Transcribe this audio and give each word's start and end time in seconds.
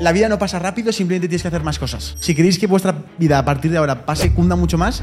la 0.00 0.12
vida 0.12 0.28
no 0.28 0.38
pasa 0.38 0.58
rápido, 0.58 0.92
simplemente 0.92 1.28
tienes 1.28 1.42
que 1.42 1.48
hacer 1.48 1.62
más 1.62 1.78
cosas. 1.78 2.16
Si 2.20 2.34
queréis 2.34 2.58
que 2.58 2.66
vuestra 2.66 2.94
vida 3.18 3.38
a 3.38 3.44
partir 3.44 3.70
de 3.70 3.76
ahora 3.76 4.06
pase, 4.06 4.32
cunda 4.32 4.56
mucho 4.56 4.78
más, 4.78 5.02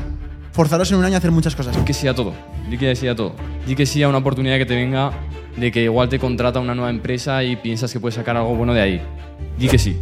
forzaros 0.52 0.92
en 0.92 0.98
un 0.98 1.06
año 1.06 1.16
a 1.16 1.18
hacer 1.20 1.32
muchas 1.32 1.56
cosas. 1.56 1.76
Di 1.78 1.84
que 1.84 1.94
sí 1.94 2.08
a 2.08 2.16
todo. 2.16 2.34
Di 2.70 2.78
que 2.78 2.96
sí 2.96 3.08
a 3.08 3.16
todo. 3.16 3.36
Di 3.68 3.76
que 3.76 3.86
sí 3.86 4.02
a 4.02 4.10
una 4.10 4.18
oportunidad 4.18 4.58
que 4.58 4.66
te 4.66 4.76
venga 4.76 5.12
de 5.56 5.72
que 5.72 5.84
igual 5.84 6.10
te 6.10 6.20
contrata 6.20 6.60
una 6.60 6.74
nueva 6.76 6.90
empresa 6.90 7.44
y 7.44 7.56
piensas 7.56 7.94
que 7.94 8.00
puedes 8.00 8.16
sacar 8.16 8.38
algo 8.38 8.56
bueno 8.56 8.74
de 8.74 8.82
ahí. 8.82 9.02
Di 9.60 9.68
que 9.68 9.78
sí. 9.78 9.98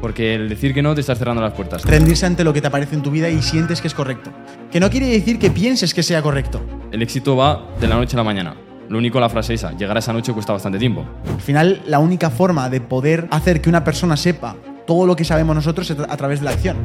Porque 0.00 0.34
el 0.34 0.48
decir 0.48 0.74
que 0.74 0.82
no 0.82 0.94
te 0.94 1.00
estás 1.00 1.16
cerrando 1.16 1.40
las 1.40 1.52
puertas. 1.52 1.84
Rendirse 1.84 2.26
ante 2.26 2.42
lo 2.42 2.52
que 2.52 2.60
te 2.60 2.66
aparece 2.66 2.96
en 2.96 3.02
tu 3.02 3.10
vida 3.10 3.30
y 3.30 3.40
sientes 3.40 3.80
que 3.80 3.86
es 3.88 3.94
correcto. 3.94 4.32
Que 4.70 4.80
no 4.80 4.90
quiere 4.90 5.06
decir 5.06 5.38
que 5.38 5.50
pienses 5.50 5.94
que 5.94 6.02
sea 6.02 6.20
correcto. 6.22 6.60
El 6.90 7.02
éxito 7.02 7.36
va 7.36 7.68
de 7.80 7.86
la 7.86 7.94
noche 7.94 8.16
a 8.16 8.18
la 8.18 8.24
mañana. 8.24 8.63
Lo 8.88 8.98
único 8.98 9.18
la 9.18 9.28
frase 9.28 9.54
esa, 9.54 9.72
llegar 9.72 9.96
a 9.96 10.00
esa 10.00 10.12
noche 10.12 10.32
cuesta 10.32 10.52
bastante 10.52 10.78
tiempo. 10.78 11.04
Al 11.32 11.40
final, 11.40 11.82
la 11.86 11.98
única 11.98 12.30
forma 12.30 12.68
de 12.68 12.80
poder 12.80 13.26
hacer 13.30 13.60
que 13.60 13.68
una 13.68 13.84
persona 13.84 14.16
sepa 14.16 14.56
todo 14.86 15.06
lo 15.06 15.16
que 15.16 15.24
sabemos 15.24 15.54
nosotros 15.54 15.90
es 15.90 15.98
a 15.98 16.16
través 16.16 16.40
de 16.40 16.44
la 16.44 16.50
acción. 16.52 16.76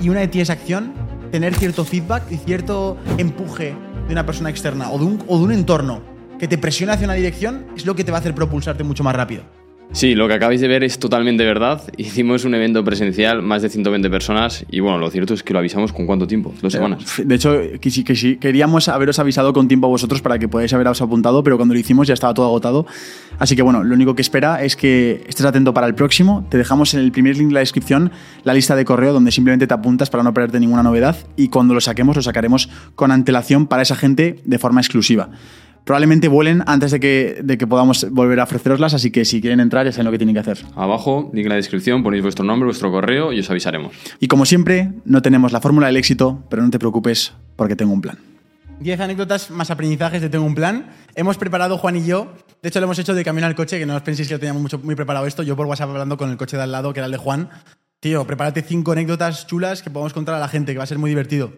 Y 0.00 0.08
una 0.08 0.20
de 0.20 0.28
ti 0.28 0.40
es 0.40 0.50
acción, 0.50 0.92
tener 1.30 1.54
cierto 1.54 1.84
feedback 1.84 2.30
y 2.30 2.36
cierto 2.36 2.96
empuje 3.18 3.74
de 4.06 4.12
una 4.12 4.26
persona 4.26 4.50
externa 4.50 4.90
o 4.90 4.98
de 4.98 5.04
un, 5.04 5.24
o 5.26 5.38
de 5.38 5.44
un 5.44 5.52
entorno 5.52 6.02
que 6.38 6.48
te 6.48 6.58
presione 6.58 6.92
hacia 6.92 7.06
una 7.06 7.14
dirección 7.14 7.66
es 7.76 7.86
lo 7.86 7.96
que 7.96 8.04
te 8.04 8.12
va 8.12 8.18
a 8.18 8.20
hacer 8.20 8.34
propulsarte 8.34 8.84
mucho 8.84 9.02
más 9.02 9.16
rápido. 9.16 9.44
Sí, 9.92 10.14
lo 10.14 10.28
que 10.28 10.34
acabáis 10.34 10.60
de 10.60 10.68
ver 10.68 10.84
es 10.84 10.98
totalmente 10.98 11.44
verdad. 11.44 11.82
Hicimos 11.96 12.44
un 12.44 12.54
evento 12.54 12.84
presencial, 12.84 13.42
más 13.42 13.62
de 13.62 13.70
120 13.70 14.10
personas, 14.10 14.64
y 14.70 14.80
bueno, 14.80 14.98
lo 14.98 15.10
cierto 15.10 15.34
es 15.34 15.42
que 15.42 15.52
lo 15.52 15.58
avisamos 15.58 15.92
con 15.92 16.06
cuánto 16.06 16.26
tiempo, 16.26 16.52
dos 16.60 16.72
semanas. 16.72 17.22
De 17.24 17.34
hecho, 17.34 17.58
que 17.80 17.90
sí, 17.90 18.04
que 18.04 18.14
sí, 18.14 18.36
queríamos 18.36 18.88
haberos 18.88 19.18
avisado 19.18 19.52
con 19.52 19.68
tiempo 19.68 19.86
a 19.86 19.90
vosotros 19.90 20.20
para 20.20 20.38
que 20.38 20.48
podáis 20.48 20.72
haberos 20.74 21.00
apuntado, 21.00 21.42
pero 21.42 21.56
cuando 21.56 21.74
lo 21.74 21.80
hicimos 21.80 22.06
ya 22.06 22.14
estaba 22.14 22.34
todo 22.34 22.46
agotado. 22.46 22.86
Así 23.38 23.56
que 23.56 23.62
bueno, 23.62 23.84
lo 23.84 23.94
único 23.94 24.14
que 24.14 24.22
espera 24.22 24.62
es 24.62 24.76
que 24.76 25.24
estés 25.28 25.46
atento 25.46 25.72
para 25.72 25.86
el 25.86 25.94
próximo. 25.94 26.46
Te 26.50 26.58
dejamos 26.58 26.92
en 26.94 27.00
el 27.00 27.12
primer 27.12 27.36
link 27.36 27.48
de 27.48 27.54
la 27.54 27.60
descripción 27.60 28.12
la 28.44 28.54
lista 28.54 28.76
de 28.76 28.84
correo 28.84 29.12
donde 29.12 29.30
simplemente 29.30 29.66
te 29.66 29.74
apuntas 29.74 30.10
para 30.10 30.22
no 30.22 30.34
perderte 30.34 30.60
ninguna 30.60 30.82
novedad 30.82 31.16
y 31.36 31.48
cuando 31.48 31.74
lo 31.74 31.80
saquemos 31.80 32.16
lo 32.16 32.22
sacaremos 32.22 32.68
con 32.94 33.12
antelación 33.12 33.66
para 33.66 33.82
esa 33.82 33.96
gente 33.96 34.40
de 34.44 34.58
forma 34.58 34.80
exclusiva 34.80 35.30
probablemente 35.86 36.26
vuelen 36.26 36.64
antes 36.66 36.90
de 36.90 36.98
que, 36.98 37.40
de 37.42 37.56
que 37.56 37.66
podamos 37.66 38.10
volver 38.10 38.40
a 38.40 38.42
ofreceroslas, 38.42 38.92
así 38.92 39.12
que 39.12 39.24
si 39.24 39.40
quieren 39.40 39.60
entrar 39.60 39.86
ya 39.86 39.92
saben 39.92 40.06
lo 40.06 40.10
que 40.10 40.18
tienen 40.18 40.34
que 40.34 40.40
hacer. 40.40 40.58
Abajo, 40.74 41.30
link 41.32 41.44
en 41.44 41.50
la 41.50 41.54
descripción, 41.54 42.02
ponéis 42.02 42.24
vuestro 42.24 42.44
nombre, 42.44 42.66
vuestro 42.66 42.90
correo 42.90 43.32
y 43.32 43.38
os 43.38 43.48
avisaremos. 43.48 43.94
Y 44.18 44.26
como 44.26 44.44
siempre, 44.44 44.90
no 45.04 45.22
tenemos 45.22 45.52
la 45.52 45.60
fórmula 45.60 45.86
del 45.86 45.96
éxito, 45.96 46.44
pero 46.50 46.62
no 46.62 46.70
te 46.70 46.80
preocupes 46.80 47.32
porque 47.54 47.76
tengo 47.76 47.92
un 47.92 48.00
plan. 48.00 48.18
10 48.80 49.00
anécdotas 49.00 49.50
más 49.50 49.70
aprendizajes 49.70 50.20
de 50.20 50.28
Tengo 50.28 50.44
un 50.44 50.54
plan. 50.54 50.90
Hemos 51.14 51.38
preparado 51.38 51.78
Juan 51.78 51.96
y 51.96 52.04
yo. 52.04 52.34
De 52.62 52.68
hecho, 52.68 52.80
lo 52.80 52.84
hemos 52.84 52.98
hecho 52.98 53.14
de 53.14 53.24
camino 53.24 53.46
al 53.46 53.54
coche, 53.54 53.78
que 53.78 53.86
no 53.86 53.94
os 53.94 54.02
penséis 54.02 54.28
que 54.28 54.34
lo 54.34 54.40
teníamos 54.40 54.60
mucho, 54.60 54.78
muy 54.80 54.96
preparado 54.96 55.26
esto. 55.26 55.42
Yo 55.44 55.56
por 55.56 55.66
WhatsApp 55.66 55.90
hablando 55.90 56.16
con 56.18 56.30
el 56.30 56.36
coche 56.36 56.56
de 56.56 56.64
al 56.64 56.72
lado, 56.72 56.92
que 56.92 57.00
era 57.00 57.06
el 57.06 57.12
de 57.12 57.18
Juan. 57.18 57.48
Tío, 58.00 58.26
prepárate 58.26 58.62
cinco 58.62 58.92
anécdotas 58.92 59.46
chulas 59.46 59.82
que 59.82 59.90
podemos 59.90 60.12
contar 60.12 60.34
a 60.34 60.40
la 60.40 60.48
gente, 60.48 60.72
que 60.72 60.78
va 60.78 60.84
a 60.84 60.88
ser 60.88 60.98
muy 60.98 61.08
divertido. 61.08 61.52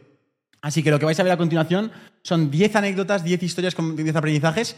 Así 0.60 0.82
que 0.82 0.90
lo 0.90 0.98
que 0.98 1.04
vais 1.04 1.18
a 1.20 1.22
ver 1.22 1.32
a 1.32 1.36
continuación 1.36 1.92
son 2.22 2.50
10 2.50 2.76
anécdotas, 2.76 3.24
10 3.24 3.42
historias 3.42 3.74
con 3.74 3.96
10 3.96 4.16
aprendizajes 4.16 4.76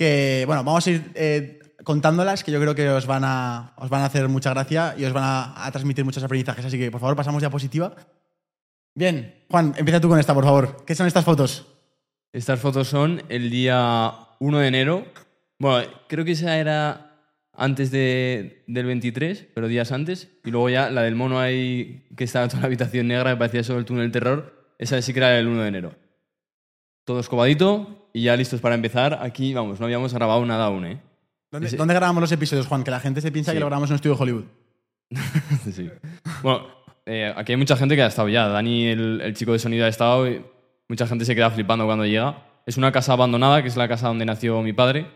que, 0.00 0.44
bueno, 0.46 0.64
vamos 0.64 0.86
a 0.86 0.90
ir 0.90 1.12
eh, 1.14 1.58
contándolas 1.84 2.42
que 2.42 2.50
yo 2.50 2.58
creo 2.58 2.74
que 2.74 2.88
os 2.88 3.06
van, 3.06 3.22
a, 3.22 3.74
os 3.76 3.90
van 3.90 4.00
a 4.00 4.06
hacer 4.06 4.28
mucha 4.28 4.48
gracia 4.50 4.94
y 4.96 5.04
os 5.04 5.12
van 5.12 5.24
a, 5.54 5.70
transmitir 5.72 6.06
muchos 6.06 6.22
aprendizajes. 6.22 6.64
Así 6.64 6.78
que, 6.78 6.90
por 6.90 7.00
favor, 7.00 7.16
pasamos 7.16 7.42
diapositiva. 7.42 7.94
Bien, 8.94 9.44
Juan, 9.50 9.74
empieza 9.76 10.00
tú 10.00 10.08
con 10.08 10.18
esta, 10.18 10.34
por 10.34 10.44
favor. 10.44 10.84
¿Qué 10.86 10.94
son 10.94 11.06
estas 11.06 11.24
fotos? 11.24 11.66
Estas 12.32 12.60
fotos 12.60 12.88
son 12.88 13.22
el 13.28 13.50
día 13.50 14.12
1 14.38 14.58
de 14.58 14.68
enero. 14.68 15.04
Bueno, 15.58 15.86
creo 16.08 16.24
que 16.24 16.32
esa 16.32 16.56
era 16.56 17.10
antes 17.52 17.90
de, 17.90 18.64
del 18.66 18.86
23, 18.86 19.48
pero 19.54 19.68
días 19.68 19.92
antes. 19.92 20.28
Y 20.44 20.50
luego 20.50 20.70
ya 20.70 20.90
la 20.90 21.02
del 21.02 21.14
mono 21.14 21.38
ahí, 21.38 22.06
que 22.16 22.24
estaba 22.24 22.48
toda 22.48 22.60
la 22.60 22.66
habitación 22.66 23.08
negra, 23.08 23.32
que 23.32 23.36
parecía 23.36 23.60
eso 23.60 23.76
el 23.76 23.84
túnel 23.84 24.10
terror. 24.10 24.59
Esa 24.80 25.00
sí 25.02 25.12
que 25.12 25.18
era 25.20 25.38
el 25.38 25.46
1 25.46 25.62
de 25.62 25.68
enero. 25.68 25.94
Todo 27.04 27.20
escobadito 27.20 28.08
y 28.12 28.22
ya 28.22 28.36
listos 28.36 28.60
para 28.60 28.74
empezar. 28.74 29.18
Aquí, 29.22 29.52
vamos, 29.54 29.78
no 29.78 29.86
habíamos 29.86 30.12
grabado 30.14 30.44
nada 30.46 30.66
aún, 30.66 30.86
¿eh? 30.86 31.00
¿Dónde, 31.50 31.68
Ese- 31.68 31.76
dónde 31.76 31.94
grabamos 31.94 32.20
los 32.20 32.32
episodios, 32.32 32.66
Juan? 32.66 32.82
Que 32.84 32.90
la 32.90 33.00
gente 33.00 33.20
se 33.20 33.30
piensa 33.30 33.50
Sí. 33.52 33.56
que 33.56 33.60
lo 33.60 33.66
grabamos 33.66 33.90
en 33.90 33.94
un 33.94 33.96
estudio 33.96 34.16
de 34.16 34.22
Hollywood. 34.22 34.44
Sí. 35.72 35.90
Bueno, 36.42 36.66
eh, 37.06 37.32
aquí 37.36 37.52
hay 37.52 37.58
mucha 37.58 37.76
gente 37.76 37.94
que 37.96 38.02
ha 38.02 38.06
estado 38.06 38.28
ya. 38.28 38.48
Dani, 38.48 38.86
el, 38.86 39.20
el 39.20 39.34
chico 39.34 39.52
de 39.52 39.58
sonido, 39.58 39.84
ha 39.84 39.88
estado. 39.88 40.28
y 40.30 40.42
mucha 40.88 41.06
gente 41.06 41.24
se 41.24 41.34
queda 41.34 41.50
flipando 41.50 41.84
cuando 41.86 42.04
llega. 42.06 42.46
Es 42.66 42.76
una 42.76 42.92
casa 42.92 43.12
abandonada, 43.12 43.62
que 43.62 43.68
es 43.68 43.76
la 43.76 43.88
casa 43.88 44.08
donde 44.08 44.24
nació 44.24 44.62
mi 44.62 44.72
padre, 44.72 45.06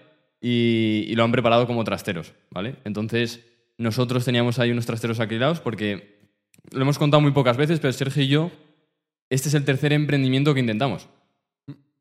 y, 0.41 1.05
y 1.09 1.15
lo 1.15 1.25
han 1.25 1.33
preparado 1.33 1.67
como 1.67 1.85
trasteros, 1.85 2.33
¿vale? 2.51 2.77
Entonces, 2.85 3.45
nosotros 3.79 4.25
teníamos 4.25 4.59
ahí 4.59 4.71
unos 4.73 4.87
trasteros 4.87 5.21
alquilados 5.21 5.61
porque 5.61 6.19
lo 6.73 6.83
hemos 6.83 6.99
contado 6.99 7.21
muy 7.21 7.33
pocas 7.33 7.57
veces, 7.57 7.81
pero 7.81 7.93
Sergio 7.93 8.23
y 8.23 8.29
yo, 8.29 8.51
este 9.35 9.49
es 9.49 9.55
el 9.55 9.65
tercer 9.65 9.93
emprendimiento 9.93 10.55
que 10.55 10.61
intentamos. 10.61 11.09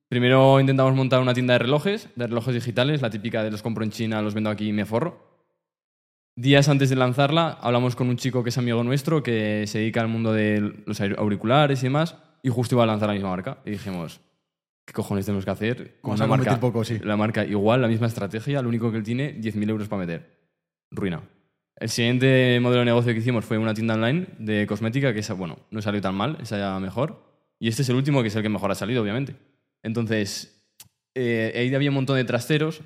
Primero 0.09 0.59
intentamos 0.59 0.93
montar 0.93 1.21
una 1.21 1.33
tienda 1.33 1.53
de 1.53 1.59
relojes, 1.59 2.07
de 2.15 2.27
relojes 2.27 2.53
digitales, 2.53 3.01
la 3.01 3.09
típica 3.09 3.43
de 3.43 3.49
los 3.51 3.63
compro 3.63 3.83
en 3.83 3.89
China, 3.91 4.21
los 4.21 4.33
vendo 4.35 4.49
aquí 4.49 4.69
y 4.69 4.73
me 4.73 4.85
forro. 4.85 5.31
Días 6.35 6.67
antes 6.69 6.89
de 6.89 6.95
lanzarla, 6.95 7.57
hablamos 7.61 7.95
con 7.95 8.09
un 8.09 8.17
chico 8.17 8.43
que 8.43 8.49
es 8.49 8.57
amigo 8.57 8.83
nuestro, 8.83 9.21
que 9.23 9.65
se 9.67 9.79
dedica 9.79 10.01
al 10.01 10.07
mundo 10.07 10.33
de 10.33 10.73
los 10.85 10.99
aur- 11.01 11.17
auriculares 11.17 11.81
y 11.81 11.87
demás, 11.87 12.15
y 12.41 12.49
justo 12.49 12.75
iba 12.75 12.83
a 12.83 12.87
lanzar 12.87 13.07
la 13.09 13.13
misma 13.13 13.29
marca. 13.29 13.59
Y 13.65 13.71
dijimos, 13.71 14.19
¿qué 14.85 14.93
cojones 14.93 15.25
tenemos 15.25 15.45
que 15.45 15.51
hacer? 15.51 15.99
Vamos 16.03 16.19
una 16.19 16.25
a 16.25 16.27
competir 16.27 16.59
poco, 16.59 16.83
sí. 16.83 16.99
La 17.03 17.17
marca 17.17 17.45
igual, 17.45 17.81
la 17.81 17.87
misma 17.87 18.07
estrategia, 18.07 18.61
lo 18.61 18.69
único 18.69 18.91
que 18.91 18.97
él 18.97 19.03
tiene, 19.03 19.39
10.000 19.39 19.69
euros 19.69 19.87
para 19.87 19.99
meter. 20.01 20.39
Ruina. 20.91 21.21
El 21.75 21.89
siguiente 21.89 22.59
modelo 22.61 22.79
de 22.79 22.85
negocio 22.85 23.13
que 23.13 23.19
hicimos 23.19 23.45
fue 23.45 23.57
una 23.57 23.73
tienda 23.73 23.95
online 23.95 24.27
de 24.37 24.67
cosmética, 24.67 25.13
que 25.13 25.19
esa, 25.19 25.33
bueno, 25.33 25.59
no 25.71 25.81
salió 25.81 26.01
tan 26.01 26.15
mal, 26.15 26.37
esa 26.41 26.57
ya 26.57 26.79
mejor. 26.79 27.23
Y 27.59 27.67
este 27.67 27.81
es 27.81 27.89
el 27.89 27.95
último, 27.95 28.21
que 28.21 28.27
es 28.27 28.35
el 28.35 28.43
que 28.43 28.49
mejor 28.49 28.71
ha 28.71 28.75
salido, 28.75 29.01
obviamente. 29.01 29.35
Entonces, 29.81 30.65
eh, 31.15 31.51
ahí 31.55 31.73
había 31.73 31.89
un 31.89 31.95
montón 31.95 32.17
de 32.17 32.23
trasteros 32.23 32.81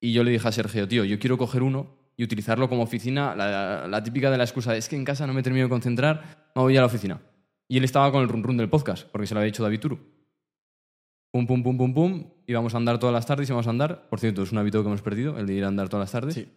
y 0.00 0.12
yo 0.12 0.24
le 0.24 0.30
dije 0.30 0.48
a 0.48 0.52
Sergio, 0.52 0.88
tío, 0.88 1.04
yo 1.04 1.18
quiero 1.18 1.36
coger 1.36 1.62
uno 1.62 1.98
y 2.16 2.24
utilizarlo 2.24 2.68
como 2.68 2.82
oficina, 2.82 3.34
la, 3.34 4.02
típica 4.02 4.30
de 4.30 4.38
la 4.38 4.44
excusa, 4.44 4.76
es 4.76 4.88
que 4.88 4.96
en 4.96 5.04
casa 5.04 5.26
no 5.26 5.32
me 5.32 5.42
termino 5.42 5.64
de 5.64 5.70
concentrar, 5.70 6.50
me 6.54 6.62
voy 6.62 6.76
a 6.76 6.80
la 6.80 6.86
oficina. 6.86 7.20
Y 7.68 7.78
él 7.78 7.84
estaba 7.84 8.10
con 8.12 8.22
el 8.22 8.28
run 8.28 8.42
run 8.42 8.56
del 8.56 8.68
podcast, 8.68 9.08
porque 9.10 9.26
se 9.26 9.34
lo 9.34 9.40
había 9.40 9.50
dicho 9.50 9.62
David 9.62 9.80
Turu. 9.80 9.98
Pum, 11.32 11.46
pum, 11.46 11.62
pum, 11.62 11.78
pum, 11.78 11.94
pum. 11.94 12.30
Íbamos 12.46 12.74
a 12.74 12.78
andar 12.78 12.98
todas 12.98 13.14
las 13.14 13.24
tardes, 13.24 13.48
íbamos 13.48 13.66
a 13.66 13.70
andar. 13.70 14.08
Por 14.08 14.18
cierto, 14.18 14.42
es 14.42 14.50
un 14.50 14.58
hábito 14.58 14.82
que 14.82 14.88
hemos 14.88 15.02
perdido, 15.02 15.38
el 15.38 15.46
de 15.46 15.54
ir 15.54 15.64
a 15.64 15.68
andar 15.68 15.88
todas 15.88 16.04
las 16.04 16.12
tardes. 16.12 16.34
Sí. 16.34 16.48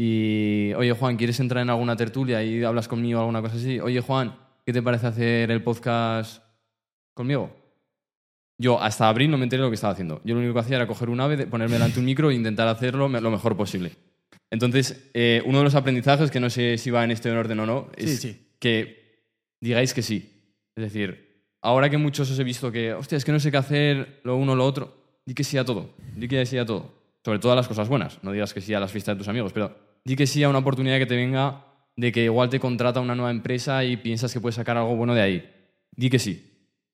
Y, 0.00 0.72
oye, 0.74 0.92
Juan, 0.92 1.16
¿quieres 1.16 1.40
entrar 1.40 1.60
en 1.60 1.70
alguna 1.70 1.96
tertulia 1.96 2.40
y 2.44 2.62
hablas 2.62 2.86
conmigo 2.86 3.18
o 3.18 3.22
alguna 3.22 3.42
cosa 3.42 3.56
así? 3.56 3.80
Oye, 3.80 4.00
Juan, 4.00 4.32
¿qué 4.64 4.72
te 4.72 4.80
parece 4.80 5.08
hacer 5.08 5.50
el 5.50 5.60
podcast 5.60 6.40
conmigo? 7.14 7.52
Yo 8.58 8.80
hasta 8.80 9.08
abril 9.08 9.28
no 9.28 9.38
me 9.38 9.42
enteré 9.42 9.60
de 9.60 9.66
lo 9.66 9.70
que 9.72 9.74
estaba 9.74 9.94
haciendo. 9.94 10.20
Yo 10.24 10.34
lo 10.34 10.40
único 10.40 10.54
que 10.54 10.60
hacía 10.60 10.76
era 10.76 10.86
coger 10.86 11.10
un 11.10 11.18
ave, 11.20 11.48
ponerme 11.48 11.72
delante 11.74 11.98
un 11.98 12.04
micro 12.04 12.30
e 12.30 12.36
intentar 12.36 12.68
hacerlo 12.68 13.08
lo 13.08 13.30
mejor 13.32 13.56
posible. 13.56 13.90
Entonces, 14.52 15.10
eh, 15.14 15.42
uno 15.46 15.58
de 15.58 15.64
los 15.64 15.74
aprendizajes, 15.74 16.30
que 16.30 16.38
no 16.38 16.48
sé 16.48 16.78
si 16.78 16.92
va 16.92 17.02
en 17.02 17.10
este 17.10 17.32
orden 17.32 17.58
o 17.58 17.66
no, 17.66 17.88
es 17.96 18.20
Sí, 18.20 18.34
sí. 18.34 18.46
que 18.60 19.24
digáis 19.60 19.92
que 19.94 20.02
sí. 20.02 20.52
Es 20.76 20.84
decir, 20.84 21.42
ahora 21.60 21.90
que 21.90 21.98
muchos 21.98 22.30
os 22.30 22.38
he 22.38 22.44
visto 22.44 22.70
que, 22.70 22.92
hostia, 22.94 23.18
es 23.18 23.24
que 23.24 23.32
no 23.32 23.40
sé 23.40 23.50
qué 23.50 23.56
hacer, 23.56 24.20
lo 24.22 24.36
uno, 24.36 24.54
lo 24.54 24.64
otro, 24.64 25.18
di 25.26 25.34
que 25.34 25.42
sí 25.42 25.58
a 25.58 25.64
todo. 25.64 25.90
Di 26.14 26.28
que 26.28 26.46
sí 26.46 26.56
a 26.56 26.64
todo. 26.64 26.94
Sobre 27.24 27.40
todo 27.40 27.50
a 27.50 27.56
las 27.56 27.66
cosas 27.66 27.88
buenas. 27.88 28.22
No 28.22 28.30
digas 28.30 28.54
que 28.54 28.60
sí 28.60 28.74
a 28.74 28.78
las 28.80 28.92
fiestas 28.92 29.16
de 29.16 29.18
tus 29.18 29.28
amigos, 29.28 29.52
pero 29.52 29.87
di 30.08 30.16
que 30.16 30.26
sí 30.26 30.42
a 30.42 30.48
una 30.48 30.60
oportunidad 30.60 30.96
que 30.96 31.04
te 31.04 31.16
venga 31.16 31.66
de 31.94 32.12
que 32.12 32.24
igual 32.24 32.48
te 32.48 32.58
contrata 32.58 32.98
una 33.00 33.14
nueva 33.14 33.30
empresa 33.30 33.84
y 33.84 33.98
piensas 33.98 34.32
que 34.32 34.40
puedes 34.40 34.54
sacar 34.54 34.78
algo 34.78 34.96
bueno 34.96 35.14
de 35.14 35.20
ahí. 35.20 35.50
Di 35.94 36.08
que 36.08 36.18
sí. 36.18 36.50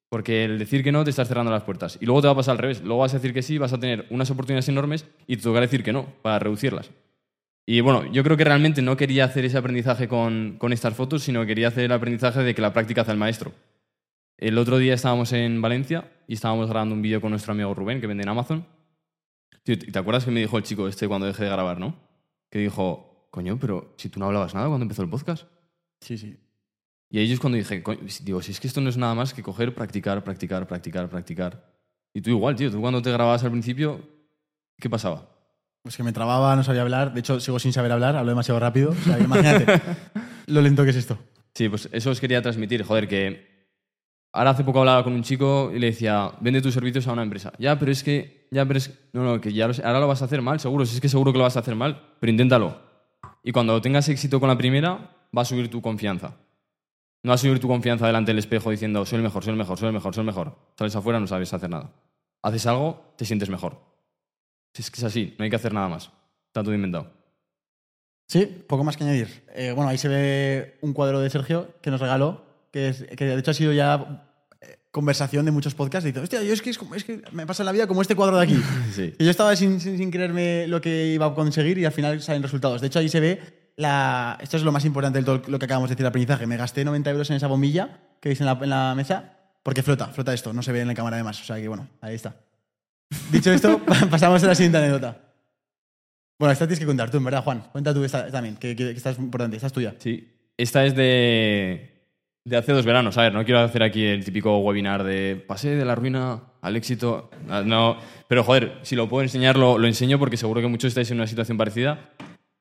Porque 0.08 0.44
el 0.44 0.58
decir 0.58 0.82
que 0.82 0.90
no 0.90 1.04
te 1.04 1.10
estás 1.10 1.28
cerrando 1.28 1.52
las 1.52 1.62
puertas. 1.62 1.96
Y 2.00 2.06
luego 2.06 2.22
te 2.22 2.26
va 2.26 2.32
a 2.32 2.36
pasar 2.36 2.52
al 2.52 2.58
revés. 2.58 2.82
Luego 2.82 3.02
vas 3.02 3.14
a 3.14 3.18
decir 3.18 3.32
que 3.32 3.42
sí, 3.42 3.56
vas 3.56 3.72
a 3.72 3.78
tener 3.78 4.06
unas 4.10 4.32
oportunidades 4.32 4.68
enormes 4.68 5.06
y 5.28 5.36
te 5.36 5.44
tocará 5.44 5.60
decir 5.60 5.84
que 5.84 5.92
no 5.92 6.06
para 6.22 6.40
reducirlas. 6.40 6.90
Y 7.66 7.82
bueno, 7.82 8.04
yo 8.10 8.24
creo 8.24 8.36
que 8.36 8.42
realmente 8.42 8.82
no 8.82 8.96
quería 8.96 9.26
hacer 9.26 9.44
ese 9.44 9.58
aprendizaje 9.58 10.08
con, 10.08 10.56
con 10.58 10.72
estas 10.72 10.94
fotos, 10.94 11.22
sino 11.22 11.46
quería 11.46 11.68
hacer 11.68 11.84
el 11.84 11.92
aprendizaje 11.92 12.40
de 12.40 12.52
que 12.52 12.62
la 12.62 12.72
práctica 12.72 13.02
hace 13.02 13.12
el 13.12 13.18
maestro. 13.18 13.52
El 14.38 14.58
otro 14.58 14.78
día 14.78 14.94
estábamos 14.94 15.32
en 15.32 15.62
Valencia 15.62 16.10
y 16.26 16.34
estábamos 16.34 16.68
grabando 16.68 16.96
un 16.96 17.02
vídeo 17.02 17.20
con 17.20 17.30
nuestro 17.30 17.52
amigo 17.52 17.74
Rubén, 17.74 18.00
que 18.00 18.08
vende 18.08 18.24
en 18.24 18.28
Amazon. 18.28 18.66
¿te 19.62 19.98
acuerdas 19.98 20.24
que 20.24 20.32
me 20.32 20.40
dijo 20.40 20.58
el 20.58 20.64
chico 20.64 20.88
este 20.88 21.06
cuando 21.06 21.28
dejé 21.28 21.44
de 21.44 21.50
grabar, 21.50 21.78
no? 21.78 21.94
Que 22.54 22.60
dijo, 22.60 23.26
coño, 23.32 23.58
pero 23.58 23.96
si 23.98 24.08
tú 24.08 24.20
no 24.20 24.26
hablabas 24.26 24.54
nada 24.54 24.68
cuando 24.68 24.84
empezó 24.84 25.02
el 25.02 25.08
podcast. 25.08 25.48
Sí, 26.00 26.16
sí. 26.16 26.38
Y 27.10 27.18
ahí 27.18 27.32
es 27.32 27.40
cuando 27.40 27.58
dije, 27.58 27.82
"Coño, 27.82 27.98
digo, 28.22 28.40
si 28.42 28.52
es 28.52 28.60
que 28.60 28.68
esto 28.68 28.80
no 28.80 28.88
es 28.88 28.96
nada 28.96 29.12
más 29.12 29.34
que 29.34 29.42
coger, 29.42 29.74
practicar, 29.74 30.22
practicar, 30.22 30.64
practicar, 30.68 31.08
practicar. 31.08 31.74
Y 32.14 32.20
tú 32.20 32.30
igual, 32.30 32.54
tío, 32.54 32.70
tú 32.70 32.80
cuando 32.80 33.02
te 33.02 33.10
grababas 33.10 33.42
al 33.42 33.50
principio, 33.50 34.08
¿qué 34.78 34.88
pasaba? 34.88 35.30
Pues 35.82 35.96
que 35.96 36.04
me 36.04 36.12
trababa, 36.12 36.54
no 36.54 36.62
sabía 36.62 36.82
hablar. 36.82 37.12
De 37.12 37.18
hecho, 37.18 37.40
sigo 37.40 37.58
sin 37.58 37.72
saber 37.72 37.90
hablar, 37.90 38.14
hablo 38.14 38.30
demasiado 38.30 38.60
rápido. 38.60 38.90
O 38.90 38.94
sea, 38.94 39.18
imagínate 39.18 39.82
lo 40.46 40.62
lento 40.62 40.84
que 40.84 40.90
es 40.90 40.96
esto. 40.96 41.18
Sí, 41.56 41.68
pues 41.68 41.88
eso 41.90 42.10
os 42.10 42.20
quería 42.20 42.40
transmitir, 42.40 42.84
joder, 42.84 43.08
que 43.08 43.53
ahora 44.34 44.50
hace 44.50 44.64
poco 44.64 44.80
hablaba 44.80 45.04
con 45.04 45.12
un 45.12 45.22
chico 45.22 45.70
y 45.74 45.78
le 45.78 45.86
decía, 45.86 46.32
vende 46.40 46.60
tus 46.60 46.74
servicios 46.74 47.06
a 47.06 47.12
una 47.12 47.22
empresa. 47.22 47.52
Ya, 47.58 47.78
pero 47.78 47.92
es 47.92 48.02
que, 48.02 48.48
ya, 48.50 48.66
pero 48.66 48.78
es, 48.78 48.92
no, 49.12 49.22
no, 49.22 49.40
que 49.40 49.52
ya 49.52 49.68
lo 49.68 49.74
ahora 49.84 50.00
lo 50.00 50.08
vas 50.08 50.22
a 50.22 50.24
hacer 50.26 50.42
mal, 50.42 50.60
seguro, 50.60 50.84
si 50.84 50.96
es 50.96 51.00
que 51.00 51.08
seguro 51.08 51.32
que 51.32 51.38
lo 51.38 51.44
vas 51.44 51.56
a 51.56 51.60
hacer 51.60 51.76
mal, 51.76 52.02
pero 52.20 52.30
inténtalo. 52.30 52.76
Y 53.44 53.52
cuando 53.52 53.80
tengas 53.80 54.08
éxito 54.08 54.40
con 54.40 54.48
la 54.48 54.58
primera, 54.58 55.10
va 55.36 55.42
a 55.42 55.44
subir 55.44 55.70
tu 55.70 55.80
confianza. 55.80 56.36
No 57.22 57.30
va 57.30 57.36
a 57.36 57.38
subir 57.38 57.58
tu 57.60 57.68
confianza 57.68 58.06
delante 58.06 58.32
del 58.32 58.38
espejo 58.38 58.70
diciendo 58.70 59.06
soy 59.06 59.16
el 59.16 59.22
mejor, 59.22 59.44
soy 59.44 59.52
el 59.52 59.56
mejor, 59.56 59.78
soy 59.78 59.88
el 59.88 59.94
mejor, 59.94 60.14
soy 60.14 60.22
el 60.22 60.26
mejor. 60.26 60.58
Sales 60.76 60.96
afuera, 60.96 61.20
no 61.20 61.26
sabes 61.26 61.54
hacer 61.54 61.70
nada. 61.70 61.92
Haces 62.42 62.66
algo, 62.66 63.14
te 63.16 63.24
sientes 63.24 63.48
mejor. 63.48 63.80
Si 64.74 64.82
es 64.82 64.90
que 64.90 64.98
es 64.98 65.04
así, 65.04 65.34
no 65.38 65.44
hay 65.44 65.50
que 65.50 65.56
hacer 65.56 65.72
nada 65.72 65.88
más. 65.88 66.10
Está 66.48 66.62
todo 66.62 66.74
inventado. 66.74 67.10
Sí, 68.26 68.44
poco 68.46 68.84
más 68.84 68.96
que 68.96 69.04
añadir. 69.04 69.44
Eh, 69.54 69.72
bueno, 69.72 69.90
ahí 69.90 69.98
se 69.98 70.08
ve 70.08 70.78
un 70.82 70.92
cuadro 70.92 71.20
de 71.20 71.30
Sergio 71.30 71.74
que 71.80 71.90
nos 71.90 72.00
regaló, 72.00 72.43
que, 72.74 72.88
es- 72.88 73.04
que 73.16 73.24
de 73.24 73.38
hecho 73.38 73.52
ha 73.52 73.54
sido 73.54 73.72
ya 73.72 74.26
eh, 74.60 74.78
conversación 74.90 75.44
de 75.44 75.52
muchos 75.52 75.74
podcasts. 75.76 76.04
Dice, 76.04 76.18
hostia, 76.18 76.42
yo 76.42 76.52
es 76.52 76.60
que, 76.60 76.70
es, 76.70 76.76
como- 76.78 76.96
es 76.96 77.04
que 77.04 77.22
me 77.30 77.46
pasa 77.46 77.62
la 77.62 77.70
vida 77.70 77.86
como 77.86 78.02
este 78.02 78.16
cuadro 78.16 78.36
de 78.38 78.42
aquí. 78.42 78.60
Sí. 78.92 79.14
Y 79.16 79.24
yo 79.24 79.30
estaba 79.30 79.54
sin, 79.54 79.80
sin, 79.80 79.96
sin 79.96 80.10
creerme 80.10 80.66
lo 80.66 80.80
que 80.80 81.06
iba 81.12 81.26
a 81.26 81.34
conseguir 81.34 81.78
y 81.78 81.84
al 81.84 81.92
final 81.92 82.20
salen 82.20 82.42
resultados. 82.42 82.80
De 82.80 82.88
hecho, 82.88 82.98
ahí 82.98 83.08
se 83.08 83.20
ve 83.20 83.40
la. 83.76 84.36
Esto 84.42 84.56
es 84.56 84.64
lo 84.64 84.72
más 84.72 84.84
importante 84.84 85.20
de 85.20 85.24
todo 85.24 85.42
lo 85.46 85.58
que 85.58 85.64
acabamos 85.66 85.88
de 85.88 85.94
decir, 85.94 86.02
el 86.04 86.08
aprendizaje. 86.08 86.46
Me 86.48 86.56
gasté 86.56 86.84
90 86.84 87.10
euros 87.10 87.30
en 87.30 87.36
esa 87.36 87.46
bombilla 87.46 88.00
que 88.20 88.28
veis 88.30 88.40
en 88.40 88.46
la, 88.46 88.58
en 88.60 88.70
la 88.70 88.94
mesa 88.96 89.38
porque 89.62 89.82
flota, 89.84 90.08
flota 90.08 90.34
esto. 90.34 90.52
No 90.52 90.62
se 90.62 90.72
ve 90.72 90.80
en 90.80 90.88
la 90.88 90.94
cámara 90.94 91.16
además. 91.16 91.40
O 91.40 91.44
sea 91.44 91.56
que 91.56 91.68
bueno, 91.68 91.88
ahí 92.00 92.14
está. 92.16 92.34
Dicho 93.30 93.52
esto, 93.52 93.80
pasamos 94.10 94.42
a 94.42 94.46
la 94.48 94.54
siguiente 94.56 94.78
anécdota. 94.78 95.20
Bueno, 96.36 96.52
esta 96.52 96.66
tienes 96.66 96.80
que 96.80 96.86
contar 96.86 97.10
tú, 97.12 97.18
en 97.18 97.24
verdad, 97.24 97.44
Juan. 97.44 97.60
Cuenta 97.70 97.94
tú 97.94 98.02
esta, 98.02 98.20
esta 98.20 98.32
también, 98.32 98.56
que, 98.56 98.74
que- 98.74 98.90
que 98.90 98.96
esta 98.96 99.10
es 99.10 99.18
importante. 99.18 99.56
Esta 99.56 99.68
es 99.68 99.72
tuya. 99.72 99.94
Sí. 100.00 100.30
Esta 100.56 100.84
es 100.84 100.94
de, 100.96 101.93
de 102.44 102.56
hace 102.56 102.72
dos 102.72 102.84
veranos. 102.84 103.16
A 103.18 103.22
ver, 103.22 103.32
no 103.32 103.44
quiero 103.44 103.60
hacer 103.60 103.82
aquí 103.82 104.04
el 104.04 104.24
típico 104.24 104.58
webinar 104.58 105.02
de 105.04 105.42
pasé 105.46 105.70
de 105.70 105.84
la 105.84 105.94
ruina 105.94 106.42
al 106.60 106.76
éxito. 106.76 107.30
Ah, 107.48 107.62
No, 107.64 107.96
pero 108.28 108.44
joder, 108.44 108.78
si 108.82 108.96
lo 108.96 109.08
puedo 109.08 109.22
enseñar, 109.22 109.56
lo, 109.56 109.82
enseño 109.84 110.18
porque 110.18 110.36
seguro 110.36 110.60
que 110.60 110.68
muchos 110.68 110.88
estáis 110.88 111.10
en 111.10 111.18
una 111.18 111.26
situación 111.26 111.56
parecida. 111.56 112.10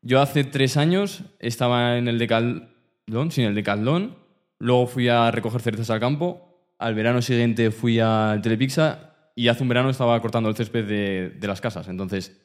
Yo 0.01 0.21
hace 0.21 0.43
tres 0.43 0.77
años 0.77 1.23
estaba 1.39 1.97
en 1.97 2.07
el 2.07 2.19
Decathlon, 2.19 3.31
sin 3.31 3.45
el 3.45 3.55
Decathlon. 3.55 4.15
Luego 4.59 4.87
fui 4.87 5.07
a 5.09 5.31
recoger 5.31 5.61
cerezas 5.61 5.89
al 5.89 5.99
campo. 5.99 6.65
Al 6.79 6.95
verano 6.95 7.21
siguiente 7.21 7.71
fui 7.71 7.99
al 7.99 8.41
Telepizza 8.41 9.31
y 9.35 9.47
hace 9.47 9.63
un 9.63 9.69
verano 9.69 9.89
estaba 9.89 10.19
cortando 10.21 10.49
el 10.49 10.55
césped 10.55 10.85
de, 10.85 11.29
de 11.29 11.47
las 11.47 11.61
casas. 11.61 11.87
Entonces, 11.87 12.39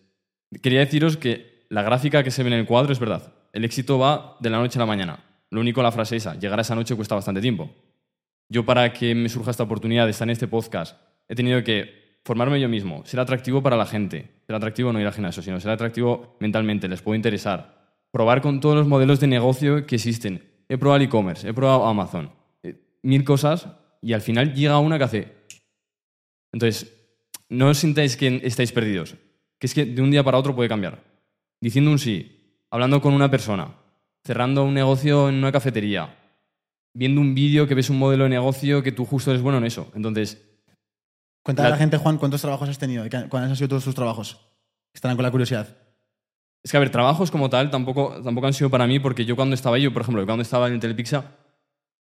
Quería 0.63 0.81
deciros 0.81 1.17
que 1.17 1.67
la 1.69 1.83
gráfica 1.83 2.23
que 2.23 2.31
se 2.31 2.43
ve 2.43 2.49
en 2.49 2.55
el 2.55 2.67
cuadro 2.67 2.93
es 2.93 2.99
verdad. 2.99 3.35
El 3.53 3.65
éxito 3.65 3.99
va 3.99 4.37
de 4.41 4.51
la 4.51 4.59
noche 4.59 4.79
a 4.79 4.81
la 4.81 4.87
mañana. 4.87 5.19
Lo 5.51 5.61
único, 5.61 5.83
la 5.83 5.93
frase 5.93 6.17
esa, 6.17 6.39
llegar 6.39 6.59
a 6.59 6.63
esa 6.63 6.75
noche 6.75 6.95
cuesta 6.95 7.15
bastante 7.15 7.41
tiempo. 7.41 7.71
Yo 8.49 8.65
para 8.65 8.93
que 8.93 9.15
me 9.15 9.29
surja 9.29 9.51
esta 9.51 9.63
oportunidad 9.63 10.05
de 10.05 10.11
estar 10.11 10.27
en 10.27 10.33
este 10.33 10.49
podcast, 10.49 11.01
he 11.29 11.35
tenido 11.35 11.63
que 11.65 12.19
formarme 12.25 12.61
yo 12.61 12.69
mismo, 12.69 13.05
ser 13.05 13.21
atractivo 13.21 13.63
para 13.63 13.77
la 13.77 13.87
gente. 13.87 14.43
Ser 14.47 14.57
atractivo 14.57 14.93
no 14.93 15.01
ir 15.01 15.07
al 15.07 15.13
gimnasio, 15.13 15.43
sino 15.43 15.61
ser 15.61 15.71
atractivo 15.71 16.37
mentalmente, 16.41 16.89
les 16.89 17.03
puedo 17.03 17.17
interesar. 17.17 17.97
Probar 18.11 18.41
con 18.41 18.61
todos 18.61 18.77
los 18.77 18.87
modelos 18.87 19.21
de 19.21 19.27
negocio 19.27 19.87
que 19.87 19.97
existen. 19.97 20.43
He 20.69 20.79
probado 20.79 21.03
e-commerce, 21.03 21.49
he 21.49 21.55
probado 21.55 21.87
Amazon, 21.87 22.31
eh, 22.63 22.75
mil 23.03 23.25
cosas, 23.25 23.69
y 24.03 24.13
al 24.13 24.21
final 24.21 24.55
llega 24.55 24.79
una 24.79 24.99
que 24.99 25.05
hace... 25.05 25.29
Entonces, 26.53 26.95
no 27.49 27.69
os 27.69 27.79
sintáis 27.79 28.17
que 28.17 28.41
estáis 28.45 28.73
perdidos 28.73 29.17
que 29.59 29.67
es 29.67 29.75
que 29.75 29.85
de 29.85 30.03
un 30.03 30.11
día 30.11 30.23
para 30.23 30.39
otro 30.39 30.55
puede 30.55 30.69
cambiar. 30.69 31.03
Diciendo 31.61 31.91
un 31.91 31.99
sí, 31.99 32.61
hablando 32.71 33.01
con 33.01 33.13
una 33.13 33.31
persona, 33.31 33.75
cerrando 34.29 34.63
un 34.63 34.75
negocio 34.75 35.31
en 35.31 35.37
una 35.37 35.51
cafetería, 35.51 36.15
viendo 36.93 37.19
un 37.23 37.35
vídeo 37.35 37.67
que 37.67 37.75
ves 37.75 37.89
un 37.89 37.99
modelo 37.99 38.25
de 38.25 38.31
negocio 38.31 38.83
que 38.83 38.93
tú 38.93 39.07
justo 39.07 39.31
eres 39.31 39.43
bueno 39.43 39.57
en 39.57 39.65
eso. 39.65 39.91
Entonces, 39.95 40.45
Cuéntale 41.43 41.69
a 41.69 41.71
La- 41.71 41.77
gente, 41.79 41.97
Juan, 41.97 42.19
cuántos 42.19 42.43
trabajos 42.43 42.69
has 42.69 42.77
tenido 42.79 43.07
y 43.07 43.09
cu- 43.09 43.27
cuáles 43.31 43.49
han 43.49 43.57
sido 43.57 43.69
todos 43.71 43.85
tus 43.85 43.95
trabajos. 43.95 44.39
Estarán 44.93 45.17
con 45.17 45.23
la 45.25 45.31
curiosidad. 45.31 45.67
es 46.63 46.71
que 46.71 46.77
a 46.77 46.81
ver, 46.81 46.91
trabajos 46.91 47.31
como 47.31 47.49
tal 47.49 47.71
tampoco, 47.71 48.21
tampoco 48.23 48.47
han 48.49 48.53
sido 48.53 48.69
para 48.69 48.87
mí 48.87 48.99
porque 48.99 49.25
yo 49.25 49.35
cuando 49.35 49.55
estaba 49.55 49.79
yo, 49.79 49.91
por 49.95 50.03
ejemplo, 50.03 50.27
cuando 50.27 50.43
estaba 50.43 50.67
en 50.69 50.75
el 50.75 50.81
Telepixa, 50.81 51.25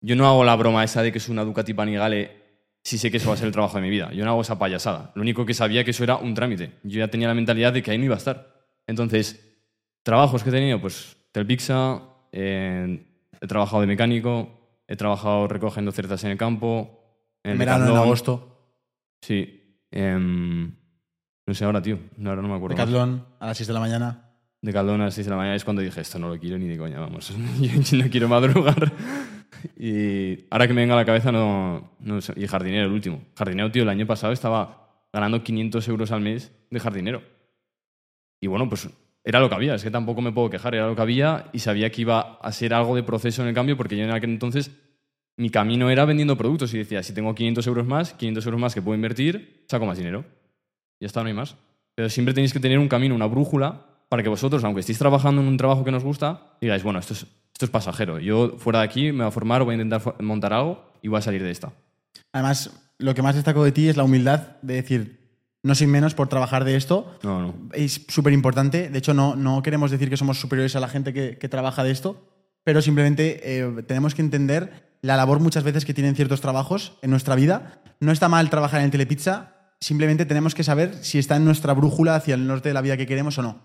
yo 0.00 0.16
no 0.16 0.26
hago 0.26 0.42
la 0.42 0.56
broma 0.56 0.82
esa 0.82 1.02
de 1.02 1.12
que 1.12 1.18
es 1.18 1.28
una 1.28 1.44
Ducati 1.44 1.72
Panigale 1.74 2.66
si 2.82 2.98
sé 2.98 3.12
que 3.12 3.18
eso 3.18 3.28
va 3.28 3.34
a 3.34 3.36
ser 3.36 3.46
el 3.46 3.52
trabajo 3.52 3.76
de 3.76 3.82
mi 3.82 3.90
vida. 3.90 4.10
Yo 4.12 4.24
no 4.24 4.30
hago 4.32 4.40
esa 4.40 4.58
payasada. 4.58 5.12
Lo 5.14 5.22
único 5.22 5.46
que 5.46 5.54
sabía 5.54 5.84
que 5.84 5.92
eso 5.92 6.02
era 6.02 6.16
un 6.16 6.34
trámite. 6.34 6.72
Yo 6.82 6.98
ya 6.98 7.06
tenía 7.08 7.28
la 7.28 7.34
mentalidad 7.34 7.72
de 7.72 7.80
que 7.82 7.92
ahí 7.92 7.98
no 7.98 8.06
iba 8.06 8.14
a 8.16 8.18
estar. 8.18 8.66
Entonces, 8.88 9.60
trabajos 10.02 10.42
que 10.42 10.48
he 10.48 10.52
tenido, 10.52 10.80
pues 10.80 11.16
Telpixa, 11.30 12.00
eh, 12.32 13.06
he 13.40 13.46
trabajado 13.46 13.80
de 13.80 13.86
mecánico, 13.86 14.82
he 14.86 14.96
trabajado 14.96 15.48
recogiendo 15.48 15.92
cerezas 15.92 16.24
en 16.24 16.30
el 16.30 16.38
campo, 16.38 17.00
en 17.42 17.52
el 17.52 17.58
verano, 17.58 17.90
en 17.90 17.96
agosto. 17.96 18.76
Sí. 19.20 19.84
em, 19.90 20.72
no 21.46 21.54
sé 21.54 21.64
ahora, 21.64 21.80
tío. 21.80 21.98
No, 22.16 22.30
ahora 22.30 22.42
no 22.42 22.48
me 22.48 22.54
acuerdo. 22.54 22.76
Decathlon, 22.76 23.24
a 23.40 23.46
las 23.46 23.56
6 23.56 23.66
de 23.68 23.72
la 23.74 23.80
mañana. 23.80 24.28
De 24.60 24.72
Caldón 24.72 25.00
a 25.00 25.04
las 25.04 25.14
6 25.14 25.26
de 25.26 25.30
la 25.30 25.36
mañana 25.36 25.54
es 25.54 25.64
cuando 25.64 25.82
dije, 25.82 26.00
esto 26.00 26.18
no 26.18 26.28
lo 26.28 26.38
quiero 26.38 26.58
ni 26.58 26.66
de 26.66 26.76
coña, 26.76 26.98
vamos. 26.98 27.32
Yo 27.60 27.96
no 28.04 28.10
quiero 28.10 28.28
madrugar. 28.28 28.92
Y 29.78 30.46
ahora 30.50 30.66
que 30.66 30.74
me 30.74 30.82
venga 30.82 30.94
a 30.94 30.98
la 30.98 31.04
cabeza, 31.04 31.30
no, 31.30 31.92
no 32.00 32.20
sé. 32.20 32.34
Y 32.36 32.46
jardinero, 32.46 32.86
el 32.86 32.92
último. 32.92 33.22
Jardinero, 33.36 33.70
tío, 33.70 33.84
el 33.84 33.88
año 33.88 34.06
pasado 34.06 34.32
estaba 34.32 35.06
ganando 35.12 35.42
500 35.42 35.88
euros 35.88 36.10
al 36.10 36.20
mes 36.20 36.52
de 36.70 36.80
jardinero. 36.80 37.22
Y 38.40 38.46
bueno, 38.48 38.68
pues 38.68 38.88
era 39.24 39.40
lo 39.40 39.48
que 39.48 39.54
había. 39.54 39.74
Es 39.74 39.82
que 39.82 39.90
tampoco 39.90 40.20
me 40.20 40.32
puedo 40.32 40.50
quejar. 40.50 40.74
Era 40.74 40.86
lo 40.86 40.96
que 40.96 41.02
había 41.02 41.50
y 41.52 41.58
sabía 41.58 41.90
que 41.90 42.02
iba 42.02 42.38
a 42.40 42.52
ser 42.52 42.74
algo 42.74 42.96
de 42.96 43.02
proceso 43.02 43.42
en 43.42 43.48
el 43.48 43.54
cambio 43.54 43.76
porque 43.76 43.96
yo 43.96 44.04
en 44.04 44.10
aquel 44.10 44.30
entonces 44.30 44.70
mi 45.36 45.50
camino 45.50 45.88
era 45.88 46.04
vendiendo 46.04 46.36
productos 46.36 46.74
y 46.74 46.78
decía, 46.78 47.02
si 47.02 47.12
tengo 47.12 47.34
500 47.34 47.66
euros 47.68 47.86
más, 47.86 48.12
500 48.14 48.44
euros 48.44 48.60
más 48.60 48.74
que 48.74 48.82
puedo 48.82 48.96
invertir, 48.96 49.64
saco 49.68 49.86
más 49.86 49.96
dinero. 49.96 50.24
Ya 51.00 51.06
está, 51.06 51.22
no 51.22 51.28
hay 51.28 51.34
más. 51.34 51.56
Pero 51.94 52.08
siempre 52.10 52.34
tenéis 52.34 52.52
que 52.52 52.60
tener 52.60 52.78
un 52.78 52.88
camino, 52.88 53.14
una 53.14 53.26
brújula, 53.26 53.86
para 54.08 54.22
que 54.22 54.28
vosotros, 54.28 54.64
aunque 54.64 54.80
estéis 54.80 54.98
trabajando 54.98 55.40
en 55.40 55.48
un 55.48 55.56
trabajo 55.56 55.84
que 55.84 55.92
nos 55.92 56.02
gusta, 56.02 56.56
digáis, 56.60 56.82
bueno, 56.82 56.98
esto 56.98 57.12
es, 57.12 57.26
esto 57.52 57.64
es 57.66 57.70
pasajero. 57.70 58.18
Yo 58.18 58.54
fuera 58.58 58.80
de 58.80 58.86
aquí 58.86 59.12
me 59.12 59.18
voy 59.18 59.28
a 59.28 59.30
formar, 59.30 59.62
voy 59.62 59.74
a 59.74 59.82
intentar 59.82 60.20
montar 60.22 60.52
algo 60.52 60.92
y 61.02 61.08
voy 61.08 61.18
a 61.18 61.22
salir 61.22 61.42
de 61.42 61.50
esta. 61.50 61.72
Además, 62.32 62.92
lo 62.98 63.14
que 63.14 63.22
más 63.22 63.34
destaco 63.36 63.62
de 63.62 63.72
ti 63.72 63.88
es 63.88 63.96
la 63.96 64.04
humildad 64.04 64.56
de 64.62 64.74
decir, 64.74 65.17
no 65.62 65.74
soy 65.74 65.86
menos 65.86 66.14
por 66.14 66.28
trabajar 66.28 66.64
de 66.64 66.76
esto. 66.76 67.18
No, 67.22 67.40
no. 67.40 67.54
Es 67.72 68.04
súper 68.08 68.32
importante. 68.32 68.88
De 68.88 68.98
hecho, 68.98 69.14
no, 69.14 69.36
no 69.36 69.62
queremos 69.62 69.90
decir 69.90 70.08
que 70.10 70.16
somos 70.16 70.40
superiores 70.40 70.76
a 70.76 70.80
la 70.80 70.88
gente 70.88 71.12
que, 71.12 71.38
que 71.38 71.48
trabaja 71.48 71.82
de 71.84 71.90
esto, 71.90 72.24
pero 72.64 72.80
simplemente 72.82 73.40
eh, 73.44 73.82
tenemos 73.86 74.14
que 74.14 74.22
entender 74.22 74.96
la 75.02 75.16
labor 75.16 75.40
muchas 75.40 75.64
veces 75.64 75.84
que 75.84 75.94
tienen 75.94 76.16
ciertos 76.16 76.40
trabajos 76.40 76.98
en 77.02 77.10
nuestra 77.10 77.34
vida. 77.34 77.80
No 78.00 78.12
está 78.12 78.28
mal 78.28 78.50
trabajar 78.50 78.80
en 78.82 78.90
Telepizza, 78.90 79.54
simplemente 79.80 80.26
tenemos 80.26 80.54
que 80.54 80.64
saber 80.64 80.94
si 81.04 81.18
está 81.18 81.36
en 81.36 81.44
nuestra 81.44 81.72
brújula 81.72 82.14
hacia 82.16 82.34
el 82.34 82.46
norte 82.46 82.68
de 82.70 82.74
la 82.74 82.80
vida 82.80 82.96
que 82.96 83.06
queremos 83.06 83.38
o 83.38 83.42
no. 83.42 83.62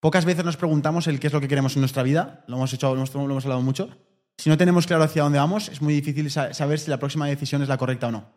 Pocas 0.00 0.24
veces 0.24 0.44
nos 0.44 0.56
preguntamos 0.56 1.08
el 1.08 1.18
qué 1.18 1.26
es 1.26 1.32
lo 1.32 1.40
que 1.40 1.48
queremos 1.48 1.74
en 1.74 1.80
nuestra 1.80 2.04
vida, 2.04 2.44
lo 2.46 2.56
hemos, 2.56 2.72
hecho, 2.72 2.88
lo 2.94 2.96
hemos, 2.96 3.14
lo 3.14 3.24
hemos 3.24 3.44
hablado 3.44 3.62
mucho. 3.62 3.88
Si 4.36 4.48
no 4.48 4.56
tenemos 4.56 4.86
claro 4.86 5.02
hacia 5.02 5.24
dónde 5.24 5.40
vamos, 5.40 5.68
es 5.68 5.82
muy 5.82 5.92
difícil 5.94 6.30
sa- 6.30 6.54
saber 6.54 6.78
si 6.78 6.88
la 6.90 6.98
próxima 6.98 7.26
decisión 7.26 7.60
es 7.62 7.68
la 7.68 7.76
correcta 7.76 8.06
o 8.06 8.12
no. 8.12 8.30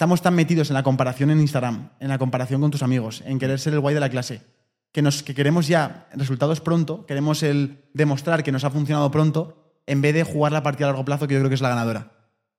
Estamos 0.00 0.22
tan 0.22 0.34
metidos 0.34 0.70
en 0.70 0.74
la 0.74 0.82
comparación 0.82 1.30
en 1.30 1.40
Instagram, 1.40 1.90
en 2.00 2.08
la 2.08 2.16
comparación 2.16 2.62
con 2.62 2.70
tus 2.70 2.82
amigos, 2.82 3.22
en 3.26 3.38
querer 3.38 3.60
ser 3.60 3.74
el 3.74 3.80
guay 3.80 3.92
de 3.92 4.00
la 4.00 4.08
clase, 4.08 4.40
que, 4.92 5.02
nos, 5.02 5.22
que 5.22 5.34
queremos 5.34 5.68
ya 5.68 6.08
resultados 6.14 6.62
pronto, 6.62 7.04
queremos 7.04 7.42
el 7.42 7.84
demostrar 7.92 8.42
que 8.42 8.50
nos 8.50 8.64
ha 8.64 8.70
funcionado 8.70 9.10
pronto, 9.10 9.74
en 9.84 10.00
vez 10.00 10.14
de 10.14 10.22
jugar 10.24 10.52
la 10.52 10.62
partida 10.62 10.86
a 10.86 10.92
largo 10.92 11.04
plazo, 11.04 11.28
que 11.28 11.34
yo 11.34 11.40
creo 11.40 11.50
que 11.50 11.54
es 11.54 11.60
la 11.60 11.68
ganadora. 11.68 12.12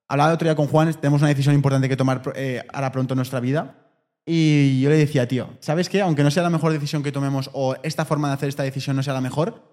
Hablaba 0.06 0.30
el 0.30 0.34
otro 0.36 0.46
día 0.46 0.54
con 0.54 0.68
Juan, 0.68 0.94
tenemos 1.00 1.20
una 1.20 1.30
decisión 1.30 1.56
importante 1.56 1.88
que 1.88 1.96
tomar 1.96 2.22
eh, 2.36 2.64
ahora 2.72 2.92
pronto 2.92 3.14
en 3.14 3.16
nuestra 3.16 3.40
vida. 3.40 3.88
Y 4.24 4.80
yo 4.80 4.90
le 4.90 4.96
decía, 4.96 5.26
tío, 5.26 5.50
¿sabes 5.58 5.88
qué? 5.88 6.00
Aunque 6.00 6.22
no 6.22 6.30
sea 6.30 6.44
la 6.44 6.50
mejor 6.50 6.72
decisión 6.72 7.02
que 7.02 7.10
tomemos 7.10 7.50
o 7.54 7.74
esta 7.82 8.04
forma 8.04 8.28
de 8.28 8.34
hacer 8.34 8.50
esta 8.50 8.62
decisión 8.62 8.94
no 8.94 9.02
sea 9.02 9.14
la 9.14 9.20
mejor, 9.20 9.64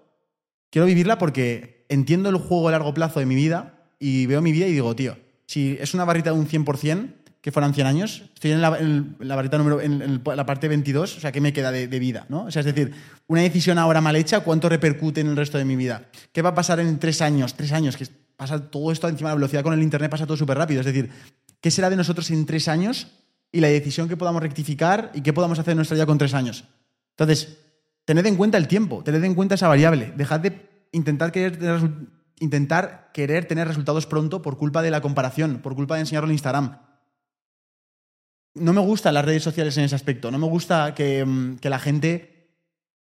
quiero 0.70 0.86
vivirla 0.86 1.18
porque 1.18 1.86
entiendo 1.88 2.30
el 2.30 2.36
juego 2.36 2.66
a 2.66 2.72
largo 2.72 2.94
plazo 2.94 3.20
de 3.20 3.26
mi 3.26 3.36
vida 3.36 3.86
y 4.00 4.26
veo 4.26 4.42
mi 4.42 4.50
vida 4.50 4.66
y 4.66 4.72
digo, 4.72 4.96
tío, 4.96 5.16
si 5.46 5.78
es 5.80 5.94
una 5.94 6.04
barrita 6.04 6.32
de 6.32 6.38
un 6.38 6.48
100%, 6.48 7.19
que 7.40 7.52
fueran 7.52 7.72
100 7.72 7.86
años, 7.86 8.22
estoy 8.34 8.52
en 8.52 8.60
la, 8.60 8.78
en 8.78 9.16
la 9.18 9.34
barrita 9.34 9.56
número, 9.56 9.80
en, 9.80 10.22
la 10.24 10.44
parte 10.44 10.68
22, 10.68 11.16
o 11.16 11.20
sea, 11.20 11.32
¿qué 11.32 11.40
me 11.40 11.52
queda 11.52 11.72
de, 11.72 11.86
vida? 11.98 12.26
¿no? 12.28 12.44
O 12.44 12.50
sea, 12.50 12.60
es 12.60 12.66
decir, 12.66 12.92
una 13.28 13.40
decisión 13.40 13.78
ahora 13.78 14.00
mal 14.00 14.16
hecha, 14.16 14.40
¿cuánto 14.40 14.68
repercute 14.68 15.22
en 15.22 15.28
el 15.28 15.36
resto 15.36 15.56
de 15.56 15.64
mi 15.64 15.74
vida? 15.74 16.08
¿Qué 16.32 16.42
va 16.42 16.50
a 16.50 16.54
pasar 16.54 16.80
en 16.80 16.98
tres 16.98 17.22
años? 17.22 17.54
Tres 17.54 17.72
años, 17.72 17.96
que 17.96 18.06
pasa 18.36 18.70
todo 18.70 18.92
esto 18.92 19.08
encima 19.08 19.30
de 19.30 19.34
la 19.34 19.36
velocidad 19.36 19.62
con 19.62 19.72
el 19.72 19.82
Internet, 19.82 20.10
pasa 20.10 20.26
todo 20.26 20.36
súper 20.36 20.58
rápido. 20.58 20.80
Es 20.80 20.86
decir, 20.86 21.10
¿qué 21.60 21.70
será 21.70 21.88
de 21.88 21.96
nosotros 21.96 22.30
en 22.30 22.44
tres 22.44 22.68
años 22.68 23.06
y 23.52 23.60
la 23.60 23.68
decisión 23.68 24.08
que 24.08 24.18
podamos 24.18 24.42
rectificar 24.42 25.10
y 25.14 25.22
qué 25.22 25.32
podamos 25.32 25.58
hacer 25.58 25.72
en 25.72 25.76
nuestra 25.76 25.94
vida 25.94 26.06
con 26.06 26.18
tres 26.18 26.34
años? 26.34 26.64
Entonces, 27.12 27.56
tened 28.04 28.26
en 28.26 28.36
cuenta 28.36 28.58
el 28.58 28.68
tiempo, 28.68 29.02
tened 29.02 29.24
en 29.24 29.34
cuenta 29.34 29.54
esa 29.54 29.68
variable. 29.68 30.12
Dejad 30.14 30.40
de 30.40 30.68
intentar 30.92 31.32
querer 31.32 31.56
tener, 31.56 31.90
intentar 32.38 33.10
querer 33.14 33.46
tener 33.46 33.66
resultados 33.66 34.06
pronto 34.06 34.42
por 34.42 34.58
culpa 34.58 34.82
de 34.82 34.90
la 34.90 35.00
comparación, 35.00 35.60
por 35.62 35.74
culpa 35.74 35.94
de 35.94 36.00
enseñarlo 36.00 36.28
en 36.28 36.34
Instagram. 36.34 36.89
No 38.54 38.72
me 38.72 38.80
gustan 38.80 39.14
las 39.14 39.24
redes 39.24 39.42
sociales 39.42 39.76
en 39.78 39.84
ese 39.84 39.94
aspecto. 39.94 40.30
No 40.30 40.38
me 40.38 40.46
gusta 40.46 40.94
que, 40.94 41.24
mm, 41.24 41.58
la 41.62 41.78
gente 41.78 42.56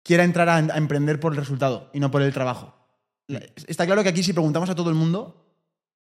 quiera 0.04 0.24
entrar 0.24 0.50
a, 0.50 0.60
emprender 0.60 1.20
por 1.20 1.34
el 1.34 1.38
resultado 1.39 1.89
y 1.94 2.00
no 2.00 2.12
por 2.12 2.22
el 2.22 2.34
trabajo. 2.34 2.75
Está 3.68 3.86
claro 3.86 4.04
que 4.04 4.10
aquí 4.10 4.24
si 4.24 4.34
preguntamos 4.34 4.70
a 4.70 4.75
todo 4.75 4.89
el 4.89 4.96
mundo, 4.96 5.46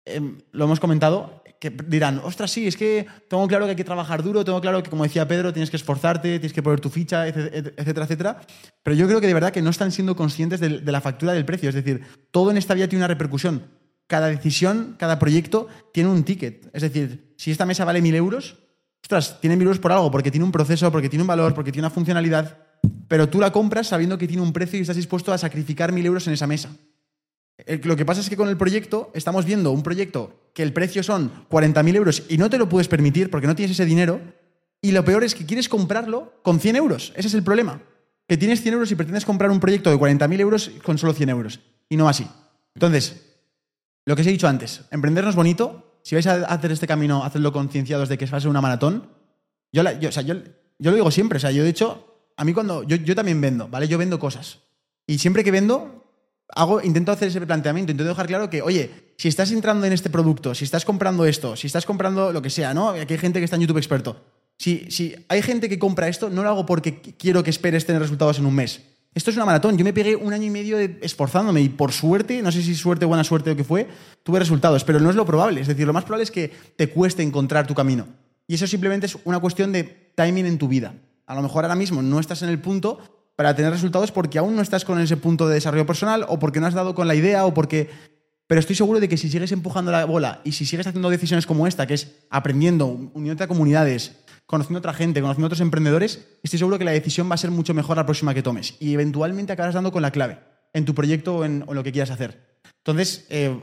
em, 0.05 0.39
lo 0.53 0.65
hemos 0.65 0.81
comentado, 0.81 1.43
que 1.59 1.71
dirán, 1.71 2.21
ostras, 2.23 2.51
sí, 2.51 2.67
es 2.67 2.77
que 2.77 3.07
tengo 3.29 3.47
claro 3.49 3.65
que 3.65 3.71
hay 3.71 3.77
que 3.77 3.85
trabajar 3.85 4.23
duro, 4.23 4.45
tengo 4.45 4.61
claro 4.61 4.83
que, 4.83 4.91
como 4.91 5.05
decía 5.05 5.27
Pedro, 5.27 5.53
tienes 5.53 5.71
que 5.71 5.79
esforzarte, 5.79 6.39
tienes 6.39 6.53
que 6.53 6.63
poner 6.63 6.81
tu 6.81 6.91
ficha, 6.91 7.27
etc- 7.27 7.73
etcétera, 7.77 8.05
etcétera. 8.05 8.41
Pero 8.83 8.97
yo 8.97 9.07
creo 9.07 9.21
que 9.21 9.27
de 9.27 9.35
verdad 9.35 9.53
que 9.53 9.63
no 9.63 9.71
están 9.71 9.91
siendo 9.91 10.15
conscientes 10.17 10.61
de, 10.61 10.81
de 10.81 10.93
la 10.93 11.01
factura 11.01 11.33
del 11.33 11.47
precio. 11.47 11.71
Es 11.71 11.75
decir, 11.75 12.03
todo 12.31 12.51
en 12.51 12.59
esta 12.59 12.75
vida 12.75 12.89
tiene 12.89 13.01
una 13.01 13.09
repercusión. 13.09 13.71
Cada 14.07 14.27
decisión, 14.27 14.97
cada 14.99 15.19
proyecto 15.19 15.69
tiene 15.95 16.11
un 16.11 16.25
ticket. 16.25 16.69
Es 16.75 16.83
decir, 16.83 17.35
si 17.39 17.51
esta 17.51 17.65
mesa 17.65 17.87
vale 17.87 18.03
mil 18.03 18.15
euros, 18.15 18.59
ostras, 19.05 19.41
tiene 19.41 19.57
mil 19.57 19.67
euros 19.67 19.79
por 19.79 19.93
algo, 19.93 20.11
porque 20.11 20.31
tiene 20.31 20.45
un 20.45 20.53
proceso, 20.53 20.91
porque 20.91 21.09
tiene 21.09 21.23
un 21.23 21.29
valor, 21.29 21.55
porque 21.55 21.73
tiene 21.73 21.87
una 21.87 21.95
funcionalidad, 21.95 22.59
pero 23.09 23.29
tú 23.29 23.41
la 23.41 23.53
compras 23.53 23.89
sabiendo 23.89 24.19
que 24.19 24.27
tiene 24.27 24.43
un 24.43 24.53
precio 24.53 24.79
y 24.79 24.83
estás 24.83 24.97
dispuesto 24.97 25.33
a 25.33 25.39
sacrificar 25.39 25.93
mil 25.93 26.07
euros 26.07 26.27
en 26.27 26.33
esa 26.33 26.47
mesa. 26.47 26.71
Lo 27.85 27.97
que 27.97 28.05
pasa 28.05 28.21
es 28.21 28.29
que 28.29 28.37
con 28.37 28.49
el 28.49 28.57
proyecto 28.57 29.11
estamos 29.15 29.45
viendo 29.45 29.71
un 29.71 29.83
proyecto 29.83 30.51
que 30.55 30.63
el 30.63 30.73
precio 30.73 31.03
son 31.03 31.31
40.000 31.49 31.97
euros 31.97 32.23
y 32.29 32.37
no 32.37 32.51
te 32.51 32.59
lo 32.59 32.69
puedes 32.69 32.89
permitir 32.89 33.31
porque 33.31 33.47
no 33.47 33.55
tienes 33.55 33.73
ese 33.73 33.85
dinero. 33.85 34.21
Y 34.83 34.93
lo 34.93 35.05
peor 35.05 35.25
es 35.25 35.35
que 35.35 35.47
quieres 35.47 35.69
comprarlo 35.69 36.35
con 36.43 36.61
100 36.61 36.77
euros. 36.77 37.13
Ese 37.17 37.29
es 37.29 37.35
el 37.35 37.43
problema. 37.43 37.81
Que 38.27 38.37
tienes 38.37 38.61
100 38.61 38.75
euros 38.75 38.91
y 38.91 38.97
pretendes 38.97 39.25
comprar 39.25 39.51
un 39.51 39.61
proyecto 39.61 39.91
de 39.91 39.97
40.000 39.97 40.41
euros 40.41 40.71
con 40.83 40.99
solo 40.99 41.13
100 41.13 41.29
euros. 41.31 41.61
Y 41.89 41.97
no 41.97 42.09
así. 42.09 42.27
Entonces, 42.75 43.23
lo 44.05 44.17
que 44.17 44.23
os 44.23 44.29
he 44.29 44.33
dicho 44.33 44.49
antes, 44.49 44.83
emprender 44.91 45.25
no 45.25 45.31
es 45.31 45.37
bonito. 45.37 45.84
Si 46.05 46.15
vais 46.15 46.27
a 46.27 46.45
hacer 46.45 46.71
este 46.71 46.87
camino, 46.87 47.25
hacedlo 47.25 47.51
concienciados 47.51 48.09
de 48.11 48.19
que 48.19 48.27
va 48.27 48.37
a 48.37 48.41
ser 48.41 48.51
una 48.51 48.61
maratón. 48.61 49.09
Yo, 49.73 49.83
lo 49.83 50.93
digo 50.95 51.11
siempre. 51.11 51.39
O 51.39 51.41
sea, 51.41 51.51
yo 51.51 51.65
de 51.65 51.71
hecho, 51.71 52.31
a 52.37 52.45
mí 52.45 52.53
cuando. 52.53 52.83
Yo, 52.83 53.15
también 53.17 53.41
vendo, 53.41 53.69
¿vale? 53.69 53.89
Yo 53.89 53.97
vendo 53.97 54.19
cosas. 54.19 54.59
Y 55.07 55.17
siempre 55.19 55.43
que 55.43 55.51
vendo, 55.51 56.05
hago, 56.55 56.83
intento 56.83 57.11
hacer 57.11 57.29
ese 57.29 57.41
planteamiento, 57.41 57.91
intento 57.91 58.11
dejar 58.11 58.27
claro 58.27 58.51
que, 58.51 58.61
oye, 58.61 59.15
si 59.17 59.29
estás 59.29 59.51
entrando 59.51 59.87
en 59.87 59.95
este 59.95 60.11
producto, 60.11 60.55
si 60.55 60.65
estás 60.65 60.85
comprando 60.85 61.25
esto, 61.25 61.57
si 61.57 61.67
estás 61.67 61.87
comprando 61.87 62.33
lo 62.33 62.43
que 62.43 62.51
sea, 62.51 62.75
¿no? 62.75 62.91
Aquí 62.91 63.15
hay 63.15 63.19
gente 63.19 63.39
que 63.39 63.45
está 63.47 63.57
en 63.57 63.63
YouTube 63.63 63.79
experto. 63.79 64.23
Si, 64.59 64.91
si 64.91 65.15
hay 65.29 65.41
gente 65.43 65.69
que 65.71 65.79
compra 65.79 66.07
esto, 66.09 66.29
no 66.29 66.43
lo 66.43 66.51
hago 66.51 66.67
porque 66.67 67.03
qu- 67.03 67.15
quiero 67.19 67.43
que 67.43 67.51
esperes 67.51 67.87
tener 67.87 68.01
resultados 68.03 68.39
en 68.39 68.47
un 68.47 68.55
mes. 68.55 68.83
Esto 69.15 69.31
es 69.31 69.37
una 69.37 69.47
maratón. 69.47 69.79
Yo 69.79 69.85
me 69.85 69.93
pegué 69.93 70.17
un 70.17 70.33
año 70.33 70.45
y 70.45 70.51
medio 70.51 70.79
esforzándome 70.79 71.61
y 71.61 71.69
por 71.69 71.93
suerte, 71.93 72.43
no 72.43 72.51
sé 72.51 72.63
si 72.63 72.75
suerte, 72.75 73.07
buena 73.07 73.23
suerte 73.23 73.53
o 73.53 73.57
qué 73.57 73.63
fue, 73.63 73.89
tuve 74.25 74.41
resultados, 74.41 74.83
pero 74.83 74.99
no 74.99 75.09
es 75.09 75.17
lo 75.17 75.25
probable. 75.25 75.61
Es 75.61 75.69
decir, 75.69 75.87
lo 75.87 75.93
más 75.93 76.05
probable 76.05 76.25
es 76.25 76.33
que 76.33 76.51
te 76.77 76.91
cueste 76.91 77.23
encontrar 77.23 77.67
tu 77.67 77.75
camino. 77.75 78.09
Y 78.49 78.55
eso 78.55 78.67
simplemente 78.67 79.07
es 79.07 79.17
una 79.25 79.39
cuestión 79.39 79.71
de 79.71 79.85
timing 80.17 80.47
en 80.47 80.59
tu 80.59 80.67
vida. 80.67 80.95
A 81.27 81.35
lo 81.35 81.43
mejor 81.43 81.65
ahora 81.65 81.77
mismo 81.77 82.03
no 82.03 82.19
estás 82.19 82.43
en 82.43 82.49
el 82.49 82.59
punto 82.59 82.99
para 83.37 83.55
tener 83.55 83.71
resultados 83.71 84.11
porque 84.11 84.39
aún 84.39 84.57
no 84.57 84.63
estás 84.63 84.85
con 84.85 85.01
ese 85.01 85.17
punto 85.17 85.49
de 85.49 85.55
desarrollo 85.55 85.87
personal 85.87 86.27
o 86.29 86.39
porque 86.39 86.61
no 86.61 86.67
has 86.67 86.75
dado 86.75 86.95
con 86.95 87.07
la 87.07 87.15
idea 87.15 87.47
o 87.47 87.55
porque... 87.55 87.89
Pero 88.47 88.61
estoy 88.61 88.77
seguro 88.77 89.01
de 89.01 89.09
que 89.09 89.17
si 89.17 89.31
sigues 89.31 89.53
empujando 89.53 89.91
la 89.91 90.05
bola 90.05 90.43
y 90.45 90.53
si 90.53 90.67
sigues 90.67 90.87
haciendo 90.87 91.09
decisiones 91.09 91.47
como 91.47 91.67
esta, 91.67 91.87
que 91.87 91.95
es 91.95 92.13
aprendiendo, 92.29 92.89
uniéndote 93.15 93.45
a 93.45 93.49
comunidades, 93.49 94.13
conociendo 94.47 94.79
a 94.79 94.81
otra 94.81 94.95
gente, 94.95 95.21
conociendo 95.21 95.47
a 95.47 95.49
otros 95.49 95.61
emprendedores, 95.61 96.27
estoy 96.43 96.59
seguro 96.59 96.79
que 96.79 96.85
la 96.85 96.93
decisión 96.93 97.31
va 97.31 97.35
a 97.35 97.39
ser 97.39 97.51
mucho 97.51 97.75
mejor 97.75 97.97
la 97.97 98.07
próxima 98.07 98.35
que 98.35 98.43
tomes. 98.43 98.77
Y 98.81 98.95
eventualmente 98.95 99.53
acabarás 99.53 99.75
dando 99.75 99.93
con 99.93 100.03
la 100.03 100.11
clave 100.11 100.39
en 100.73 100.85
tu 100.85 100.95
proyecto 100.95 101.37
o 101.37 101.45
en, 101.45 101.65
lo 101.69 101.83
que 101.83 101.93
quieras 101.93 102.11
hacer. 102.11 102.59
Entonces, 102.79 103.27
eh, 103.31 103.59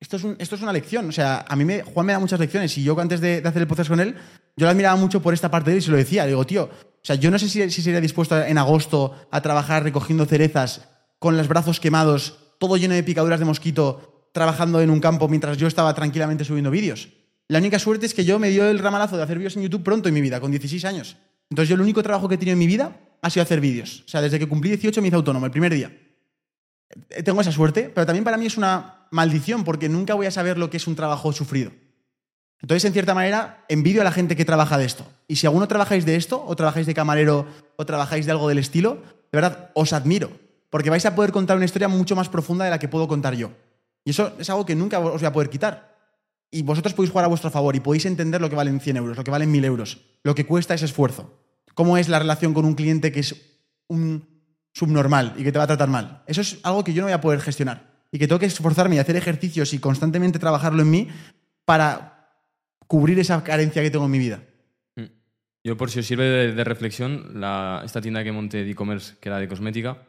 esto, 0.00 0.16
es 0.16 0.24
esto 0.38 0.56
es 0.56 0.62
una 0.62 0.72
lección. 0.72 1.08
O 1.08 1.12
sea, 1.12 1.44
a 1.48 1.56
mí 1.56 1.64
me, 1.64 1.82
Juan 1.82 2.06
me 2.06 2.12
da 2.12 2.18
muchas 2.18 2.40
lecciones 2.40 2.76
y 2.76 2.82
yo 2.82 2.98
antes 3.00 3.20
de, 3.20 3.40
de 3.40 3.48
hacer 3.48 3.62
el 3.62 3.68
podcast 3.68 3.88
con 3.88 4.00
él, 4.00 4.14
yo 4.56 4.66
la 4.66 4.72
admiraba 4.72 4.96
mucho 4.96 5.22
por 5.22 5.34
esta 5.34 5.50
parte 5.50 5.70
de 5.70 5.76
él 5.76 5.82
y 5.82 5.84
se 5.84 5.90
lo 5.90 5.96
decía. 5.96 6.26
Digo, 6.26 6.44
tío, 6.44 6.64
o 6.64 7.06
sea, 7.06 7.14
yo 7.14 7.30
no 7.30 7.38
sé 7.38 7.48
si, 7.48 7.70
si 7.70 7.82
sería 7.82 8.00
dispuesto 8.00 8.36
en 8.42 8.58
agosto 8.58 9.14
a 9.30 9.40
trabajar 9.40 9.84
recogiendo 9.84 10.26
cerezas 10.26 10.88
con 11.20 11.36
los 11.36 11.46
brazos 11.46 11.78
quemados, 11.78 12.54
todo 12.58 12.76
lleno 12.76 12.94
de 12.94 13.02
picaduras 13.04 13.38
de 13.38 13.46
mosquito, 13.46 14.28
trabajando 14.32 14.80
en 14.80 14.90
un 14.90 14.98
campo 15.00 15.28
mientras 15.28 15.56
yo 15.56 15.68
estaba 15.68 15.94
tranquilamente 15.94 16.44
subiendo 16.44 16.70
vídeos. 16.70 17.08
La 17.48 17.58
única 17.58 17.78
suerte 17.78 18.06
es 18.06 18.14
que 18.14 18.24
yo 18.24 18.38
me 18.38 18.50
dio 18.50 18.68
el 18.68 18.78
ramalazo 18.78 19.16
de 19.16 19.22
hacer 19.22 19.38
vídeos 19.38 19.56
en 19.56 19.62
YouTube 19.62 19.84
pronto 19.84 20.08
en 20.08 20.14
mi 20.14 20.20
vida, 20.20 20.40
con 20.40 20.50
16 20.50 20.84
años. 20.84 21.16
Entonces 21.48 21.68
yo 21.68 21.76
el 21.76 21.80
único 21.80 22.02
trabajo 22.02 22.28
que 22.28 22.34
he 22.34 22.38
tenido 22.38 22.54
en 22.54 22.58
mi 22.58 22.66
vida 22.66 22.96
ha 23.22 23.30
sido 23.30 23.42
hacer 23.42 23.60
vídeos. 23.60 24.02
O 24.06 24.08
sea, 24.08 24.20
desde 24.20 24.38
que 24.38 24.48
cumplí 24.48 24.70
18 24.70 25.00
me 25.00 25.08
hice 25.08 25.16
autónomo, 25.16 25.46
el 25.46 25.52
primer 25.52 25.72
día. 25.72 25.96
Eh, 27.10 27.22
Tengo 27.22 27.40
esa 27.40 27.52
suerte, 27.52 27.90
pero 27.94 28.04
también 28.04 28.24
para 28.24 28.36
mí 28.36 28.46
es 28.46 28.56
una 28.56 29.06
maldición 29.12 29.62
porque 29.62 29.88
nunca 29.88 30.14
voy 30.14 30.26
a 30.26 30.30
saber 30.30 30.58
lo 30.58 30.70
que 30.70 30.76
es 30.76 30.86
un 30.88 30.96
trabajo 30.96 31.32
sufrido. 31.32 31.70
Entonces, 32.60 32.84
en 32.84 32.92
cierta 32.92 33.14
manera, 33.14 33.64
envidio 33.68 34.00
a 34.00 34.04
la 34.04 34.10
gente 34.10 34.34
que 34.34 34.44
trabaja 34.44 34.78
de 34.78 34.86
esto. 34.86 35.06
Y 35.28 35.36
si 35.36 35.46
alguno 35.46 35.68
trabajáis 35.68 36.04
de 36.04 36.16
esto, 36.16 36.42
o 36.44 36.56
trabajáis 36.56 36.86
de 36.86 36.94
camarero, 36.94 37.46
o 37.76 37.86
trabajáis 37.86 38.26
de 38.26 38.32
algo 38.32 38.48
del 38.48 38.58
estilo, 38.58 39.02
de 39.30 39.40
verdad, 39.40 39.70
os 39.74 39.92
admiro. 39.92 40.30
Porque 40.70 40.90
vais 40.90 41.04
a 41.06 41.14
poder 41.14 41.32
contar 41.32 41.56
una 41.56 41.66
historia 41.66 41.86
mucho 41.86 42.16
más 42.16 42.28
profunda 42.28 42.64
de 42.64 42.70
la 42.70 42.78
que 42.78 42.88
puedo 42.88 43.06
contar 43.06 43.34
yo. 43.34 43.52
Y 44.04 44.10
eso 44.10 44.32
es 44.38 44.48
algo 44.50 44.64
que 44.66 44.74
nunca 44.74 44.98
os 44.98 45.20
voy 45.20 45.26
a 45.26 45.32
poder 45.32 45.50
quitar. 45.50 45.95
Y 46.50 46.62
vosotros 46.62 46.94
podéis 46.94 47.10
jugar 47.10 47.24
a 47.24 47.28
vuestro 47.28 47.50
favor 47.50 47.74
y 47.76 47.80
podéis 47.80 48.06
entender 48.06 48.40
lo 48.40 48.48
que 48.48 48.56
valen 48.56 48.80
100 48.80 48.96
euros, 48.96 49.16
lo 49.16 49.24
que 49.24 49.30
valen 49.30 49.50
1000 49.50 49.64
euros, 49.64 50.00
lo 50.22 50.34
que 50.34 50.46
cuesta 50.46 50.74
ese 50.74 50.84
esfuerzo. 50.84 51.42
Cómo 51.74 51.98
es 51.98 52.08
la 52.08 52.18
relación 52.18 52.54
con 52.54 52.64
un 52.64 52.74
cliente 52.74 53.12
que 53.12 53.20
es 53.20 53.34
un 53.88 54.26
subnormal 54.72 55.34
y 55.36 55.42
que 55.44 55.52
te 55.52 55.58
va 55.58 55.64
a 55.64 55.68
tratar 55.68 55.88
mal. 55.88 56.22
Eso 56.26 56.40
es 56.40 56.58
algo 56.62 56.84
que 56.84 56.92
yo 56.92 57.02
no 57.02 57.06
voy 57.06 57.12
a 57.14 57.20
poder 57.20 57.40
gestionar. 57.40 57.96
Y 58.12 58.18
que 58.18 58.28
tengo 58.28 58.38
que 58.38 58.46
esforzarme 58.46 58.96
y 58.96 58.98
hacer 58.98 59.16
ejercicios 59.16 59.74
y 59.74 59.78
constantemente 59.78 60.38
trabajarlo 60.38 60.82
en 60.82 60.90
mí 60.90 61.08
para 61.64 62.30
cubrir 62.86 63.18
esa 63.18 63.42
carencia 63.42 63.82
que 63.82 63.90
tengo 63.90 64.04
en 64.06 64.10
mi 64.12 64.18
vida. 64.18 64.42
Yo, 65.64 65.76
por 65.76 65.90
si 65.90 65.98
os 65.98 66.06
sirve 66.06 66.24
de, 66.24 66.52
de 66.52 66.64
reflexión, 66.64 67.40
la- 67.40 67.82
esta 67.84 68.00
tienda 68.00 68.22
que 68.22 68.30
monté 68.30 68.62
de 68.64 68.70
e-commerce, 68.70 69.16
que 69.20 69.28
era 69.28 69.38
de 69.38 69.48
cosmética, 69.48 70.00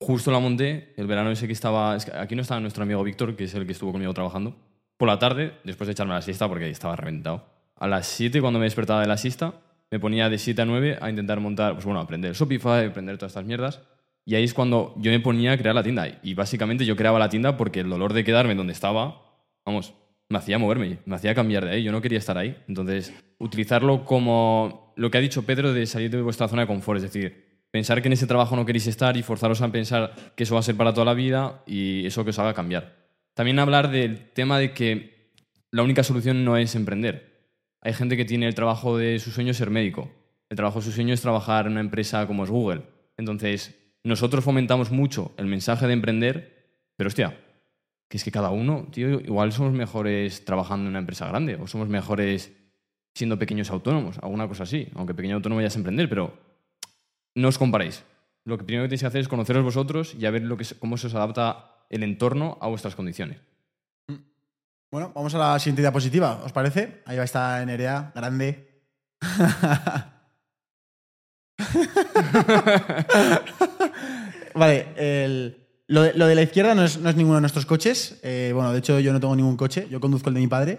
justo 0.00 0.30
la 0.32 0.38
monté 0.40 0.94
el 0.96 1.06
verano 1.06 1.30
ese 1.30 1.46
que 1.46 1.52
estaba. 1.52 1.94
es 1.94 2.06
que 2.06 2.16
aquí 2.16 2.34
no 2.34 2.40
estaba 2.40 2.58
nuestro 2.60 2.82
amigo 2.84 3.04
Víctor, 3.04 3.36
que 3.36 3.44
es 3.44 3.54
el 3.54 3.66
que 3.66 3.72
estuvo 3.72 3.92
conmigo 3.92 4.14
trabajando. 4.14 4.56
Por 4.96 5.08
la 5.08 5.18
tarde, 5.18 5.54
después 5.64 5.86
de 5.86 5.92
echarme 5.92 6.14
la 6.14 6.22
siesta, 6.22 6.48
porque 6.48 6.68
estaba 6.70 6.96
reventado. 6.96 7.46
A 7.76 7.88
las 7.88 8.06
7, 8.06 8.40
cuando 8.40 8.58
me 8.58 8.66
despertaba 8.66 9.00
de 9.00 9.08
la 9.08 9.16
siesta, 9.16 9.54
me 9.90 9.98
ponía 9.98 10.28
de 10.28 10.38
7 10.38 10.62
a 10.62 10.64
9 10.64 10.98
a 11.00 11.10
intentar 11.10 11.40
montar, 11.40 11.74
pues 11.74 11.84
bueno, 11.84 12.00
aprender 12.00 12.34
Shopify, 12.34 12.86
aprender 12.86 13.18
todas 13.18 13.32
estas 13.32 13.44
mierdas. 13.44 13.80
Y 14.24 14.36
ahí 14.36 14.44
es 14.44 14.54
cuando 14.54 14.94
yo 14.96 15.10
me 15.10 15.20
ponía 15.20 15.52
a 15.52 15.58
crear 15.58 15.74
la 15.74 15.82
tienda. 15.82 16.08
Y 16.22 16.34
básicamente 16.34 16.84
yo 16.86 16.96
creaba 16.96 17.18
la 17.18 17.28
tienda 17.28 17.56
porque 17.56 17.80
el 17.80 17.90
dolor 17.90 18.12
de 18.12 18.24
quedarme 18.24 18.54
donde 18.54 18.72
estaba, 18.72 19.22
vamos, 19.66 19.94
me 20.28 20.38
hacía 20.38 20.58
moverme, 20.58 20.98
me 21.04 21.16
hacía 21.16 21.34
cambiar 21.34 21.64
de 21.64 21.72
ahí. 21.72 21.82
Yo 21.82 21.92
no 21.92 22.00
quería 22.00 22.18
estar 22.18 22.38
ahí. 22.38 22.56
Entonces, 22.66 23.12
utilizarlo 23.38 24.04
como 24.04 24.94
lo 24.96 25.10
que 25.10 25.18
ha 25.18 25.20
dicho 25.20 25.44
Pedro 25.44 25.72
de 25.72 25.86
salir 25.86 26.10
de 26.10 26.22
vuestra 26.22 26.48
zona 26.48 26.62
de 26.62 26.68
confort. 26.68 26.98
Es 26.98 27.02
decir, 27.02 27.66
pensar 27.70 28.00
que 28.00 28.08
en 28.08 28.14
ese 28.14 28.26
trabajo 28.26 28.56
no 28.56 28.64
queréis 28.64 28.86
estar 28.86 29.16
y 29.16 29.22
forzaros 29.22 29.60
a 29.60 29.70
pensar 29.70 30.14
que 30.36 30.44
eso 30.44 30.54
va 30.54 30.60
a 30.60 30.62
ser 30.62 30.76
para 30.76 30.94
toda 30.94 31.04
la 31.04 31.14
vida 31.14 31.62
y 31.66 32.06
eso 32.06 32.24
que 32.24 32.30
os 32.30 32.38
haga 32.38 32.54
cambiar. 32.54 33.03
También 33.34 33.58
hablar 33.58 33.90
del 33.90 34.30
tema 34.30 34.58
de 34.58 34.72
que 34.72 35.32
la 35.70 35.82
única 35.82 36.04
solución 36.04 36.44
no 36.44 36.56
es 36.56 36.74
emprender. 36.76 37.50
Hay 37.80 37.92
gente 37.92 38.16
que 38.16 38.24
tiene 38.24 38.46
el 38.46 38.54
trabajo 38.54 38.96
de 38.96 39.18
su 39.18 39.30
sueño 39.30 39.52
ser 39.52 39.70
médico. 39.70 40.10
El 40.48 40.56
trabajo 40.56 40.78
de 40.78 40.84
su 40.84 40.92
sueño 40.92 41.12
es 41.12 41.20
trabajar 41.20 41.66
en 41.66 41.72
una 41.72 41.80
empresa 41.80 42.26
como 42.28 42.44
es 42.44 42.50
Google. 42.50 42.82
Entonces, 43.16 43.76
nosotros 44.04 44.44
fomentamos 44.44 44.92
mucho 44.92 45.32
el 45.36 45.46
mensaje 45.46 45.86
de 45.86 45.92
emprender, 45.92 46.68
pero 46.96 47.08
hostia, 47.08 47.36
que 48.08 48.18
es 48.18 48.24
que 48.24 48.30
cada 48.30 48.50
uno, 48.50 48.86
tío, 48.92 49.20
igual 49.20 49.50
somos 49.52 49.72
mejores 49.72 50.44
trabajando 50.44 50.84
en 50.84 50.90
una 50.90 51.00
empresa 51.00 51.26
grande 51.26 51.56
o 51.56 51.66
somos 51.66 51.88
mejores 51.88 52.52
siendo 53.14 53.38
pequeños 53.38 53.70
autónomos, 53.70 54.18
alguna 54.18 54.46
cosa 54.46 54.62
así. 54.62 54.88
Aunque 54.94 55.14
pequeño 55.14 55.36
autónomo 55.36 55.60
ya 55.60 55.66
es 55.66 55.76
emprender, 55.76 56.08
pero 56.08 56.38
no 57.34 57.48
os 57.48 57.58
comparéis. 57.58 58.04
Lo 58.44 58.58
que 58.58 58.64
primero 58.64 58.84
que 58.84 58.88
tenéis 58.88 59.00
que 59.00 59.06
hacer 59.08 59.22
es 59.22 59.28
conoceros 59.28 59.64
vosotros 59.64 60.14
y 60.18 60.24
a 60.26 60.30
ver 60.30 60.42
lo 60.42 60.56
que, 60.56 60.64
cómo 60.78 60.96
se 60.96 61.08
os 61.08 61.14
adapta 61.14 61.73
el 61.94 62.02
entorno 62.02 62.58
a 62.60 62.68
vuestras 62.68 62.94
condiciones. 62.94 63.38
Bueno, 64.90 65.12
vamos 65.14 65.34
a 65.34 65.38
la 65.38 65.58
siguiente 65.58 65.82
diapositiva, 65.82 66.42
¿os 66.44 66.52
parece? 66.52 67.02
Ahí 67.06 67.16
va 67.16 67.22
a 67.22 67.24
estar 67.24 67.66
Nerea, 67.66 68.12
grande. 68.14 68.68
vale, 74.54 74.86
el- 74.96 75.60
lo, 75.86 76.02
de, 76.02 76.14
lo 76.14 76.26
de 76.26 76.34
la 76.34 76.42
izquierda 76.42 76.74
no 76.74 76.82
es, 76.84 76.98
no 76.98 77.10
es 77.10 77.16
ninguno 77.16 77.36
de 77.36 77.42
nuestros 77.42 77.66
coches. 77.66 78.18
Eh, 78.22 78.52
bueno, 78.54 78.72
de 78.72 78.78
hecho 78.78 79.00
yo 79.00 79.12
no 79.12 79.20
tengo 79.20 79.36
ningún 79.36 79.56
coche, 79.56 79.86
yo 79.90 80.00
conduzco 80.00 80.30
el 80.30 80.34
de 80.34 80.40
mi 80.40 80.46
padre. 80.46 80.78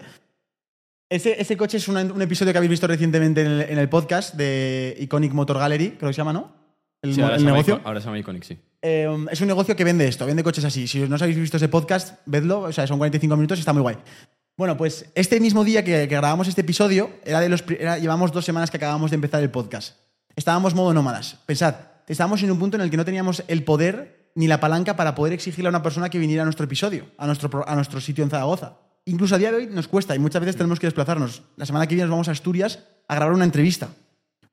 Ese, 1.08 1.40
ese 1.40 1.56
coche 1.56 1.76
es 1.76 1.86
un 1.86 2.20
episodio 2.20 2.52
que 2.52 2.58
habéis 2.58 2.70
visto 2.70 2.88
recientemente 2.88 3.42
en 3.42 3.46
el, 3.46 3.60
en 3.62 3.78
el 3.78 3.88
podcast 3.88 4.34
de 4.34 4.96
Iconic 4.98 5.32
Motor 5.32 5.58
Gallery, 5.58 5.90
creo 5.92 6.08
que 6.10 6.14
se 6.14 6.18
llama, 6.18 6.32
¿no? 6.32 6.65
El, 7.02 7.14
Sí, 7.14 7.20
ahora, 7.20 7.38
negocio. 7.38 7.80
Ahora 7.84 8.00
se 8.00 8.06
llama 8.06 8.18
Iconic, 8.18 8.42
sí. 8.44 8.58
Eh, 8.82 9.08
es 9.30 9.40
un 9.40 9.46
negocio 9.48 9.74
que 9.76 9.84
vende 9.84 10.06
esto, 10.08 10.26
vende 10.26 10.42
coches 10.42 10.64
así. 10.64 10.86
Si 10.88 11.00
no 11.00 11.16
os 11.16 11.22
habéis 11.22 11.38
visto 11.38 11.56
ese 11.56 11.68
podcast, 11.68 12.18
vedlo, 12.26 12.60
o 12.60 12.72
sea, 12.72 12.86
son 12.86 12.98
45 12.98 13.36
minutos 13.36 13.58
y 13.58 13.60
está 13.60 13.72
muy 13.72 13.82
guay. 13.82 13.96
Bueno, 14.56 14.76
pues 14.76 15.06
este 15.14 15.38
mismo 15.40 15.64
día 15.64 15.84
que, 15.84 15.90
que 16.08 16.16
grabamos 16.16 16.48
este 16.48 16.62
episodio, 16.62 17.10
era 17.24 17.40
de 17.40 17.48
los, 17.48 17.62
era- 17.78 17.98
llevamos 17.98 18.32
dos 18.32 18.44
semanas 18.44 18.70
que 18.70 18.78
acabamos 18.78 19.10
de 19.10 19.16
empezar 19.16 19.42
el 19.42 19.50
podcast. 19.50 19.96
Estábamos 20.34 20.74
modo 20.74 20.94
nómadas. 20.94 21.36
Pensad, 21.46 21.74
estábamos 22.08 22.42
en 22.42 22.50
un 22.50 22.58
punto 22.58 22.76
en 22.76 22.82
el 22.82 22.90
que 22.90 22.96
no 22.96 23.04
teníamos 23.04 23.42
el 23.48 23.64
poder 23.64 24.30
ni 24.34 24.46
la 24.48 24.60
palanca 24.60 24.96
para 24.96 25.14
poder 25.14 25.32
exigirle 25.32 25.68
a 25.68 25.70
una 25.70 25.82
persona 25.82 26.08
que 26.10 26.18
viniera 26.18 26.42
a 26.42 26.44
nuestro 26.44 26.64
episodio, 26.64 27.06
a 27.18 27.26
nuestro, 27.26 27.68
a 27.68 27.74
nuestro 27.74 28.00
sitio 28.00 28.24
en 28.24 28.30
Zaragoza. 28.30 28.78
Incluso 29.04 29.34
a 29.34 29.38
día 29.38 29.50
de 29.50 29.58
hoy 29.58 29.66
nos 29.66 29.88
cuesta 29.88 30.14
y 30.14 30.18
muchas 30.18 30.40
veces 30.40 30.56
tenemos 30.56 30.80
que 30.80 30.86
desplazarnos. 30.86 31.42
La 31.56 31.64
semana 31.66 31.86
que 31.86 31.94
viene 31.94 32.06
nos 32.06 32.10
vamos 32.12 32.28
a 32.28 32.32
Asturias 32.32 32.80
a 33.08 33.14
grabar 33.14 33.34
una 33.34 33.44
entrevista. 33.44 33.88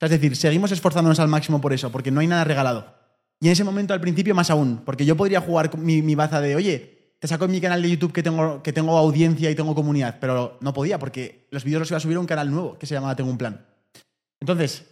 Es 0.05 0.11
decir, 0.11 0.35
seguimos 0.35 0.71
esforzándonos 0.71 1.19
al 1.19 1.27
máximo 1.27 1.61
por 1.61 1.73
eso, 1.73 1.91
porque 1.91 2.11
no 2.11 2.19
hay 2.19 2.27
nada 2.27 2.43
regalado. 2.43 2.93
Y 3.39 3.47
en 3.47 3.53
ese 3.53 3.63
momento, 3.63 3.93
al 3.93 4.01
principio, 4.01 4.35
más 4.35 4.49
aún, 4.49 4.81
porque 4.85 5.05
yo 5.05 5.17
podría 5.17 5.41
jugar 5.41 5.77
mi, 5.77 6.15
baza 6.15 6.41
de, 6.41 6.55
oye, 6.55 7.15
te 7.19 7.27
saco 7.27 7.45
en 7.45 7.51
mi 7.51 7.61
canal 7.61 7.81
de 7.81 7.89
YouTube 7.89 8.11
que 8.11 8.23
tengo, 8.23 8.61
que 8.63 8.73
tengo 8.73 8.97
audiencia 8.97 9.49
y 9.49 9.55
tengo 9.55 9.75
comunidad, 9.75 10.17
pero 10.19 10.57
no 10.61 10.73
podía 10.73 10.99
porque 10.99 11.47
los 11.51 11.63
vídeos 11.63 11.81
los 11.81 11.91
iba 11.91 11.97
a 11.97 12.01
subir 12.01 12.17
un 12.17 12.25
canal 12.25 12.51
nuevo 12.51 12.77
que 12.77 12.85
se 12.85 12.93
llama 12.93 13.15
Tengo 13.15 13.29
un 13.29 13.37
plan. 13.37 13.65
Entonces, 14.39 14.85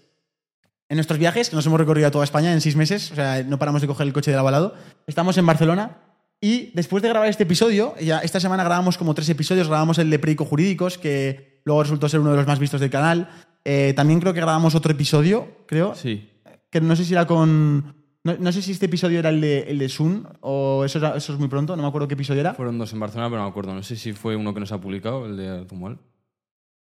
en 0.89 0.97
nuestros 0.97 1.19
viajes, 1.19 1.49
que 1.49 1.55
nos 1.55 1.65
hemos 1.65 1.79
recorrido 1.79 2.07
a 2.07 2.11
toda 2.11 2.23
España 2.23 2.51
en 2.53 2.61
seis 2.61 2.75
meses, 2.75 3.11
o 3.11 3.15
sea, 3.15 3.43
no 3.43 3.59
paramos 3.59 3.81
de 3.81 3.87
coger 3.87 4.07
el 4.07 4.13
coche 4.13 4.31
del 4.31 4.39
avalado, 4.39 4.75
estamos 5.07 5.37
en 5.37 5.45
Barcelona 5.45 5.97
y 6.41 6.71
después 6.73 7.03
de 7.03 7.09
grabar 7.09 7.29
este 7.29 7.43
episodio, 7.43 7.95
ya 8.01 8.19
esta 8.19 8.39
semana 8.39 8.63
grabamos 8.63 8.97
como 8.97 9.13
tres 9.13 9.29
episodios, 9.29 9.67
grabamos 9.67 9.99
el 9.99 10.09
de 10.09 10.35
Jurídicos, 10.35 10.97
que 10.97 11.61
luego 11.65 11.83
resultó 11.83 12.09
ser 12.09 12.19
uno 12.19 12.31
de 12.31 12.37
los 12.37 12.47
más 12.47 12.59
vistos 12.59 12.81
del 12.81 12.89
canal. 12.89 13.29
Eh, 13.65 13.93
también 13.95 14.19
creo 14.19 14.33
que 14.33 14.39
grabamos 14.41 14.73
otro 14.75 14.91
episodio, 14.91 15.47
creo, 15.67 15.93
Sí. 15.95 16.29
que 16.69 16.81
no 16.81 16.95
sé 16.95 17.05
si 17.05 17.13
era 17.13 17.25
con... 17.27 17.95
No, 18.23 18.35
no 18.39 18.51
sé 18.51 18.61
si 18.61 18.71
este 18.71 18.85
episodio 18.85 19.17
era 19.19 19.29
el 19.29 19.41
de, 19.41 19.61
el 19.63 19.79
de 19.79 19.89
Sun 19.89 20.27
o 20.41 20.83
eso, 20.85 20.99
era- 20.99 21.15
eso 21.17 21.33
es 21.33 21.39
muy 21.39 21.47
pronto, 21.47 21.75
no 21.75 21.81
me 21.81 21.87
acuerdo 21.87 22.07
qué 22.07 22.13
episodio 22.13 22.41
era. 22.41 22.53
Fueron 22.53 22.77
dos 22.77 22.93
en 22.93 22.99
Barcelona, 22.99 23.29
pero 23.29 23.39
no 23.39 23.45
me 23.45 23.49
acuerdo. 23.49 23.73
No 23.73 23.81
sé 23.83 23.95
si 23.95 24.13
fue 24.13 24.35
uno 24.35 24.53
que 24.53 24.59
nos 24.59 24.71
ha 24.71 24.79
publicado, 24.79 25.25
el 25.25 25.37
de 25.37 25.65
Zumual. 25.67 25.97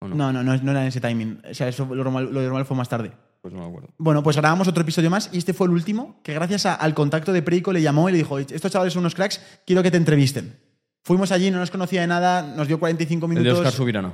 ¿O 0.00 0.08
no? 0.08 0.14
No, 0.16 0.32
no, 0.32 0.42
no, 0.42 0.56
no 0.56 0.70
era 0.72 0.82
en 0.82 0.88
ese 0.88 1.00
timing. 1.00 1.40
O 1.48 1.54
sea, 1.54 1.68
eso, 1.68 1.84
lo, 1.86 2.02
normal, 2.02 2.28
lo 2.32 2.42
normal 2.42 2.64
fue 2.64 2.76
más 2.76 2.88
tarde. 2.88 3.12
Pues 3.40 3.54
no 3.54 3.60
me 3.60 3.66
acuerdo. 3.66 3.88
Bueno, 3.98 4.22
pues 4.24 4.36
grabamos 4.36 4.66
otro 4.68 4.82
episodio 4.82 5.10
más 5.10 5.30
y 5.32 5.38
este 5.38 5.52
fue 5.52 5.66
el 5.68 5.72
último, 5.72 6.20
que 6.24 6.34
gracias 6.34 6.66
a- 6.66 6.74
al 6.74 6.92
contacto 6.94 7.32
de 7.32 7.42
Perico 7.42 7.72
le 7.72 7.82
llamó 7.82 8.08
y 8.08 8.12
le 8.12 8.18
dijo, 8.18 8.38
estos 8.40 8.70
chavales 8.72 8.92
son 8.92 9.00
unos 9.00 9.14
cracks, 9.14 9.40
quiero 9.64 9.82
que 9.84 9.90
te 9.92 9.96
entrevisten. 9.98 10.58
Fuimos 11.04 11.30
allí, 11.32 11.50
no 11.52 11.58
nos 11.58 11.70
conocía 11.70 12.00
de 12.00 12.06
nada, 12.08 12.42
nos 12.56 12.66
dio 12.68 12.78
45 12.80 13.26
El 13.26 13.30
minutos. 13.30 13.52
de 13.54 13.58
Oscar 13.60 13.72
Subirana. 13.72 14.12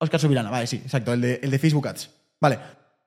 Oscar 0.00 0.18
Subirana, 0.20 0.50
vale, 0.50 0.66
sí, 0.66 0.76
exacto, 0.76 1.12
el 1.12 1.20
de, 1.20 1.40
el 1.42 1.50
de 1.50 1.58
Facebook 1.58 1.86
Ads. 1.86 2.10
Vale, 2.40 2.58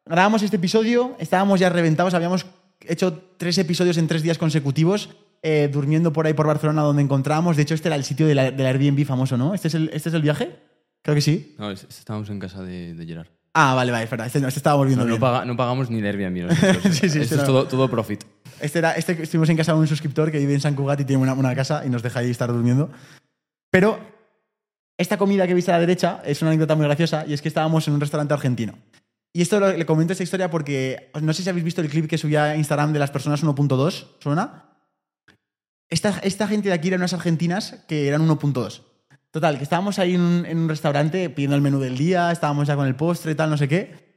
grabamos 0.05 0.41
este 0.43 0.55
episodio, 0.57 1.15
estábamos 1.19 1.59
ya 1.59 1.69
reventados, 1.69 2.13
habíamos 2.13 2.45
hecho 2.81 3.21
tres 3.38 3.57
episodios 3.57 3.97
en 3.97 4.07
tres 4.07 4.21
días 4.23 4.38
consecutivos, 4.38 5.09
eh, 5.41 5.69
durmiendo 5.71 6.13
por 6.13 6.25
ahí 6.25 6.33
por 6.33 6.47
Barcelona 6.47 6.83
donde 6.83 7.01
encontrábamos. 7.01 7.57
De 7.57 7.63
hecho, 7.63 7.73
este 7.73 7.89
era 7.89 7.95
el 7.97 8.03
sitio 8.05 8.27
de 8.27 8.35
la, 8.35 8.51
del 8.51 8.65
Airbnb 8.65 9.05
famoso, 9.05 9.35
¿no? 9.38 9.53
¿Este 9.53 9.67
es, 9.67 9.73
el, 9.73 9.89
¿Este 9.91 10.07
es 10.09 10.15
el 10.15 10.21
viaje? 10.21 10.55
Creo 11.01 11.15
que 11.15 11.21
sí. 11.21 11.55
No, 11.59 11.69
es- 11.71 11.83
estábamos 11.89 12.29
en 12.29 12.39
casa 12.39 12.62
de, 12.63 12.93
de 12.93 13.05
Gerard. 13.05 13.27
Ah, 13.53 13.73
vale, 13.75 13.91
vale, 13.91 14.05
espera, 14.05 14.25
este, 14.25 14.39
no, 14.39 14.47
este 14.47 14.59
estábamos 14.59 14.88
viendo 14.88 15.03
No, 15.03 15.09
no 15.09 15.15
bien. 15.15 15.21
paga- 15.21 15.45
no 15.45 15.57
pagamos 15.57 15.89
ni 15.89 16.00
el 16.00 16.05
Airbnb 16.05 16.47
nosotros. 16.47 16.83
Sí, 16.95 17.09
sí, 17.09 17.19
Esto 17.19 17.21
este 17.21 17.35
es 17.35 17.43
todo, 17.45 17.67
todo 17.67 17.89
profit. 17.89 18.23
Este 18.62 18.79
era, 18.79 18.93
este 18.93 19.21
estuvimos 19.23 19.50
en 19.50 19.57
casa 19.57 19.73
de 19.73 19.79
un 19.79 19.88
suscriptor 19.88 20.31
que 20.31 20.38
vive 20.39 20.53
en 20.53 20.62
San 20.62 20.75
Cugat 20.75 21.01
y 21.01 21.05
tiene 21.05 21.21
una, 21.21 21.33
una 21.33 21.53
casa 21.55 21.83
y 21.85 21.89
nos 21.89 22.01
deja 22.03 22.19
ahí 22.19 22.31
estar 22.31 22.50
durmiendo. 22.51 22.89
Pero 23.69 24.00
esta 24.97 25.17
comida 25.17 25.47
que 25.47 25.53
viste 25.53 25.71
a 25.71 25.75
la 25.75 25.79
derecha 25.79 26.21
es 26.25 26.41
una 26.41 26.51
anécdota 26.51 26.75
muy 26.75 26.85
graciosa 26.85 27.25
y 27.27 27.33
es 27.33 27.41
que 27.41 27.47
estábamos 27.47 27.88
en 27.88 27.93
un 27.95 28.00
restaurante 28.01 28.33
argentino. 28.33 28.73
Y 29.33 29.41
esto 29.41 29.59
lo- 29.59 29.71
le 29.75 29.85
comento 29.85 30.13
esta 30.13 30.23
historia 30.23 30.51
porque 30.51 31.09
no 31.21 31.33
sé 31.33 31.41
si 31.43 31.50
habéis 31.50 31.65
visto 31.65 31.81
el 31.81 31.89
clip 31.89 32.07
que 32.07 32.17
subía 32.19 32.43
a 32.45 32.55
Instagram 32.57 32.93
de 32.93 33.00
las 33.00 33.09
personas 33.12 33.43
1.2. 33.43 34.07
¿Suena? 34.19 34.69
Esta, 35.89 36.19
esta 36.23 36.47
gente 36.47 36.69
de 36.69 36.75
aquí 36.75 36.88
eran 36.89 37.01
unas 37.01 37.13
argentinas 37.13 37.83
que 37.88 38.07
eran 38.07 38.21
1.2. 38.27 38.81
Total, 39.31 39.57
que 39.57 39.63
estábamos 39.63 39.97
ahí 40.00 40.13
en 40.15 40.21
un, 40.21 40.45
en 40.45 40.57
un 40.59 40.69
restaurante 40.69 41.29
pidiendo 41.31 41.55
el 41.55 41.62
menú 41.63 41.79
del 41.79 41.97
día, 41.97 42.31
estábamos 42.31 42.67
ya 42.67 42.75
con 42.75 42.88
el 42.88 42.95
postre 42.95 43.31
y 43.31 43.35
tal, 43.35 43.50
no 43.50 43.57
sé 43.57 43.67
qué. 43.67 44.13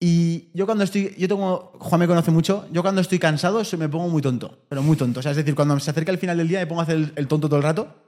Y 0.00 0.50
yo 0.54 0.66
cuando 0.66 0.84
estoy, 0.84 1.14
yo 1.18 1.26
tengo, 1.28 1.72
Juan 1.80 1.98
me 2.00 2.06
conoce 2.06 2.30
mucho, 2.30 2.66
yo 2.70 2.82
cuando 2.82 3.00
estoy 3.00 3.18
cansado 3.18 3.62
me 3.78 3.88
pongo 3.88 4.08
muy 4.08 4.22
tonto, 4.22 4.64
pero 4.68 4.82
muy 4.82 4.96
tonto. 4.96 5.20
O 5.20 5.22
sea, 5.22 5.32
es 5.32 5.36
decir, 5.36 5.54
cuando 5.54 5.78
se 5.80 5.90
acerca 5.90 6.12
el 6.12 6.18
final 6.18 6.36
del 6.36 6.46
día 6.46 6.60
me 6.60 6.66
pongo 6.66 6.80
a 6.80 6.84
hacer 6.84 6.96
el, 6.96 7.12
el 7.16 7.26
tonto 7.26 7.48
todo 7.48 7.56
el 7.56 7.62
rato. 7.64 8.03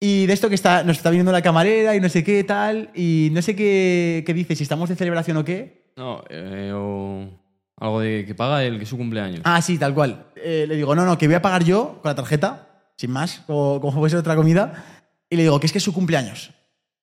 Y 0.00 0.26
de 0.26 0.32
esto 0.32 0.48
que 0.48 0.54
está, 0.54 0.82
nos 0.82 0.96
está 0.96 1.10
viniendo 1.10 1.30
la 1.30 1.42
camarera 1.42 1.94
y 1.94 2.00
no 2.00 2.08
sé 2.08 2.24
qué 2.24 2.42
tal, 2.42 2.90
y 2.94 3.28
no 3.32 3.42
sé 3.42 3.54
qué, 3.54 4.24
qué 4.26 4.32
dice, 4.32 4.56
si 4.56 4.62
estamos 4.62 4.88
de 4.88 4.96
celebración 4.96 5.36
o 5.36 5.44
qué. 5.44 5.92
No, 5.96 6.24
eh, 6.30 6.72
o 6.74 7.28
algo 7.76 8.00
de 8.00 8.24
que 8.24 8.34
paga 8.34 8.64
el 8.64 8.78
que 8.78 8.84
es 8.84 8.88
su 8.88 8.96
cumpleaños. 8.96 9.42
Ah, 9.44 9.60
sí, 9.60 9.76
tal 9.76 9.92
cual. 9.92 10.26
Eh, 10.36 10.64
le 10.66 10.76
digo, 10.76 10.94
no, 10.94 11.04
no, 11.04 11.18
que 11.18 11.26
voy 11.26 11.34
a 11.34 11.42
pagar 11.42 11.64
yo 11.64 11.98
con 12.00 12.08
la 12.08 12.14
tarjeta, 12.14 12.68
sin 12.96 13.10
más, 13.10 13.42
como, 13.46 13.78
como 13.80 13.92
fuese 13.92 14.16
otra 14.16 14.36
comida. 14.36 14.84
Y 15.28 15.36
le 15.36 15.42
digo 15.42 15.60
que 15.60 15.66
es 15.66 15.72
que 15.72 15.78
es 15.78 15.84
su 15.84 15.92
cumpleaños. 15.92 16.52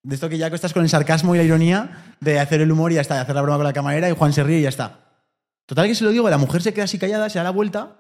De 0.02 0.16
esto 0.16 0.28
que 0.30 0.38
ya 0.38 0.48
estás 0.48 0.74
con 0.74 0.84
el 0.84 0.90
sarcasmo 0.90 1.36
y 1.36 1.38
la 1.38 1.44
ironía 1.44 2.16
de 2.20 2.40
hacer 2.40 2.62
el 2.62 2.72
humor 2.72 2.92
y 2.92 2.96
ya 2.96 3.02
está, 3.02 3.16
de 3.16 3.22
hacer 3.22 3.36
la 3.36 3.42
broma 3.42 3.58
con 3.58 3.66
la 3.66 3.74
camarera 3.74 4.10
y 4.10 4.14
Juan 4.14 4.34
se 4.34 4.44
ríe 4.44 4.60
y 4.60 4.62
ya 4.64 4.70
está. 4.70 5.02
Total 5.66 5.86
que 5.86 5.96
se 5.96 6.04
lo 6.04 6.12
digo, 6.12 6.30
la 6.30 6.38
mujer 6.38 6.62
se 6.62 6.74
queda 6.74 6.86
así 6.86 6.98
callada, 6.98 7.30
se 7.30 7.38
da 7.38 7.44
la 7.44 7.52
vuelta 7.52 7.98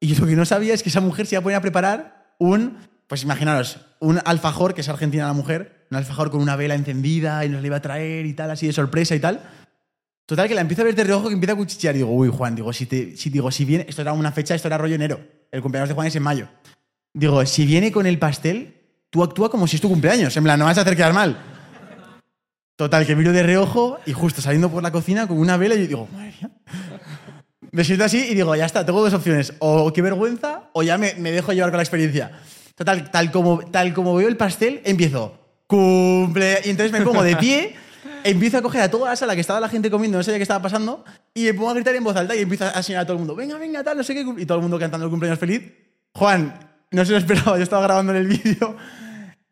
y 0.00 0.06
yo 0.08 0.20
lo 0.20 0.26
que 0.26 0.36
no 0.36 0.46
sabía 0.46 0.72
es 0.72 0.82
que 0.82 0.88
esa 0.88 1.02
mujer 1.02 1.26
se 1.26 1.34
iba 1.34 1.40
a 1.40 1.42
poner 1.42 1.58
a 1.58 1.60
preparar 1.60 2.34
un, 2.38 2.78
pues 3.10 3.24
imaginaros, 3.24 3.78
un 3.98 4.20
alfajor, 4.24 4.72
que 4.72 4.82
es 4.82 4.88
argentina 4.88 5.26
la 5.26 5.32
mujer, 5.32 5.84
un 5.90 5.96
alfajor 5.96 6.30
con 6.30 6.40
una 6.40 6.54
vela 6.54 6.76
encendida 6.76 7.44
y 7.44 7.48
nos 7.48 7.60
le 7.60 7.66
iba 7.66 7.78
a 7.78 7.82
traer 7.82 8.24
y 8.24 8.34
tal, 8.34 8.52
así 8.52 8.68
de 8.68 8.72
sorpresa 8.72 9.16
y 9.16 9.18
tal. 9.18 9.40
Total, 10.26 10.46
que 10.46 10.54
la 10.54 10.60
empiezo 10.60 10.82
a 10.82 10.84
ver 10.84 10.94
de 10.94 11.02
reojo 11.02 11.26
que 11.26 11.34
empieza 11.34 11.54
a 11.54 11.56
cuchichear. 11.56 11.96
Digo, 11.96 12.08
uy, 12.08 12.28
Juan, 12.28 12.54
digo, 12.54 12.72
si, 12.72 12.86
te, 12.86 13.16
si, 13.16 13.28
digo, 13.28 13.50
si 13.50 13.64
viene. 13.64 13.84
Esto 13.88 14.02
era 14.02 14.12
una 14.12 14.30
fecha, 14.30 14.54
esto 14.54 14.68
era 14.68 14.78
rollo 14.78 14.94
enero. 14.94 15.18
El 15.50 15.60
cumpleaños 15.60 15.88
de 15.88 15.96
Juan 15.96 16.06
es 16.06 16.14
en 16.14 16.22
mayo. 16.22 16.46
Digo, 17.12 17.44
si 17.46 17.66
viene 17.66 17.90
con 17.90 18.06
el 18.06 18.16
pastel, 18.16 18.76
tú 19.10 19.24
actúa 19.24 19.50
como 19.50 19.66
si 19.66 19.74
es 19.74 19.82
tu 19.82 19.88
cumpleaños. 19.88 20.36
En 20.36 20.44
plan, 20.44 20.56
no 20.56 20.66
vas 20.66 20.78
a 20.78 20.82
hacer 20.82 21.12
mal. 21.12 21.36
Total, 22.76 23.04
que 23.06 23.16
miro 23.16 23.32
de 23.32 23.42
reojo 23.42 23.98
y 24.06 24.12
justo 24.12 24.40
saliendo 24.40 24.70
por 24.70 24.84
la 24.84 24.92
cocina 24.92 25.26
con 25.26 25.36
una 25.36 25.56
vela 25.56 25.74
yo 25.74 25.84
digo, 25.84 26.08
madre. 26.12 26.34
Me 27.72 27.82
siento 27.82 28.04
así 28.04 28.28
y 28.30 28.36
digo, 28.36 28.54
ya 28.54 28.66
está, 28.66 28.86
tengo 28.86 29.02
dos 29.02 29.14
opciones. 29.14 29.54
O 29.58 29.92
qué 29.92 30.00
vergüenza 30.00 30.70
o 30.74 30.84
ya 30.84 30.96
me 30.96 31.32
dejo 31.32 31.52
llevar 31.52 31.70
con 31.70 31.78
la 31.78 31.82
experiencia. 31.82 32.30
Tal 32.84 33.30
como, 33.30 33.60
tal 33.60 33.92
como 33.92 34.14
veo 34.14 34.28
el 34.28 34.36
pastel, 34.36 34.80
empiezo, 34.84 35.38
cumple. 35.66 36.60
Y 36.64 36.70
entonces 36.70 36.92
me 36.92 37.04
pongo 37.04 37.22
de 37.22 37.36
pie, 37.36 37.74
empiezo 38.24 38.58
a 38.58 38.62
coger 38.62 38.80
a 38.82 38.90
toda 38.90 39.10
la 39.10 39.16
sala 39.16 39.34
que 39.34 39.42
estaba 39.42 39.60
la 39.60 39.68
gente 39.68 39.90
comiendo, 39.90 40.16
no 40.16 40.24
sabía 40.24 40.38
qué 40.38 40.42
estaba 40.42 40.62
pasando, 40.62 41.04
y 41.34 41.44
me 41.44 41.54
pongo 41.54 41.70
a 41.70 41.74
gritar 41.74 41.94
en 41.94 42.04
voz 42.04 42.16
alta 42.16 42.34
y 42.34 42.40
empiezo 42.40 42.64
a 42.64 42.82
señalar 42.82 43.04
a 43.04 43.06
todo 43.06 43.14
el 43.14 43.18
mundo, 43.18 43.34
venga, 43.36 43.58
venga, 43.58 43.84
tal, 43.84 43.98
no 43.98 44.02
sé 44.02 44.14
qué. 44.14 44.24
Y 44.38 44.46
todo 44.46 44.56
el 44.56 44.62
mundo 44.62 44.78
cantando 44.78 45.04
el 45.04 45.10
cumpleaños 45.10 45.38
feliz. 45.38 45.62
Juan, 46.14 46.54
no 46.90 47.04
se 47.04 47.12
lo 47.12 47.18
esperaba, 47.18 47.56
yo 47.56 47.62
estaba 47.62 47.82
grabando 47.82 48.12
en 48.12 48.18
el 48.18 48.26
vídeo 48.28 48.76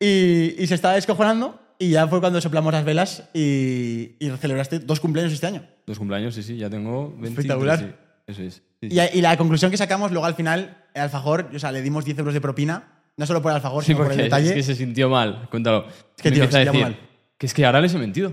y, 0.01 0.55
y 0.59 0.67
se 0.67 0.75
estaba 0.75 0.95
descojonando. 0.95 1.61
Y 1.79 1.91
ya 1.91 2.09
fue 2.09 2.19
cuando 2.19 2.41
soplamos 2.41 2.73
las 2.73 2.85
velas 2.85 3.29
y, 3.33 4.17
y 4.19 4.31
celebraste 4.41 4.81
dos 4.81 4.99
cumpleaños 4.99 5.33
este 5.33 5.47
año. 5.47 5.63
Dos 5.87 5.99
cumpleaños, 5.99 6.35
sí, 6.35 6.43
sí, 6.43 6.57
ya 6.57 6.69
tengo 6.69 7.11
23. 7.11 7.31
Espectacular. 7.39 7.79
sí. 7.79 7.87
Eso 8.27 8.43
es. 8.43 8.63
sí, 8.81 8.89
Y, 8.91 9.19
y 9.19 9.23
la 9.23 9.37
conclusión 9.37 9.71
que 9.71 9.77
sacamos 9.77 10.11
luego 10.11 10.27
al 10.27 10.35
final, 10.35 10.85
el 10.93 11.03
alfajor, 11.03 11.51
o 11.55 11.59
sea, 11.59 11.71
le 11.71 11.81
dimos 11.81 12.05
10 12.05 12.19
euros 12.19 12.35
de 12.35 12.41
propina, 12.41 12.98
no 13.19 13.27
solo 13.27 13.43
por 13.43 13.51
el 13.53 13.57
alfajor, 13.57 13.83
Sí, 13.85 13.89
sino 13.93 13.99
por 14.05 14.13
el 14.13 14.17
detalle. 14.19 14.49
es 14.49 14.55
que 14.55 14.63
se 14.63 14.75
sintió 14.75 15.11
mal. 15.11 15.47
Cuéntalo. 15.51 15.85
que, 16.17 16.31
Me 16.31 16.37
tío, 16.37 16.45
empieza 16.45 16.59
a 16.59 16.63
se 16.63 16.67
decir 16.71 16.83
mal. 16.83 16.97
que 17.37 17.47
es 17.47 17.53
que 17.55 17.67
ahora 17.67 17.81
les 17.83 17.93
he 17.95 17.99
mentido. 17.99 18.33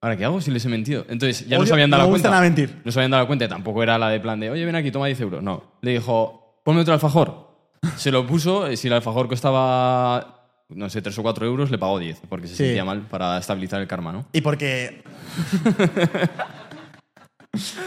¿Ahora 0.00 0.16
qué 0.16 0.24
hago 0.24 0.40
si 0.40 0.50
les 0.50 0.64
he 0.64 0.68
mentido? 0.68 1.06
Entonces, 1.08 1.46
ya 1.46 1.58
no 1.58 1.66
se 1.66 1.72
habían 1.72 1.90
dado 1.90 2.02
la 2.02 2.08
cuenta. 2.08 2.28
nada 2.30 2.42
mentir. 2.42 2.80
No 2.84 2.90
se 2.90 2.98
habían 2.98 3.12
dado 3.12 3.24
cuenta. 3.28 3.46
Tampoco 3.46 3.84
era 3.84 3.96
la 3.98 4.08
de 4.08 4.18
plan 4.18 4.40
de, 4.40 4.50
oye, 4.50 4.64
ven 4.64 4.74
aquí, 4.74 4.90
toma 4.90 5.06
10 5.06 5.20
euros. 5.20 5.42
No. 5.44 5.62
Le 5.80 5.92
dijo, 5.92 6.60
ponme 6.64 6.80
otro 6.80 6.92
alfajor. 6.92 7.52
Se 7.96 8.10
lo 8.10 8.26
puso. 8.26 8.66
eh, 8.66 8.76
Si 8.76 8.88
el 8.88 8.94
alfajor 8.94 9.28
costaba, 9.28 10.48
no 10.70 10.90
sé, 10.90 11.02
3 11.02 11.16
o 11.18 11.22
4 11.22 11.46
euros, 11.46 11.70
le 11.70 11.78
pagó 11.78 12.00
10. 12.00 12.20
Porque 12.28 12.48
se 12.48 12.56
Sí. 12.56 12.64
sentía 12.64 12.84
mal 12.84 13.02
para 13.02 13.38
estabilizar 13.38 13.80
el 13.80 13.86
karma, 13.86 14.10
¿no? 14.12 14.26
Y 14.32 14.40
porque. 14.40 15.04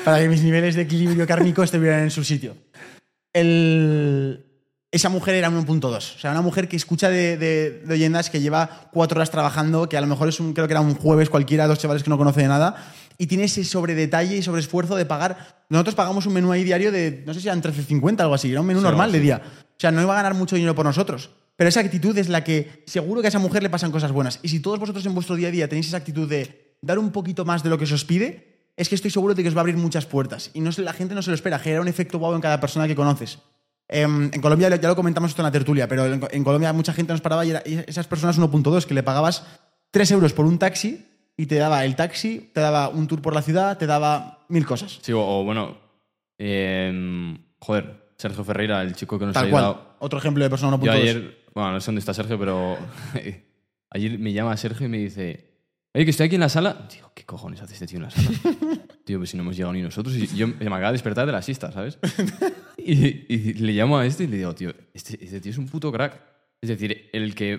para 0.05 0.19
que 0.19 0.29
mis 0.29 0.41
niveles 0.43 0.75
de 0.75 0.83
equilibrio 0.83 1.25
kármico 1.27 1.63
estuvieran 1.63 2.01
en 2.03 2.11
su 2.11 2.23
sitio. 2.23 2.55
El- 3.33 4.44
Esa 4.95 5.09
mujer 5.09 5.35
era 5.35 5.49
un 5.49 5.67
1.2. 5.67 6.15
O 6.15 6.19
sea, 6.19 6.31
una 6.31 6.41
mujer 6.41 6.69
que 6.69 6.77
escucha 6.77 7.09
de, 7.09 7.35
de, 7.35 7.81
de 7.85 7.93
oyendas 7.93 8.29
que 8.29 8.39
lleva 8.39 8.87
cuatro 8.93 9.17
horas 9.17 9.29
trabajando, 9.29 9.89
que 9.89 9.97
a 9.97 9.99
lo 9.99 10.07
mejor 10.07 10.29
es 10.29 10.39
un, 10.39 10.53
creo 10.53 10.67
que 10.67 10.73
era 10.73 10.79
un 10.79 10.95
jueves 10.95 11.29
cualquiera, 11.29 11.67
dos 11.67 11.79
chavales 11.79 12.01
que 12.01 12.09
no 12.09 12.17
conoce 12.17 12.43
de 12.43 12.47
nada, 12.47 12.77
y 13.17 13.27
tiene 13.27 13.43
ese 13.43 13.65
sobredetalle 13.65 14.37
y 14.37 14.41
sobreesfuerzo 14.41 14.95
de 14.95 15.05
pagar. 15.05 15.65
Nosotros 15.67 15.95
pagamos 15.95 16.25
un 16.27 16.33
menú 16.33 16.49
ahí 16.53 16.63
diario 16.63 16.93
de, 16.93 17.23
no 17.25 17.33
sé 17.33 17.41
si 17.41 17.49
eran 17.49 17.61
13.50 17.61 18.21
algo 18.21 18.35
así, 18.35 18.49
era 18.49 18.61
un 18.61 18.67
menú 18.67 18.79
Sí, 18.79 18.85
normal 18.85 19.11
de 19.11 19.19
día. 19.19 19.41
O 19.43 19.77
sea, 19.77 19.91
no 19.91 20.01
iba 20.01 20.13
a 20.13 20.15
ganar 20.15 20.33
mucho 20.33 20.55
dinero 20.55 20.75
por 20.75 20.85
nosotros. 20.85 21.29
Pero 21.57 21.67
esa 21.67 21.81
actitud 21.81 22.17
es 22.17 22.29
la 22.29 22.45
que 22.45 22.85
seguro 22.87 23.19
que 23.19 23.27
a 23.27 23.31
esa 23.31 23.39
mujer 23.39 23.63
le 23.63 23.69
pasan 23.69 23.91
cosas 23.91 24.13
buenas. 24.13 24.39
Y 24.43 24.47
si 24.47 24.61
todos 24.61 24.79
vosotros 24.79 25.05
en 25.05 25.13
vuestro 25.13 25.35
día 25.35 25.49
a 25.49 25.51
día 25.51 25.67
tenéis 25.67 25.89
esa 25.89 25.97
actitud 25.97 26.29
de 26.29 26.77
dar 26.81 26.99
un 26.99 27.11
poquito 27.11 27.43
más 27.43 27.63
de 27.63 27.69
lo 27.69 27.77
que 27.77 27.85
se 27.85 27.95
os 27.95 28.05
pide, 28.05 28.69
es 28.77 28.87
que 28.87 28.95
estoy 28.95 29.11
seguro 29.11 29.35
de 29.35 29.43
que 29.43 29.49
os 29.49 29.55
va 29.55 29.59
a 29.59 29.63
abrir 29.63 29.75
muchas 29.75 30.05
puertas. 30.05 30.51
Y 30.53 30.61
no 30.61 30.69
la 30.77 30.93
gente 30.93 31.15
no 31.15 31.21
se 31.21 31.31
lo 31.31 31.35
espera, 31.35 31.59
genera 31.59 31.81
un 31.81 31.89
efecto 31.89 32.17
wow 32.17 32.33
en 32.33 32.39
cada 32.39 32.61
persona 32.61 32.87
que 32.87 32.95
conoces. 32.95 33.39
Em, 33.87 34.31
en 34.33 34.41
Colombia 34.41 34.69
ya 34.75 34.87
lo 34.87 34.95
comentamos 34.95 35.29
esto 35.31 35.41
en 35.41 35.45
la 35.45 35.51
tertulia, 35.51 35.87
pero 35.87 36.05
en, 36.05 36.21
en 36.31 36.43
Colombia 36.43 36.73
mucha 36.73 36.91
gente 36.93 37.13
nos 37.13 37.21
paraba 37.21 37.45
y, 37.45 37.51
era- 37.51 37.61
y 37.65 37.83
esas 37.87 38.07
personas 38.07 38.39
1.2 38.39 38.85
que 38.85 38.93
le 38.95 39.03
pagabas 39.03 39.45
3 39.91 40.09
euros 40.11 40.33
por 40.33 40.45
un 40.45 40.57
taxi 40.57 41.05
y 41.37 41.45
te 41.45 41.55
daba 41.55 41.85
el 41.85 41.95
taxi, 41.95 42.49
te 42.53 42.61
daba 42.61 42.89
un 42.89 43.07
tour 43.07 43.21
por 43.21 43.33
la 43.35 43.41
ciudad, 43.41 43.77
te 43.77 43.85
daba 43.85 44.45
mil 44.49 44.65
cosas. 44.65 44.99
Sí, 45.01 45.11
o, 45.13 45.19
o 45.21 45.43
bueno, 45.43 45.77
em, 46.37 47.37
joder, 47.59 48.09
Sergio 48.17 48.43
Ferreira, 48.43 48.81
el 48.81 48.95
chico 48.95 49.19
que 49.19 49.25
nos 49.25 49.35
ha 49.35 49.41
Tal 49.41 49.49
cual. 49.51 49.63
ayudado. 49.65 49.95
Otro 49.99 50.19
ejemplo 50.19 50.43
de 50.43 50.49
persona 50.49 50.77
1.2. 50.77 50.83
Yo 50.85 50.91
ayer, 50.91 51.37
bueno, 51.53 51.73
no 51.73 51.79
sé 51.81 51.87
dónde 51.87 51.99
está 51.99 52.13
Sergio, 52.13 52.39
pero 52.39 52.77
ayer 53.91 54.17
me 54.19 54.33
llama 54.33 54.55
Sergio 54.57 54.85
y 54.87 54.89
me 54.89 54.97
dice, 54.97 55.54
oye, 55.95 56.05
que 56.05 56.11
estoy 56.11 56.27
aquí 56.27 56.35
en 56.35 56.41
la 56.41 56.49
sala. 56.49 56.87
Digo, 56.93 57.11
¿qué 57.15 57.23
cojones 57.23 57.61
hace 57.61 57.73
este 57.73 57.87
tío 57.87 57.97
en 57.97 58.03
la 58.03 58.11
sala? 58.11 58.29
Tío, 59.05 59.19
pues 59.19 59.29
si 59.29 59.37
no 59.37 59.43
hemos 59.43 59.55
llegado 59.55 59.73
ni 59.73 59.81
nosotros. 59.83 60.15
Y 60.15 60.25
yo 60.35 60.47
me 60.47 60.65
acaba 60.65 60.87
de 60.87 60.93
despertar 60.93 61.25
de 61.27 61.31
la 61.31 61.41
siesta, 61.41 61.71
¿sabes? 61.71 61.97
Y, 62.87 63.33
y 63.33 63.53
le 63.55 63.73
llamo 63.73 63.97
a 63.97 64.05
este 64.05 64.25
y 64.25 64.27
le 64.27 64.37
digo, 64.37 64.53
tío, 64.53 64.71
este, 64.93 65.23
este 65.23 65.41
tío 65.41 65.51
es 65.51 65.57
un 65.57 65.67
puto 65.67 65.91
crack. 65.91 66.21
Es 66.61 66.69
decir, 66.69 67.09
el 67.13 67.33
que 67.33 67.57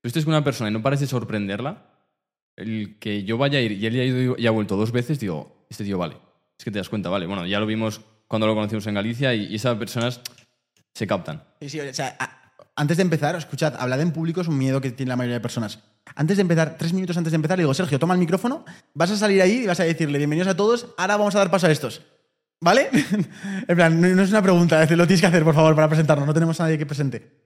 tú 0.00 0.08
estés 0.08 0.24
con 0.24 0.32
una 0.32 0.42
persona 0.42 0.70
y 0.70 0.72
no 0.72 0.80
parece 0.80 1.06
sorprenderla, 1.06 1.90
el 2.56 2.98
que 2.98 3.24
yo 3.24 3.36
vaya 3.36 3.58
a 3.58 3.62
ir 3.62 3.72
y 3.72 3.84
él 3.84 3.92
ya 3.94 4.00
ha 4.00 4.04
ido 4.04 4.36
ha 4.48 4.50
vuelto 4.52 4.76
dos 4.76 4.90
veces, 4.90 5.20
digo, 5.20 5.66
este 5.68 5.84
tío 5.84 5.98
vale. 5.98 6.16
Es 6.58 6.64
que 6.64 6.70
te 6.70 6.78
das 6.78 6.88
cuenta, 6.88 7.10
vale. 7.10 7.26
Bueno, 7.26 7.46
ya 7.46 7.60
lo 7.60 7.66
vimos 7.66 8.00
cuando 8.26 8.46
lo 8.46 8.54
conocimos 8.54 8.86
en 8.86 8.94
Galicia 8.94 9.34
y, 9.34 9.46
y 9.52 9.56
esas 9.56 9.76
personas 9.76 10.20
se 10.94 11.06
captan. 11.06 11.44
Sí, 11.60 11.68
sí, 11.68 11.80
o 11.80 11.92
sea, 11.92 12.16
a- 12.18 12.43
antes 12.76 12.96
de 12.96 13.02
empezar, 13.02 13.36
escuchad, 13.36 13.74
hablar 13.78 14.00
en 14.00 14.12
público 14.12 14.40
es 14.40 14.48
un 14.48 14.58
miedo 14.58 14.80
que 14.80 14.90
tiene 14.90 15.10
la 15.10 15.16
mayoría 15.16 15.36
de 15.36 15.40
personas. 15.40 15.80
Antes 16.16 16.36
de 16.36 16.42
empezar, 16.42 16.76
tres 16.76 16.92
minutos 16.92 17.16
antes 17.16 17.30
de 17.32 17.36
empezar, 17.36 17.56
le 17.56 17.62
digo, 17.62 17.74
Sergio, 17.74 17.98
toma 17.98 18.14
el 18.14 18.20
micrófono, 18.20 18.64
vas 18.94 19.10
a 19.10 19.16
salir 19.16 19.40
ahí 19.42 19.62
y 19.62 19.66
vas 19.66 19.80
a 19.80 19.84
decirle, 19.84 20.18
bienvenidos 20.18 20.48
a 20.48 20.56
todos, 20.56 20.88
ahora 20.96 21.16
vamos 21.16 21.34
a 21.34 21.38
dar 21.38 21.50
paso 21.50 21.66
a 21.66 21.70
estos. 21.70 22.02
¿Vale? 22.60 22.88
en 23.68 23.76
plan, 23.76 24.00
no, 24.00 24.08
no 24.08 24.22
es 24.22 24.30
una 24.30 24.42
pregunta, 24.42 24.80
lo 24.80 25.06
tienes 25.06 25.20
que 25.20 25.26
hacer, 25.26 25.44
por 25.44 25.54
favor, 25.54 25.74
para 25.74 25.88
presentarnos, 25.88 26.26
no 26.26 26.34
tenemos 26.34 26.58
a 26.60 26.64
nadie 26.64 26.78
que 26.78 26.86
presente. 26.86 27.42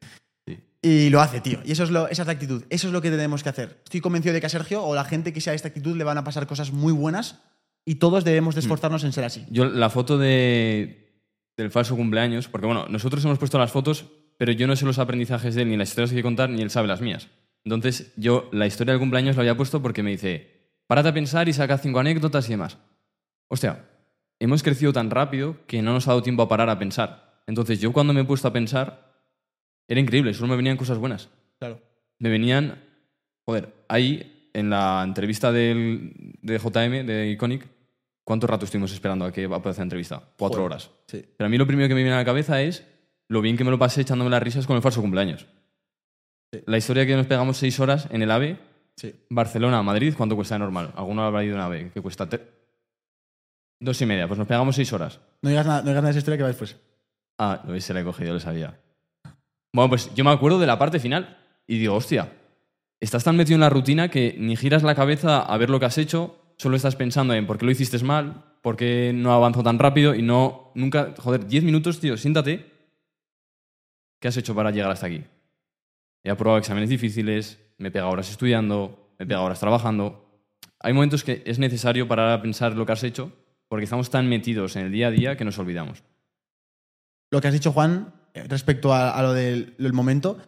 Sí. 0.46 0.58
Y 0.80 1.10
lo 1.10 1.20
hace, 1.20 1.40
tío. 1.40 1.60
Y 1.64 1.72
eso 1.72 1.84
es 1.84 1.90
lo, 1.90 2.08
esa 2.08 2.22
es 2.22 2.26
la 2.26 2.32
actitud. 2.32 2.64
Eso 2.70 2.86
es 2.86 2.92
lo 2.92 3.02
que 3.02 3.10
tenemos 3.10 3.42
que 3.42 3.48
hacer. 3.48 3.80
Estoy 3.84 4.00
convencido 4.00 4.32
de 4.32 4.40
que 4.40 4.46
a 4.46 4.50
Sergio 4.50 4.84
o 4.84 4.94
la 4.94 5.04
gente 5.04 5.32
que 5.32 5.40
sea 5.40 5.50
de 5.50 5.56
esta 5.56 5.68
actitud 5.68 5.96
le 5.96 6.04
van 6.04 6.18
a 6.18 6.24
pasar 6.24 6.46
cosas 6.46 6.72
muy 6.72 6.92
buenas 6.92 7.40
y 7.84 7.96
todos 7.96 8.24
debemos 8.24 8.54
de 8.54 8.60
esforzarnos 8.60 9.02
en 9.04 9.12
ser 9.12 9.24
así. 9.24 9.44
Yo 9.50 9.64
la 9.64 9.90
foto 9.90 10.18
de, 10.18 11.08
del 11.56 11.70
falso 11.70 11.96
cumpleaños, 11.96 12.48
porque 12.48 12.66
bueno, 12.66 12.86
nosotros 12.88 13.24
hemos 13.24 13.38
puesto 13.38 13.58
las 13.58 13.72
fotos, 13.72 14.06
pero 14.38 14.52
yo 14.52 14.66
no 14.66 14.76
sé 14.76 14.86
los 14.86 14.98
aprendizajes 14.98 15.54
de 15.54 15.62
él, 15.62 15.68
ni 15.68 15.76
las 15.76 15.90
historias 15.90 16.10
que 16.10 16.16
hay 16.16 16.22
que 16.22 16.26
contar, 16.26 16.48
ni 16.48 16.62
él 16.62 16.70
sabe 16.70 16.88
las 16.88 17.02
mías. 17.02 17.28
Entonces, 17.64 18.14
yo 18.16 18.48
la 18.52 18.66
historia 18.66 18.92
del 18.92 19.00
cumpleaños 19.00 19.36
la 19.36 19.42
había 19.42 19.56
puesto 19.56 19.82
porque 19.82 20.02
me 20.02 20.12
dice, 20.12 20.70
párate 20.86 21.10
a 21.10 21.14
pensar 21.14 21.48
y 21.48 21.52
saca 21.52 21.76
cinco 21.76 21.98
anécdotas 21.98 22.48
y 22.48 22.52
demás. 22.52 22.78
Hostia, 23.48 23.84
hemos 24.38 24.62
crecido 24.62 24.92
tan 24.92 25.10
rápido 25.10 25.56
que 25.66 25.82
no 25.82 25.92
nos 25.92 26.06
ha 26.06 26.12
dado 26.12 26.22
tiempo 26.22 26.42
a 26.42 26.48
parar 26.48 26.70
a 26.70 26.78
pensar. 26.78 27.42
Entonces, 27.46 27.80
yo 27.80 27.92
cuando 27.92 28.12
me 28.12 28.20
he 28.20 28.24
puesto 28.24 28.46
a 28.46 28.52
pensar, 28.52 29.26
era 29.88 30.00
increíble, 30.00 30.32
solo 30.34 30.48
me 30.48 30.56
venían 30.56 30.76
cosas 30.76 30.98
buenas. 30.98 31.28
Claro. 31.58 31.80
Me 32.20 32.30
venían, 32.30 32.82
joder, 33.44 33.74
ahí 33.88 34.50
en 34.54 34.70
la 34.70 35.02
entrevista 35.04 35.50
del, 35.50 36.36
de 36.42 36.58
JM, 36.58 37.06
de 37.06 37.30
Iconic, 37.30 37.66
¿cuánto 38.22 38.46
rato 38.46 38.66
estuvimos 38.66 38.92
esperando 38.92 39.24
a 39.24 39.32
que 39.32 39.46
va 39.46 39.56
a 39.56 39.62
poder 39.62 39.72
hacer 39.72 39.82
la 39.82 39.86
entrevista? 39.86 40.22
Cuatro 40.38 40.60
Joder. 40.60 40.72
horas. 40.72 40.90
Sí. 41.06 41.24
Pero 41.36 41.46
a 41.46 41.50
mí 41.50 41.58
lo 41.58 41.66
primero 41.66 41.88
que 41.88 41.94
me 41.94 42.02
viene 42.02 42.14
a 42.14 42.18
la 42.18 42.24
cabeza 42.24 42.60
es 42.62 42.86
lo 43.28 43.40
bien 43.40 43.56
que 43.56 43.64
me 43.64 43.70
lo 43.70 43.78
pasé 43.78 44.00
echándome 44.02 44.30
las 44.30 44.42
risas 44.42 44.66
con 44.66 44.76
el 44.76 44.82
falso 44.82 45.00
cumpleaños. 45.00 45.46
Sí. 46.52 46.62
La 46.66 46.78
historia 46.78 47.06
que 47.06 47.16
nos 47.16 47.26
pegamos 47.26 47.56
seis 47.56 47.78
horas 47.80 48.08
en 48.10 48.22
el 48.22 48.30
AVE, 48.30 48.58
Sí. 48.98 49.14
Barcelona, 49.30 49.80
Madrid, 49.80 50.12
¿cuánto 50.16 50.34
cuesta 50.34 50.56
de 50.56 50.58
normal? 50.58 50.92
Alguno 50.96 51.22
habrá 51.22 51.44
ido 51.44 51.54
en 51.54 51.60
AVE, 51.60 51.92
que 51.92 52.00
cuesta 52.02 52.28
dos 53.78 54.02
y 54.02 54.06
media. 54.06 54.26
Pues 54.26 54.38
nos 54.38 54.48
pegamos 54.48 54.74
seis 54.74 54.92
horas. 54.92 55.20
No 55.40 55.50
digas 55.50 55.66
nada, 55.66 55.82
no 55.82 55.90
digas 55.90 56.02
nada 56.02 56.08
de 56.08 56.10
esa 56.10 56.18
historia 56.18 56.36
que 56.36 56.42
va 56.42 56.48
después. 56.48 56.76
Ah, 57.38 57.62
lo 57.64 57.80
se 57.80 57.94
la 57.94 58.00
he 58.00 58.04
cogido, 58.04 58.34
lo 58.34 58.40
sabía. 58.40 58.76
Bueno, 59.72 59.88
pues 59.90 60.12
yo 60.16 60.24
me 60.24 60.32
acuerdo 60.32 60.58
de 60.58 60.66
la 60.66 60.80
parte 60.80 60.98
final 60.98 61.38
y 61.68 61.78
digo, 61.78 61.94
hostia, 61.94 62.32
estás 62.98 63.22
tan 63.22 63.36
metido 63.36 63.54
en 63.54 63.60
la 63.60 63.70
rutina 63.70 64.10
que 64.10 64.34
ni 64.36 64.56
giras 64.56 64.82
la 64.82 64.96
cabeza 64.96 65.42
a 65.42 65.56
ver 65.58 65.70
lo 65.70 65.78
que 65.78 65.86
has 65.86 65.98
hecho, 65.98 66.36
solo 66.56 66.74
estás 66.74 66.96
pensando 66.96 67.34
en 67.34 67.46
por 67.46 67.56
qué 67.58 67.66
lo 67.66 67.70
hiciste 67.70 68.02
mal, 68.02 68.56
por 68.62 68.76
qué 68.76 69.12
no 69.14 69.32
avanzó 69.32 69.62
tan 69.62 69.78
rápido 69.78 70.16
y 70.16 70.22
no, 70.22 70.72
nunca, 70.74 71.14
joder, 71.18 71.46
10 71.46 71.62
minutos, 71.62 72.00
tío, 72.00 72.16
siéntate. 72.16 72.77
¿Qué 74.20 74.28
has 74.28 74.36
hecho 74.36 74.54
para 74.54 74.70
llegar 74.70 74.90
hasta 74.90 75.06
aquí? 75.06 75.24
He 76.24 76.30
aprobado 76.30 76.58
exámenes 76.58 76.88
difíciles, 76.90 77.58
me 77.78 77.88
he 77.88 77.90
pegado 77.90 78.10
horas 78.10 78.30
estudiando, 78.30 79.12
me 79.18 79.24
he 79.24 79.26
pegado 79.26 79.44
horas 79.44 79.60
trabajando. 79.60 80.42
Hay 80.80 80.92
momentos 80.92 81.24
que 81.24 81.42
es 81.46 81.58
necesario 81.58 82.08
parar 82.08 82.30
a 82.32 82.42
pensar 82.42 82.74
lo 82.74 82.84
que 82.86 82.92
has 82.92 83.04
hecho 83.04 83.32
porque 83.68 83.84
estamos 83.84 84.10
tan 84.10 84.28
metidos 84.28 84.76
en 84.76 84.86
el 84.86 84.92
día 84.92 85.08
a 85.08 85.10
día 85.10 85.36
que 85.36 85.44
nos 85.44 85.58
olvidamos. 85.58 86.02
Lo 87.30 87.40
que 87.40 87.48
has 87.48 87.54
dicho, 87.54 87.72
Juan, 87.72 88.14
eh, 88.34 88.44
respecto 88.48 88.92
a, 88.94 89.10
a 89.10 89.22
lo 89.22 89.32
del, 89.34 89.74
momento, 89.92 90.38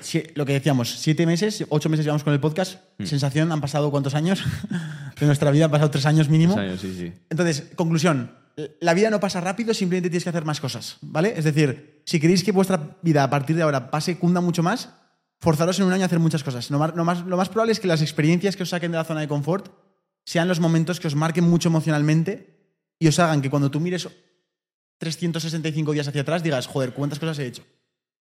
si- 0.00 0.22
lo 0.34 0.46
que 0.46 0.54
decíamos, 0.54 0.88
siete 0.90 1.26
meses, 1.26 1.64
ocho 1.68 1.88
meses 1.90 2.04
llevamos 2.06 2.24
con 2.24 2.32
el 2.32 2.40
podcast, 2.40 2.80
Mm. 2.98 3.04
sensación, 3.04 3.52
han 3.52 3.60
pasado 3.60 3.90
cuántos 3.90 4.14
años 4.14 4.42
de 5.20 5.26
nuestra 5.26 5.50
vida, 5.50 5.66
han 5.66 5.70
pasado 5.70 5.90
tres 5.90 6.06
años 6.06 6.28
mínimo. 6.28 6.54
Tres 6.54 6.66
años, 6.68 6.80
sí, 6.80 6.94
sí. 6.98 7.12
Entonces, 7.28 7.70
conclusión, 7.76 8.32
la 8.80 8.94
vida 8.94 9.10
no 9.10 9.20
pasa 9.20 9.40
rápido, 9.40 9.72
simplemente 9.74 10.10
tienes 10.10 10.24
que 10.24 10.30
hacer 10.30 10.44
más 10.44 10.60
cosas, 10.60 10.98
¿vale? 11.00 11.34
Es 11.36 11.44
decir, 11.44 12.02
si 12.04 12.20
queréis 12.20 12.44
que 12.44 12.52
vuestra 12.52 12.96
vida 13.02 13.24
a 13.24 13.30
partir 13.30 13.56
de 13.56 13.62
ahora 13.62 13.90
pase, 13.90 14.18
cunda 14.18 14.40
mucho 14.40 14.62
más, 14.62 14.90
forzaros 15.40 15.78
en 15.78 15.86
un 15.86 15.92
año 15.92 16.02
a 16.02 16.06
hacer 16.06 16.18
muchas 16.18 16.44
cosas. 16.44 16.70
Lo 16.70 16.78
más, 16.78 16.94
lo 16.94 17.36
más- 17.36 17.48
probable 17.48 17.72
es 17.72 17.80
que 17.80 17.88
las 17.88 18.02
experiencias 18.02 18.56
que 18.56 18.62
os 18.62 18.68
saquen 18.68 18.92
de 18.92 18.98
la 18.98 19.04
zona 19.04 19.20
de 19.20 19.28
confort 19.28 19.68
sean 20.24 20.48
los 20.48 20.60
momentos 20.60 21.00
que 21.00 21.08
os 21.08 21.14
marquen 21.16 21.44
mucho 21.44 21.68
emocionalmente 21.68 22.76
y 22.98 23.08
os 23.08 23.18
hagan 23.18 23.42
que 23.42 23.50
cuando 23.50 23.70
tú 23.70 23.80
mires 23.80 24.06
365 24.98 25.92
días 25.92 26.06
hacia 26.06 26.20
atrás 26.20 26.42
digas, 26.42 26.66
joder, 26.66 26.92
¿cuántas 26.92 27.18
cosas 27.18 27.38
he 27.40 27.46
hecho? 27.46 27.64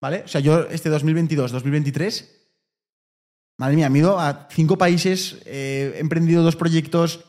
¿Vale? 0.01 0.21
O 0.25 0.27
sea, 0.27 0.39
yo 0.41 0.61
este 0.69 0.89
2022, 0.89 1.51
2023, 1.51 2.35
madre 3.57 3.75
mía, 3.75 3.89
me 3.89 3.99
he 3.99 4.01
ido 4.01 4.19
a 4.19 4.47
cinco 4.51 4.77
países, 4.77 5.37
eh, 5.45 5.93
he 5.95 5.99
emprendido 5.99 6.43
dos 6.43 6.55
proyectos, 6.55 7.25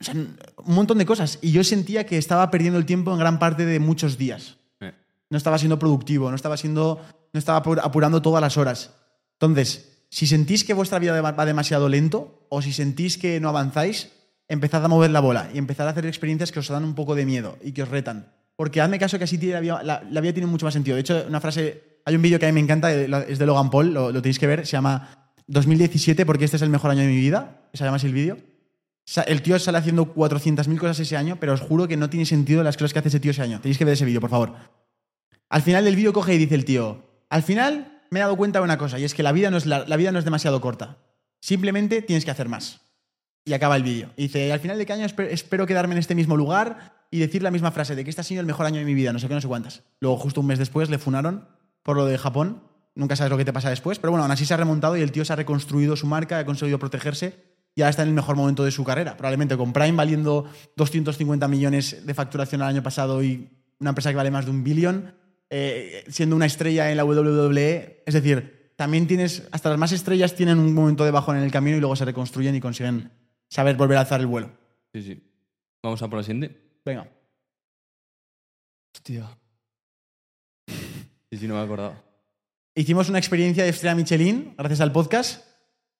o 0.00 0.02
sea, 0.04 0.14
un 0.14 0.74
montón 0.74 0.98
de 0.98 1.06
cosas. 1.06 1.38
Y 1.42 1.50
yo 1.52 1.64
sentía 1.64 2.06
que 2.06 2.18
estaba 2.18 2.50
perdiendo 2.50 2.78
el 2.78 2.86
tiempo 2.86 3.12
en 3.12 3.18
gran 3.18 3.38
parte 3.38 3.64
de 3.66 3.78
muchos 3.80 4.16
días. 4.18 4.56
Eh. 4.80 4.92
No 5.30 5.36
estaba 5.36 5.58
siendo 5.58 5.78
productivo, 5.78 6.30
no 6.30 6.36
estaba 6.36 6.56
siendo. 6.56 7.00
no 7.32 7.38
estaba 7.38 7.62
apur- 7.62 7.80
apurando 7.82 8.22
todas 8.22 8.40
las 8.40 8.56
horas. 8.56 8.92
Entonces, 9.34 9.98
si 10.10 10.26
sentís 10.26 10.64
que 10.64 10.72
vuestra 10.74 10.98
vida 10.98 11.20
va 11.20 11.44
demasiado 11.46 11.88
lento, 11.88 12.46
o 12.48 12.62
si 12.62 12.72
sentís 12.72 13.18
que 13.18 13.40
no 13.40 13.48
avanzáis, 13.50 14.10
empezad 14.48 14.82
a 14.84 14.88
mover 14.88 15.10
la 15.10 15.20
bola 15.20 15.50
y 15.52 15.58
empezad 15.58 15.86
a 15.86 15.90
hacer 15.90 16.06
experiencias 16.06 16.50
que 16.52 16.60
os 16.60 16.68
dan 16.68 16.84
un 16.84 16.94
poco 16.94 17.14
de 17.14 17.26
miedo 17.26 17.58
y 17.62 17.72
que 17.72 17.82
os 17.82 17.88
retan. 17.88 18.32
Porque 18.56 18.80
hazme 18.80 18.98
caso 18.98 19.18
que 19.18 19.24
así 19.24 19.36
la, 19.38 19.60
vida, 19.60 19.82
la- 19.82 20.02
la 20.10 20.20
vida 20.20 20.32
tiene 20.32 20.46
mucho 20.46 20.64
más 20.64 20.72
sentido. 20.74 20.94
De 20.94 21.02
hecho, 21.02 21.24
una 21.28 21.40
frase. 21.40 21.98
Hay 22.06 22.16
un 22.16 22.22
vídeo 22.22 22.38
que 22.38 22.46
a 22.46 22.48
mí 22.48 22.54
me 22.54 22.60
encanta, 22.60 22.90
es 22.92 23.38
de 23.38 23.44
Logan 23.46 23.68
Paul, 23.70 23.92
lo, 23.92 24.10
lo 24.10 24.22
tenéis 24.22 24.38
que 24.38 24.46
ver, 24.46 24.64
se 24.66 24.72
llama 24.72 25.30
2017 25.48 26.24
porque 26.24 26.44
este 26.46 26.56
es 26.56 26.62
el 26.62 26.70
mejor 26.70 26.90
año 26.90 27.00
de 27.02 27.08
mi 27.08 27.16
vida. 27.16 27.60
Se 27.74 27.84
llama 27.84 27.96
así 27.96 28.06
el 28.06 28.14
vídeo. 28.14 28.38
El 29.26 29.42
tío 29.42 29.58
sale 29.58 29.78
haciendo 29.78 30.14
400.000 30.14 30.78
cosas 30.78 31.00
ese 31.00 31.16
año, 31.16 31.36
pero 31.40 31.54
os 31.54 31.60
juro 31.60 31.88
que 31.88 31.96
no 31.96 32.10
tiene 32.10 32.26
sentido 32.26 32.62
las 32.62 32.76
cosas 32.76 32.92
que 32.92 32.98
hace 32.98 33.08
ese 33.08 33.20
tío 33.20 33.30
ese 33.30 33.42
año. 33.42 33.60
Tenéis 33.60 33.78
que 33.78 33.84
ver 33.84 33.94
ese 33.94 34.04
vídeo, 34.04 34.20
por 34.20 34.30
favor. 34.30 34.54
Al 35.48 35.62
final 35.62 35.84
del 35.84 35.96
vídeo 35.96 36.12
coge 36.12 36.34
y 36.34 36.38
dice 36.38 36.54
el 36.54 36.64
tío, 36.64 37.04
al 37.30 37.42
final 37.42 38.02
me 38.10 38.18
he 38.18 38.22
dado 38.22 38.36
cuenta 38.36 38.58
de 38.58 38.64
una 38.64 38.76
cosa, 38.78 38.98
y 38.98 39.04
es 39.04 39.14
que 39.14 39.22
la 39.22 39.32
vida 39.32 39.50
no 39.50 39.56
es, 39.56 39.66
la, 39.66 39.84
vida 39.96 40.12
no 40.12 40.18
es 40.18 40.24
demasiado 40.24 40.60
corta. 40.60 40.98
Simplemente 41.40 42.02
tienes 42.02 42.24
que 42.24 42.30
hacer 42.30 42.48
más. 42.48 42.80
Y 43.44 43.54
acaba 43.54 43.76
el 43.76 43.82
vídeo. 43.82 44.10
Y 44.16 44.22
dice, 44.24 44.52
al 44.52 44.60
final 44.60 44.76
de 44.76 44.84
cada 44.84 45.00
año 45.02 45.08
espe- 45.08 45.28
espero 45.30 45.66
quedarme 45.66 45.94
en 45.94 45.98
este 46.00 46.14
mismo 46.14 46.36
lugar 46.36 47.06
y 47.10 47.18
decir 47.18 47.42
la 47.42 47.50
misma 47.50 47.70
frase 47.70 47.94
de 47.96 48.04
que 48.04 48.10
este 48.10 48.20
ha 48.20 48.24
sido 48.24 48.40
el 48.40 48.46
mejor 48.46 48.66
año 48.66 48.78
de 48.78 48.84
mi 48.84 48.92
vida, 48.92 49.12
no 49.14 49.18
sé 49.18 49.28
qué, 49.28 49.34
no 49.34 49.40
sé 49.40 49.48
cuántas. 49.48 49.84
Luego, 50.00 50.18
justo 50.18 50.42
un 50.42 50.46
mes 50.48 50.58
después, 50.58 50.90
le 50.90 50.98
funaron 50.98 51.48
por 51.82 51.96
lo 51.96 52.04
de 52.04 52.18
Japón. 52.18 52.62
Nunca 52.94 53.16
sabes 53.16 53.30
lo 53.30 53.38
que 53.38 53.46
te 53.46 53.52
pasa 53.54 53.70
después, 53.70 53.98
pero 53.98 54.10
bueno, 54.10 54.24
aún 54.24 54.32
así 54.32 54.44
se 54.44 54.52
ha 54.52 54.58
remontado 54.58 54.96
y 54.98 55.00
el 55.00 55.12
tío 55.12 55.24
se 55.24 55.32
ha 55.32 55.36
reconstruido 55.36 55.96
su 55.96 56.06
marca, 56.06 56.38
ha 56.40 56.44
conseguido 56.44 56.78
protegerse 56.78 57.47
y 57.78 57.82
ahora 57.82 57.90
está 57.90 58.02
en 58.02 58.08
el 58.08 58.14
mejor 58.16 58.34
momento 58.34 58.64
de 58.64 58.72
su 58.72 58.82
carrera. 58.82 59.16
Probablemente 59.16 59.56
con 59.56 59.72
Prime 59.72 59.92
valiendo 59.92 60.50
250 60.74 61.46
millones 61.46 62.04
de 62.04 62.12
facturación 62.12 62.60
el 62.60 62.66
año 62.66 62.82
pasado 62.82 63.22
y 63.22 63.50
una 63.78 63.90
empresa 63.90 64.10
que 64.10 64.16
vale 64.16 64.32
más 64.32 64.46
de 64.46 64.50
un 64.50 64.64
billón, 64.64 65.14
eh, 65.48 66.02
siendo 66.08 66.34
una 66.34 66.46
estrella 66.46 66.90
en 66.90 66.96
la 66.96 67.04
WWE. 67.04 68.02
Es 68.04 68.14
decir, 68.14 68.72
también 68.74 69.06
tienes, 69.06 69.46
hasta 69.52 69.70
las 69.70 69.78
más 69.78 69.92
estrellas 69.92 70.34
tienen 70.34 70.58
un 70.58 70.74
momento 70.74 71.04
de 71.04 71.12
bajón 71.12 71.36
en 71.36 71.44
el 71.44 71.52
camino 71.52 71.76
y 71.76 71.80
luego 71.80 71.94
se 71.94 72.04
reconstruyen 72.04 72.56
y 72.56 72.60
consiguen 72.60 73.12
saber 73.48 73.76
volver 73.76 73.98
a 73.98 74.00
alzar 74.00 74.18
el 74.18 74.26
vuelo. 74.26 74.50
Sí, 74.92 75.00
sí. 75.00 75.22
Vamos 75.80 76.02
a 76.02 76.08
por 76.08 76.18
la 76.18 76.24
siguiente. 76.24 76.80
Venga. 76.84 77.08
Hostia. 78.92 79.38
Sí, 80.66 81.38
sí, 81.38 81.46
no 81.46 81.54
me 81.54 81.60
he 81.60 81.64
acordado. 81.64 81.94
Hicimos 82.74 83.08
una 83.08 83.18
experiencia 83.18 83.62
de 83.62 83.70
estrella 83.70 83.94
Michelin 83.94 84.54
gracias 84.58 84.80
al 84.80 84.90
podcast. 84.90 85.47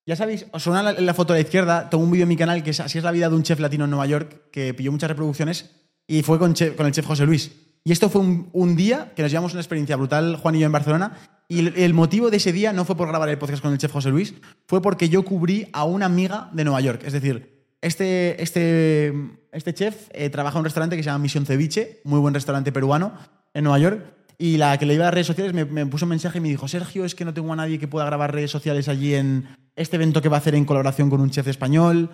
Ya 0.09 0.16
sabéis, 0.16 0.47
os 0.53 0.62
suena 0.62 0.83
la, 0.83 1.12
foto 1.12 1.35
a 1.35 1.37
la 1.37 1.42
izquierda. 1.42 1.90
Tengo 1.90 2.03
un 2.03 2.11
vídeo 2.11 2.23
en 2.23 2.31
mi 2.31 2.37
canal 2.38 2.62
que 2.62 2.71
es 2.71 2.81
Así 2.81 2.97
es 2.97 3.05
la 3.05 3.11
vida 3.11 3.29
de 3.29 3.37
un 3.37 3.42
chef 3.42 3.61
latino 3.61 3.85
en 3.85 3.90
Nueva 3.90 4.07
York 4.07 4.49
que 4.51 4.73
pilló 4.73 4.90
muchas 4.90 5.11
reproducciones 5.11 5.71
y 6.07 6.23
fue 6.23 6.38
con, 6.38 6.55
el 6.59 6.92
chef 6.92 7.07
José 7.07 7.27
Luis. 7.27 7.53
Y 7.85 7.92
esto 7.92 8.09
fue 8.09 8.23
un, 8.23 8.75
día 8.75 9.12
que 9.14 9.21
nos 9.21 9.31
llevamos 9.31 9.53
una 9.53 9.61
experiencia 9.61 9.97
brutal, 9.97 10.37
Juan 10.37 10.55
y 10.55 10.61
yo, 10.61 10.66
en 10.66 10.73
Barcelona. 10.73 11.12
Y 11.47 11.59
el, 11.59 11.75
el 11.77 11.92
motivo 11.92 12.31
de 12.31 12.38
ese 12.38 12.53
día 12.53 12.73
no 12.73 12.87
fue 12.87 12.97
por 12.97 13.07
grabar 13.07 13.29
el 13.29 13.37
podcast 13.37 13.61
con 13.61 13.71
el 13.71 13.77
chef 13.77 13.92
José 13.92 14.09
Luis, 14.09 14.33
fue 14.66 14.81
porque 14.81 15.11
yo 15.11 15.27
cubrí 15.27 15.68
a 15.75 15.85
una 15.85 16.07
amiga 16.07 16.49
de 16.53 16.64
Nueva 16.64 16.81
York. 16.81 17.03
Es 17.05 17.12
decir, 17.12 17.66
este, 17.83 18.42
este, 18.42 19.12
este 19.53 19.75
chef 19.75 20.09
eh, 20.12 20.31
trabaja 20.31 20.57
en 20.57 20.61
un 20.61 20.64
restaurante 20.64 20.97
que 20.97 21.03
se 21.03 21.11
llama 21.11 21.18
Misión 21.18 21.44
Ceviche, 21.44 22.01
muy 22.05 22.18
buen 22.18 22.33
restaurante 22.33 22.73
peruano 22.73 23.12
en 23.53 23.64
Nueva 23.64 23.79
York. 23.79 24.17
Y 24.40 24.57
la 24.57 24.79
que 24.79 24.87
le 24.87 24.94
iba 24.94 25.09
a 25.09 25.11
redes 25.11 25.27
sociales 25.27 25.53
me, 25.53 25.87
puso 25.87 26.05
un 26.05 26.11
mensaje 26.11 26.38
y 26.38 26.40
me 26.40 26.48
dijo, 26.48 26.68
Sergio, 26.68 27.05
es 27.05 27.16
que 27.16 27.24
no 27.24 27.35
tengo 27.35 27.53
a 27.53 27.57
nadie 27.57 27.79
que 27.81 27.88
pueda 27.88 28.07
grabar 28.07 28.33
redes 28.33 28.53
sociales 28.53 28.88
allí 28.88 29.14
en 29.14 29.48
este 29.74 29.96
evento 29.96 30.22
que 30.22 30.29
va 30.29 30.37
a 30.37 30.38
hacer 30.38 30.55
en 30.55 30.64
colaboración 30.64 31.11
con 31.11 31.20
un 31.20 31.31
chef 31.31 31.48
español. 31.48 32.09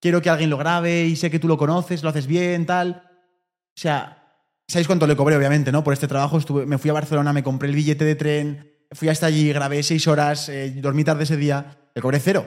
Quiero 0.00 0.20
que 0.20 0.28
alguien 0.30 0.50
lo 0.50 0.58
grabe 0.58 1.04
y 1.06 1.14
sé 1.14 1.30
que 1.30 1.38
tú 1.38 1.46
lo 1.46 1.56
conoces, 1.56 2.02
lo 2.02 2.08
haces 2.08 2.26
bien, 2.26 2.66
tal. 2.66 3.04
O 3.76 3.80
sea, 3.80 4.36
¿sabéis 4.66 4.88
cuánto 4.88 5.06
le 5.06 5.14
cobré, 5.14 5.36
obviamente, 5.36 5.70
no? 5.70 5.84
Por 5.84 5.92
este 5.92 6.08
trabajo 6.08 6.38
estuve, 6.38 6.66
me 6.66 6.78
fui 6.78 6.90
a 6.90 6.94
Barcelona, 6.94 7.32
me 7.32 7.44
compré 7.44 7.68
el 7.68 7.76
billete 7.76 8.04
de 8.04 8.16
tren, 8.16 8.72
fui 8.90 9.08
hasta 9.08 9.26
allí, 9.26 9.52
grabé 9.52 9.84
seis 9.84 10.08
horas, 10.08 10.48
eh, 10.48 10.74
dormí 10.78 11.04
tarde 11.04 11.22
ese 11.22 11.36
día, 11.36 11.78
le 11.94 12.02
cobré 12.02 12.18
cero. 12.18 12.44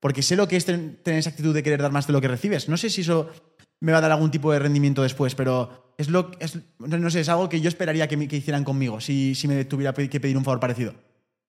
Porque 0.00 0.22
sé 0.22 0.34
lo 0.34 0.48
que 0.48 0.56
es 0.56 0.64
ten- 0.64 0.98
tener 1.02 1.20
esa 1.20 1.30
actitud 1.30 1.52
de 1.54 1.62
querer 1.62 1.82
dar 1.82 1.92
más 1.92 2.06
de 2.06 2.14
lo 2.14 2.22
que 2.22 2.28
recibes. 2.28 2.70
No 2.70 2.78
sé 2.78 2.88
si 2.88 3.02
eso 3.02 3.30
me 3.80 3.92
va 3.92 3.98
a 3.98 4.00
dar 4.00 4.12
algún 4.12 4.30
tipo 4.30 4.52
de 4.52 4.58
rendimiento 4.58 5.02
después, 5.02 5.34
pero 5.34 5.94
es 5.98 6.08
lo 6.08 6.30
es, 6.40 6.58
no 6.78 7.10
sé, 7.10 7.20
es 7.20 7.28
algo 7.28 7.48
que 7.48 7.60
yo 7.60 7.68
esperaría 7.68 8.08
que, 8.08 8.16
me- 8.16 8.28
que 8.28 8.36
hicieran 8.36 8.64
conmigo 8.64 9.00
si, 9.00 9.34
si 9.34 9.48
me 9.48 9.64
tuviera 9.64 9.92
que 9.92 10.20
pedir 10.20 10.36
un 10.36 10.44
favor 10.44 10.60
parecido. 10.60 10.94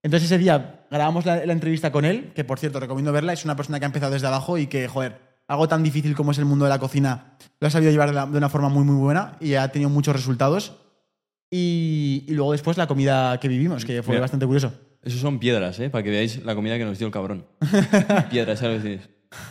Entonces 0.03 0.29
ese 0.31 0.37
día 0.37 0.85
grabamos 0.91 1.25
la, 1.25 1.45
la 1.45 1.53
entrevista 1.53 1.91
con 1.91 2.05
él, 2.05 2.31
que 2.35 2.43
por 2.43 2.59
cierto 2.59 2.79
recomiendo 2.79 3.11
verla, 3.11 3.33
es 3.33 3.43
una 3.45 3.55
persona 3.55 3.79
que 3.79 3.85
ha 3.85 3.87
empezado 3.87 4.13
desde 4.13 4.27
abajo 4.27 4.57
y 4.57 4.67
que, 4.67 4.87
joder, 4.87 5.19
algo 5.47 5.67
tan 5.67 5.83
difícil 5.83 6.15
como 6.15 6.31
es 6.31 6.37
el 6.37 6.45
mundo 6.45 6.65
de 6.65 6.69
la 6.69 6.79
cocina 6.79 7.37
lo 7.59 7.67
ha 7.67 7.69
sabido 7.71 7.91
llevar 7.91 8.09
de, 8.09 8.15
la- 8.15 8.25
de 8.25 8.37
una 8.37 8.49
forma 8.49 8.69
muy 8.69 8.83
muy 8.83 8.95
buena 8.95 9.37
y 9.39 9.55
ha 9.55 9.67
tenido 9.69 9.89
muchos 9.89 10.15
resultados. 10.15 10.73
Y, 11.49 12.25
y 12.27 12.33
luego 12.33 12.51
después 12.51 12.77
la 12.77 12.87
comida 12.87 13.39
que 13.39 13.47
vivimos, 13.47 13.85
que 13.85 14.03
fue 14.03 14.13
Mira. 14.15 14.21
bastante 14.21 14.45
curioso. 14.45 14.73
Eso 15.01 15.17
son 15.17 15.39
piedras, 15.39 15.79
¿eh? 15.79 15.89
Para 15.89 16.03
que 16.03 16.09
veáis 16.09 16.43
la 16.43 16.55
comida 16.55 16.77
que 16.77 16.83
nos 16.83 16.97
dio 16.97 17.07
el 17.07 17.13
cabrón. 17.13 17.45
piedras, 18.29 18.59
¿sabes? 18.59 18.83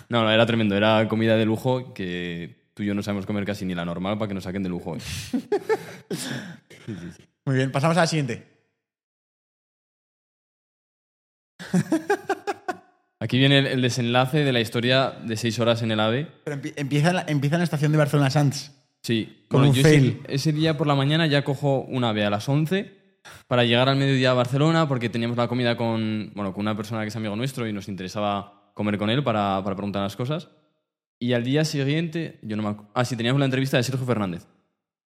No, 0.09 0.23
no, 0.23 0.31
era 0.31 0.47
tremendo. 0.47 0.75
Era 0.75 1.07
comida 1.07 1.37
de 1.37 1.45
lujo 1.45 1.93
que 1.93 2.66
tú 2.77 2.83
y 2.83 2.87
yo 2.87 2.95
no 2.95 3.03
sabemos 3.03 3.25
comer 3.25 3.47
casi 3.47 3.65
ni 3.65 3.75
la 3.75 3.87
normal 3.87 4.19
para 4.19 4.29
que 4.29 4.35
nos 4.35 4.45
saquen 4.45 4.63
de 4.63 4.69
lujo. 4.69 4.95
¿eh? 4.97 5.01
Muy 7.47 7.57
bien, 7.57 7.73
pasamos 7.73 7.97
a 7.97 8.01
la 8.01 8.07
siguiente. 8.07 8.47
Aquí 13.19 13.39
viene 13.39 13.59
el, 13.61 13.67
el 13.67 13.81
desenlace 13.83 14.45
de 14.45 14.53
la 14.53 14.61
historia 14.61 15.11
de 15.25 15.37
seis 15.39 15.59
horas 15.59 15.81
en 15.83 15.91
el 15.91 16.01
AVE. 16.01 16.27
Pero 16.45 16.61
empie- 16.61 16.75
empieza, 16.77 17.09
en 17.09 17.17
la, 17.17 17.25
empieza 17.27 17.57
en 17.57 17.61
la 17.61 17.65
estación 17.65 17.93
de 17.93 17.99
Barcelona 17.99 18.29
Sands. 18.29 18.73
Sí. 19.03 19.47
Con 19.49 19.63
un 19.63 19.73
yo 19.73 19.83
fail. 19.83 20.21
Ese, 20.25 20.35
ese 20.35 20.53
día 20.53 20.77
por 20.77 20.87
la 20.87 20.95
mañana 20.95 21.27
ya 21.27 21.43
cojo 21.45 21.81
un 21.81 22.05
AVE 22.05 22.27
a 22.27 22.31
las 22.31 22.47
11 22.47 22.93
para 23.47 23.65
llegar 23.65 23.89
al 23.89 23.97
mediodía 23.97 24.33
a 24.33 24.35
Barcelona 24.35 24.87
porque 24.87 25.09
teníamos 25.09 25.39
la 25.39 25.49
comida 25.49 25.79
con, 25.79 26.31
bueno, 26.35 26.53
con 26.53 26.61
una 26.61 26.77
persona 26.77 27.01
que 27.03 27.09
es 27.09 27.17
amigo 27.17 27.35
nuestro 27.37 27.67
y 27.67 27.73
nos 27.73 27.89
interesaba 27.89 28.71
comer 28.75 28.99
con 28.99 29.09
él 29.09 29.25
para, 29.25 29.63
para 29.65 29.75
preguntar 29.77 30.03
las 30.03 30.15
cosas. 30.15 30.51
Y 31.19 31.33
al 31.33 31.45
día 31.45 31.65
siguiente, 31.65 32.39
yo 32.43 32.57
no 32.57 32.63
me 32.63 32.69
acu- 32.71 32.87
Ah, 32.95 33.05
sí, 33.05 33.17
teníamos 33.17 33.39
la 33.41 33.47
entrevista 33.47 33.77
de 33.77 33.83
Sergio 33.83 34.05
Fernández. 34.07 34.47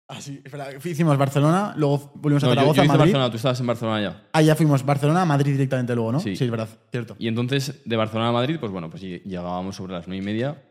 Ah, 0.08 0.20
sí, 0.20 0.42
espera, 0.44 0.68
hicimos 0.84 1.18
Barcelona, 1.18 1.74
luego 1.78 2.12
volvimos 2.16 2.44
a 2.44 2.48
No, 2.48 2.52
yo, 2.54 2.56
Zaragoza, 2.56 2.78
yo 2.78 2.84
hice 2.84 2.88
Madrid. 2.90 3.00
Barcelona, 3.14 3.30
tú 3.32 3.36
estabas 3.38 3.60
en 3.62 3.68
Barcelona 3.68 4.02
ya. 4.02 4.24
Ah, 4.34 4.42
ya 4.42 4.56
fuimos 4.56 4.86
Barcelona, 4.86 5.24
Madrid 5.24 5.54
directamente 5.54 5.96
luego, 5.96 6.12
¿no? 6.12 6.20
Sí. 6.20 6.32
es 6.32 6.52
verdad, 6.52 6.68
cierto. 6.92 7.16
Y 7.18 7.28
entonces, 7.30 7.82
de 7.86 7.96
Barcelona 7.96 8.30
a 8.30 8.32
Madrid, 8.34 8.58
pues 8.60 8.72
bueno, 8.74 8.90
pues 8.90 9.04
ll- 9.04 9.24
llegábamos 9.24 9.76
sobre 9.78 9.94
las 9.94 10.08
nueve 10.08 10.22
y 10.22 10.26
media, 10.26 10.62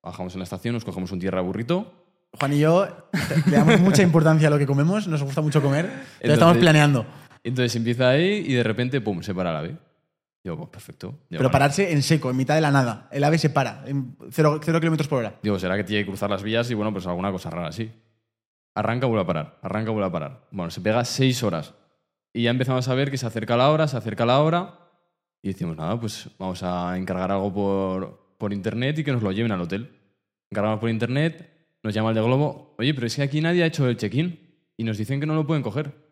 bajamos 0.00 0.34
en 0.34 0.40
la 0.40 0.44
estación, 0.44 0.74
nos 0.74 0.84
cogemos 0.84 1.10
un 1.10 1.18
tierra 1.18 1.40
burrito. 1.40 1.92
Juan 2.38 2.52
y 2.52 2.60
yo 2.60 2.86
le 3.46 3.56
damos 3.56 3.80
mucha 3.80 4.02
importancia 4.02 4.46
a 4.46 4.50
lo 4.50 4.58
que 4.58 4.66
comemos, 4.66 5.08
nos 5.08 5.22
gusta 5.24 5.40
mucho 5.40 5.60
comer, 5.60 5.86
Entonces- 5.86 6.32
estamos 6.34 6.58
planeando. 6.58 7.06
Entonces 7.42 7.74
empieza 7.74 8.10
ahí 8.10 8.44
y 8.46 8.52
de 8.54 8.62
repente, 8.62 9.00
pum, 9.00 9.22
se 9.22 9.34
para 9.34 9.50
el 9.50 9.56
ave. 9.56 9.76
Digo, 10.44 10.58
pues 10.58 10.68
perfecto. 10.68 11.06
Digo, 11.08 11.20
Pero 11.30 11.40
vale. 11.44 11.52
pararse 11.52 11.90
en 11.92 12.02
seco, 12.02 12.30
en 12.30 12.36
mitad 12.36 12.54
de 12.54 12.60
la 12.60 12.70
nada. 12.70 13.08
El 13.10 13.24
ave 13.24 13.38
se 13.38 13.48
para, 13.48 13.82
en 13.86 14.14
cero, 14.30 14.60
cero 14.62 14.78
kilómetros 14.78 15.08
por 15.08 15.20
hora. 15.20 15.38
Digo, 15.42 15.58
será 15.58 15.74
que 15.76 15.84
tiene 15.84 16.02
que 16.04 16.08
cruzar 16.08 16.28
las 16.28 16.42
vías 16.42 16.70
y 16.70 16.74
bueno, 16.74 16.92
pues 16.92 17.06
alguna 17.06 17.32
cosa 17.32 17.48
rara, 17.48 17.72
sí. 17.72 17.90
Arranca, 18.74 19.06
vuelve 19.06 19.22
a 19.22 19.26
parar, 19.26 19.58
arranca, 19.62 19.90
vuelve 19.90 20.06
a 20.08 20.12
parar. 20.12 20.46
Bueno, 20.50 20.70
se 20.70 20.82
pega 20.82 21.02
seis 21.06 21.42
horas. 21.42 21.72
Y 22.34 22.42
ya 22.42 22.50
empezamos 22.50 22.86
a 22.88 22.94
ver 22.94 23.10
que 23.10 23.16
se 23.16 23.26
acerca 23.26 23.56
la 23.56 23.70
hora, 23.70 23.88
se 23.88 23.96
acerca 23.96 24.26
la 24.26 24.40
hora. 24.40 24.78
Y 25.40 25.48
decimos, 25.48 25.76
nada, 25.76 25.98
pues 25.98 26.28
vamos 26.38 26.62
a 26.62 26.96
encargar 26.98 27.30
algo 27.32 27.52
por, 27.52 28.36
por 28.36 28.52
internet 28.52 28.98
y 28.98 29.04
que 29.04 29.12
nos 29.12 29.22
lo 29.22 29.32
lleven 29.32 29.52
al 29.52 29.60
hotel. 29.62 29.98
Encargamos 30.50 30.78
por 30.80 30.90
internet, 30.90 31.78
nos 31.82 31.94
llama 31.94 32.10
el 32.10 32.16
de 32.16 32.22
Globo, 32.22 32.74
oye, 32.78 32.92
pero 32.92 33.06
es 33.06 33.16
que 33.16 33.22
aquí 33.22 33.40
nadie 33.40 33.62
ha 33.62 33.66
hecho 33.66 33.88
el 33.88 33.96
check-in. 33.96 34.40
Y 34.76 34.84
nos 34.84 34.98
dicen 34.98 35.20
que 35.20 35.26
no 35.26 35.34
lo 35.34 35.46
pueden 35.46 35.62
coger. 35.62 36.03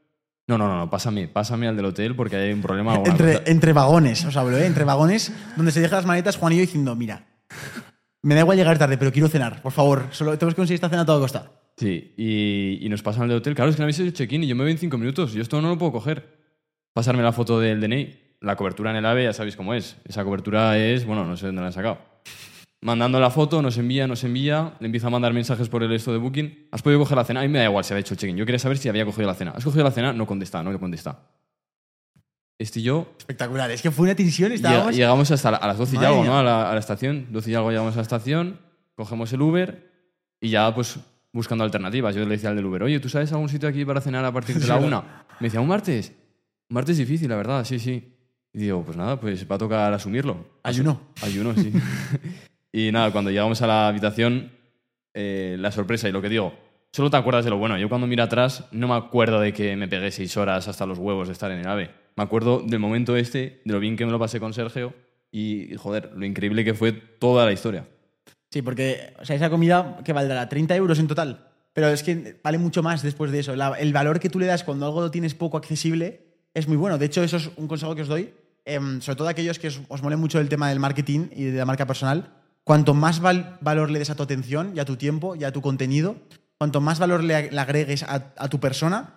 No, 0.52 0.58
no, 0.58 0.68
no, 0.68 0.78
no, 0.80 0.90
pásame, 0.90 1.28
pásame 1.28 1.66
al 1.66 1.76
del 1.76 1.86
hotel 1.86 2.14
porque 2.14 2.36
hay 2.36 2.52
un 2.52 2.60
problema. 2.60 2.96
Entre, 2.96 3.38
cosa". 3.38 3.42
entre 3.46 3.72
vagones, 3.72 4.22
os 4.26 4.36
hablo, 4.36 4.58
¿eh? 4.58 4.66
Entre 4.66 4.84
vagones, 4.84 5.32
donde 5.56 5.72
se 5.72 5.80
dejan 5.80 5.96
las 5.96 6.06
maletas, 6.06 6.36
Juan 6.36 6.52
y 6.52 6.56
yo 6.56 6.60
diciendo, 6.60 6.94
mira, 6.94 7.24
me 8.20 8.34
da 8.34 8.42
igual 8.42 8.58
llegar 8.58 8.76
tarde, 8.78 8.98
pero 8.98 9.12
quiero 9.12 9.28
cenar, 9.28 9.62
por 9.62 9.72
favor. 9.72 10.08
Solo 10.10 10.36
tenemos 10.36 10.54
que 10.54 10.60
conseguir 10.60 10.74
esta 10.74 10.90
cena 10.90 11.02
a 11.02 11.06
toda 11.06 11.20
costa. 11.20 11.52
Sí, 11.78 12.12
y, 12.18 12.78
y 12.84 12.88
nos 12.90 13.02
pasan 13.02 13.22
al 13.22 13.28
de 13.30 13.34
hotel. 13.36 13.54
Claro, 13.54 13.70
es 13.70 13.76
que 13.76 13.80
no 13.80 13.84
habéis 13.84 13.98
hecho 13.98 14.10
check-in 14.10 14.44
y 14.44 14.46
yo 14.46 14.54
me 14.54 14.62
voy 14.62 14.72
en 14.72 14.78
cinco 14.78 14.98
minutos. 14.98 15.32
Yo 15.32 15.40
esto 15.40 15.60
no 15.62 15.70
lo 15.70 15.78
puedo 15.78 15.92
coger. 15.92 16.38
Pasarme 16.92 17.22
la 17.22 17.32
foto 17.32 17.58
del 17.58 17.80
DNI. 17.80 18.36
La 18.42 18.56
cobertura 18.56 18.90
en 18.90 18.96
el 18.96 19.06
AVE 19.06 19.24
ya 19.24 19.32
sabéis 19.32 19.56
cómo 19.56 19.72
es. 19.72 19.96
Esa 20.04 20.22
cobertura 20.22 20.76
es, 20.76 21.06
bueno, 21.06 21.24
no 21.24 21.36
sé 21.38 21.46
dónde 21.46 21.62
la 21.62 21.68
han 21.68 21.72
sacado. 21.72 21.98
Mandando 22.84 23.20
la 23.20 23.30
foto, 23.30 23.62
nos 23.62 23.78
envía, 23.78 24.08
nos 24.08 24.24
envía, 24.24 24.74
le 24.80 24.86
empieza 24.86 25.06
a 25.06 25.10
mandar 25.10 25.32
mensajes 25.32 25.68
por 25.68 25.84
el 25.84 25.92
esto 25.92 26.10
de 26.12 26.18
Booking. 26.18 26.66
¿Has 26.72 26.82
podido 26.82 26.98
coger 26.98 27.16
la 27.16 27.24
cena? 27.24 27.40
A 27.40 27.42
mí 27.44 27.48
me 27.48 27.60
da 27.60 27.66
igual 27.66 27.84
si 27.84 27.92
había 27.92 28.00
hecho 28.00 28.14
el 28.14 28.18
check-in. 28.18 28.36
Yo 28.36 28.44
quería 28.44 28.58
saber 28.58 28.76
si 28.76 28.88
había 28.88 29.04
cogido 29.04 29.26
la 29.28 29.34
cena. 29.34 29.52
¿Has 29.52 29.62
cogido 29.62 29.84
la 29.84 29.92
cena? 29.92 30.12
No 30.12 30.26
contesta, 30.26 30.62
no 30.64 30.72
le 30.72 30.80
contesta. 30.80 31.20
Este 32.58 32.80
y 32.80 32.82
yo 32.82 33.12
Espectacular, 33.18 33.70
es 33.70 33.82
que 33.82 33.90
fue 33.92 34.04
una 34.06 34.14
tensión, 34.16 34.50
estábamos... 34.52 34.94
Llegamos 34.96 35.30
hasta 35.30 35.52
la- 35.52 35.56
a 35.58 35.66
las 35.68 35.78
12 35.78 35.92
y 35.94 35.96
Madre 35.96 36.08
algo, 36.08 36.22
mía. 36.22 36.30
¿no? 36.32 36.38
A 36.38 36.42
la, 36.42 36.70
a 36.70 36.74
la 36.74 36.80
estación. 36.80 37.26
12 37.30 37.50
y 37.50 37.54
algo 37.54 37.70
llegamos 37.70 37.92
a 37.94 37.96
la 37.96 38.02
estación, 38.02 38.58
cogemos 38.96 39.32
el 39.32 39.42
Uber 39.42 39.90
y 40.40 40.48
ya, 40.50 40.74
pues, 40.74 40.98
buscando 41.32 41.62
alternativas. 41.62 42.14
Yo 42.16 42.22
le 42.24 42.30
decía 42.30 42.50
al 42.50 42.56
del 42.56 42.66
Uber, 42.66 42.82
oye, 42.82 42.98
¿tú 42.98 43.08
sabes 43.08 43.30
algún 43.32 43.48
sitio 43.48 43.68
aquí 43.68 43.84
para 43.84 44.00
cenar 44.00 44.24
a 44.24 44.32
partir 44.32 44.58
de 44.58 44.66
la 44.66 44.76
una? 44.78 45.24
Me 45.38 45.46
decía, 45.46 45.60
¿un 45.60 45.68
martes? 45.68 46.12
Un 46.68 46.74
martes 46.74 46.98
difícil, 46.98 47.28
la 47.28 47.36
verdad, 47.36 47.64
sí, 47.64 47.78
sí. 47.78 48.12
Y 48.52 48.58
digo, 48.58 48.84
pues 48.84 48.96
nada, 48.96 49.18
pues 49.20 49.48
va 49.50 49.54
a 49.54 49.58
tocar 49.58 49.92
asumirlo. 49.94 50.58
Ayuno. 50.64 51.00
Ayuno, 51.22 51.54
sí. 51.54 51.72
y 52.72 52.90
nada, 52.90 53.12
cuando 53.12 53.30
llegamos 53.30 53.60
a 53.62 53.66
la 53.66 53.88
habitación, 53.88 54.50
eh, 55.14 55.56
la 55.58 55.70
sorpresa 55.70 56.08
y 56.08 56.12
lo 56.12 56.22
que 56.22 56.30
digo, 56.30 56.54
solo 56.90 57.10
te 57.10 57.18
acuerdas 57.18 57.44
de 57.44 57.50
lo 57.50 57.58
bueno. 57.58 57.76
Yo 57.78 57.88
cuando 57.88 58.06
miro 58.06 58.22
atrás 58.22 58.64
no 58.72 58.88
me 58.88 58.94
acuerdo 58.94 59.40
de 59.40 59.52
que 59.52 59.76
me 59.76 59.88
pegué 59.88 60.10
seis 60.10 60.36
horas 60.36 60.68
hasta 60.68 60.86
los 60.86 60.98
huevos 60.98 61.28
de 61.28 61.32
estar 61.32 61.50
en 61.50 61.58
el 61.58 61.68
AVE. 61.68 61.90
Me 62.16 62.24
acuerdo 62.24 62.60
del 62.60 62.78
momento 62.78 63.16
este, 63.16 63.60
de 63.64 63.72
lo 63.72 63.80
bien 63.80 63.96
que 63.96 64.06
me 64.06 64.12
lo 64.12 64.18
pasé 64.18 64.40
con 64.40 64.54
Sergio 64.54 64.94
y, 65.30 65.74
joder, 65.76 66.12
lo 66.14 66.24
increíble 66.24 66.64
que 66.64 66.74
fue 66.74 66.92
toda 66.92 67.44
la 67.44 67.52
historia. 67.52 67.86
Sí, 68.50 68.62
porque 68.62 69.14
o 69.18 69.24
sea, 69.24 69.36
esa 69.36 69.50
comida 69.50 69.98
que 70.04 70.12
valdrá 70.12 70.48
30 70.48 70.76
euros 70.76 70.98
en 70.98 71.08
total. 71.08 71.48
Pero 71.72 71.88
es 71.88 72.02
que 72.02 72.38
vale 72.42 72.58
mucho 72.58 72.82
más 72.82 73.02
después 73.02 73.30
de 73.32 73.38
eso. 73.40 73.54
El 73.54 73.92
valor 73.94 74.20
que 74.20 74.28
tú 74.28 74.38
le 74.38 74.46
das 74.46 74.62
cuando 74.62 74.84
algo 74.84 75.00
lo 75.00 75.10
tienes 75.10 75.34
poco 75.34 75.56
accesible 75.56 76.20
es 76.52 76.68
muy 76.68 76.76
bueno. 76.76 76.98
De 76.98 77.06
hecho, 77.06 77.22
eso 77.22 77.38
es 77.38 77.50
un 77.56 77.66
consejo 77.66 77.94
que 77.94 78.02
os 78.02 78.08
doy. 78.08 78.34
em, 78.64 79.00
sobre 79.00 79.16
todo 79.16 79.28
aquellos 79.28 79.58
que 79.58 79.68
os, 79.68 79.80
os 79.88 80.02
mole 80.02 80.16
mucho 80.16 80.38
el 80.38 80.48
tema 80.48 80.68
del 80.68 80.78
marketing 80.78 81.28
y 81.34 81.44
de 81.44 81.58
la 81.58 81.64
marca 81.64 81.86
personal. 81.86 82.41
Cuanto 82.64 82.94
más 82.94 83.20
val- 83.20 83.58
valor 83.60 83.90
le 83.90 83.98
des 83.98 84.10
a 84.10 84.14
tu 84.14 84.22
atención 84.22 84.72
y 84.74 84.78
a 84.80 84.84
tu 84.84 84.96
tiempo 84.96 85.34
y 85.34 85.44
a 85.44 85.52
tu 85.52 85.60
contenido, 85.60 86.16
cuanto 86.58 86.80
más 86.80 86.98
valor 86.98 87.24
le, 87.24 87.34
agregues 87.58 88.04
a, 88.04 88.48
tu 88.48 88.60
persona, 88.60 89.14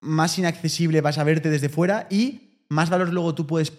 más 0.00 0.38
inaccesible 0.38 1.00
vas 1.00 1.16
a 1.16 1.24
verte 1.24 1.48
desde 1.48 1.70
fuera 1.70 2.06
y 2.10 2.60
más 2.68 2.90
valor 2.90 3.10
luego 3.10 3.34
tú 3.34 3.46
puedes, 3.46 3.72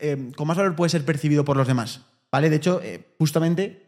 eh, 0.00 0.32
con 0.36 0.48
más 0.48 0.56
valor 0.56 0.74
puede 0.74 0.88
ser 0.88 1.04
percibido 1.04 1.44
por 1.44 1.56
los 1.56 1.66
demás. 1.66 2.00
¿Vale? 2.32 2.48
De 2.48 2.56
hecho, 2.56 2.80
eh, 2.82 3.14
justamente 3.18 3.82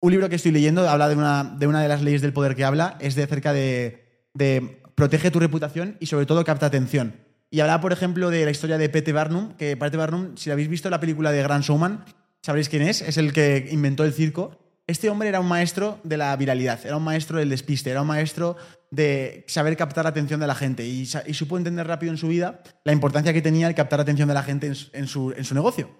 un 0.00 0.12
libro 0.12 0.28
que 0.28 0.36
estoy 0.36 0.52
leyendo 0.52 0.88
habla 0.88 1.08
de 1.08 1.16
una, 1.16 1.42
de 1.42 1.66
una 1.66 1.82
de 1.82 1.88
las 1.88 2.02
leyes 2.02 2.22
del 2.22 2.32
poder 2.32 2.54
que 2.54 2.64
habla, 2.64 2.96
es 3.00 3.16
de 3.16 3.24
acerca 3.24 3.52
de, 3.52 4.28
de 4.34 4.82
protege 4.94 5.30
tu 5.30 5.40
reputación 5.40 5.96
y 5.98 6.06
sobre 6.06 6.26
todo 6.26 6.44
capta 6.44 6.66
atención. 6.66 7.16
Y 7.50 7.60
habla, 7.60 7.80
por 7.80 7.92
ejemplo, 7.92 8.30
de 8.30 8.44
la 8.44 8.50
historia 8.50 8.78
de 8.78 8.88
P.T. 8.88 9.12
Barnum, 9.12 9.54
que 9.54 9.76
P.T. 9.76 9.96
Barnum, 9.96 10.36
si 10.36 10.50
habéis 10.50 10.68
visto 10.68 10.90
la 10.90 11.00
película 11.00 11.32
de 11.32 11.42
Grand 11.42 11.64
Showman, 11.64 12.04
sabréis 12.46 12.68
quién 12.68 12.82
es, 12.82 13.02
es 13.02 13.16
el 13.16 13.32
que 13.32 13.66
inventó 13.72 14.04
el 14.04 14.12
circo. 14.12 14.56
Este 14.86 15.10
hombre 15.10 15.28
era 15.28 15.40
un 15.40 15.48
maestro 15.48 15.98
de 16.04 16.16
la 16.16 16.36
viralidad, 16.36 16.78
era 16.86 16.96
un 16.96 17.02
maestro 17.02 17.40
del 17.40 17.48
despiste, 17.48 17.90
era 17.90 18.02
un 18.02 18.06
maestro 18.06 18.56
de 18.92 19.44
saber 19.48 19.76
captar 19.76 20.04
la 20.04 20.10
atención 20.10 20.38
de 20.38 20.46
la 20.46 20.54
gente 20.54 20.86
y, 20.86 21.06
supo 21.06 21.58
entender 21.58 21.88
rápido 21.88 22.12
en 22.12 22.18
su 22.18 22.28
vida 22.28 22.62
la 22.84 22.92
importancia 22.92 23.32
que 23.32 23.42
tenía 23.42 23.66
el 23.66 23.74
captar 23.74 23.98
la 23.98 24.04
atención 24.04 24.28
de 24.28 24.34
la 24.34 24.44
gente 24.44 24.68
en 24.92 25.08
su- 25.08 25.34
negocio. 25.54 25.90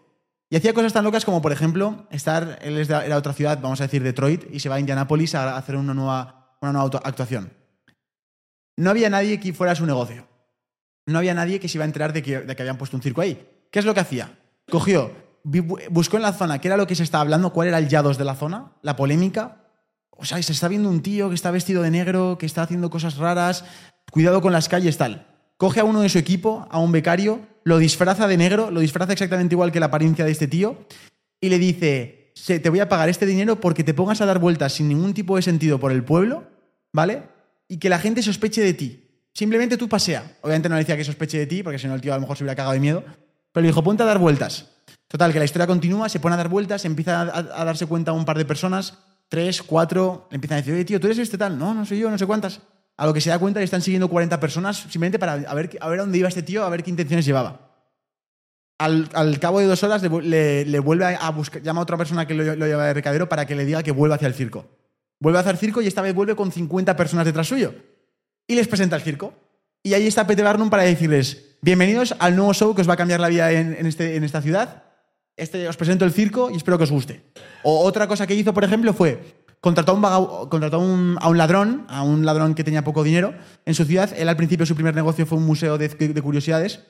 Y 0.49 0.55
hacía 0.55 0.73
cosas 0.73 0.93
tan 0.93 1.03
locas 1.03 1.25
como, 1.25 1.43
por 1.43 1.51
ejemplo, 1.51 2.07
estar, 2.13 2.61
él 2.63 2.79
es 2.79 2.87
de, 2.87 2.95
era 2.95 3.17
otra 3.17 3.33
ciudad, 3.33 3.59
vamos 3.61 3.81
a 3.81 3.85
decir 3.85 4.05
Detroit, 4.05 4.45
y 4.53 4.61
se 4.61 4.69
va 4.69 4.77
a 4.77 4.81
Indianápolis 4.81 5.35
a 5.35 5.57
hacer 5.57 5.75
una 5.75 5.95
nueva, 5.95 6.57
una 6.63 6.71
nueva 6.71 7.01
actuación. 7.03 7.53
No 8.77 8.91
había 8.91 9.11
nadie 9.11 9.41
que 9.41 9.53
fuera 9.53 9.73
a 9.73 9.75
su 9.75 9.85
negocio. 9.85 10.29
No 11.07 11.19
había 11.19 11.35
nadie 11.35 11.59
que 11.59 11.69
se 11.69 11.79
iba 11.79 11.85
a 11.85 11.89
enterar 11.89 12.13
de 12.13 12.23
que, 12.23 12.43
de 12.43 12.55
que 12.55 12.63
habían 12.63 12.79
puesto 12.79 12.97
un 12.97 13.03
circo 13.03 13.21
ahí. 13.21 13.49
¿Qué 13.73 13.81
es 13.81 13.85
lo 13.85 13.95
que 13.95 14.01
hacía? 14.01 14.39
Cogió, 14.71 15.26
buscó 15.91 16.17
en 16.17 16.23
la 16.23 16.33
zona 16.33 16.61
qué 16.61 16.69
era 16.69 16.77
lo 16.77 16.87
que 16.87 16.95
se 16.95 17.03
estaba 17.05 17.23
hablando, 17.23 17.53
cuál 17.53 17.69
era 17.69 17.79
el 17.79 17.89
yados 17.89 18.19
de 18.19 18.25
la 18.25 18.35
zona, 18.35 18.73
la 18.83 18.97
polémica. 18.97 19.63
O 20.11 20.25
sea, 20.25 20.43
se 20.43 20.53
está 20.53 20.67
viendo 20.69 20.89
un 20.89 21.03
tío 21.03 21.29
que 21.29 21.35
está 21.35 21.51
vestido 21.51 21.83
de 21.83 21.91
negro, 21.91 22.37
que 22.39 22.47
está 22.47 22.63
haciendo 22.63 22.91
cosas 22.91 23.17
raras, 23.17 23.65
cuidado 24.11 24.41
con 24.41 24.53
las 24.53 24.69
calles, 24.69 24.97
tal. 24.97 25.27
Coge 25.57 25.81
a 25.81 25.85
uno 25.85 26.01
de 26.01 26.09
su 26.09 26.19
equipo, 26.19 26.67
a 26.71 26.79
un 26.79 26.91
becario, 26.91 27.41
lo 27.65 27.79
disfraza 27.79 28.27
de 28.27 28.37
negro, 28.37 28.71
lo 28.71 28.81
disfraza 28.81 29.13
exactamente 29.13 29.55
igual 29.55 29.73
que 29.73 29.81
la 29.81 29.87
apariencia 29.87 30.25
de 30.25 30.31
este 30.33 30.49
tío, 30.49 30.87
y 31.41 31.49
le 31.49 31.59
dice, 31.59 32.33
"Se- 32.35 32.59
te 32.59 32.69
voy 32.71 32.81
a 32.81 32.89
pagar 32.89 33.09
este 33.09 33.27
dinero 33.27 33.61
porque 33.61 33.85
te 33.85 33.95
pongas 33.95 34.21
a 34.21 34.27
dar 34.27 34.39
vueltas 34.39 34.73
sin 34.73 34.89
ningún 34.89 35.15
tipo 35.15 35.37
de 35.37 35.43
sentido 35.43 35.79
por 35.79 35.93
el 35.93 36.03
pueblo, 36.03 36.45
¿vale? 36.93 37.23
Y 37.69 37.79
que 37.79 37.89
la 37.89 37.99
gente 37.99 38.23
sospeche 38.23 38.63
de 38.63 38.75
ti. 38.75 39.03
Simplemente 39.35 39.77
tú 39.77 39.89
pasea. 39.89 40.37
Obviamente 40.43 40.69
no 40.69 40.75
le 40.77 40.81
decía 40.81 40.97
que 40.97 41.05
sospeche 41.05 41.39
de 41.39 41.47
ti, 41.47 41.63
porque 41.63 41.79
si 41.79 41.87
no 41.87 41.95
el 41.95 42.01
tío 42.01 42.13
a 42.13 42.17
lo 42.17 42.23
mejor 42.23 42.37
se 42.39 42.45
hubiera 42.45 42.57
cagado 42.57 42.73
de 42.73 42.81
miedo, 42.81 43.05
pero 43.53 43.63
le 43.63 43.69
dijo, 43.69 43.83
ponte 43.85 44.03
a 44.03 44.07
dar 44.07 44.19
vueltas. 44.19 44.71
Total, 45.09 45.33
que 45.33 45.39
la 45.39 45.45
historia 45.45 45.67
continúa, 45.67 46.09
se 46.09 46.19
pone 46.21 46.35
a 46.35 46.39
dar 46.39 46.49
vueltas, 46.49 46.85
empieza 46.85 47.21
a, 47.21 47.65
darse 47.65 47.87
cuenta 47.87 48.13
un 48.13 48.25
par 48.25 48.37
de 48.39 48.45
personas, 48.45 48.99
tres, 49.29 49.63
cuatro, 49.63 50.29
empiezan 50.33 50.57
a 50.57 50.61
decir, 50.61 50.75
oye, 50.75 50.85
tío, 50.85 50.99
tú 51.01 51.07
eres 51.07 51.19
este 51.19 51.39
tal, 51.39 51.59
no, 51.59 51.75
no 51.75 51.85
soy 51.87 51.99
yo, 52.01 52.11
no 52.11 52.19
sé 52.19 52.27
cuántas. 52.27 52.61
A 52.97 53.07
lo 53.07 53.13
que 53.15 53.21
se 53.21 53.31
da 53.31 53.39
cuenta 53.39 53.61
le 53.61 53.65
están 53.65 53.83
siguiendo 53.83 54.09
40 54.09 54.41
personas 54.41 54.79
simplemente 54.79 55.19
para 55.19 55.37
ver, 55.37 55.47
a 55.81 55.89
ver 55.89 56.01
a 56.01 56.03
dónde 56.03 56.19
iba 56.19 56.29
este 56.29 56.43
tío, 56.43 56.65
a 56.65 56.69
ver 56.71 56.83
qué 56.83 56.91
intenciones 56.91 57.25
llevaba. 57.27 57.61
Al, 58.79 59.39
cabo 59.41 59.61
de 59.61 59.67
dos 59.67 59.83
horas 59.85 60.03
le, 60.03 60.11
vu- 60.11 60.21
le- 60.23 60.65
le 60.67 60.79
vuelve 60.81 61.05
a, 61.19 61.31
buscar, 61.31 61.63
llama 61.63 61.81
a 61.81 61.83
otra 61.85 61.97
persona 61.97 62.27
que 62.27 62.35
lo, 62.35 62.55
lleva 62.67 62.87
de 62.87 62.95
recadero 62.95 63.29
para 63.29 63.47
que 63.47 63.55
le 63.55 63.65
diga 63.65 63.83
que 63.83 63.91
vuelva 63.93 64.17
hacia 64.17 64.29
el 64.29 64.35
circo. 64.35 64.67
Vuelve 65.21 65.39
hacia 65.39 65.53
el 65.53 65.59
circo 65.59 65.81
y 65.81 65.87
esta 65.87 66.03
vez 66.03 66.15
vuelve 66.15 66.37
con 66.37 66.53
50 66.53 66.95
personas 66.97 67.25
detrás 67.25 67.47
suyo. 67.49 67.75
Y 68.47 68.55
les 68.55 68.69
presenta 68.69 68.97
el 68.97 69.03
circo. 69.03 69.33
Y 69.83 69.95
ahí 69.95 70.07
está 70.07 70.27
Pete 70.27 70.43
Barnum 70.43 70.69
para 70.69 70.83
decirles, 70.83 71.57
bienvenidos 71.63 72.15
al 72.19 72.37
nuevo 72.37 72.53
show 72.53 72.75
que 72.75 72.83
os 72.83 72.89
va 72.89 72.95
a 72.95 72.99
cambiar 72.99 73.21
la 73.21 73.29
vida 73.29 73.51
en 73.53 73.87
este, 73.87 74.17
en 74.17 74.25
esta 74.25 74.43
ciudad. 74.43 74.83
Este, 75.37 75.69
os 75.69 75.77
presento 75.77 76.05
el 76.05 76.13
circo 76.13 76.51
y 76.51 76.57
espero 76.57 76.79
que 76.79 76.85
os 76.85 76.91
guste. 76.91 77.23
O 77.63 77.85
otra 77.85 78.09
cosa 78.09 78.27
que 78.27 78.35
hizo, 78.35 78.55
por 78.55 78.65
ejemplo, 78.65 78.95
fue, 78.95 79.37
contrató, 79.61 79.95
un, 79.95 80.03
contrató 80.49 80.77
a 80.77 81.29
un 81.29 81.39
ladrón, 81.39 81.85
a 81.89 82.03
un 82.03 82.25
ladrón 82.25 82.55
que 82.55 82.65
tenía 82.65 82.85
poco 82.85 83.05
dinero 83.05 83.35
en 83.65 83.75
su 83.75 83.85
ciudad. 83.85 84.11
Él 84.17 84.29
al 84.29 84.37
principio 84.37 84.65
su 84.65 84.75
primer 84.75 84.95
negocio 84.95 85.27
fue 85.27 85.39
un 85.39 85.45
museo 85.45 85.77
de, 85.77 85.89
de 85.89 86.23
curiosidades. 86.23 86.81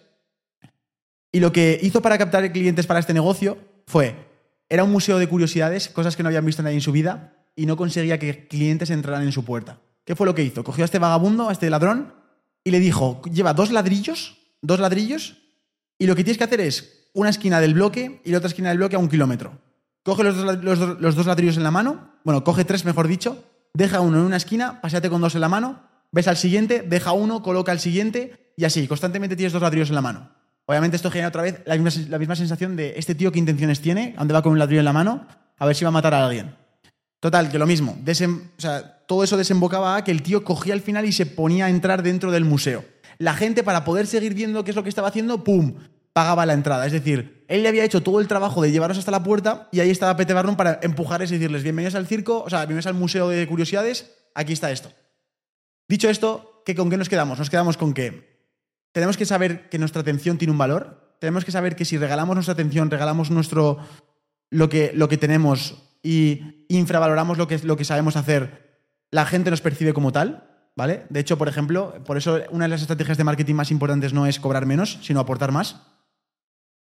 Y 1.33 1.41
lo 1.41 1.53
que 1.53 1.79
hizo 1.83 2.01
para 2.01 2.19
captar 2.19 2.51
clientes 2.53 2.87
para 2.87 3.01
este 3.01 3.13
negocio 3.13 3.59
fue, 3.87 4.15
era 4.69 4.85
un 4.85 4.93
museo 4.93 5.19
de 5.19 5.29
curiosidades, 5.29 5.89
cosas 5.89 6.17
que 6.17 6.23
no 6.23 6.29
habían 6.29 6.47
visto 6.47 6.63
nadie 6.63 6.77
en 6.77 6.83
su 6.83 6.93
vida, 6.93 7.35
y 7.57 7.67
no 7.67 7.77
conseguía 7.77 8.19
que 8.19 8.47
clientes 8.47 8.91
entraran 8.91 9.23
en 9.23 9.33
su 9.33 9.45
puerta. 9.45 9.81
¿Qué 10.05 10.15
fue 10.15 10.27
lo 10.27 10.35
que 10.35 10.43
hizo? 10.43 10.63
Cogió 10.63 10.85
a 10.85 10.87
este 10.87 10.99
vagabundo, 10.99 11.49
a 11.49 11.53
este 11.53 11.69
ladrón, 11.69 12.15
y 12.63 12.71
le 12.71 12.79
dijo, 12.79 13.21
lleva 13.33 13.55
dos 13.55 13.71
ladrillos, 13.71 14.39
dos 14.63 14.79
ladrillos, 14.79 15.39
y 15.99 16.07
lo 16.07 16.15
que 16.15 16.23
tienes 16.23 16.39
que 16.39 16.45
hacer 16.45 16.61
es 16.61 17.06
una 17.17 17.31
esquina 17.31 17.61
del 17.61 17.75
bloque 17.75 18.21
y 18.25 18.31
la 18.31 18.39
otra 18.39 18.49
esquina 18.49 18.69
del 18.69 18.79
bloque 18.79 18.95
a 18.95 18.99
un 18.99 19.09
kilómetro. 19.09 19.59
Coge 20.05 20.23
los 20.23 20.37
dos, 20.37 21.01
los 21.01 21.27
ladrillos 21.27 21.57
en 21.57 21.63
la 21.63 21.71
mano, 21.71 22.13
bueno, 22.25 22.45
coge 22.45 22.65
tres, 22.65 22.85
mejor 22.85 23.09
dicho, 23.09 23.43
deja 23.73 24.01
uno 24.01 24.19
en 24.19 24.25
una 24.25 24.37
esquina, 24.37 24.81
paseate 24.83 25.09
con 25.09 25.23
dos 25.23 25.35
en 25.35 25.41
la 25.41 25.49
mano, 25.49 25.83
ves 26.13 26.29
al 26.29 26.37
siguiente, 26.37 26.85
deja 26.87 27.13
uno, 27.13 27.43
coloca 27.43 27.73
al 27.73 27.81
siguiente, 27.81 28.53
y 28.57 28.67
así, 28.67 28.87
constantemente 28.87 29.35
tienes 29.35 29.55
dos 29.55 29.63
ladrillos 29.63 29.89
en 29.89 29.95
la 29.95 30.03
mano. 30.03 30.31
Obviamente 30.67 30.97
esto 30.97 31.11
genera 31.11 31.29
otra 31.29 31.43
vez 31.43 31.63
la 31.65 31.77
misma, 31.77 32.05
la 32.11 32.19
misma 32.19 32.37
sensación 32.37 32.77
de 32.77 32.95
este 32.97 33.15
tío 33.15 33.33
qué 33.33 33.39
intenciones 33.39 33.81
tiene, 33.81 34.15
a 34.17 34.21
dónde 34.21 34.35
va 34.35 34.43
con 34.43 34.53
un 34.53 34.59
ladrillo 34.59 34.81
en 34.81 34.85
la 34.85 34.93
mano, 34.93 35.27
a 35.59 35.67
ver 35.67 35.75
si 35.75 35.85
va 35.85 35.89
a 35.89 35.93
matar 35.93 36.13
a 36.13 36.27
alguien. 36.27 36.55
Total, 37.19 37.51
que 37.51 37.59
lo 37.59 37.67
mismo. 37.67 37.99
o 37.99 38.61
sea, 38.61 39.05
todo 39.07 39.25
eso 39.25 39.39
desembocaba 39.39 39.97
a 39.97 40.05
que 40.05 40.11
el 40.11 40.23
tío 40.23 40.45
cogía 40.45 40.75
al 40.75 40.83
final 40.83 41.07
y 41.07 41.13
se 41.13 41.25
ponía 41.25 41.65
a 41.65 41.71
entrar 41.71 42.03
dentro 42.03 42.31
del 42.31 42.45
museo. 42.45 42.85
La 43.19 43.33
gente, 43.33 43.63
para 43.63 43.85
poder 43.85 44.07
seguir 44.07 44.35
viendo 44.35 44.63
qué 44.63 44.71
es 44.71 44.77
lo 44.77 44.83
que 44.83 44.91
estaba 44.91 45.09
haciendo, 45.09 45.43
¡pum! 45.43 45.77
Pagaba 46.17 46.47
la 46.47 46.55
entrada. 46.55 46.87
Es 46.87 46.93
decir, 46.93 47.45
él 47.47 47.63
le 47.63 47.69
había 47.69 47.85
hecho 47.85 48.03
todo 48.03 48.21
el 48.21 48.27
trabajo 48.27 48.63
de 48.63 48.73
llevarlos 48.73 48.97
hasta 48.97 49.11
la 49.11 49.23
puerta 49.23 49.69
y 49.71 49.81
ahí 49.81 49.91
estaba 49.91 50.17
Pete 50.17 50.33
Barnum 50.33 50.57
para 50.57 50.81
empujarles 50.83 51.31
y 51.31 51.35
decirles, 51.35 51.63
bienvenidos 51.63 51.95
al 51.95 52.07
circo, 52.07 52.43
o 52.43 52.49
sea, 52.49 52.61
bienvenidos 52.61 52.87
al 52.87 52.95
Museo 52.95 53.29
de 53.29 53.47
Curiosidades, 53.47 54.17
aquí 54.35 54.55
está 54.55 54.71
esto. 54.71 54.91
Dicho 55.87 56.09
esto, 56.09 56.63
¿qué, 56.65 56.75
¿con 56.75 56.89
qué 56.89 56.97
nos 56.97 57.11
quedamos? 57.11 57.39
Nos 57.39 57.51
quedamos 57.51 57.77
con 57.77 57.93
que 57.93 58.49
tenemos 58.93 59.19
que 59.19 59.27
saber 59.27 59.69
que 59.69 59.79
nuestra 59.79 60.01
atención 60.01 60.39
tiene 60.39 60.53
un 60.53 60.57
valor, 60.57 61.19
tenemos 61.21 61.45
que 61.45 61.53
saber 61.53 61.77
que 61.77 61.85
si 61.85 61.99
regalamos 61.99 62.35
nuestra 62.35 62.55
atención, 62.55 62.91
regalamos 62.91 63.31
nuestro, 63.31 63.77
lo, 64.49 64.71
que, 64.71 64.93
lo 64.95 65.11
que 65.11 65.19
tenemos 65.19 65.99
y 66.03 66.65
infravaloramos 66.71 67.37
lo 67.37 67.47
que, 67.47 67.59
lo 67.59 67.77
que 67.77 67.85
sabemos 67.85 68.17
hacer, 68.17 68.81
la 69.11 69.27
gente 69.27 69.51
nos 69.51 69.61
percibe 69.61 69.93
como 69.93 70.13
tal, 70.13 70.49
¿vale? 70.77 71.05
De 71.11 71.21
hecho, 71.21 71.37
por 71.37 71.49
ejemplo, 71.49 72.03
por 72.07 72.17
eso 72.17 72.41
una 72.53 72.65
de 72.65 72.71
las 72.71 72.81
estrategias 72.81 73.19
de 73.19 73.25
marketing 73.25 73.55
más 73.55 73.71
importantes 73.71 74.15
no 74.15 74.25
es 74.25 74.41
cobrar 74.41 74.65
menos, 74.65 74.99
sino 75.03 75.21
aportar 75.21 75.53
más. 75.53 75.95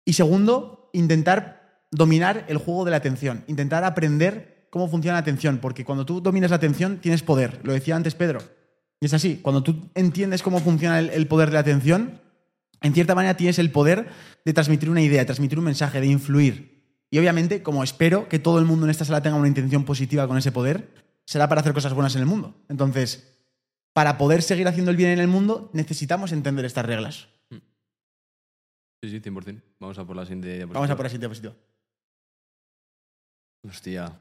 Y 0.06 0.14
segundo, 0.14 0.90
intentar 0.94 1.84
dominar 1.92 2.46
el 2.48 2.58
juego 2.58 2.86
de 2.86 2.92
la 2.92 2.98
atención, 2.98 3.44
intentar 3.48 3.84
aprender 3.84 4.68
cómo 4.70 4.88
funciona 4.88 5.16
la 5.16 5.22
atención, 5.22 5.60
porque 5.60 5.86
cuando 5.86 6.06
tú 6.06 6.22
dominas 6.22 6.52
la 6.52 6.58
atención 6.58 7.00
tienes 7.00 7.24
poder, 7.24 7.60
lo 7.64 7.74
decía 7.74 7.96
antes 7.96 8.14
Pedro. 8.14 8.40
Y 9.00 9.06
es 9.06 9.14
así, 9.14 9.40
cuando 9.42 9.64
tú 9.64 9.90
entiendes 9.96 10.42
cómo 10.42 10.60
funciona 10.60 11.00
el, 11.00 11.28
poder 11.28 11.50
de 11.50 11.54
la 11.54 11.60
atención, 11.62 12.22
en 12.82 12.94
cierta 12.94 13.16
manera 13.16 13.38
tienes 13.38 13.60
el 13.60 13.72
poder 13.72 14.08
de 14.44 14.54
transmitir 14.54 14.90
una 14.90 15.02
idea, 15.02 15.20
de 15.20 15.26
transmitir 15.26 15.58
un 15.58 15.66
mensaje, 15.66 16.00
de 16.00 16.08
influir. 16.08 16.76
Y 17.10 17.20
obviamente, 17.20 17.64
como 17.64 17.84
espero 17.84 18.28
que 18.28 18.40
todo 18.40 18.60
el 18.60 18.66
mundo 18.66 18.86
en 18.86 18.90
esta 18.90 19.06
sala 19.06 19.22
tenga 19.22 19.38
una 19.38 19.48
intención 19.48 19.86
positiva 19.86 20.28
con 20.28 20.38
ese 20.38 20.52
poder, 20.52 20.90
será 21.26 21.48
para 21.48 21.62
hacer 21.62 21.74
cosas 21.74 21.94
buenas 21.94 22.16
en 22.16 22.22
el 22.22 22.28
mundo. 22.28 22.56
Entonces, 22.70 23.40
para 23.94 24.18
poder 24.18 24.42
seguir 24.42 24.68
haciendo 24.68 24.92
el 24.92 24.98
bien 24.98 25.12
en 25.12 25.20
el 25.20 25.28
mundo, 25.28 25.70
necesitamos 25.74 26.32
entender 26.32 26.66
estas 26.66 26.86
reglas. 26.86 27.30
Sí, 29.06 29.20
sí, 29.20 29.22
100%. 29.22 29.62
Vamos 29.80 29.98
a 30.00 30.06
por 30.06 30.16
la 30.16 30.24
siguiente 30.24 30.48
diapositiva. 30.48 30.74
Vamos 30.80 30.90
a 30.90 30.96
por 30.96 31.06
la 31.06 31.10
siguiente 31.10 31.26
diapositiva. 31.28 31.56
Hostia. 33.68 34.20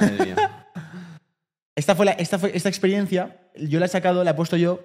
Madre 0.00 0.24
mía. 0.26 0.66
Esta, 1.76 1.94
fue 1.94 2.04
la- 2.04 2.12
esta, 2.12 2.38
fue, 2.38 2.54
esta 2.54 2.68
experiencia, 2.68 3.50
yo 3.56 3.78
la 3.80 3.86
he 3.86 3.88
sacado, 3.88 4.22
la 4.22 4.32
he 4.32 4.34
puesto 4.34 4.56
yo 4.58 4.80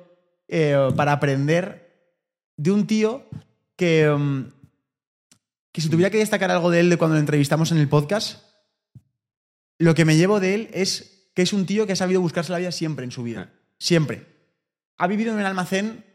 eh, 0.47 0.77
para 0.95 1.11
aprender 1.11 2.13
de 2.55 2.71
un 2.71 2.87
tío 2.87 3.27
que, 3.75 4.07
mm, 4.07 4.51
que 5.73 5.81
si 5.81 5.89
tuviera 5.89 6.09
que 6.09 6.19
destacar 6.19 6.51
algo 6.51 6.71
de 6.71 6.79
él 6.79 6.89
de 6.89 6.95
cuando 6.97 7.15
lo 7.15 7.19
entrevistamos 7.19 7.71
en 7.73 7.79
el 7.79 7.89
podcast, 7.89 8.45
lo 9.77 9.93
que 9.93 10.05
me 10.05 10.15
llevo 10.15 10.39
de 10.39 10.55
él 10.55 10.69
es 10.73 11.29
que 11.33 11.41
es 11.41 11.51
un 11.51 11.65
tío 11.65 11.85
que 11.85 11.93
ha 11.93 11.97
sabido 11.97 12.21
buscarse 12.21 12.53
la 12.53 12.59
vida 12.59 12.71
siempre 12.71 13.03
en 13.03 13.11
su 13.11 13.23
vida. 13.23 13.51
Siempre. 13.77 14.25
Ha 14.97 15.07
vivido 15.07 15.33
en 15.33 15.39
un 15.39 15.45
almacén 15.45 16.05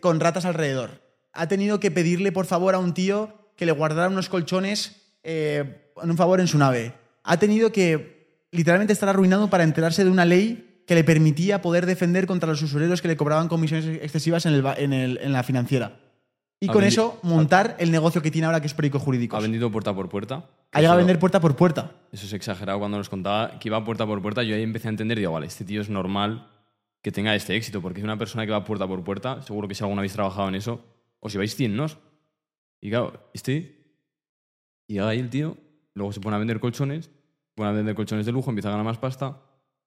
con 0.00 0.20
ratas 0.20 0.46
alrededor. 0.46 1.02
Ha 1.36 1.48
tenido 1.48 1.80
que 1.80 1.90
pedirle 1.90 2.32
por 2.32 2.46
favor 2.46 2.74
a 2.74 2.78
un 2.78 2.94
tío 2.94 3.32
que 3.56 3.66
le 3.66 3.72
guardara 3.72 4.08
unos 4.08 4.28
colchones 4.28 5.02
eh, 5.22 5.90
en 6.02 6.10
un 6.10 6.16
favor 6.16 6.40
en 6.40 6.46
su 6.48 6.58
nave. 6.58 6.92
Ha 7.24 7.38
tenido 7.38 7.72
que 7.72 8.46
literalmente 8.52 8.92
estar 8.92 9.08
arruinado 9.08 9.48
para 9.50 9.64
enterarse 9.64 10.04
de 10.04 10.10
una 10.10 10.24
ley 10.24 10.82
que 10.86 10.94
le 10.94 11.04
permitía 11.04 11.62
poder 11.62 11.84
defender 11.86 12.26
contra 12.26 12.48
los 12.48 12.62
usureros 12.62 13.02
que 13.02 13.08
le 13.08 13.16
cobraban 13.16 13.48
comisiones 13.48 13.86
excesivas 14.02 14.46
en, 14.46 14.52
el 14.54 14.62
ba- 14.62 14.74
en 14.76 14.92
el- 14.92 15.18
en 15.20 15.32
la 15.32 15.42
financiera. 15.42 15.98
Y 16.60 16.68
Ha 16.70 16.72
con 16.72 16.84
eso 16.84 17.18
montar 17.22 17.76
el 17.78 17.90
negocio 17.90 18.22
que 18.22 18.30
tiene 18.30 18.46
ahora, 18.46 18.60
que 18.60 18.66
es 18.66 18.72
Perico 18.74 18.98
Jurídicos. 18.98 19.36
Ha 19.38 19.42
vendido 19.42 19.70
puerta 19.70 19.94
por 19.94 20.08
puerta. 20.08 20.44
Ha 20.72 20.78
llegado 20.80 20.94
a 20.94 20.98
vender 20.98 21.18
puerta 21.18 21.40
por 21.40 21.54
puerta. 21.56 21.90
Eso 22.12 22.24
es 22.26 22.32
exagerado 22.32 22.78
cuando 22.78 22.96
nos 22.98 23.08
contaba 23.10 23.58
que 23.58 23.68
iba 23.68 23.84
puerta 23.84 24.06
por 24.06 24.22
puerta. 24.22 24.42
Yo 24.42 24.54
ahí 24.54 24.62
empecé 24.62 24.88
a 24.88 24.90
entender 24.90 25.18
y 25.18 25.22
digo, 25.22 25.32
vale, 25.32 25.46
este 25.48 25.64
tío 25.64 25.80
es 25.82 25.90
normal 25.90 26.46
que 27.02 27.12
tenga 27.12 27.34
este 27.34 27.56
éxito, 27.56 27.82
porque 27.82 28.00
es 28.00 28.04
una 28.04 28.16
persona 28.16 28.46
que 28.46 28.52
va 28.52 28.64
puerta 28.64 28.86
por 28.86 29.04
puerta. 29.04 29.42
Seguro 29.42 29.68
que 29.68 29.74
si 29.74 29.82
alguna 29.84 30.00
habéis 30.00 30.12
trabajado 30.14 30.48
en 30.48 30.54
eso, 30.54 30.80
os 31.26 31.32
lleváis 31.32 31.54
100 31.56 31.76
nos. 31.76 31.98
Y 32.80 32.90
claro, 32.90 33.30
este. 33.34 33.76
Y 34.88 34.98
ahí 34.98 35.18
el 35.18 35.30
tío, 35.30 35.56
luego 35.94 36.12
se 36.12 36.20
pone 36.20 36.36
a 36.36 36.38
vender 36.38 36.60
colchones, 36.60 37.10
pone 37.54 37.70
a 37.70 37.72
vender 37.72 37.96
colchones 37.96 38.24
de 38.24 38.32
lujo, 38.32 38.50
empieza 38.50 38.68
a 38.68 38.70
ganar 38.70 38.86
más 38.86 38.98
pasta, 38.98 39.42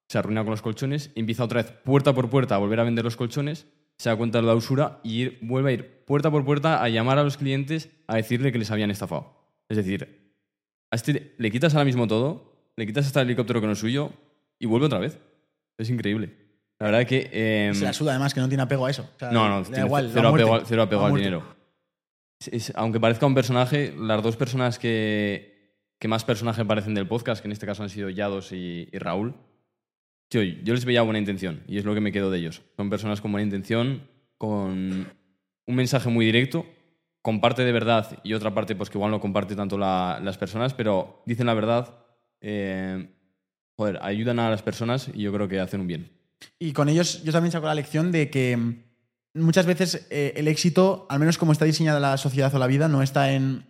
se 0.10 0.18
arruina 0.18 0.44
con 0.44 0.52
los 0.52 0.62
colchones, 0.62 1.12
empieza 1.16 1.46
otra 1.46 1.62
vez 1.64 1.72
puerta 1.72 2.14
por 2.14 2.30
puerta 2.30 2.56
a 2.56 2.58
volver 2.58 2.82
a 2.82 2.84
vender 2.84 3.06
los 3.06 3.16
colchones, 3.16 3.68
se 3.98 4.10
da 4.10 4.18
cuenta 4.18 4.42
de 4.42 4.48
la 4.48 4.56
usura 4.56 5.00
y 5.04 5.38
vuelve 5.46 5.70
a 5.70 5.74
ir 5.74 6.04
puerta 6.06 6.30
por 6.30 6.44
puerta 6.44 6.84
a 6.84 6.90
llamar 6.90 7.18
a 7.18 7.24
los 7.24 7.38
clientes 7.38 7.90
a 8.08 8.18
decirle 8.18 8.52
que 8.52 8.60
les 8.60 8.72
habían 8.72 8.92
estafado. 8.92 9.34
Es 9.70 9.78
decir, 9.78 10.34
este 10.92 11.36
le 11.38 11.52
quitas 11.52 11.74
ahora 11.74 11.86
mismo 11.86 12.08
todo, 12.08 12.72
le 12.76 12.86
quitas 12.86 13.08
hasta 13.08 13.22
el 13.22 13.28
helicóptero 13.28 13.62
que 13.62 13.68
no 13.68 13.74
es 13.74 13.80
suyo 13.80 14.12
y 14.60 14.66
vuelve 14.66 14.88
otra 14.88 15.00
vez. 15.00 15.18
Es 15.78 15.90
increíble. 15.90 16.49
La 16.80 16.86
verdad 16.88 17.06
que... 17.06 17.30
eh, 17.32 17.72
Se 17.74 17.84
la 17.84 17.94
suda 17.94 18.12
además, 18.12 18.34
que 18.34 18.40
no 18.40 18.48
tiene 18.48 18.64
apego 18.64 18.86
a 18.86 18.90
eso. 18.90 19.10
O 19.16 19.20
sea, 19.20 19.32
no, 19.32 19.50
no, 19.50 19.64
tiene 19.64 19.86
igual, 19.86 20.10
cero, 20.14 20.30
muerte. 20.30 20.44
apego, 20.44 20.56
al- 20.56 20.66
cero 20.66 20.82
apego 20.84 21.02
La 21.02 21.06
al 21.08 21.12
muerte. 21.12 21.28
dinero. 21.28 21.56
Es- 22.40 22.48
es- 22.48 22.74
aunque 22.76 23.00
parezca 23.00 23.26
un 23.26 23.36
personaje, 23.36 23.94
las 23.98 24.24
dos 24.24 24.38
personas 24.38 24.80
que, 24.80 25.76
que 26.00 26.08
más 26.08 26.24
personaje 26.24 26.64
parecen 26.64 26.94
del 26.96 27.08
podcast, 27.08 27.42
que 27.42 27.48
en 27.48 27.52
este 27.52 27.66
caso 27.66 27.84
han 27.84 27.90
sido 27.90 28.10
Yados 28.10 28.52
y, 28.54 28.88
y 28.92 28.98
Raúl, 28.98 29.36
tío, 30.30 30.42
yo 30.42 30.74
les 30.74 30.86
veía 30.86 31.02
buena 31.02 31.20
intención 31.20 31.64
y 31.68 31.78
es 31.80 31.86
lo 31.86 31.94
que 31.94 32.00
me 32.02 32.12
quedo 32.14 32.32
de 32.32 32.40
ellos. 32.40 32.62
Son 32.78 32.90
personas 32.90 33.20
con 33.20 33.32
buena 33.34 33.44
intención, 33.44 34.08
con 34.38 35.08
un 35.68 35.76
mensaje 35.76 36.08
muy 36.10 36.26
directo, 36.26 36.66
con 37.22 37.42
parte 37.42 37.66
de 37.66 37.74
verdad 37.74 38.20
y 38.24 38.34
otra 38.34 38.54
parte 38.54 38.76
pues 38.78 38.90
que 38.90 38.98
igual 38.98 39.12
no 39.12 39.20
comparte 39.20 39.54
tanto 39.56 39.78
la- 39.78 40.22
las 40.24 40.38
personas, 40.38 40.74
pero 40.74 41.22
dicen 41.26 41.46
la 41.48 41.54
verdad, 41.56 42.06
eh, 42.40 43.10
joder, 43.78 44.00
ayudan 44.02 44.40
a 44.40 44.50
las 44.50 44.62
personas 44.64 45.12
y 45.14 45.24
yo 45.24 45.34
creo 45.34 45.50
que 45.50 45.60
hacen 45.60 45.82
un 45.82 45.88
bien. 45.88 46.19
Y 46.60 46.74
con 46.74 46.90
ellos 46.90 47.24
yo 47.24 47.32
también 47.32 47.52
saco 47.52 47.66
la 47.68 47.76
lección 47.76 48.12
de 48.12 48.30
que 48.30 48.56
mm, 48.58 48.76
muchas 49.36 49.66
veces 49.66 50.08
eh, 50.10 50.34
el 50.36 50.48
éxito, 50.48 51.06
al 51.10 51.20
menos 51.20 51.38
como 51.38 51.52
está 51.52 51.66
diseñada 51.66 52.00
la 52.00 52.18
sociedad 52.18 52.54
o 52.54 52.60
la 52.60 52.68
vida, 52.68 52.88
no 52.88 53.02
está 53.02 53.32
en, 53.34 53.66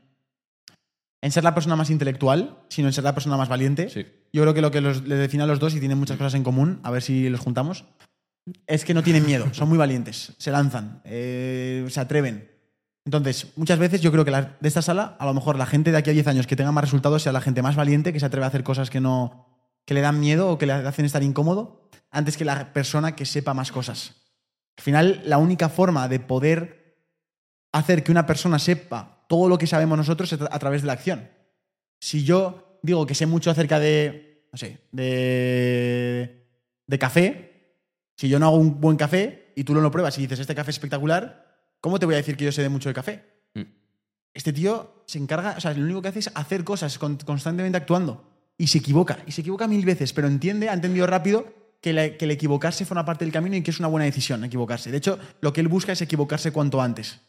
en 1.22 1.32
ser 1.32 1.44
la 1.44 1.54
persona 1.54 1.76
más 1.76 1.90
intelectual, 1.90 2.58
sino 2.70 2.88
en 2.88 2.94
ser 2.94 3.04
la 3.04 3.14
persona 3.14 3.38
más 3.38 3.50
valiente. 3.50 3.90
Sí. 3.90 4.06
Yo 4.32 4.44
creo 4.44 4.54
que 4.54 4.62
lo 4.62 4.72
que 4.72 4.82
los, 4.82 5.04
les 5.08 5.20
define 5.20 5.44
a 5.44 5.48
los 5.48 5.60
dos 5.60 5.74
y 5.76 5.80
tienen 5.80 5.98
muchas 5.98 6.18
cosas 6.18 6.36
en 6.36 6.44
común, 6.44 6.80
a 6.84 6.92
ver 6.92 7.02
si 7.02 7.30
los 7.30 7.40
juntamos, 7.42 7.86
es 8.68 8.86
que 8.86 8.94
no 8.94 9.04
tienen 9.04 9.26
miedo, 9.26 9.52
son 9.54 9.70
muy 9.70 9.78
valientes, 9.78 10.34
se 10.38 10.52
lanzan, 10.52 11.02
eh, 11.06 11.86
se 11.90 12.00
atreven. 12.00 12.50
Entonces, 13.06 13.48
muchas 13.56 13.80
veces 13.80 14.02
yo 14.02 14.12
creo 14.12 14.24
que 14.26 14.32
la- 14.32 14.58
de 14.60 14.68
esta 14.68 14.82
sala, 14.84 15.16
a 15.20 15.26
lo 15.26 15.34
mejor 15.34 15.58
la 15.58 15.66
gente 15.66 15.92
de 15.92 15.98
aquí 15.98 16.12
a 16.12 16.14
10 16.14 16.28
años 16.28 16.46
que 16.48 16.56
tenga 16.56 16.72
más 16.72 16.84
resultados 16.84 17.24
sea 17.24 17.32
la 17.32 17.42
gente 17.42 17.62
más 17.64 17.76
valiente, 17.76 18.14
que 18.14 18.20
se 18.20 18.26
atreve 18.28 18.46
a 18.46 18.50
hacer 18.50 18.64
cosas 18.64 18.90
que 18.90 19.02
no 19.02 19.48
que 19.86 19.96
le 19.96 20.02
dan 20.02 20.20
miedo 20.20 20.50
o 20.50 20.58
que 20.60 20.68
le 20.68 20.74
hacen 20.74 21.06
estar 21.06 21.24
incómodo, 21.24 21.89
antes 22.12 22.38
que 22.38 22.46
la 22.46 22.74
persona 22.74 23.16
que 23.16 23.26
sepa 23.26 23.54
más 23.54 23.72
cosas. 23.72 24.16
Al 24.78 24.84
final, 24.84 25.22
la 25.26 25.38
única 25.38 25.70
forma 25.70 26.08
de 26.08 26.20
poder 26.20 26.98
hacer 27.72 28.04
que 28.04 28.12
una 28.12 28.26
persona 28.26 28.60
sepa 28.60 29.26
todo 29.28 29.48
lo 29.48 29.58
que 29.58 29.68
sabemos 29.68 29.98
nosotros 29.98 30.32
es 30.34 30.40
a 30.42 30.60
través 30.60 30.82
de 30.82 30.88
la 30.88 30.94
acción. 30.94 31.30
Si 32.00 32.24
yo 32.24 32.80
digo 32.82 33.06
que 33.06 33.14
sé 33.14 33.26
mucho 33.26 33.52
acerca 33.52 33.80
de, 33.80 34.48
no 34.52 34.58
sé, 34.58 34.80
de, 34.92 36.48
de 36.88 37.00
café, 37.00 37.76
si 38.16 38.30
yo 38.30 38.40
no 38.40 38.48
hago 38.48 38.58
un 38.58 38.80
buen 38.82 38.98
café 38.98 39.54
y 39.56 39.64
tú 39.64 39.74
lo, 39.74 39.82
lo 39.82 39.92
pruebas 39.92 40.18
y 40.18 40.22
dices, 40.22 40.40
este 40.40 40.56
café 40.56 40.72
es 40.72 40.78
espectacular, 40.78 41.46
¿cómo 41.82 42.00
te 42.00 42.06
voy 42.06 42.16
a 42.16 42.18
decir 42.18 42.36
que 42.38 42.46
yo 42.46 42.52
sé 42.52 42.62
de 42.62 42.70
mucho 42.70 42.90
de 42.90 42.96
café? 42.96 43.24
Mm. 43.54 43.62
Este 44.34 44.54
tío 44.54 45.04
se 45.06 45.18
encarga, 45.20 45.56
o 45.58 45.60
sea, 45.60 45.74
lo 45.74 45.84
único 45.84 46.02
que 46.02 46.08
hace 46.08 46.20
es 46.20 46.32
hacer 46.34 46.64
cosas 46.64 46.98
con- 46.98 47.18
constantemente 47.18 47.78
actuando. 47.78 48.26
Y 48.58 48.68
se 48.68 48.80
equivoca, 48.80 49.20
y 49.26 49.32
se 49.32 49.42
equivoca 49.42 49.68
mil 49.68 49.86
veces, 49.86 50.12
pero 50.12 50.28
entiende, 50.28 50.70
ha 50.70 50.74
entendido 50.74 51.08
rápido 51.08 51.54
que, 51.82 51.94
la- 51.94 52.18
que 52.18 52.26
el 52.26 52.32
equivocarse 52.32 52.86
forma 52.86 53.06
parte 53.06 53.26
del 53.26 53.32
camino 53.34 53.56
y 53.56 53.62
que 53.64 53.72
es 53.72 53.80
una 53.80 53.88
buena 53.88 54.06
decisión 54.06 54.44
equivocarse. 54.44 54.92
De 54.92 54.98
hecho, 54.98 55.20
lo 55.42 55.54
que 55.54 55.62
él 55.62 55.68
busca 55.68 55.92
es 55.94 56.02
equivocarse 56.02 56.52
cuanto 56.52 56.82
antes. 56.82 57.22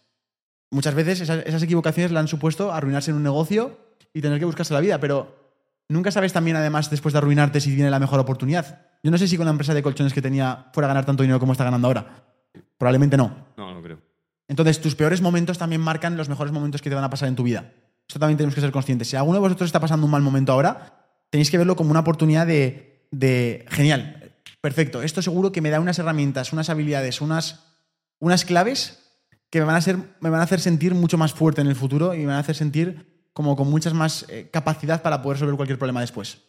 Muchas 0.71 0.95
veces 0.95 1.21
esas, 1.21 1.45
esas 1.47 1.63
equivocaciones 1.63 2.13
le 2.13 2.19
han 2.19 2.29
supuesto 2.29 2.73
arruinarse 2.73 3.11
en 3.11 3.17
un 3.17 3.23
negocio 3.23 3.79
y 4.15 4.21
tener 4.21 4.39
que 4.39 4.45
buscarse 4.45 4.73
la 4.75 4.81
vida, 4.81 4.99
pero 5.01 5.37
nunca 5.89 6.11
sabes 6.11 6.33
también, 6.33 6.57
además, 6.57 6.91
después 6.91 7.13
de 7.13 7.19
arruinarte, 7.19 7.61
si 7.61 7.75
viene 7.75 7.91
la 7.91 7.99
mejor 7.99 8.21
oportunidad. 8.21 8.87
Yo 9.03 9.11
no 9.11 9.19
sé 9.19 9.27
si 9.27 9.37
con 9.37 9.47
la 9.47 9.51
empresa 9.53 9.75
de 9.75 9.83
colchones 9.83 10.13
que 10.13 10.23
tenía 10.23 10.67
fuera 10.73 10.87
a 10.87 10.91
ganar 10.91 11.05
tanto 11.07 11.23
dinero 11.23 11.41
como 11.41 11.53
está 11.53 11.65
ganando 11.65 11.89
ahora. 11.89 12.25
Probablemente 12.79 13.17
no. 13.17 13.35
No, 13.57 13.75
no 13.75 13.83
creo. 13.83 13.99
Entonces, 14.49 14.81
tus 14.81 14.95
peores 14.95 15.21
momentos 15.21 15.59
también 15.59 15.81
marcan 15.81 16.17
los 16.17 16.29
mejores 16.29 16.53
momentos 16.53 16.83
que 16.83 16.89
te 16.91 16.95
van 16.97 17.05
a 17.05 17.11
pasar 17.11 17.29
en 17.29 17.37
tu 17.37 17.43
vida. 17.45 17.73
Esto 18.09 18.19
también 18.19 18.37
tenemos 18.37 18.55
que 18.55 18.61
ser 18.61 18.73
conscientes. 18.73 19.09
Si 19.09 19.17
alguno 19.17 19.35
de 19.37 19.41
vosotros 19.41 19.69
está 19.69 19.79
pasando 19.81 20.05
un 20.07 20.11
mal 20.13 20.23
momento 20.23 20.53
ahora, 20.53 21.07
tenéis 21.31 21.51
que 21.51 21.59
verlo 21.59 21.77
como 21.77 21.91
una 21.93 22.01
oportunidad 22.01 22.47
de, 22.47 23.07
de 23.13 23.65
genial, 23.71 24.20
perfecto. 24.61 25.03
Esto 25.03 25.23
seguro 25.23 25.53
que 25.53 25.61
me 25.61 25.71
da 25.71 25.81
unas 25.81 25.99
herramientas, 25.99 26.53
unas 26.53 26.71
habilidades, 26.71 27.21
unas, 27.21 27.67
unas 28.19 28.45
claves 28.45 28.99
que 29.51 29.59
me 29.59 29.65
van, 29.65 29.77
a 29.77 29.81
ser, 29.81 29.97
me 30.21 30.31
van 30.31 30.41
a 30.41 30.45
hacer 30.45 30.61
sentir 30.61 30.95
mucho 30.95 31.19
más 31.19 31.35
fuerte 31.35 31.61
en 31.61 31.67
el 31.67 31.75
futuro 31.75 32.15
y 32.15 32.19
me 32.19 32.27
van 32.27 32.37
a 32.37 32.41
hacer 32.41 32.55
sentir 32.55 33.11
como 33.33 33.57
con 33.57 33.69
muchas 33.69 33.95
más 33.95 34.27
eh, 34.29 34.49
capacidad 34.53 35.03
para 35.03 35.23
poder 35.23 35.37
resolver 35.37 35.57
cualquier 35.57 35.79
problema 35.79 36.01
después. 36.01 36.43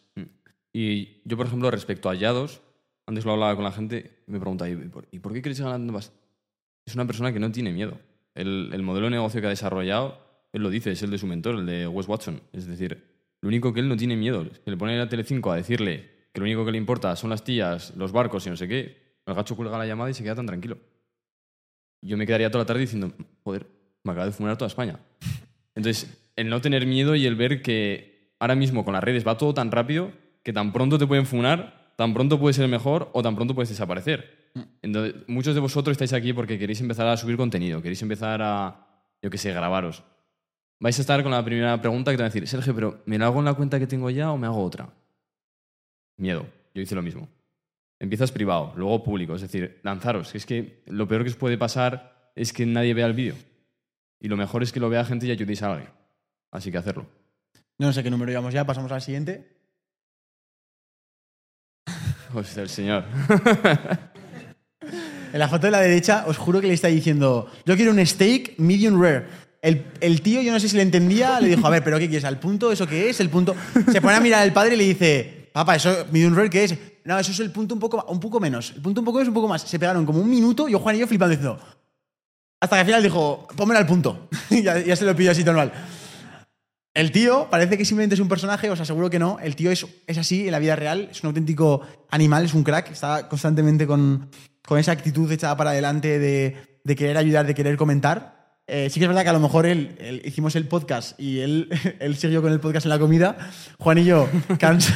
Y 0.72 1.20
yo, 1.24 1.36
por 1.36 1.46
ejemplo, 1.46 1.70
respecto 1.70 2.08
a 2.08 2.14
Yados, 2.14 2.62
antes 3.06 3.24
lo 3.24 3.32
hablaba 3.32 3.54
con 3.54 3.64
la 3.64 3.72
gente, 3.72 4.22
me 4.26 4.38
preguntaba, 4.38 4.70
¿y 4.70 4.76
por, 4.76 5.06
¿y 5.10 5.18
por 5.18 5.32
qué 5.32 5.42
quieres 5.42 5.60
ganar 5.60 5.80
más? 5.80 6.12
Es 6.86 6.94
una 6.94 7.06
persona 7.06 7.32
que 7.32 7.40
no 7.40 7.52
tiene 7.52 7.72
miedo. 7.72 8.00
El, 8.34 8.70
el 8.72 8.82
modelo 8.82 9.06
de 9.06 9.10
negocio 9.10 9.40
que 9.40 9.48
ha 9.48 9.50
desarrollado, 9.50 10.18
él 10.52 10.62
lo 10.62 10.70
dice, 10.70 10.92
es 10.92 11.02
el 11.02 11.10
de 11.10 11.18
su 11.18 11.26
mentor, 11.26 11.56
el 11.56 11.66
de 11.66 11.86
Wes 11.86 12.08
Watson. 12.08 12.42
Es 12.52 12.66
decir, 12.66 13.04
lo 13.42 13.48
único 13.48 13.72
que 13.72 13.80
él 13.80 13.88
no 13.88 13.96
tiene 13.96 14.16
miedo, 14.16 14.42
es 14.50 14.60
que 14.60 14.70
le 14.70 14.76
pone 14.76 14.98
a 14.98 15.08
Telecinco 15.08 15.50
a 15.50 15.56
decirle 15.56 16.11
que 16.32 16.40
lo 16.40 16.44
único 16.44 16.64
que 16.64 16.72
le 16.72 16.78
importa 16.78 17.14
son 17.16 17.30
las 17.30 17.44
tías, 17.44 17.94
los 17.96 18.12
barcos 18.12 18.46
y 18.46 18.50
no 18.50 18.56
sé 18.56 18.66
qué, 18.66 19.20
el 19.26 19.34
gacho 19.34 19.54
cuelga 19.54 19.78
la 19.78 19.86
llamada 19.86 20.10
y 20.10 20.14
se 20.14 20.22
queda 20.22 20.34
tan 20.34 20.46
tranquilo. 20.46 20.78
Yo 22.00 22.16
me 22.16 22.26
quedaría 22.26 22.50
toda 22.50 22.64
la 22.64 22.66
tarde 22.66 22.80
diciendo, 22.80 23.12
joder, 23.44 23.66
me 24.02 24.12
acaba 24.12 24.26
de 24.26 24.32
fumar 24.32 24.56
toda 24.56 24.68
España. 24.68 24.98
Entonces, 25.74 26.18
el 26.36 26.48
no 26.48 26.60
tener 26.60 26.86
miedo 26.86 27.14
y 27.14 27.26
el 27.26 27.36
ver 27.36 27.62
que 27.62 28.34
ahora 28.40 28.54
mismo 28.54 28.84
con 28.84 28.94
las 28.94 29.04
redes 29.04 29.26
va 29.26 29.38
todo 29.38 29.54
tan 29.54 29.70
rápido 29.70 30.10
que 30.42 30.52
tan 30.52 30.72
pronto 30.72 30.98
te 30.98 31.06
pueden 31.06 31.26
funar, 31.26 31.92
tan 31.96 32.12
pronto 32.14 32.40
puedes 32.40 32.56
ser 32.56 32.68
mejor 32.68 33.10
o 33.12 33.22
tan 33.22 33.36
pronto 33.36 33.54
puedes 33.54 33.68
desaparecer. 33.68 34.50
Entonces, 34.82 35.14
muchos 35.28 35.54
de 35.54 35.60
vosotros 35.60 35.92
estáis 35.92 36.12
aquí 36.12 36.32
porque 36.32 36.58
queréis 36.58 36.80
empezar 36.80 37.06
a 37.06 37.16
subir 37.16 37.36
contenido, 37.36 37.80
queréis 37.80 38.02
empezar 38.02 38.42
a, 38.42 38.86
yo 39.22 39.30
qué 39.30 39.38
sé, 39.38 39.52
grabaros. 39.52 40.02
Vais 40.80 40.98
a 40.98 41.02
estar 41.02 41.22
con 41.22 41.30
la 41.30 41.44
primera 41.44 41.80
pregunta 41.80 42.10
que 42.10 42.16
te 42.16 42.22
van 42.22 42.30
a 42.30 42.34
decir, 42.34 42.48
Sergio, 42.48 42.74
pero 42.74 43.02
¿me 43.06 43.18
lo 43.18 43.26
hago 43.26 43.38
en 43.38 43.44
la 43.44 43.54
cuenta 43.54 43.78
que 43.78 43.86
tengo 43.86 44.10
ya 44.10 44.32
o 44.32 44.36
me 44.36 44.48
hago 44.48 44.62
otra? 44.62 44.88
Miedo. 46.16 46.46
Yo 46.74 46.82
hice 46.82 46.94
lo 46.94 47.02
mismo. 47.02 47.28
Empiezas 47.98 48.32
privado, 48.32 48.72
luego 48.76 49.04
público. 49.04 49.34
Es 49.34 49.42
decir, 49.42 49.80
lanzaros. 49.82 50.34
Es 50.34 50.46
que 50.46 50.82
lo 50.86 51.06
peor 51.06 51.22
que 51.22 51.30
os 51.30 51.36
puede 51.36 51.58
pasar 51.58 52.32
es 52.34 52.52
que 52.52 52.66
nadie 52.66 52.94
vea 52.94 53.06
el 53.06 53.14
vídeo. 53.14 53.34
Y 54.20 54.28
lo 54.28 54.36
mejor 54.36 54.62
es 54.62 54.72
que 54.72 54.80
lo 54.80 54.88
vea 54.88 55.04
gente 55.04 55.26
y 55.26 55.30
ayudéis 55.30 55.62
a 55.62 55.72
alguien. 55.72 55.90
Así 56.50 56.70
que 56.70 56.78
hacerlo. 56.78 57.06
No 57.78 57.92
sé 57.92 58.02
qué 58.02 58.10
número 58.10 58.30
llevamos 58.30 58.54
ya, 58.54 58.64
pasamos 58.64 58.92
al 58.92 59.02
siguiente. 59.02 59.56
Hostia, 62.34 62.62
el 62.62 62.68
señor. 62.68 63.04
En 65.32 65.38
la 65.38 65.48
foto 65.48 65.66
de 65.66 65.70
la 65.70 65.80
derecha, 65.80 66.24
os 66.26 66.36
juro 66.36 66.60
que 66.60 66.66
le 66.66 66.74
está 66.74 66.88
diciendo, 66.88 67.50
yo 67.64 67.74
quiero 67.74 67.90
un 67.90 68.04
steak 68.06 68.58
medium 68.58 69.00
rare. 69.00 69.26
El, 69.62 69.86
el 70.00 70.20
tío, 70.20 70.42
yo 70.42 70.52
no 70.52 70.60
sé 70.60 70.68
si 70.68 70.76
le 70.76 70.82
entendía, 70.82 71.40
le 71.40 71.48
dijo, 71.48 71.66
a 71.66 71.70
ver, 71.70 71.82
¿pero 71.82 71.98
qué 71.98 72.06
quieres? 72.08 72.24
¿Al 72.24 72.38
punto? 72.38 72.70
¿Eso 72.70 72.86
qué 72.86 73.08
es? 73.08 73.20
El 73.20 73.30
punto... 73.30 73.54
Se 73.90 74.00
pone 74.02 74.16
a 74.16 74.20
mirar 74.20 74.42
al 74.42 74.52
padre 74.52 74.74
y 74.74 74.78
le 74.78 74.84
dice, 74.84 75.41
papá, 75.52 75.76
¿eso 75.76 76.06
medium 76.10 76.34
rare 76.34 76.50
qué 76.50 76.64
es? 76.64 76.78
No, 77.04 77.18
eso 77.18 77.32
es 77.32 77.40
el 77.40 77.50
punto 77.50 77.74
un 77.74 77.80
poco, 77.80 78.04
un 78.08 78.20
poco 78.20 78.40
menos. 78.40 78.72
El 78.74 78.82
punto 78.82 79.00
un 79.00 79.04
poco 79.04 79.18
menos, 79.18 79.28
un 79.28 79.34
poco 79.34 79.48
más. 79.48 79.62
Se 79.62 79.78
pegaron 79.78 80.06
como 80.06 80.20
un 80.20 80.30
minuto, 80.30 80.68
yo, 80.68 80.78
Juan 80.78 80.96
y 80.96 81.00
yo 81.00 81.06
flipando 81.06 81.36
diciendo... 81.36 81.58
Hasta 82.60 82.76
que 82.76 82.80
al 82.80 82.86
final 82.86 83.02
dijo, 83.02 83.48
pónmelo 83.56 83.80
al 83.80 83.86
punto. 83.86 84.28
Ya 84.50 84.94
se 84.96 85.04
lo 85.04 85.16
pidió 85.16 85.32
así 85.32 85.42
normal. 85.42 85.72
El 86.94 87.10
tío 87.10 87.48
parece 87.50 87.78
que 87.78 87.84
simplemente 87.84 88.14
es 88.14 88.20
un 88.20 88.28
personaje, 88.28 88.68
os 88.70 88.78
aseguro 88.78 89.08
que 89.08 89.18
no. 89.18 89.38
El 89.40 89.56
tío 89.56 89.70
es, 89.70 89.86
es 90.06 90.18
así 90.18 90.46
en 90.46 90.52
la 90.52 90.58
vida 90.58 90.76
real, 90.76 91.08
es 91.10 91.22
un 91.22 91.28
auténtico 91.28 91.80
animal, 92.10 92.44
es 92.44 92.54
un 92.54 92.64
crack, 92.64 92.90
está 92.90 93.28
constantemente 93.28 93.86
con, 93.86 94.28
con 94.66 94.78
esa 94.78 94.92
actitud 94.92 95.30
echada 95.32 95.56
para 95.56 95.70
adelante 95.70 96.18
de, 96.18 96.80
de 96.84 96.96
querer 96.96 97.16
ayudar, 97.16 97.46
de 97.46 97.54
querer 97.54 97.76
comentar. 97.78 98.41
Eh, 98.68 98.88
sí 98.90 99.00
que 99.00 99.04
es 99.04 99.08
verdad 99.08 99.22
que 99.24 99.28
a 99.28 99.32
lo 99.34 99.40
mejor 99.40 99.66
él, 99.66 99.96
él- 99.98 100.22
hicimos 100.24 100.54
el 100.56 100.66
podcast 100.68 101.18
y 101.20 101.40
él, 101.40 101.68
él 102.00 102.16
siguió 102.16 102.40
con 102.42 102.52
el 102.52 102.60
podcast 102.60 102.86
en 102.86 102.90
la 102.90 102.98
comida. 102.98 103.36
Juan 103.78 103.98
y 103.98 104.04
yo, 104.04 104.28
cansa- 104.58 104.94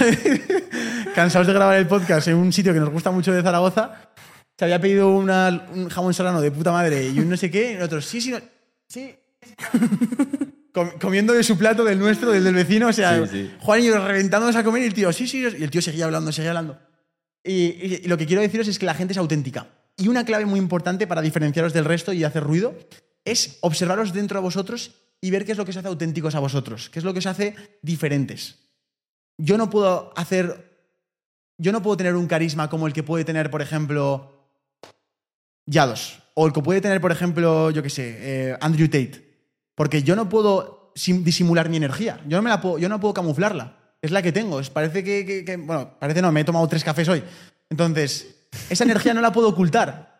cansados 1.14 1.46
de 1.46 1.52
grabar 1.52 1.76
el 1.76 1.86
podcast 1.86 2.28
en 2.28 2.36
un 2.36 2.52
sitio 2.52 2.72
que 2.72 2.80
nos 2.80 2.90
gusta 2.90 3.10
mucho 3.10 3.32
de 3.32 3.42
Zaragoza, 3.42 4.10
se 4.58 4.64
había 4.64 4.80
pedido 4.80 5.08
una- 5.14 5.66
un 5.74 5.88
jamón 5.88 6.14
serrano 6.14 6.40
de 6.40 6.50
puta 6.50 6.72
madre 6.72 7.08
y 7.08 7.18
un 7.18 7.28
no 7.28 7.36
sé 7.36 7.50
qué, 7.50 7.72
y 7.72 7.74
nosotros, 7.74 8.06
sí, 8.06 8.20
sí, 8.20 8.30
no- 8.30 8.40
sí. 8.88 9.14
Com- 10.72 10.90
comiendo 11.00 11.32
de 11.32 11.42
su 11.42 11.56
plato, 11.56 11.84
del 11.84 11.98
nuestro, 11.98 12.30
del 12.30 12.44
del 12.44 12.54
vecino, 12.54 12.88
o 12.88 12.92
sea, 12.92 13.16
Sí, 13.26 13.28
sí. 13.32 13.50
Juan 13.60 13.80
y 13.80 13.86
yo 13.86 14.06
reventándonos 14.06 14.56
a 14.56 14.62
comer 14.64 14.82
y 14.82 14.86
el 14.86 14.94
tío, 14.94 15.12
sí, 15.12 15.26
sí, 15.26 15.40
y 15.40 15.62
el 15.64 15.70
tío 15.70 15.80
seguía 15.80 16.04
hablando, 16.04 16.30
seguía 16.32 16.50
hablando. 16.50 16.78
Y, 17.42 17.52
y- 17.52 18.00
y 18.04 18.08
lo 18.08 18.18
que 18.18 18.26
quiero 18.26 18.42
deciros 18.42 18.68
es 18.68 18.78
que 18.78 18.86
la 18.86 18.94
gente 18.94 19.12
es 19.12 19.18
auténtica. 19.18 19.68
Y 19.96 20.08
una 20.08 20.24
clave 20.26 20.44
muy 20.44 20.58
importante 20.60 21.06
para 21.06 21.22
diferenciaros 21.22 21.72
del 21.72 21.86
resto 21.86 22.12
y 22.12 22.24
hacer 22.24 22.42
ruido 22.44 22.74
es 23.26 23.58
observaros 23.60 24.14
dentro 24.14 24.38
de 24.40 24.42
vosotros 24.44 24.92
y 25.20 25.30
ver 25.30 25.44
qué 25.44 25.52
es 25.52 25.58
lo 25.58 25.64
que 25.66 25.72
os 25.72 25.76
hace 25.76 25.88
auténticos 25.88 26.34
a 26.34 26.40
vosotros, 26.40 26.88
qué 26.88 26.98
es 27.00 27.04
lo 27.04 27.12
que 27.12 27.18
os 27.18 27.26
hace 27.26 27.54
diferentes. 27.82 28.56
Yo 29.38 29.58
no 29.58 29.68
puedo 29.68 30.12
hacer. 30.16 30.64
Yo 31.58 31.72
no 31.72 31.82
puedo 31.82 31.96
tener 31.98 32.14
un 32.16 32.26
carisma 32.26 32.68
como 32.70 32.86
el 32.86 32.92
que 32.92 33.02
puede 33.02 33.24
tener, 33.24 33.50
por 33.50 33.60
ejemplo, 33.62 34.32
Yados. 35.66 36.22
O 36.34 36.46
el 36.46 36.52
que 36.52 36.62
puede 36.62 36.80
tener, 36.80 37.00
por 37.00 37.12
ejemplo, 37.12 37.70
yo 37.70 37.82
qué 37.82 37.90
sé, 37.90 38.16
eh, 38.50 38.56
Andrew 38.60 38.86
Tate. 38.88 39.24
Porque 39.74 40.02
yo 40.02 40.14
no 40.16 40.28
puedo 40.28 40.92
sim- 40.94 41.24
disimular 41.24 41.68
mi 41.68 41.76
energía. 41.78 42.20
Yo 42.28 42.36
no, 42.36 42.42
me 42.42 42.50
la 42.50 42.60
puedo, 42.60 42.78
yo 42.78 42.88
no 42.88 43.00
puedo 43.00 43.14
camuflarla. 43.14 43.76
Es 44.02 44.10
la 44.10 44.22
que 44.22 44.32
tengo. 44.32 44.60
Es, 44.60 44.70
parece 44.70 45.02
que, 45.02 45.24
que- 45.24 45.44
que- 45.44 45.56
Bueno, 45.56 45.98
parece 45.98 46.20
no, 46.22 46.30
me 46.30 46.42
he 46.42 46.44
tomado 46.44 46.68
tres 46.68 46.84
cafés 46.84 47.08
hoy. 47.08 47.22
Entonces, 47.70 48.48
esa 48.70 48.84
energía 48.84 49.14
no 49.14 49.20
la 49.22 49.32
puedo 49.32 49.48
ocultar. 49.48 50.15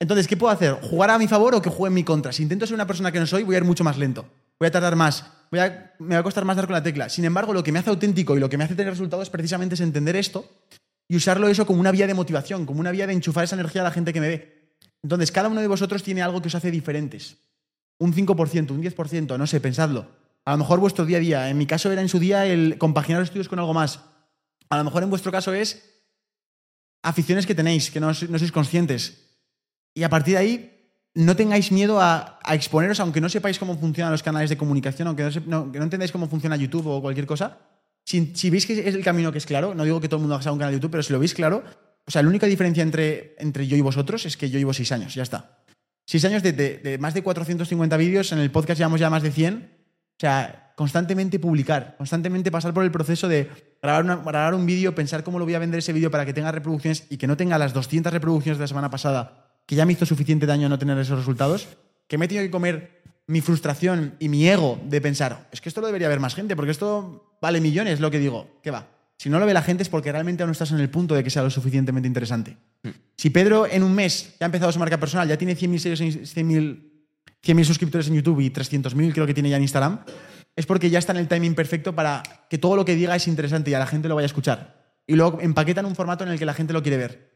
Entonces, 0.00 0.26
¿qué 0.26 0.36
puedo 0.36 0.50
hacer? 0.52 0.74
¿Jugar 0.80 1.10
a 1.10 1.18
mi 1.18 1.28
favor 1.28 1.54
o 1.54 1.62
que 1.62 1.68
juegue 1.70 1.90
en 1.90 1.94
mi 1.94 2.04
contra? 2.04 2.32
Si 2.32 2.42
intento 2.42 2.66
ser 2.66 2.74
una 2.74 2.86
persona 2.86 3.12
que 3.12 3.20
no 3.20 3.26
soy, 3.26 3.42
voy 3.42 3.54
a 3.54 3.58
ir 3.58 3.64
mucho 3.64 3.84
más 3.84 3.98
lento. 3.98 4.26
Voy 4.58 4.66
a 4.66 4.70
tardar 4.70 4.96
más. 4.96 5.26
Voy 5.50 5.60
a- 5.60 5.94
me 5.98 6.14
va 6.14 6.20
a 6.20 6.22
costar 6.22 6.44
más 6.44 6.56
dar 6.56 6.66
con 6.66 6.72
la 6.74 6.82
tecla. 6.82 7.08
Sin 7.10 7.24
embargo, 7.26 7.52
lo 7.52 7.62
que 7.62 7.70
me 7.70 7.78
hace 7.78 7.90
auténtico 7.90 8.36
y 8.36 8.40
lo 8.40 8.48
que 8.48 8.56
me 8.56 8.64
hace 8.64 8.74
tener 8.74 8.92
resultados 8.92 9.28
precisamente 9.30 9.74
es 9.74 9.80
entender 9.80 10.16
esto 10.16 10.48
y 11.08 11.16
usarlo 11.16 11.48
eso 11.48 11.66
como 11.66 11.80
una 11.80 11.90
vía 11.92 12.06
de 12.06 12.14
motivación, 12.14 12.64
como 12.66 12.80
una 12.80 12.90
vía 12.92 13.06
de 13.06 13.12
enchufar 13.12 13.44
esa 13.44 13.56
energía 13.56 13.82
a 13.82 13.84
la 13.84 13.90
gente 13.90 14.12
que 14.12 14.20
me 14.20 14.28
ve. 14.28 14.74
Entonces, 15.02 15.30
cada 15.32 15.48
uno 15.48 15.60
de 15.60 15.66
vosotros 15.66 16.02
tiene 16.02 16.22
algo 16.22 16.40
que 16.40 16.48
os 16.48 16.54
hace 16.54 16.70
diferentes. 16.70 17.36
Un 17.98 18.14
5%, 18.14 18.72
un 18.72 18.80
10%, 18.80 19.36
no 19.36 19.46
sé, 19.46 19.60
pensadlo. 19.60 20.08
A 20.46 20.52
lo 20.52 20.58
mejor 20.58 20.80
vuestro 20.80 21.04
día 21.04 21.18
a 21.18 21.20
día. 21.20 21.50
En 21.50 21.58
mi 21.58 21.66
caso 21.66 21.92
era 21.92 22.00
en 22.00 22.08
su 22.08 22.18
día 22.18 22.46
el 22.46 22.78
compaginar 22.78 23.20
los 23.20 23.28
estudios 23.28 23.48
con 23.48 23.58
algo 23.58 23.74
más. 23.74 24.00
A 24.70 24.78
lo 24.78 24.84
mejor 24.84 25.02
en 25.02 25.10
vuestro 25.10 25.30
caso 25.30 25.52
es 25.52 26.00
aficiones 27.02 27.46
que 27.46 27.54
tenéis, 27.54 27.90
que 27.90 28.00
no, 28.00 28.08
no 28.08 28.38
sois 28.38 28.52
conscientes. 28.52 29.26
Y 29.94 30.02
a 30.02 30.08
partir 30.08 30.34
de 30.34 30.40
ahí, 30.40 30.76
no 31.14 31.34
tengáis 31.36 31.72
miedo 31.72 32.00
a, 32.00 32.38
exponeros, 32.52 33.00
aunque 33.00 33.20
no 33.20 33.28
sepáis 33.28 33.58
cómo 33.58 33.76
funcionan 33.76 34.12
los 34.12 34.22
canales 34.22 34.50
de 34.50 34.56
comunicación, 34.56 35.08
aunque 35.08 35.28
no, 35.46 35.66
no 35.72 35.82
entendáis 35.82 36.12
cómo 36.12 36.28
funciona 36.28 36.56
YouTube 36.56 36.86
o 36.86 37.00
cualquier 37.02 37.26
cosa. 37.26 37.58
Si, 38.04 38.32
si 38.34 38.50
veis 38.50 38.66
que 38.66 38.88
es 38.88 38.94
el 38.94 39.04
camino 39.04 39.30
que 39.32 39.38
es 39.38 39.46
claro, 39.46 39.74
no 39.74 39.84
digo 39.84 40.00
que 40.00 40.08
todo 40.08 40.16
el 40.18 40.22
mundo 40.22 40.36
haga 40.36 40.52
un 40.52 40.58
canal 40.58 40.72
de 40.72 40.76
YouTube, 40.78 40.92
pero 40.92 41.02
si 41.02 41.12
lo 41.12 41.18
veis 41.18 41.34
claro, 41.34 41.62
o 42.06 42.10
sea, 42.10 42.22
la 42.22 42.28
única 42.28 42.46
diferencia 42.46 42.82
entre, 42.82 43.34
entre 43.38 43.66
yo 43.66 43.76
y 43.76 43.80
vosotros 43.80 44.24
es 44.26 44.36
que 44.36 44.48
yo 44.50 44.58
llevo 44.58 44.72
seis 44.72 44.90
años, 44.92 45.14
ya 45.14 45.22
está. 45.22 45.58
Seis 46.06 46.24
años 46.24 46.42
de, 46.42 46.52
de- 46.52 46.78
de 46.78 46.98
más 46.98 47.14
de 47.14 47.22
450 47.22 47.96
vídeos, 47.96 48.32
en 48.32 48.38
el 48.38 48.50
podcast 48.50 48.78
llevamos 48.78 49.00
ya 49.00 49.10
más 49.10 49.22
de 49.22 49.30
100. 49.30 49.70
O 49.76 50.20
sea, 50.20 50.72
constantemente 50.76 51.38
publicar, 51.38 51.94
constantemente 51.98 52.50
pasar 52.50 52.72
por 52.74 52.84
el 52.84 52.90
proceso 52.90 53.28
de 53.28 53.50
grabar, 53.82 54.04
una- 54.04 54.16
grabar 54.16 54.54
un 54.54 54.66
vídeo, 54.66 54.94
pensar 54.94 55.22
cómo 55.24 55.38
lo 55.38 55.44
voy 55.44 55.54
a 55.54 55.58
vender 55.58 55.78
ese 55.78 55.92
vídeo 55.92 56.10
para 56.10 56.24
que 56.26 56.32
tenga 56.32 56.50
reproducciones 56.52 57.06
y 57.10 57.16
que 57.16 57.26
no 57.26 57.36
tenga 57.36 57.58
las 57.58 57.74
200 57.74 58.12
reproducciones 58.12 58.58
de 58.58 58.62
la 58.64 58.68
semana 58.68 58.90
pasada, 58.90 59.49
que 59.70 59.76
ya 59.76 59.86
me 59.86 59.92
hizo 59.92 60.04
suficiente 60.04 60.46
daño 60.46 60.68
no 60.68 60.80
tener 60.80 60.98
esos 60.98 61.16
resultados, 61.16 61.68
que 62.08 62.18
me 62.18 62.24
he 62.24 62.28
tenido 62.28 62.44
que 62.44 62.50
comer 62.50 63.02
mi 63.28 63.40
frustración 63.40 64.16
y 64.18 64.28
mi 64.28 64.48
ego 64.48 64.80
de 64.84 65.00
pensar, 65.00 65.48
es 65.52 65.60
que 65.60 65.68
esto 65.68 65.80
lo 65.80 65.86
debería 65.86 66.08
ver 66.08 66.18
más 66.18 66.34
gente, 66.34 66.56
porque 66.56 66.72
esto 66.72 67.36
vale 67.40 67.60
millones, 67.60 68.00
lo 68.00 68.10
que 68.10 68.18
digo, 68.18 68.58
¿qué 68.64 68.72
va? 68.72 68.88
Si 69.16 69.30
no 69.30 69.38
lo 69.38 69.46
ve 69.46 69.54
la 69.54 69.62
gente 69.62 69.84
es 69.84 69.88
porque 69.88 70.10
realmente 70.10 70.42
aún 70.42 70.48
no 70.48 70.52
estás 70.54 70.72
en 70.72 70.80
el 70.80 70.90
punto 70.90 71.14
de 71.14 71.22
que 71.22 71.30
sea 71.30 71.44
lo 71.44 71.50
suficientemente 71.50 72.08
interesante. 72.08 72.56
Si 73.16 73.30
Pedro 73.30 73.64
en 73.64 73.84
un 73.84 73.94
mes 73.94 74.34
ya 74.40 74.46
ha 74.46 74.48
empezado 74.48 74.72
su 74.72 74.80
marca 74.80 74.98
personal, 74.98 75.28
ya 75.28 75.38
tiene 75.38 75.54
100.000 75.56 75.78
seguidores 75.78 76.00
en- 76.00 76.26
100.000 76.26 76.90
100.000 77.40 77.64
suscriptores 77.64 78.08
en 78.08 78.14
YouTube 78.16 78.40
y 78.40 78.50
300.000 78.50 79.12
creo 79.14 79.26
que 79.28 79.34
tiene 79.34 79.50
ya 79.50 79.56
en 79.56 79.62
Instagram, 79.62 80.00
es 80.56 80.66
porque 80.66 80.90
ya 80.90 80.98
está 80.98 81.12
en 81.12 81.18
el 81.18 81.28
timing 81.28 81.54
perfecto 81.54 81.94
para 81.94 82.24
que 82.50 82.58
todo 82.58 82.74
lo 82.74 82.84
que 82.84 82.96
diga 82.96 83.14
es 83.14 83.28
interesante 83.28 83.70
y 83.70 83.74
a 83.74 83.78
la 83.78 83.86
gente 83.86 84.08
lo 84.08 84.16
vaya 84.16 84.24
a 84.24 84.32
escuchar. 84.34 84.96
Y 85.06 85.14
luego 85.14 85.38
empaqueta 85.40 85.78
en 85.78 85.86
un 85.86 85.94
formato 85.94 86.24
en 86.24 86.30
el 86.30 86.40
que 86.40 86.44
la 86.44 86.54
gente 86.54 86.72
lo 86.72 86.82
quiere 86.82 86.96
ver. 86.96 87.30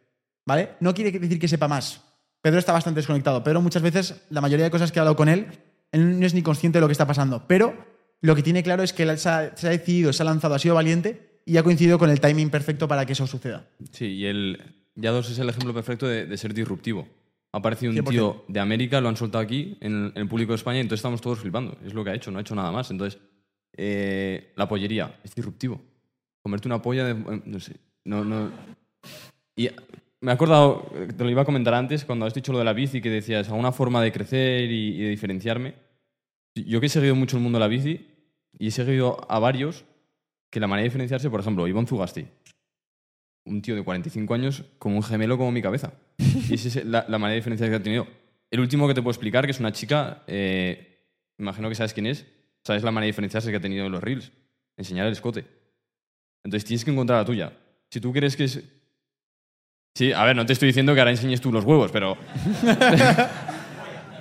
¿Vale? 0.46 0.70
No 0.80 0.92
quiere 0.92 1.10
decir 1.16 1.38
que 1.38 1.46
sepa 1.48 1.68
más. 1.68 2.02
Pedro 2.44 2.58
está 2.58 2.74
bastante 2.74 2.98
desconectado. 2.98 3.42
Pedro 3.42 3.62
muchas 3.62 3.80
veces, 3.80 4.20
la 4.28 4.42
mayoría 4.42 4.66
de 4.66 4.70
cosas 4.70 4.92
que 4.92 4.98
he 4.98 5.00
hablado 5.00 5.16
con 5.16 5.30
él, 5.30 5.46
él 5.92 6.20
no 6.20 6.26
es 6.26 6.34
ni 6.34 6.42
consciente 6.42 6.76
de 6.76 6.80
lo 6.82 6.88
que 6.88 6.92
está 6.92 7.06
pasando. 7.06 7.46
Pero 7.48 7.74
lo 8.20 8.36
que 8.36 8.42
tiene 8.42 8.62
claro 8.62 8.82
es 8.82 8.92
que 8.92 9.04
él 9.04 9.16
se 9.16 9.30
ha, 9.30 9.56
se 9.56 9.66
ha 9.66 9.70
decidido, 9.70 10.12
se 10.12 10.22
ha 10.22 10.26
lanzado, 10.26 10.54
ha 10.54 10.58
sido 10.58 10.74
valiente 10.74 11.40
y 11.46 11.56
ha 11.56 11.62
coincidido 11.62 11.98
con 11.98 12.10
el 12.10 12.20
timing 12.20 12.50
perfecto 12.50 12.86
para 12.86 13.06
que 13.06 13.14
eso 13.14 13.26
suceda. 13.26 13.66
Sí, 13.92 14.08
y 14.08 14.26
el 14.26 14.60
Yados 14.94 15.30
es 15.30 15.38
el 15.38 15.48
ejemplo 15.48 15.72
perfecto 15.72 16.06
de, 16.06 16.26
de 16.26 16.36
ser 16.36 16.52
disruptivo. 16.52 17.08
Ha 17.52 17.56
aparecido 17.56 17.92
un 17.92 17.96
100%. 17.96 18.10
tío 18.10 18.44
de 18.46 18.60
América, 18.60 19.00
lo 19.00 19.08
han 19.08 19.16
soltado 19.16 19.42
aquí, 19.42 19.78
en, 19.80 20.12
en 20.14 20.22
el 20.22 20.28
público 20.28 20.52
de 20.52 20.56
España, 20.56 20.76
y 20.76 20.80
entonces 20.82 21.00
estamos 21.00 21.22
todos 21.22 21.38
flipando. 21.38 21.78
Es 21.82 21.94
lo 21.94 22.04
que 22.04 22.10
ha 22.10 22.14
hecho, 22.14 22.30
no 22.30 22.36
ha 22.36 22.42
hecho 22.42 22.54
nada 22.54 22.70
más. 22.70 22.90
Entonces, 22.90 23.18
eh, 23.74 24.52
la 24.54 24.68
pollería 24.68 25.18
es 25.24 25.34
disruptivo. 25.34 25.80
comerte 26.42 26.68
una 26.68 26.82
polla 26.82 27.06
de... 27.06 27.14
No 27.46 27.58
sé. 27.58 27.76
No, 28.04 28.22
no... 28.22 28.50
Y 29.56 29.70
me 30.24 30.30
he 30.30 30.34
acordado, 30.34 30.90
te 31.16 31.22
lo 31.22 31.28
iba 31.28 31.42
a 31.42 31.44
comentar 31.44 31.74
antes, 31.74 32.06
cuando 32.06 32.24
has 32.24 32.32
dicho 32.32 32.50
lo 32.50 32.58
de 32.58 32.64
la 32.64 32.72
bici, 32.72 33.02
que 33.02 33.10
decías, 33.10 33.48
alguna 33.50 33.72
forma 33.72 34.00
de 34.02 34.10
crecer 34.10 34.70
y, 34.70 34.96
y 34.96 35.02
de 35.02 35.08
diferenciarme. 35.10 35.74
Yo 36.54 36.80
que 36.80 36.86
he 36.86 36.88
seguido 36.88 37.14
mucho 37.14 37.36
el 37.36 37.42
mundo 37.42 37.58
de 37.58 37.60
la 37.60 37.68
bici 37.68 38.08
y 38.58 38.68
he 38.68 38.70
seguido 38.70 39.26
a 39.28 39.38
varios 39.38 39.84
que 40.50 40.60
la 40.60 40.66
manera 40.66 40.84
de 40.84 40.88
diferenciarse, 40.88 41.28
por 41.28 41.40
ejemplo, 41.40 41.68
Ivonne 41.68 41.86
Zugasti, 41.86 42.26
un 43.44 43.60
tío 43.60 43.74
de 43.74 43.84
45 43.84 44.32
años 44.32 44.64
con 44.78 44.94
un 44.94 45.02
gemelo 45.02 45.36
como 45.36 45.52
mi 45.52 45.60
cabeza. 45.60 45.92
Y 46.48 46.54
esa 46.54 46.68
es 46.68 46.86
la, 46.86 47.04
la 47.06 47.18
manera 47.18 47.32
de 47.32 47.40
diferenciarse 47.40 47.70
que 47.70 47.76
ha 47.76 47.82
tenido. 47.82 48.06
El 48.50 48.60
último 48.60 48.88
que 48.88 48.94
te 48.94 49.02
puedo 49.02 49.12
explicar, 49.12 49.44
que 49.44 49.50
es 49.50 49.60
una 49.60 49.72
chica, 49.72 50.22
eh, 50.26 51.02
imagino 51.38 51.68
que 51.68 51.74
sabes 51.74 51.92
quién 51.92 52.06
es, 52.06 52.24
sabes 52.64 52.82
la 52.82 52.90
manera 52.90 53.06
de 53.06 53.12
diferenciarse 53.12 53.50
que 53.50 53.56
ha 53.56 53.60
tenido 53.60 53.84
en 53.84 53.92
los 53.92 54.02
reels, 54.02 54.32
enseñar 54.78 55.06
el 55.06 55.12
escote. 55.12 55.44
Entonces 56.44 56.64
tienes 56.64 56.84
que 56.84 56.92
encontrar 56.92 57.18
la 57.18 57.24
tuya. 57.24 57.52
Si 57.90 58.00
tú 58.00 58.12
quieres 58.12 58.36
que 58.36 58.44
es... 58.44 58.62
Sí, 59.96 60.12
a 60.12 60.24
ver, 60.24 60.34
no 60.34 60.44
te 60.44 60.52
estoy 60.52 60.66
diciendo 60.68 60.92
que 60.92 61.00
ahora 61.00 61.12
enseñes 61.12 61.40
tú 61.40 61.52
los 61.52 61.64
huevos, 61.64 61.92
pero... 61.92 62.16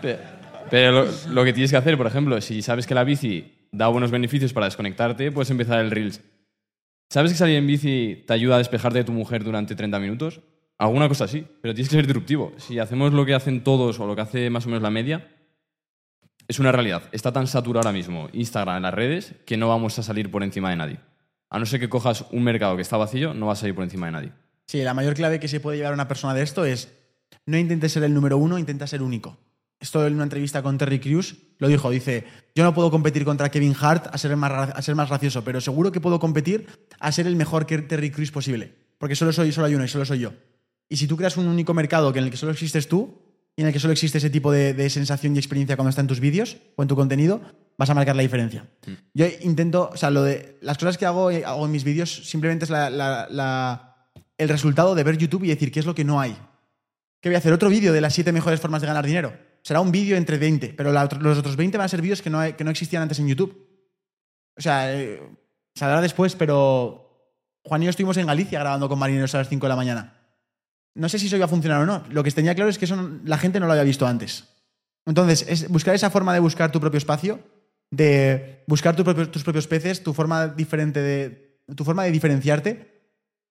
Pe- 0.01 0.19
pero 0.69 0.91
lo, 0.91 1.05
lo 1.31 1.43
que 1.43 1.51
tienes 1.53 1.71
que 1.71 1.77
hacer, 1.77 1.97
por 1.97 2.05
ejemplo, 2.05 2.39
si 2.41 2.61
sabes 2.61 2.85
que 2.85 2.93
la 2.93 3.03
bici 3.03 3.67
da 3.71 3.87
buenos 3.87 4.11
beneficios 4.11 4.53
para 4.53 4.67
desconectarte, 4.67 5.31
puedes 5.31 5.49
empezar 5.49 5.79
el 5.79 5.89
Reels. 5.89 6.21
¿Sabes 7.09 7.31
que 7.31 7.37
salir 7.37 7.55
en 7.57 7.65
bici 7.67 8.23
te 8.27 8.33
ayuda 8.33 8.55
a 8.55 8.57
despejarte 8.59 8.99
de 8.99 9.03
tu 9.03 9.11
mujer 9.13 9.43
durante 9.43 9.75
30 9.75 9.99
minutos? 9.99 10.41
Alguna 10.77 11.07
cosa 11.07 11.25
así, 11.25 11.45
pero 11.61 11.73
tienes 11.73 11.89
que 11.89 11.95
ser 11.95 12.05
disruptivo. 12.05 12.53
Si 12.57 12.77
hacemos 12.77 13.13
lo 13.13 13.25
que 13.25 13.33
hacen 13.33 13.63
todos 13.63 13.99
o 13.99 14.05
lo 14.05 14.15
que 14.15 14.21
hace 14.21 14.49
más 14.51 14.65
o 14.65 14.69
menos 14.69 14.83
la 14.83 14.89
media, 14.91 15.27
es 16.47 16.59
una 16.59 16.71
realidad. 16.71 17.03
Está 17.11 17.31
tan 17.31 17.47
saturado 17.47 17.87
ahora 17.87 17.97
mismo 17.97 18.29
Instagram 18.33 18.77
en 18.77 18.83
las 18.83 18.93
redes 18.93 19.33
que 19.45 19.57
no 19.57 19.69
vamos 19.69 19.97
a 19.97 20.03
salir 20.03 20.29
por 20.29 20.43
encima 20.43 20.69
de 20.69 20.75
nadie. 20.75 20.97
A 21.49 21.57
no 21.57 21.65
ser 21.65 21.79
que 21.79 21.89
cojas 21.89 22.25
un 22.31 22.43
mercado 22.43 22.75
que 22.75 22.81
está 22.83 22.97
vacío, 22.97 23.33
no 23.33 23.47
vas 23.47 23.59
a 23.59 23.61
salir 23.61 23.75
por 23.75 23.83
encima 23.83 24.07
de 24.07 24.11
nadie. 24.11 24.31
Sí, 24.67 24.81
la 24.81 24.93
mayor 24.93 25.13
clave 25.13 25.39
que 25.39 25.47
se 25.47 25.59
puede 25.59 25.77
llevar 25.77 25.91
a 25.93 25.95
una 25.95 26.07
persona 26.07 26.33
de 26.33 26.41
esto 26.43 26.65
es 26.65 26.89
no 27.45 27.57
intentes 27.57 27.91
ser 27.91 28.03
el 28.03 28.13
número 28.13 28.37
uno, 28.37 28.57
intenta 28.57 28.87
ser 28.87 29.01
único. 29.01 29.37
Esto 29.79 30.07
en 30.07 30.13
una 30.15 30.23
entrevista 30.23 30.63
con 30.63 30.77
Terry 30.77 30.99
Crews 30.99 31.35
lo 31.59 31.67
dijo, 31.67 31.89
dice, 31.89 32.23
yo 32.55 32.63
no 32.63 32.73
puedo 32.73 32.89
competir 32.89 33.25
contra 33.25 33.51
Kevin 33.51 33.75
Hart 33.79 34.07
a 34.11 34.17
ser 34.17 34.35
más, 34.37 34.69
a 34.73 34.81
ser 34.81 34.95
más 34.95 35.09
gracioso, 35.09 35.43
pero 35.43 35.59
seguro 35.59 35.91
que 35.91 35.99
puedo 35.99 36.19
competir 36.19 36.67
a 36.99 37.11
ser 37.11 37.27
el 37.27 37.35
mejor 37.35 37.65
que 37.65 37.79
Terry 37.79 38.09
Crews 38.09 38.31
posible, 38.31 38.73
porque 38.97 39.15
solo 39.15 39.33
soy 39.33 39.51
solo 39.51 39.67
hay 39.67 39.75
uno 39.75 39.83
y 39.83 39.89
solo 39.89 40.05
soy 40.05 40.19
yo. 40.19 40.33
Y 40.87 40.95
si 40.97 41.07
tú 41.07 41.17
creas 41.17 41.35
un 41.35 41.47
único 41.47 41.73
mercado 41.73 42.13
que 42.13 42.19
en 42.19 42.25
el 42.25 42.31
que 42.31 42.37
solo 42.37 42.53
existes 42.53 42.87
tú 42.87 43.19
y 43.57 43.61
en 43.61 43.67
el 43.67 43.73
que 43.73 43.79
solo 43.79 43.91
existe 43.91 44.19
ese 44.19 44.29
tipo 44.29 44.51
de, 44.51 44.73
de 44.73 44.89
sensación 44.89 45.35
y 45.35 45.39
experiencia 45.39 45.75
cuando 45.75 45.89
está 45.89 46.01
en 46.01 46.07
tus 46.07 46.19
vídeos 46.21 46.57
o 46.77 46.81
en 46.81 46.87
tu 46.87 46.95
contenido, 46.95 47.41
vas 47.77 47.89
a 47.89 47.93
marcar 47.93 48.15
la 48.15 48.21
diferencia. 48.21 48.65
Yo 49.13 49.25
intento, 49.41 49.89
o 49.91 49.97
sea, 49.97 50.11
lo 50.11 50.23
de 50.23 50.57
las 50.61 50.77
cosas 50.77 50.97
que 50.97 51.05
hago, 51.05 51.29
eh, 51.29 51.43
hago 51.45 51.65
en 51.65 51.71
mis 51.71 51.83
vídeos 51.83 52.29
simplemente 52.29 52.63
es 52.65 52.71
la- 52.71 52.89
la- 52.89 53.27
la, 53.29 53.92
el 54.43 54.49
resultado 54.49 54.95
de 54.95 55.03
ver 55.03 55.17
YouTube 55.17 55.43
y 55.43 55.47
decir 55.49 55.71
qué 55.71 55.79
es 55.79 55.85
lo 55.85 55.95
que 55.95 56.03
no 56.03 56.19
hay. 56.19 56.37
¿Qué 57.21 57.29
voy 57.29 57.35
a 57.35 57.39
hacer? 57.39 57.53
Otro 57.53 57.69
vídeo 57.69 57.93
de 57.93 58.01
las 58.01 58.13
siete 58.13 58.31
mejores 58.31 58.59
formas 58.59 58.81
de 58.81 58.87
ganar 58.87 59.05
dinero. 59.05 59.33
Será 59.61 59.79
un 59.79 59.91
vídeo 59.91 60.17
entre 60.17 60.37
20, 60.37 60.73
pero 60.75 60.91
los 60.91 61.37
otros 61.37 61.55
20 61.55 61.77
van 61.77 61.85
a 61.85 61.87
ser 61.89 62.01
vídeos 62.01 62.21
que 62.21 62.29
no, 62.29 62.39
que 62.55 62.63
no 62.63 62.71
existían 62.71 63.01
antes 63.03 63.19
en 63.19 63.27
YouTube. 63.29 63.67
O 64.57 64.61
sea, 64.61 64.93
eh, 64.93 65.21
saldrá 65.73 66.01
después, 66.01 66.35
pero 66.35 67.31
Juan 67.63 67.81
y 67.81 67.85
yo 67.85 67.89
estuvimos 67.89 68.17
en 68.17 68.27
Galicia 68.27 68.59
grabando 68.59 68.89
con 68.89 68.99
marineros 68.99 69.33
a 69.35 69.37
las 69.39 69.47
5 69.49 69.65
de 69.65 69.69
la 69.69 69.75
mañana. 69.77 70.19
No 70.95 71.07
sé 71.09 71.17
si 71.17 71.27
eso 71.27 71.37
iba 71.37 71.45
a 71.45 71.49
funcionar 71.49 71.81
o 71.81 71.85
no. 71.85 72.03
Lo 72.09 72.23
que 72.23 72.31
tenía 72.31 72.53
claro 72.55 72.69
es 72.69 72.77
que 72.77 72.85
eso 72.85 72.95
no- 72.97 73.19
la 73.23 73.37
gente 73.37 73.59
no 73.59 73.65
lo 73.67 73.71
había 73.71 73.83
visto 73.83 74.05
antes. 74.05 74.49
Entonces, 75.05 75.45
es 75.47 75.69
buscar 75.69 75.95
esa 75.95 76.09
forma 76.09 76.33
de 76.33 76.39
buscar 76.39 76.71
tu 76.71 76.79
propio 76.79 76.97
espacio, 76.97 77.39
de 77.89 78.63
buscar 78.67 78.95
tus 78.95 79.43
propios 79.43 79.67
peces, 79.67 80.03
tu 80.03 80.13
forma 80.13 80.47
diferente 80.47 81.01
de. 81.01 81.61
tu 81.75 81.85
forma 81.85 82.03
de 82.03 82.11
diferenciarte, 82.11 82.92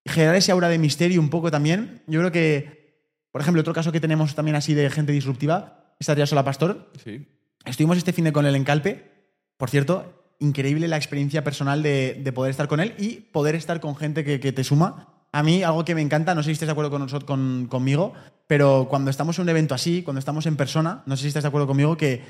generar 0.04 0.34
ese 0.36 0.52
aura 0.52 0.68
de 0.68 0.78
misterio 0.78 1.20
un 1.20 1.30
poco 1.30 1.50
también. 1.50 2.02
Yo 2.06 2.20
creo 2.20 2.32
que, 2.32 3.02
por 3.30 3.40
ejemplo, 3.40 3.60
otro 3.60 3.72
caso 3.72 3.92
que 3.92 4.00
tenemos 4.00 4.34
también 4.34 4.56
así 4.56 4.74
de 4.74 4.90
gente 4.90 5.12
disruptiva 5.12 5.94
es 5.98 6.08
Adrián 6.08 6.26
Sola 6.26 6.44
Pastor. 6.44 6.90
Sí. 7.04 7.28
Estuvimos 7.64 7.96
este 7.96 8.12
fin 8.12 8.24
de 8.24 8.32
con 8.32 8.46
él 8.46 8.56
en 8.56 8.64
Calpe. 8.64 9.10
Por 9.56 9.70
cierto, 9.70 10.34
increíble 10.40 10.88
la 10.88 10.96
experiencia 10.96 11.44
personal 11.44 11.82
de, 11.82 12.20
de 12.22 12.32
poder 12.32 12.50
estar 12.50 12.66
con 12.68 12.80
él 12.80 12.94
y 12.98 13.20
poder 13.32 13.54
estar 13.54 13.80
con 13.80 13.94
gente 13.94 14.24
que, 14.24 14.40
que 14.40 14.52
te 14.52 14.64
suma. 14.64 15.26
A 15.30 15.42
mí, 15.42 15.62
algo 15.62 15.84
que 15.84 15.94
me 15.94 16.02
encanta, 16.02 16.34
no 16.34 16.42
sé 16.42 16.48
si 16.48 16.52
estás 16.52 16.66
de 16.66 16.72
acuerdo 16.72 16.90
con 16.90 17.00
nosotros, 17.00 17.26
con, 17.26 17.66
conmigo, 17.68 18.12
pero 18.46 18.86
cuando 18.90 19.10
estamos 19.10 19.38
en 19.38 19.44
un 19.44 19.48
evento 19.48 19.74
así, 19.74 20.02
cuando 20.02 20.18
estamos 20.18 20.44
en 20.46 20.56
persona, 20.56 21.02
no 21.06 21.16
sé 21.16 21.22
si 21.22 21.28
estás 21.28 21.44
de 21.44 21.48
acuerdo 21.48 21.66
conmigo, 21.66 21.96
que 21.96 22.22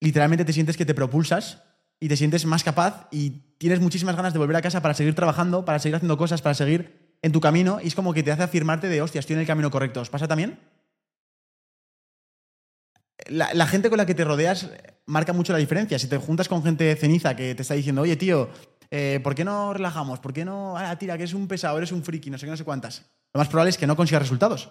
literalmente 0.00 0.46
te 0.46 0.52
sientes 0.54 0.76
que 0.76 0.86
te 0.86 0.94
propulsas 0.94 1.62
y 2.00 2.08
te 2.08 2.16
sientes 2.16 2.46
más 2.46 2.64
capaz 2.64 3.06
y 3.10 3.42
tienes 3.58 3.80
muchísimas 3.80 4.16
ganas 4.16 4.32
de 4.32 4.38
volver 4.38 4.56
a 4.56 4.62
casa 4.62 4.80
para 4.80 4.94
seguir 4.94 5.14
trabajando, 5.14 5.64
para 5.66 5.78
seguir 5.78 5.96
haciendo 5.96 6.16
cosas, 6.16 6.40
para 6.40 6.54
seguir 6.54 7.16
en 7.22 7.32
tu 7.32 7.40
camino 7.40 7.78
y 7.82 7.88
es 7.88 7.94
como 7.94 8.14
que 8.14 8.22
te 8.22 8.32
hace 8.32 8.42
afirmarte 8.42 8.88
de, 8.88 9.02
hostia, 9.02 9.18
estoy 9.18 9.34
en 9.34 9.40
el 9.40 9.46
camino 9.46 9.70
correcto. 9.70 10.00
¿Os 10.00 10.08
pasa 10.08 10.26
también? 10.26 10.58
La, 13.26 13.66
gente 13.66 13.90
con 13.90 13.98
la 13.98 14.06
que 14.06 14.14
te 14.14 14.24
rodeas 14.24 14.70
marca 15.04 15.34
mucho 15.34 15.52
la 15.52 15.58
diferencia. 15.58 15.98
Si 15.98 16.08
te 16.08 16.16
juntas 16.16 16.48
con 16.48 16.64
gente 16.64 16.96
ceniza 16.96 17.36
que 17.36 17.54
te 17.54 17.62
está 17.62 17.74
diciendo, 17.74 18.00
oye, 18.00 18.16
tío, 18.16 18.48
eh, 18.90 19.20
¿por 19.22 19.34
qué 19.34 19.44
no 19.44 19.74
relajamos? 19.74 20.20
¿Por 20.20 20.32
qué 20.32 20.44
no, 20.44 20.76
ah, 20.78 20.96
tira, 20.98 21.16
que 21.18 21.24
eres 21.24 21.34
un 21.34 21.46
pesado, 21.46 21.76
eres 21.76 21.92
un 21.92 22.02
friki, 22.02 22.30
no 22.30 22.38
sé 22.38 22.46
qué, 22.46 22.50
no 22.50 22.56
sé 22.56 22.64
cuántas? 22.64 23.04
Lo 23.34 23.38
más 23.38 23.48
probable 23.48 23.70
es 23.70 23.78
que 23.78 23.86
no 23.86 23.94
consigas 23.94 24.22
resultados. 24.22 24.70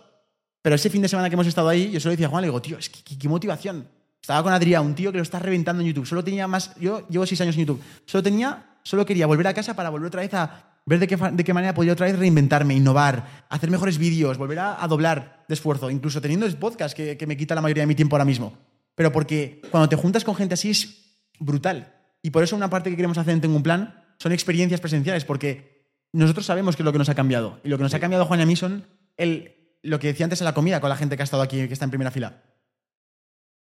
Pero 0.61 0.75
ese 0.75 0.89
fin 0.89 1.03
de 1.03 1.07
semana 1.07 1.29
que 1.29 1.35
hemos 1.35 1.47
estado 1.47 1.69
ahí, 1.69 1.91
yo 1.91 1.99
solo 1.99 2.11
decía 2.11 2.27
a 2.27 2.29
Juan, 2.29 2.41
le 2.41 2.47
digo, 2.47 2.61
tío, 2.61 2.77
es 2.79 2.89
que 2.89 3.17
qué 3.17 3.29
motivación. 3.29 3.87
Estaba 4.21 4.43
con 4.43 4.53
Adrián, 4.53 4.85
un 4.85 4.95
tío 4.95 5.11
que 5.11 5.17
lo 5.17 5.23
está 5.23 5.39
reventando 5.39 5.81
en 5.81 5.87
YouTube. 5.87 6.05
Solo 6.05 6.23
tenía 6.23 6.47
más. 6.47 6.75
Yo 6.79 7.07
llevo 7.07 7.25
seis 7.25 7.41
años 7.41 7.55
en 7.55 7.61
YouTube. 7.61 7.81
Solo 8.05 8.23
tenía. 8.23 8.77
Solo 8.83 9.05
quería 9.05 9.27
volver 9.27 9.47
a 9.47 9.53
casa 9.53 9.75
para 9.75 9.89
volver 9.89 10.07
otra 10.07 10.21
vez 10.21 10.33
a 10.33 10.81
ver 10.85 10.99
de 10.99 11.07
qué, 11.07 11.17
de 11.17 11.43
qué 11.43 11.53
manera 11.53 11.73
podía 11.73 11.93
otra 11.93 12.07
vez 12.07 12.17
reinventarme, 12.17 12.73
innovar, 12.73 13.45
hacer 13.49 13.69
mejores 13.69 13.97
vídeos, 13.97 14.37
volver 14.37 14.59
a, 14.59 14.83
a 14.83 14.87
doblar 14.87 15.45
de 15.47 15.53
esfuerzo, 15.53 15.91
incluso 15.91 16.21
teniendo 16.21 16.45
el 16.45 16.57
podcast 16.57 16.95
que, 16.95 17.15
que 17.17 17.27
me 17.27 17.37
quita 17.37 17.53
la 17.53 17.61
mayoría 17.61 17.83
de 17.83 17.87
mi 17.87 17.95
tiempo 17.95 18.15
ahora 18.15 18.25
mismo. 18.25 18.57
Pero 18.95 19.11
porque 19.11 19.61
cuando 19.69 19.87
te 19.87 19.95
juntas 19.95 20.23
con 20.23 20.35
gente 20.35 20.55
así 20.55 20.71
es 20.71 21.17
brutal. 21.39 21.93
Y 22.21 22.31
por 22.31 22.43
eso 22.43 22.55
una 22.55 22.69
parte 22.69 22.89
que 22.89 22.95
queremos 22.95 23.17
hacer 23.17 23.33
en 23.33 23.41
Tengo 23.41 23.55
un 23.55 23.63
Plan 23.63 24.03
son 24.17 24.31
experiencias 24.31 24.81
presenciales, 24.81 25.25
porque 25.25 25.85
nosotros 26.11 26.45
sabemos 26.45 26.75
qué 26.75 26.81
es 26.81 26.85
lo 26.85 26.91
que 26.91 26.97
nos 26.97 27.09
ha 27.09 27.15
cambiado. 27.15 27.59
Y 27.63 27.69
lo 27.69 27.77
que 27.77 27.83
nos 27.83 27.93
ha 27.93 27.99
cambiado 27.99 28.25
Juan 28.25 28.39
y 28.39 28.43
a 28.43 28.45
mí 28.45 28.55
son 28.55 28.87
el, 29.17 29.55
lo 29.83 29.99
que 29.99 30.07
decía 30.07 30.25
antes 30.25 30.41
en 30.41 30.45
la 30.45 30.53
comida 30.53 30.81
con 30.81 30.89
la 30.89 30.97
gente 30.97 31.15
que 31.15 31.23
ha 31.23 31.25
estado 31.25 31.43
aquí, 31.43 31.67
que 31.67 31.73
está 31.73 31.85
en 31.85 31.91
primera 31.91 32.11
fila. 32.11 32.43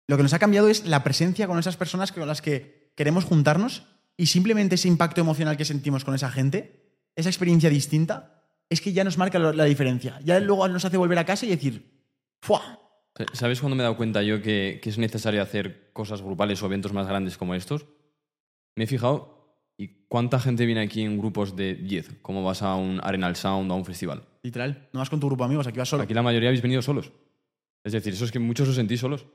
Lo 0.06 0.16
que 0.16 0.22
nos 0.22 0.34
ha 0.34 0.38
cambiado 0.38 0.68
es 0.68 0.86
la 0.86 1.02
presencia 1.02 1.46
con 1.46 1.58
esas 1.58 1.76
personas 1.76 2.12
con 2.12 2.26
las 2.26 2.42
que 2.42 2.92
queremos 2.94 3.24
juntarnos 3.24 3.86
y 4.16 4.26
simplemente 4.26 4.74
ese 4.74 4.88
impacto 4.88 5.20
emocional 5.20 5.56
que 5.56 5.64
sentimos 5.64 6.04
con 6.04 6.14
esa 6.14 6.30
gente, 6.30 7.00
esa 7.16 7.30
experiencia 7.30 7.70
distinta, 7.70 8.42
es 8.68 8.80
que 8.80 8.92
ya 8.92 9.04
nos 9.04 9.18
marca 9.18 9.38
la 9.38 9.64
diferencia. 9.64 10.20
Ya 10.24 10.38
luego 10.40 10.68
nos 10.68 10.84
hace 10.84 10.96
volver 10.96 11.18
a 11.18 11.24
casa 11.24 11.46
y 11.46 11.50
decir, 11.50 12.02
¡fua! 12.40 12.80
¿Sabes 13.32 13.60
cuándo 13.60 13.76
me 13.76 13.82
he 13.82 13.84
dado 13.84 13.96
cuenta 13.96 14.22
yo 14.22 14.42
que, 14.42 14.80
que 14.82 14.90
es 14.90 14.98
necesario 14.98 15.40
hacer 15.40 15.92
cosas 15.92 16.20
grupales 16.20 16.62
o 16.62 16.66
eventos 16.66 16.92
más 16.92 17.06
grandes 17.06 17.38
como 17.38 17.54
estos? 17.54 17.86
Me 18.76 18.84
he 18.84 18.86
fijado 18.88 19.34
y 19.76 20.06
cuánta 20.08 20.40
gente 20.40 20.66
viene 20.66 20.82
aquí 20.82 21.02
en 21.02 21.18
grupos 21.18 21.56
de 21.56 21.74
10, 21.74 22.16
como 22.22 22.42
vas 22.42 22.62
a 22.62 22.74
un 22.74 23.00
Arenal 23.02 23.36
Sound 23.36 23.70
o 23.70 23.74
a 23.74 23.76
un 23.76 23.84
festival. 23.84 24.24
Literal. 24.42 24.88
No 24.92 25.00
vas 25.00 25.10
con 25.10 25.20
tu 25.20 25.28
grupo 25.28 25.44
de 25.44 25.46
amigos, 25.46 25.66
aquí 25.66 25.78
vas 25.78 25.88
solo. 25.88 26.02
Aquí 26.02 26.14
la 26.14 26.22
mayoría 26.22 26.48
habéis 26.48 26.62
venido 26.62 26.82
solos. 26.82 27.12
Es 27.84 27.92
decir, 27.92 28.14
eso 28.14 28.24
es 28.24 28.32
que 28.32 28.38
muchos 28.38 28.68
os 28.68 28.76
sentís 28.76 29.00
solos. 29.00 29.26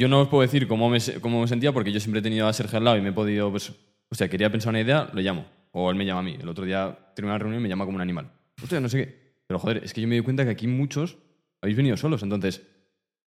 Yo 0.00 0.08
no 0.08 0.22
os 0.22 0.28
puedo 0.28 0.40
decir 0.40 0.66
cómo 0.66 0.88
me, 0.88 0.98
cómo 1.20 1.42
me 1.42 1.46
sentía 1.46 1.72
porque 1.72 1.92
yo 1.92 2.00
siempre 2.00 2.20
he 2.20 2.22
tenido 2.22 2.48
a 2.48 2.54
Sergio 2.54 2.78
al 2.78 2.84
lado 2.84 2.96
y 2.96 3.02
me 3.02 3.10
he 3.10 3.12
podido, 3.12 3.50
pues, 3.50 3.70
o 4.08 4.14
sea, 4.14 4.30
quería 4.30 4.50
pensar 4.50 4.70
una 4.70 4.80
idea, 4.80 5.10
lo 5.12 5.20
llamo. 5.20 5.44
O 5.72 5.90
él 5.90 5.96
me 5.96 6.06
llama 6.06 6.20
a 6.20 6.22
mí. 6.22 6.38
El 6.40 6.48
otro 6.48 6.64
día 6.64 6.96
terminé 7.14 7.34
la 7.34 7.38
reunión 7.38 7.60
y 7.60 7.64
me 7.64 7.68
llama 7.68 7.84
como 7.84 7.96
un 7.96 8.00
animal. 8.00 8.30
Hostia, 8.62 8.80
no 8.80 8.88
sé 8.88 8.96
qué. 8.96 9.34
Pero 9.46 9.58
joder, 9.58 9.84
es 9.84 9.92
que 9.92 10.00
yo 10.00 10.08
me 10.08 10.14
di 10.14 10.22
cuenta 10.22 10.42
que 10.42 10.52
aquí 10.52 10.66
muchos 10.66 11.18
habéis 11.60 11.76
venido 11.76 11.98
solos. 11.98 12.22
Entonces, 12.22 12.66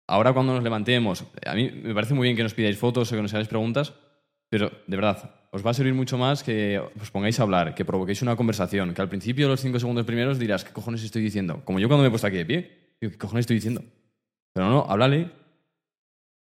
ahora 0.06 0.32
cuando 0.32 0.54
nos 0.54 0.62
levantemos, 0.64 1.26
a 1.44 1.54
mí 1.54 1.70
me 1.70 1.92
parece 1.92 2.14
muy 2.14 2.24
bien 2.24 2.38
que 2.38 2.42
nos 2.42 2.54
pidáis 2.54 2.78
fotos 2.78 3.12
o 3.12 3.16
que 3.16 3.20
nos 3.20 3.34
hagáis 3.34 3.48
preguntas, 3.48 3.92
pero 4.48 4.72
de 4.86 4.96
verdad, 4.96 5.30
os 5.50 5.66
va 5.66 5.72
a 5.72 5.74
servir 5.74 5.92
mucho 5.92 6.16
más 6.16 6.42
que 6.42 6.80
os 6.98 7.10
pongáis 7.10 7.38
a 7.38 7.42
hablar, 7.42 7.74
que 7.74 7.84
provoquéis 7.84 8.22
una 8.22 8.34
conversación, 8.34 8.94
que 8.94 9.02
al 9.02 9.10
principio, 9.10 9.46
los 9.46 9.60
cinco 9.60 9.78
segundos 9.78 10.06
primeros, 10.06 10.38
dirás, 10.38 10.64
¿qué 10.64 10.72
cojones 10.72 11.04
estoy 11.04 11.20
diciendo? 11.22 11.60
Como 11.66 11.80
yo 11.80 11.88
cuando 11.88 12.00
me 12.00 12.08
he 12.08 12.10
puesto 12.10 12.28
aquí 12.28 12.38
de 12.38 12.46
pie, 12.46 12.96
digo, 12.98 13.12
¿qué 13.12 13.18
cojones 13.18 13.42
estoy 13.42 13.56
diciendo? 13.56 13.84
Pero 14.54 14.70
no, 14.70 14.86
háblale, 14.88 15.41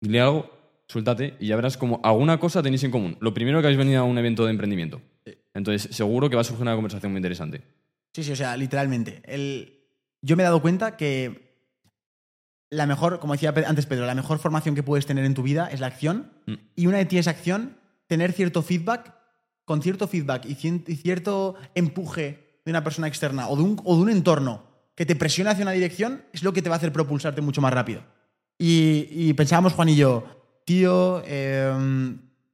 dile 0.02 0.20
algo, 0.20 0.50
suéltate 0.88 1.36
y 1.40 1.46
ya 1.46 1.56
verás 1.56 1.78
como 1.78 2.00
alguna 2.04 2.38
cosa 2.38 2.62
tenéis 2.62 2.84
en 2.84 2.90
común. 2.90 3.16
Lo 3.20 3.32
primero 3.32 3.60
que 3.60 3.68
habéis 3.68 3.78
venido 3.78 4.00
a 4.00 4.04
un 4.04 4.18
evento 4.18 4.44
de 4.44 4.50
emprendimiento. 4.50 5.00
Entonces, 5.54 5.94
seguro 5.96 6.28
que 6.28 6.36
va 6.36 6.42
a 6.42 6.44
surgir 6.44 6.62
una 6.62 6.74
conversación 6.74 7.12
muy 7.12 7.18
interesante. 7.18 7.62
Sí, 8.12 8.22
sí, 8.22 8.32
o 8.32 8.36
sea, 8.36 8.56
literalmente. 8.56 9.22
El... 9.24 9.78
Yo 10.20 10.36
me 10.36 10.42
he 10.42 10.44
dado 10.44 10.60
cuenta 10.62 10.96
que 10.96 11.52
la 12.70 12.86
mejor, 12.86 13.18
como 13.20 13.32
decía 13.34 13.54
antes 13.66 13.86
Pedro, 13.86 14.06
la 14.06 14.14
mejor 14.14 14.38
formación 14.38 14.74
que 14.74 14.82
puedes 14.82 15.06
tener 15.06 15.24
en 15.24 15.34
tu 15.34 15.42
vida 15.42 15.68
es 15.70 15.80
la 15.80 15.86
acción. 15.88 16.32
Mm. 16.46 16.54
Y 16.76 16.86
una 16.86 16.98
de 16.98 17.06
tienes 17.06 17.28
acción, 17.28 17.76
tener 18.06 18.32
cierto 18.32 18.62
feedback, 18.62 19.14
con 19.64 19.82
cierto 19.82 20.08
feedback 20.08 20.46
y, 20.46 20.54
cien- 20.54 20.84
y 20.86 20.96
cierto 20.96 21.54
empuje 21.74 22.60
de 22.64 22.70
una 22.70 22.84
persona 22.84 23.08
externa 23.08 23.48
o 23.48 23.56
de, 23.56 23.62
un, 23.62 23.80
o 23.84 23.96
de 23.96 24.02
un 24.02 24.10
entorno 24.10 24.64
que 24.94 25.06
te 25.06 25.16
presiona 25.16 25.50
hacia 25.52 25.62
una 25.64 25.72
dirección, 25.72 26.22
es 26.32 26.42
lo 26.42 26.52
que 26.52 26.62
te 26.62 26.68
va 26.68 26.76
a 26.76 26.78
hacer 26.78 26.92
propulsarte 26.92 27.40
mucho 27.40 27.60
más 27.60 27.72
rápido. 27.72 28.02
Y, 28.64 29.32
pensábamos, 29.34 29.72
Juan 29.72 29.88
y 29.88 29.96
yo, 29.96 30.24
tío, 30.64 31.22
eh, 31.26 31.72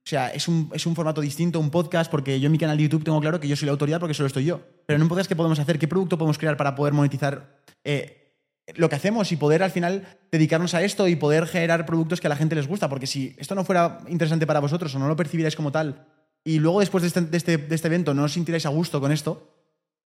sea, 0.09 0.29
es 0.29 0.47
un, 0.47 0.69
es 0.73 0.85
un 0.85 0.95
formato 0.95 1.21
distinto, 1.21 1.59
un 1.59 1.69
podcast, 1.69 2.09
porque 2.09 2.39
yo 2.39 2.47
en 2.47 2.51
mi 2.51 2.57
canal 2.57 2.77
de 2.77 2.83
YouTube 2.83 3.03
tengo 3.03 3.21
claro 3.21 3.39
que 3.39 3.47
yo 3.47 3.55
soy 3.55 3.67
la 3.67 3.73
autoridad 3.73 3.99
porque 3.99 4.13
solo 4.13 4.27
estoy 4.27 4.45
yo. 4.45 4.61
Pero 4.85 4.97
en 4.97 5.03
un 5.03 5.07
podcast, 5.07 5.29
¿qué 5.29 5.35
podemos 5.35 5.59
hacer? 5.59 5.77
¿Qué 5.77 5.87
producto 5.87 6.17
podemos 6.17 6.37
crear 6.37 6.57
para 6.57 6.75
poder 6.75 6.93
monetizar 6.93 7.61
eh, 7.83 8.33
lo 8.75 8.89
que 8.89 8.95
hacemos 8.95 9.31
y 9.31 9.37
poder 9.37 9.61
al 9.61 9.71
final 9.71 10.17
dedicarnos 10.31 10.73
a 10.73 10.83
esto 10.83 11.07
y 11.07 11.15
poder 11.15 11.45
generar 11.45 11.85
productos 11.85 12.19
que 12.19 12.27
a 12.27 12.29
la 12.29 12.35
gente 12.35 12.55
les 12.55 12.67
gusta? 12.67 12.89
Porque 12.89 13.07
si 13.07 13.35
esto 13.37 13.53
no 13.53 13.63
fuera 13.63 13.99
interesante 14.07 14.47
para 14.47 14.59
vosotros 14.59 14.93
o 14.95 14.99
no 14.99 15.07
lo 15.07 15.15
percibierais 15.15 15.55
como 15.55 15.71
tal, 15.71 16.07
y 16.43 16.59
luego 16.59 16.79
después 16.79 17.03
de 17.03 17.07
este, 17.09 17.21
de 17.21 17.37
este, 17.37 17.57
de 17.57 17.75
este 17.75 17.87
evento 17.87 18.13
no 18.13 18.23
os 18.23 18.33
sintierais 18.33 18.65
a 18.65 18.69
gusto 18.69 18.99
con 18.99 19.11
esto, 19.11 19.53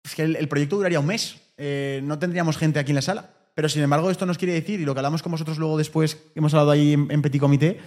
es 0.04 0.16
que 0.16 0.24
el, 0.24 0.36
el 0.36 0.49
proyecto 0.49 0.76
duraría 0.76 0.99
un 0.99 1.08
mes. 1.08 1.38
Eh, 1.56 2.01
no 2.04 2.20
tendríamos 2.20 2.58
gente 2.58 2.80
aquí 2.80 2.91
en 2.91 2.95
la 2.95 3.01
sala. 3.01 3.30
Pero 3.54 3.70
sin 3.70 3.84
embargo, 3.84 4.10
esto 4.10 4.26
nos 4.26 4.38
quiere 4.38 4.54
decir, 4.54 4.80
y 4.80 4.86
lo 4.86 4.93
que 4.93 4.99
hablamos 4.99 5.22
con 5.22 5.32
vosotros 5.32 5.58
luego 5.58 5.78
después, 5.78 6.18
hemos 6.36 6.54
hablado 6.54 6.72
ahí 6.72 6.93
en, 6.93 7.22
Petit 7.22 7.39
Comité, 7.39 7.80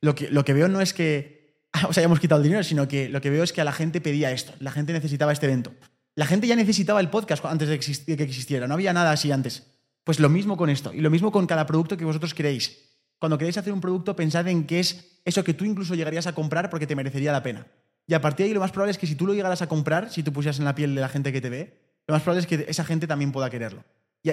lo 0.00 0.14
que, 0.14 0.30
lo 0.30 0.44
que 0.44 0.52
veo 0.52 0.68
no 0.68 0.80
es 0.80 0.92
que 0.92 1.64
os 1.88 1.96
hayamos 1.96 2.20
quitado 2.20 2.40
el 2.40 2.44
dinero, 2.44 2.62
sino 2.62 2.86
que 2.86 3.08
lo 3.08 3.20
que 3.20 3.30
veo 3.30 3.42
es 3.42 3.52
que 3.52 3.60
a 3.60 3.64
la 3.64 3.72
gente 3.72 4.00
pedía 4.00 4.30
esto. 4.30 4.52
La 4.60 4.70
gente 4.70 4.92
necesitaba 4.92 5.32
este 5.32 5.46
evento. 5.46 5.72
La 6.14 6.26
gente 6.26 6.46
ya 6.46 6.56
necesitaba 6.56 7.00
el 7.00 7.10
podcast 7.10 7.44
antes 7.44 7.68
de 7.68 8.16
que 8.16 8.22
existiera. 8.22 8.66
No 8.66 8.74
había 8.74 8.92
nada 8.92 9.10
así 9.10 9.32
antes. 9.32 9.64
Pues 10.04 10.20
lo 10.20 10.28
mismo 10.28 10.56
con 10.56 10.70
esto. 10.70 10.94
Y 10.94 11.00
lo 11.00 11.10
mismo 11.10 11.32
con 11.32 11.46
cada 11.46 11.66
producto 11.66 11.96
que 11.96 12.04
vosotros 12.04 12.32
queréis. 12.32 12.86
Cuando 13.18 13.38
queréis 13.38 13.58
hacer 13.58 13.72
un 13.72 13.80
producto, 13.80 14.14
pensad 14.14 14.46
en 14.48 14.66
qué 14.66 14.80
es 14.80 15.20
eso 15.24 15.42
que 15.42 15.54
tú 15.54 15.64
incluso 15.64 15.94
llegarías 15.94 16.26
a 16.26 16.34
comprar 16.34 16.70
porque 16.70 16.86
te 16.86 16.94
merecería 16.94 17.32
la 17.32 17.42
pena. 17.42 17.66
Y 18.06 18.14
a 18.14 18.20
partir 18.20 18.44
de 18.44 18.50
ahí 18.50 18.54
lo 18.54 18.60
más 18.60 18.70
probable 18.70 18.92
es 18.92 18.98
que 18.98 19.06
si 19.06 19.16
tú 19.16 19.26
lo 19.26 19.34
llegaras 19.34 19.62
a 19.62 19.68
comprar, 19.68 20.10
si 20.10 20.22
tú 20.22 20.32
pusieras 20.32 20.58
en 20.58 20.64
la 20.64 20.74
piel 20.74 20.94
de 20.94 21.00
la 21.00 21.08
gente 21.08 21.32
que 21.32 21.40
te 21.40 21.50
ve, 21.50 21.78
lo 22.06 22.14
más 22.14 22.22
probable 22.22 22.40
es 22.40 22.46
que 22.46 22.66
esa 22.68 22.84
gente 22.84 23.06
también 23.06 23.32
pueda 23.32 23.50
quererlo. 23.50 23.84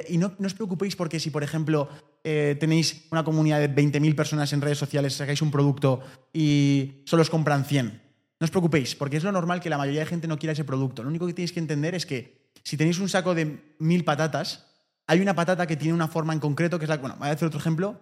Y, 0.08 0.18
no, 0.18 0.34
no 0.40 0.48
os 0.48 0.54
preocupéis 0.54 0.96
porque 0.96 1.20
si, 1.20 1.30
por 1.30 1.44
ejemplo, 1.44 1.90
eh, 2.24 2.58
tenéis 2.60 3.06
una 3.12 3.24
comunidad 3.24 3.60
de 3.60 3.70
20.000 3.70 4.16
personas 4.16 4.52
en 4.54 4.62
redes 4.62 4.78
sociales, 4.78 5.14
sacáis 5.14 5.42
un 5.42 5.52
producto 5.52 6.02
y 6.34 7.04
solo 7.06 7.22
os 7.22 7.30
compran 7.30 7.66
100. 7.66 8.02
No 8.40 8.46
os 8.46 8.52
preocupéis, 8.52 8.96
porque 8.96 9.18
es 9.18 9.24
lo 9.24 9.32
normal 9.32 9.62
que 9.62 9.70
la 9.70 9.78
mayoría 9.78 10.02
de 10.02 10.06
gente 10.08 10.28
no 10.28 10.40
quiera 10.40 10.54
ese 10.54 10.64
producto. 10.64 11.04
Lo 11.04 11.10
único 11.10 11.28
que 11.28 11.34
tenéis 11.34 11.54
que 11.54 11.60
entender 11.60 11.96
es 11.96 12.06
que 12.06 12.50
si 12.64 12.78
tenéis 12.78 13.00
un 13.00 13.10
saco 13.10 13.36
de 13.36 13.76
mil 13.80 14.04
patatas, 14.04 14.66
hay 15.06 15.20
una 15.20 15.36
patata 15.36 15.68
que 15.68 15.76
tiene 15.76 15.94
una 15.94 16.08
forma 16.08 16.34
en 16.34 16.40
concreto, 16.40 16.80
que 16.80 16.86
es 16.86 16.90
la... 16.90 16.98
Bueno, 16.98 17.16
voy 17.20 17.28
a 17.28 17.32
hacer 17.32 17.48
otro 17.48 17.60
ejemplo. 17.60 18.00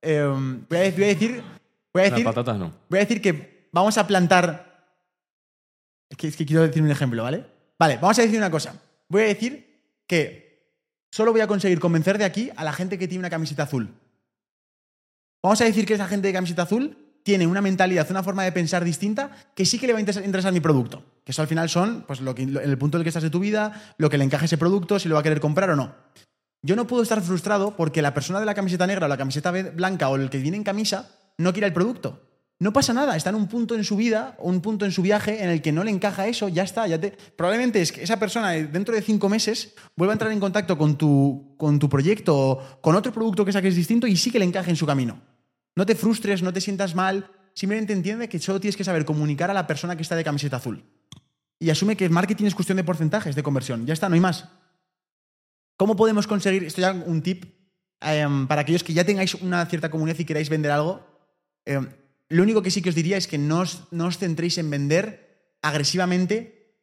Eh, 0.00 0.24
voy, 0.24 0.78
a, 0.78 0.90
voy 0.90 1.04
a 1.04 1.06
decir... 1.06 1.42
Voy 1.92 2.00
a 2.00 2.04
Las 2.04 2.10
decir 2.12 2.24
patatas 2.24 2.58
no. 2.58 2.72
Voy 2.88 2.98
a 2.98 3.02
decir 3.02 3.20
que 3.20 3.68
vamos 3.70 3.96
a 3.98 4.06
plantar. 4.06 4.88
Es 6.08 6.16
que, 6.16 6.28
es 6.28 6.36
que 6.36 6.46
quiero 6.46 6.62
decir 6.62 6.82
un 6.82 6.90
ejemplo, 6.90 7.22
¿vale? 7.22 7.44
Vale, 7.78 7.96
vamos 7.96 8.18
a 8.18 8.22
decir 8.22 8.38
una 8.38 8.50
cosa. 8.50 8.80
Voy 9.08 9.22
a 9.22 9.26
decir 9.26 10.02
que 10.06 10.43
solo 11.14 11.30
voy 11.30 11.42
a 11.42 11.46
conseguir 11.46 11.78
convencer 11.78 12.18
de 12.18 12.24
aquí 12.24 12.50
a 12.56 12.64
la 12.64 12.72
gente 12.72 12.98
que 12.98 13.06
tiene 13.06 13.20
una 13.20 13.30
camiseta 13.30 13.62
azul. 13.62 13.88
Vamos 15.44 15.60
a 15.60 15.64
decir 15.64 15.86
que 15.86 15.94
esa 15.94 16.08
gente 16.08 16.26
de 16.26 16.32
camiseta 16.32 16.62
azul 16.62 16.98
tiene 17.22 17.46
una 17.46 17.60
mentalidad, 17.60 18.10
una 18.10 18.24
forma 18.24 18.42
de 18.42 18.50
pensar 18.50 18.82
distinta 18.82 19.30
que 19.54 19.64
sí 19.64 19.78
que 19.78 19.86
le 19.86 19.92
va 19.92 20.00
a 20.00 20.02
interesar, 20.02 20.52
mi 20.52 20.58
producto. 20.58 21.04
Que 21.24 21.30
eso 21.30 21.40
al 21.40 21.46
final 21.46 21.70
son, 21.70 22.02
pues, 22.08 22.20
lo 22.20 22.34
que, 22.34 22.42
el 22.42 22.78
punto 22.78 22.96
en 22.96 23.02
el 23.02 23.04
que 23.04 23.10
estás 23.10 23.22
de 23.22 23.30
tu 23.30 23.38
vida, 23.38 23.94
lo 23.96 24.10
que 24.10 24.18
le 24.18 24.24
encaje 24.24 24.46
ese 24.46 24.58
producto, 24.58 24.98
si 24.98 25.08
lo 25.08 25.14
va 25.14 25.20
a 25.20 25.22
querer 25.22 25.38
comprar 25.38 25.70
o 25.70 25.76
no. 25.76 25.94
Yo 26.62 26.74
no 26.74 26.88
puedo 26.88 27.04
estar 27.04 27.22
frustrado 27.22 27.76
porque 27.76 28.02
la 28.02 28.12
persona 28.12 28.40
de 28.40 28.46
la 28.46 28.54
camiseta 28.54 28.84
negra 28.88 29.06
o 29.06 29.08
la 29.08 29.16
camiseta 29.16 29.52
blanca 29.52 30.08
o 30.08 30.16
el 30.16 30.30
que 30.30 30.38
viene 30.38 30.56
en 30.56 30.64
camisa 30.64 31.10
no 31.38 31.52
quiera 31.52 31.68
el 31.68 31.72
producto. 31.72 32.20
No 32.60 32.72
pasa 32.72 32.92
nada, 32.92 33.16
está 33.16 33.30
en 33.30 33.36
un 33.36 33.48
punto 33.48 33.74
en 33.74 33.82
su 33.82 33.96
vida, 33.96 34.36
un 34.38 34.60
punto 34.60 34.84
en 34.84 34.92
su 34.92 35.02
viaje 35.02 35.42
en 35.42 35.50
el 35.50 35.60
que 35.60 35.72
no 35.72 35.82
le 35.82 35.90
encaja 35.90 36.28
eso, 36.28 36.48
ya 36.48 36.62
está. 36.62 36.86
Ya 36.86 37.00
te... 37.00 37.10
Probablemente 37.10 37.82
es 37.82 37.90
que 37.90 38.02
esa 38.02 38.18
persona 38.18 38.56
eh, 38.56 38.66
dentro 38.66 38.94
de 38.94 39.02
cinco 39.02 39.28
meses 39.28 39.74
vuelva 39.96 40.12
a 40.12 40.14
entrar 40.14 40.30
en 40.30 40.40
contacto 40.40 40.78
con 40.78 40.96
tu, 40.96 41.56
con 41.58 41.78
tu 41.78 41.88
proyecto 41.88 42.36
o 42.36 42.80
con 42.80 42.94
otro 42.94 43.12
producto 43.12 43.44
que 43.44 43.52
saques 43.52 43.74
distinto 43.74 44.06
y 44.06 44.16
sí 44.16 44.30
que 44.30 44.38
le 44.38 44.44
encaje 44.44 44.70
en 44.70 44.76
su 44.76 44.86
camino. 44.86 45.20
No 45.74 45.84
te 45.84 45.96
frustres, 45.96 46.42
no 46.42 46.52
te 46.52 46.60
sientas 46.60 46.94
mal, 46.94 47.28
simplemente 47.54 47.92
entiende 47.92 48.28
que 48.28 48.38
solo 48.38 48.60
tienes 48.60 48.76
que 48.76 48.84
saber 48.84 49.04
comunicar 49.04 49.50
a 49.50 49.54
la 49.54 49.66
persona 49.66 49.96
que 49.96 50.02
está 50.02 50.14
de 50.14 50.22
camiseta 50.22 50.58
azul. 50.58 50.84
Y 51.58 51.70
asume 51.70 51.96
que 51.96 52.04
el 52.04 52.10
marketing 52.10 52.46
es 52.46 52.54
cuestión 52.54 52.76
de 52.76 52.84
porcentajes 52.84 53.34
de 53.34 53.42
conversión. 53.42 53.84
Ya 53.84 53.94
está, 53.94 54.08
no 54.08 54.14
hay 54.14 54.20
más. 54.20 54.48
¿Cómo 55.76 55.96
podemos 55.96 56.28
conseguir, 56.28 56.62
esto 56.62 56.80
ya 56.80 56.92
un 56.92 57.20
tip, 57.20 57.44
em, 58.00 58.46
para 58.46 58.60
aquellos 58.60 58.84
que 58.84 58.92
ya 58.92 59.04
tengáis 59.04 59.34
una 59.34 59.66
cierta 59.66 59.90
comunidad 59.90 60.18
y 60.18 60.24
queráis 60.24 60.48
vender 60.48 60.70
algo? 60.70 61.04
em, 61.66 61.88
lo 62.34 62.42
único 62.42 62.62
que 62.62 62.70
sí 62.70 62.82
que 62.82 62.88
os 62.88 62.94
diría 62.94 63.16
es 63.16 63.28
que 63.28 63.38
no 63.38 63.60
os, 63.60 63.84
no 63.92 64.06
os 64.06 64.18
centréis 64.18 64.58
en 64.58 64.68
vender 64.68 65.54
agresivamente 65.62 66.74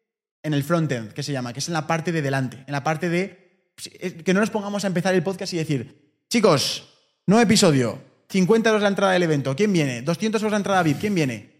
en 0.43 0.53
el 0.53 0.63
frontend, 0.63 1.11
que 1.11 1.23
se 1.23 1.33
llama, 1.33 1.51
que 1.51 1.59
es 1.59 1.67
en 1.67 1.73
la 1.73 1.87
parte 1.87 2.11
de 2.11 2.21
delante, 2.21 2.63
en 2.65 2.71
la 2.71 2.83
parte 2.83 3.09
de... 3.09 3.73
Que 3.75 4.33
no 4.33 4.39
nos 4.39 4.49
pongamos 4.49 4.85
a 4.85 4.87
empezar 4.87 5.13
el 5.13 5.23
podcast 5.23 5.53
y 5.53 5.57
decir, 5.57 6.13
chicos, 6.29 6.87
nuevo 7.25 7.43
episodio, 7.43 8.01
50 8.29 8.69
euros 8.69 8.81
la 8.81 8.87
entrada 8.87 9.11
del 9.11 9.23
evento, 9.23 9.55
¿quién 9.55 9.73
viene? 9.73 10.01
200 10.01 10.41
euros 10.41 10.51
la 10.51 10.57
entrada 10.57 10.83
VIP, 10.83 10.99
¿quién 10.99 11.15
viene? 11.15 11.51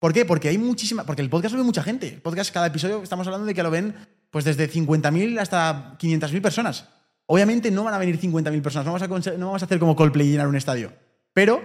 ¿Por 0.00 0.12
qué? 0.12 0.24
Porque 0.24 0.48
hay 0.48 0.58
muchísima. 0.58 1.04
Porque 1.04 1.22
el 1.22 1.30
podcast 1.30 1.52
lo 1.52 1.60
ve 1.60 1.64
mucha 1.64 1.84
gente. 1.84 2.08
El 2.08 2.22
podcast, 2.22 2.52
cada 2.52 2.66
episodio, 2.66 3.04
estamos 3.04 3.24
hablando 3.28 3.46
de 3.46 3.54
que 3.54 3.62
lo 3.62 3.70
ven 3.70 3.94
pues 4.30 4.44
desde 4.44 4.68
50.000 4.68 5.38
hasta 5.38 5.96
500.000 5.96 6.42
personas. 6.42 6.88
Obviamente 7.26 7.70
no 7.70 7.84
van 7.84 7.94
a 7.94 7.98
venir 7.98 8.20
50.000 8.20 8.62
personas. 8.62 8.84
No 8.84 8.92
vamos, 8.92 9.26
a, 9.28 9.30
no 9.38 9.46
vamos 9.46 9.62
a 9.62 9.66
hacer 9.66 9.78
como 9.78 9.94
Coldplay 9.94 10.28
llenar 10.28 10.48
un 10.48 10.56
estadio. 10.56 10.92
Pero 11.32 11.62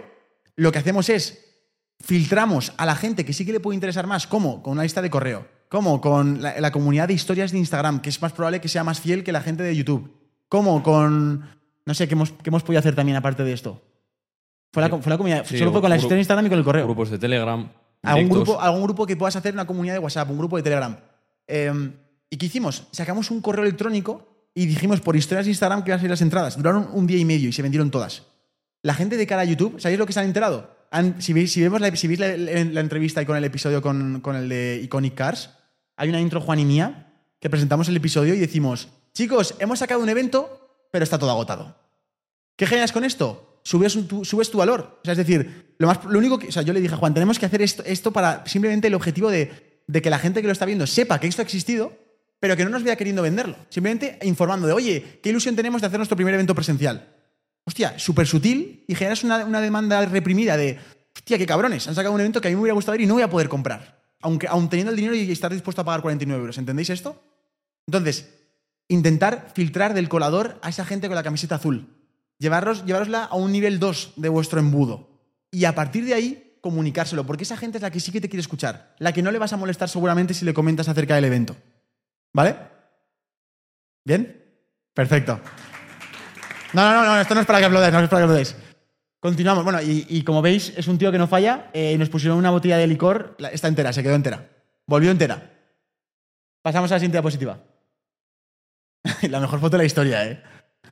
lo 0.55 0.71
que 0.71 0.77
hacemos 0.77 1.09
es 1.09 1.46
filtramos 1.99 2.73
a 2.77 2.85
la 2.85 2.95
gente 2.95 3.25
que 3.25 3.33
sí 3.33 3.45
que 3.45 3.51
le 3.51 3.59
puede 3.59 3.75
interesar 3.75 4.07
más. 4.07 4.27
¿Cómo? 4.27 4.61
Con 4.63 4.73
una 4.73 4.83
lista 4.83 5.01
de 5.01 5.09
correo. 5.09 5.47
¿Cómo? 5.69 5.99
Con 5.99 6.41
la, 6.41 6.59
la 6.59 6.71
comunidad 6.71 7.07
de 7.07 7.13
historias 7.13 7.51
de 7.51 7.57
Instagram, 7.57 7.99
que 7.99 8.09
es 8.09 8.21
más 8.21 8.31
probable 8.31 8.61
que 8.61 8.69
sea 8.69 8.83
más 8.83 9.01
fiel 9.01 9.23
que 9.23 9.31
la 9.31 9.41
gente 9.41 9.63
de 9.63 9.75
YouTube. 9.75 10.13
¿Cómo? 10.49 10.81
Con. 10.83 11.45
No 11.85 11.93
sé, 11.93 12.07
¿qué 12.07 12.13
hemos, 12.13 12.31
qué 12.31 12.49
hemos 12.49 12.63
podido 12.63 12.79
hacer 12.79 12.95
también 12.95 13.17
aparte 13.17 13.43
de 13.43 13.53
esto? 13.53 13.81
Fue 14.71 14.81
la, 14.81 14.89
Sí. 14.89 14.95
fue 15.01 15.09
la 15.09 15.17
comunidad. 15.17 15.45
Sí, 15.45 15.57
solo 15.57 15.71
fue 15.71 15.81
con 15.81 15.89
la 15.89 15.95
historia 15.97 16.15
de 16.15 16.21
Instagram 16.21 16.45
y 16.45 16.49
con 16.49 16.57
el 16.57 16.63
correo. 16.63 16.85
Grupos 16.85 17.09
de 17.09 17.17
Telegram. 17.17 17.69
Algún 18.03 18.29
grupo, 18.29 18.61
algún 18.61 18.83
grupo 18.83 19.05
que 19.05 19.17
puedas 19.17 19.35
hacer 19.35 19.53
una 19.53 19.65
comunidad 19.65 19.95
de 19.95 19.99
WhatsApp, 19.99 20.29
un 20.29 20.37
grupo 20.37 20.55
de 20.57 20.63
Telegram. 20.63 20.97
Eh, 21.47 21.91
¿Y 22.29 22.37
qué 22.37 22.45
hicimos? 22.45 22.87
Sacamos 22.91 23.31
un 23.31 23.41
correo 23.41 23.63
electrónico 23.63 24.49
y 24.53 24.65
dijimos 24.65 25.01
por 25.01 25.15
historias 25.15 25.45
de 25.45 25.51
Instagram 25.51 25.83
que 25.83 25.89
iban 25.91 25.97
a 25.97 25.99
salir 25.99 26.11
las 26.11 26.21
entradas. 26.21 26.57
Duraron 26.57 26.89
un 26.93 27.07
día 27.07 27.17
y 27.17 27.25
medio 27.25 27.49
y 27.49 27.53
se 27.53 27.61
vendieron 27.61 27.89
todas. 27.89 28.23
La 28.83 28.93
gente 28.93 29.17
de 29.17 29.25
cara 29.25 29.41
a 29.41 29.45
YouTube, 29.45 29.79
¿sabéis 29.79 29.97
lo 29.99 30.05
que 30.05 30.13
se 30.13 30.19
han 30.19 30.25
enterado? 30.27 30.76
Si, 31.19 31.33
veis, 31.33 31.51
si 31.51 31.61
vemos 31.61 31.81
la, 31.81 31.95
si 31.95 32.07
veis 32.07 32.19
la, 32.19 32.35
la- 32.37 32.63
la 32.63 32.79
entrevista 32.79 33.21
y 33.21 33.25
con 33.25 33.35
el 33.37 33.43
episodio 33.43 33.81
con, 33.81 34.21
con 34.21 34.35
el 34.35 34.47
de 34.49 34.79
Iconic 34.83 35.15
Cars, 35.15 35.49
hay 35.97 36.09
una 36.09 36.21
intro 36.21 36.41
Juan 36.41 36.59
y 36.59 36.65
mía 36.65 37.13
que 37.39 37.49
presentamos 37.49 37.87
el 37.89 37.97
episodio 37.97 38.33
y 38.33 38.39
decimos, 38.39 38.87
chicos, 39.13 39.55
hemos 39.59 39.79
sacado 39.79 40.01
un 40.01 40.09
evento, 40.09 40.87
pero 40.91 41.03
está 41.03 41.19
todo 41.19 41.31
agotado. 41.31 41.75
¿Qué 42.55 42.65
generas 42.65 42.91
con 42.91 43.03
esto? 43.03 43.59
Subes 43.63 44.07
tu, 44.07 44.23
subes 44.23 44.49
tu 44.49 44.57
valor. 44.57 44.99
O 45.01 45.05
sea, 45.05 45.11
es 45.11 45.17
decir, 45.17 45.75
lo, 45.77 45.87
más, 45.87 46.03
lo 46.05 46.17
único 46.17 46.39
que. 46.39 46.47
O 46.47 46.51
sea, 46.51 46.61
yo 46.63 46.71
le 46.73 46.79
dije 46.81 46.93
a 46.93 46.97
Juan, 46.97 47.13
tenemos 47.13 47.37
que 47.37 47.45
hacer 47.45 47.61
esto, 47.61 47.83
esto 47.85 48.11
para 48.13 48.45
simplemente 48.47 48.87
el 48.87 48.95
objetivo 48.95 49.29
de, 49.29 49.81
de 49.87 50.01
que 50.01 50.09
la 50.09 50.19
gente 50.19 50.41
que 50.41 50.47
lo 50.47 50.53
está 50.53 50.65
viendo 50.65 50.87
sepa 50.87 51.19
que 51.19 51.27
esto 51.27 51.41
ha 51.41 51.45
existido, 51.45 51.91
pero 52.39 52.55
que 52.55 52.63
no 52.63 52.69
nos 52.69 52.83
vea 52.83 52.95
queriendo 52.95 53.21
venderlo. 53.21 53.57
Simplemente 53.69 54.17
informando 54.23 54.67
de, 54.67 54.73
oye, 54.73 55.19
qué 55.21 55.29
ilusión 55.29 55.55
tenemos 55.55 55.81
de 55.81 55.87
hacer 55.87 55.99
nuestro 55.99 56.15
primer 56.15 56.33
evento 56.33 56.55
presencial. 56.55 57.13
Hostia, 57.67 57.99
súper 57.99 58.25
sutil 58.25 58.85
y 58.87 58.95
generas 58.95 59.25
una, 59.25 59.43
una 59.43 59.59
demanda 59.59 60.05
reprimida 60.05 60.55
de, 60.55 60.79
hostia, 61.13 61.37
qué 61.37 61.45
cabrones, 61.45 61.85
han 61.89 61.95
sacado 61.95 62.15
un 62.15 62.21
evento 62.21 62.39
que 62.39 62.47
a 62.47 62.51
mí 62.51 62.55
me 62.55 62.61
hubiera 62.61 62.73
gustado 62.73 62.93
ver 62.93 63.01
y 63.01 63.05
no 63.05 63.15
voy 63.15 63.23
a 63.23 63.29
poder 63.29 63.49
comprar. 63.49 63.99
Aunque, 64.21 64.47
aun 64.47 64.69
teniendo 64.69 64.91
el 64.91 64.95
dinero 64.95 65.13
y 65.13 65.29
estar 65.29 65.51
dispuesto 65.51 65.81
a 65.81 65.83
pagar 65.83 66.01
49 66.01 66.39
euros. 66.39 66.57
¿Entendéis 66.57 66.89
esto? 66.89 67.21
Entonces, 67.85 68.33
intentar 68.87 69.51
filtrar 69.53 69.93
del 69.93 70.07
colador 70.07 70.57
a 70.61 70.69
esa 70.69 70.85
gente 70.85 71.07
con 71.07 71.15
la 71.15 71.23
camiseta 71.23 71.55
azul. 71.55 71.93
Llevarlos, 72.39 72.85
llevarosla 72.85 73.25
a 73.25 73.35
un 73.35 73.51
nivel 73.51 73.79
2 73.79 74.13
de 74.15 74.29
vuestro 74.29 74.61
embudo. 74.61 75.09
Y 75.51 75.65
a 75.65 75.75
partir 75.75 76.05
de 76.05 76.13
ahí, 76.13 76.57
comunicárselo, 76.61 77.25
porque 77.25 77.43
esa 77.43 77.57
gente 77.57 77.79
es 77.79 77.81
la 77.81 77.91
que 77.91 77.99
sí 77.99 78.13
que 78.13 78.21
te 78.21 78.29
quiere 78.29 78.41
escuchar. 78.41 78.95
La 78.99 79.11
que 79.11 79.21
no 79.21 79.31
le 79.31 79.39
vas 79.39 79.51
a 79.51 79.57
molestar 79.57 79.89
seguramente 79.89 80.33
si 80.33 80.45
le 80.45 80.53
comentas 80.53 80.87
acerca 80.87 81.15
del 81.15 81.25
evento. 81.25 81.57
¿Vale? 82.31 82.55
¿Bien? 84.05 84.41
Perfecto. 84.93 85.41
No, 86.77 86.93
no, 86.93 87.03
no, 87.05 87.19
esto 87.19 87.33
no 87.33 87.41
es 87.41 87.47
para 87.47 87.57
que 87.57 87.65
aplaudáis, 87.65 87.91
no 87.91 87.99
es 88.01 88.07
para 88.09 88.19
que 88.19 88.23
aplaudáis. 88.25 88.55
Continuamos. 89.19 89.63
Bueno, 89.63 89.81
y, 89.81 90.05
y 90.09 90.23
como 90.23 90.43
veis, 90.43 90.71
es 90.77 90.87
un 90.87 90.99
tío 90.99 91.11
que 91.11 91.17
no 91.17 91.27
falla. 91.27 91.71
eh, 91.73 91.97
nos 91.97 92.07
pusieron 92.09 92.37
una 92.37 92.51
botella 92.51 92.77
de 92.77 92.85
licor, 92.85 93.35
la- 93.39 93.49
está 93.49 93.67
entera, 93.67 93.91
se 93.91 94.03
quedó 94.03 94.13
entera. 94.13 94.47
Volvió 94.85 95.09
entera. 95.09 95.51
Pasamos 96.61 96.91
a 96.91 96.95
la 96.95 96.99
siguiente 96.99 97.15
diapositiva. 97.17 97.59
la 99.27 99.39
mejor 99.39 99.59
foto 99.59 99.71
de 99.71 99.79
la 99.79 99.85
historia, 99.85 100.23
¿eh? 100.27 100.43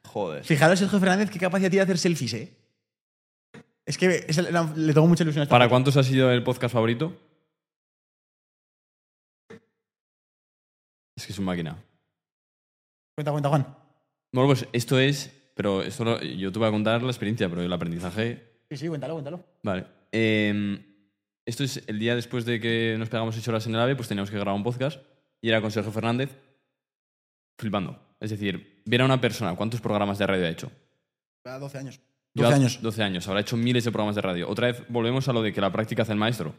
Joder. 0.08 0.44
Fijaros, 0.44 0.80
Sergio 0.80 1.00
Fernández, 1.00 1.30
qué 1.30 1.38
capacidad 1.38 1.70
tiene 1.70 1.86
de 1.86 1.92
hacer 1.92 2.00
selfies, 2.00 2.34
¿eh? 2.34 2.58
Es 3.86 4.00
que 4.00 4.26
es- 4.28 4.38
le 4.38 4.94
tengo 4.94 5.06
mucha 5.08 5.22
ilusión 5.24 5.42
a 5.42 5.44
esta 5.44 5.54
¿Para 5.54 5.70
cuántos 5.70 5.96
ha 5.98 6.04
sido 6.04 6.32
el 6.32 6.44
podcast 6.44 6.74
favorito? 6.74 7.16
Es 11.16 11.28
que 11.28 11.32
es 11.32 11.38
una 11.38 11.46
máquina. 11.46 11.78
Cuenta, 13.16 13.32
cuenta, 13.32 13.50
Juan. 13.50 13.78
Bueno, 14.34 14.48
pues 14.50 14.68
esto 14.74 15.00
es. 15.00 15.32
Pero 15.56 15.82
esto 15.82 16.03
lo- 16.03 16.22
yo 16.22 16.51
te 16.51 16.60
voy 16.60 16.68
a 16.68 16.72
contar 16.72 17.01
la 17.01 17.10
experiencia, 17.10 17.49
pero 17.49 17.62
el 17.64 17.74
aprendizaje. 17.74 18.60
Sí, 18.70 18.78
sí, 18.78 18.88
cuéntalo, 18.88 19.14
cuéntalo. 19.14 19.43
Vale. 19.64 19.86
Eh, 20.12 20.80
esto 21.45 21.64
es 21.64 21.84
el 21.88 21.97
día 21.97 22.16
después 22.16 22.45
de 22.45 22.60
que 22.60 22.95
nos 22.99 23.10
pegamos 23.10 23.36
ocho 23.38 23.51
horas 23.51 23.66
en 23.68 23.74
el 23.76 23.82
AVE, 23.82 23.95
pues 23.95 24.08
teníamos 24.08 24.30
que 24.30 24.36
grabar 24.36 24.53
un 24.56 24.64
podcast. 24.64 25.01
Y 25.41 25.49
era 25.49 25.62
con 25.62 25.72
Sergio 25.72 25.91
Fernández, 25.91 26.30
flipando. 27.58 27.99
Es 28.20 28.30
decir, 28.32 28.82
ver 28.86 29.01
a 29.01 29.06
una 29.06 29.22
persona, 29.22 29.56
¿cuántos 29.56 29.82
programas 29.82 30.18
de 30.18 30.28
radio 30.28 30.45
ha 30.45 30.49
hecho? 30.49 30.72
Lleva 31.43 31.60
12 31.60 31.78
años. 31.78 31.99
Lleva 32.34 32.49
12 32.49 32.60
años. 32.62 32.82
12 32.82 33.03
años, 33.03 33.28
habrá 33.28 33.41
hecho 33.41 33.56
miles 33.58 33.84
de 33.86 33.91
programas 33.91 34.16
de 34.16 34.22
radio. 34.22 34.49
Otra 34.49 34.68
vez 34.68 34.84
volvemos 34.89 35.28
a 35.28 35.34
lo 35.34 35.41
de 35.41 35.53
que 35.53 35.62
la 35.62 35.72
práctica 35.72 36.01
hace 36.03 36.12
el 36.12 36.18
maestro. 36.18 36.53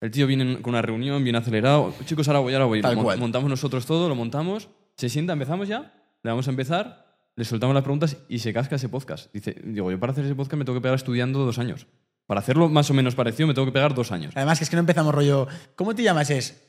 El 0.00 0.10
tío 0.10 0.26
viene 0.26 0.60
con 0.60 0.74
una 0.74 0.82
reunión, 0.82 1.22
viene 1.22 1.38
acelerado. 1.38 1.94
Chicos, 2.04 2.26
ahora 2.28 2.40
voy, 2.40 2.52
ahora 2.52 2.66
voy. 2.66 2.82
Tal 2.82 2.96
cual. 2.96 3.18
Montamos 3.18 3.48
nosotros 3.48 3.86
todo, 3.86 4.08
lo 4.08 4.14
montamos. 4.14 4.68
Se 4.96 5.08
sienta, 5.08 5.32
empezamos 5.32 5.68
ya. 5.68 5.94
Le 6.22 6.30
vamos 6.30 6.46
a 6.46 6.50
empezar. 6.50 7.03
Le 7.36 7.44
soltamos 7.44 7.74
las 7.74 7.82
preguntas 7.82 8.16
y 8.28 8.38
se 8.38 8.52
casca 8.52 8.76
ese 8.76 8.88
podcast. 8.88 9.32
Dice, 9.32 9.56
digo, 9.64 9.90
yo 9.90 9.98
para 9.98 10.12
hacer 10.12 10.24
ese 10.24 10.34
podcast 10.34 10.56
me 10.58 10.64
tengo 10.64 10.78
que 10.78 10.82
pegar 10.82 10.94
estudiando 10.96 11.40
dos 11.44 11.58
años. 11.58 11.86
Para 12.26 12.40
hacerlo 12.40 12.68
más 12.68 12.88
o 12.90 12.94
menos 12.94 13.14
parecido 13.14 13.46
me 13.48 13.54
tengo 13.54 13.66
que 13.66 13.72
pegar 13.72 13.94
dos 13.94 14.12
años. 14.12 14.32
Además, 14.36 14.58
que 14.58 14.64
es 14.64 14.70
que 14.70 14.76
no 14.76 14.80
empezamos 14.80 15.14
rollo. 15.14 15.46
¿Cómo 15.74 15.94
te 15.94 16.02
llamas? 16.02 16.30
Es. 16.30 16.62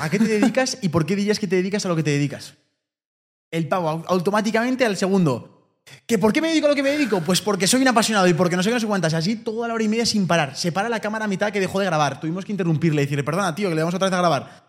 ¿A 0.00 0.10
qué 0.10 0.18
te 0.18 0.24
dedicas 0.26 0.78
y 0.82 0.88
por 0.88 1.06
qué 1.06 1.14
dirías 1.16 1.38
que 1.38 1.46
te 1.46 1.56
dedicas 1.56 1.84
a 1.86 1.88
lo 1.88 1.96
que 1.96 2.02
te 2.02 2.10
dedicas? 2.10 2.54
El 3.50 3.68
pavo 3.68 3.88
au- 3.88 4.04
automáticamente 4.08 4.84
al 4.84 4.96
segundo. 4.96 5.78
¿Que 6.06 6.18
¿Por 6.18 6.32
qué 6.32 6.40
me 6.40 6.48
dedico 6.48 6.66
a 6.66 6.70
lo 6.70 6.74
que 6.74 6.82
me 6.82 6.90
dedico? 6.90 7.20
Pues 7.20 7.40
porque 7.40 7.66
soy 7.66 7.82
un 7.82 7.88
apasionado 7.88 8.26
y 8.26 8.34
porque 8.34 8.56
no 8.56 8.62
sé 8.62 8.70
qué, 8.70 8.74
no 8.74 8.80
sé 8.80 8.86
cuántas. 8.86 9.14
Así 9.14 9.36
toda 9.36 9.68
la 9.68 9.74
hora 9.74 9.84
y 9.84 9.88
media 9.88 10.06
sin 10.06 10.26
parar. 10.26 10.56
Se 10.56 10.72
para 10.72 10.88
la 10.88 10.98
cámara 11.00 11.26
a 11.26 11.28
mitad 11.28 11.52
que 11.52 11.60
dejó 11.60 11.78
de 11.80 11.86
grabar. 11.86 12.20
Tuvimos 12.20 12.44
que 12.44 12.52
interrumpirle 12.52 13.02
y 13.02 13.04
decirle, 13.04 13.22
perdona, 13.22 13.54
tío, 13.54 13.68
que 13.68 13.74
le 13.74 13.82
vamos 13.82 13.94
otra 13.94 14.08
vez 14.08 14.14
a 14.14 14.18
grabar. 14.18 14.64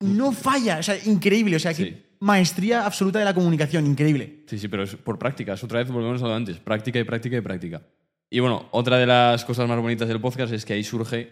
No 0.00 0.32
falla. 0.32 0.78
O 0.78 0.82
sea, 0.82 0.96
increíble. 1.04 1.56
O 1.56 1.60
sea, 1.60 1.74
que 1.74 1.84
Sí. 1.84 2.03
Maestría 2.24 2.86
absoluta 2.86 3.18
de 3.18 3.24
la 3.26 3.34
comunicación. 3.34 3.86
Increíble. 3.86 4.44
Sí, 4.46 4.58
sí, 4.58 4.68
pero 4.68 4.82
es 4.84 4.96
por 4.96 5.18
prácticas. 5.18 5.62
Otra 5.62 5.80
vez 5.80 5.90
volvemos 5.90 6.20
a 6.22 6.24
lo 6.24 6.30
de 6.30 6.36
antes. 6.36 6.58
Práctica 6.58 6.98
y 6.98 7.04
práctica 7.04 7.36
y 7.36 7.40
práctica. 7.42 7.82
Y 8.30 8.40
bueno, 8.40 8.66
otra 8.72 8.96
de 8.98 9.06
las 9.06 9.44
cosas 9.44 9.68
más 9.68 9.78
bonitas 9.80 10.08
del 10.08 10.20
podcast 10.20 10.52
es 10.52 10.64
que 10.64 10.72
ahí 10.72 10.82
surge, 10.82 11.30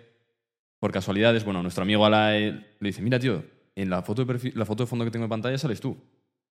por 0.78 0.92
casualidades, 0.92 1.44
bueno, 1.44 1.62
nuestro 1.62 1.82
amigo 1.82 2.04
Alae 2.04 2.50
le 2.78 2.88
dice, 2.88 3.00
mira, 3.02 3.18
tío, 3.18 3.42
en 3.74 3.88
la 3.88 4.02
foto, 4.02 4.24
de 4.24 4.32
perfil- 4.34 4.52
la 4.54 4.64
foto 4.66 4.82
de 4.84 4.86
fondo 4.86 5.04
que 5.04 5.10
tengo 5.10 5.24
en 5.24 5.30
pantalla 5.30 5.56
sales 5.58 5.80
tú. 5.80 5.96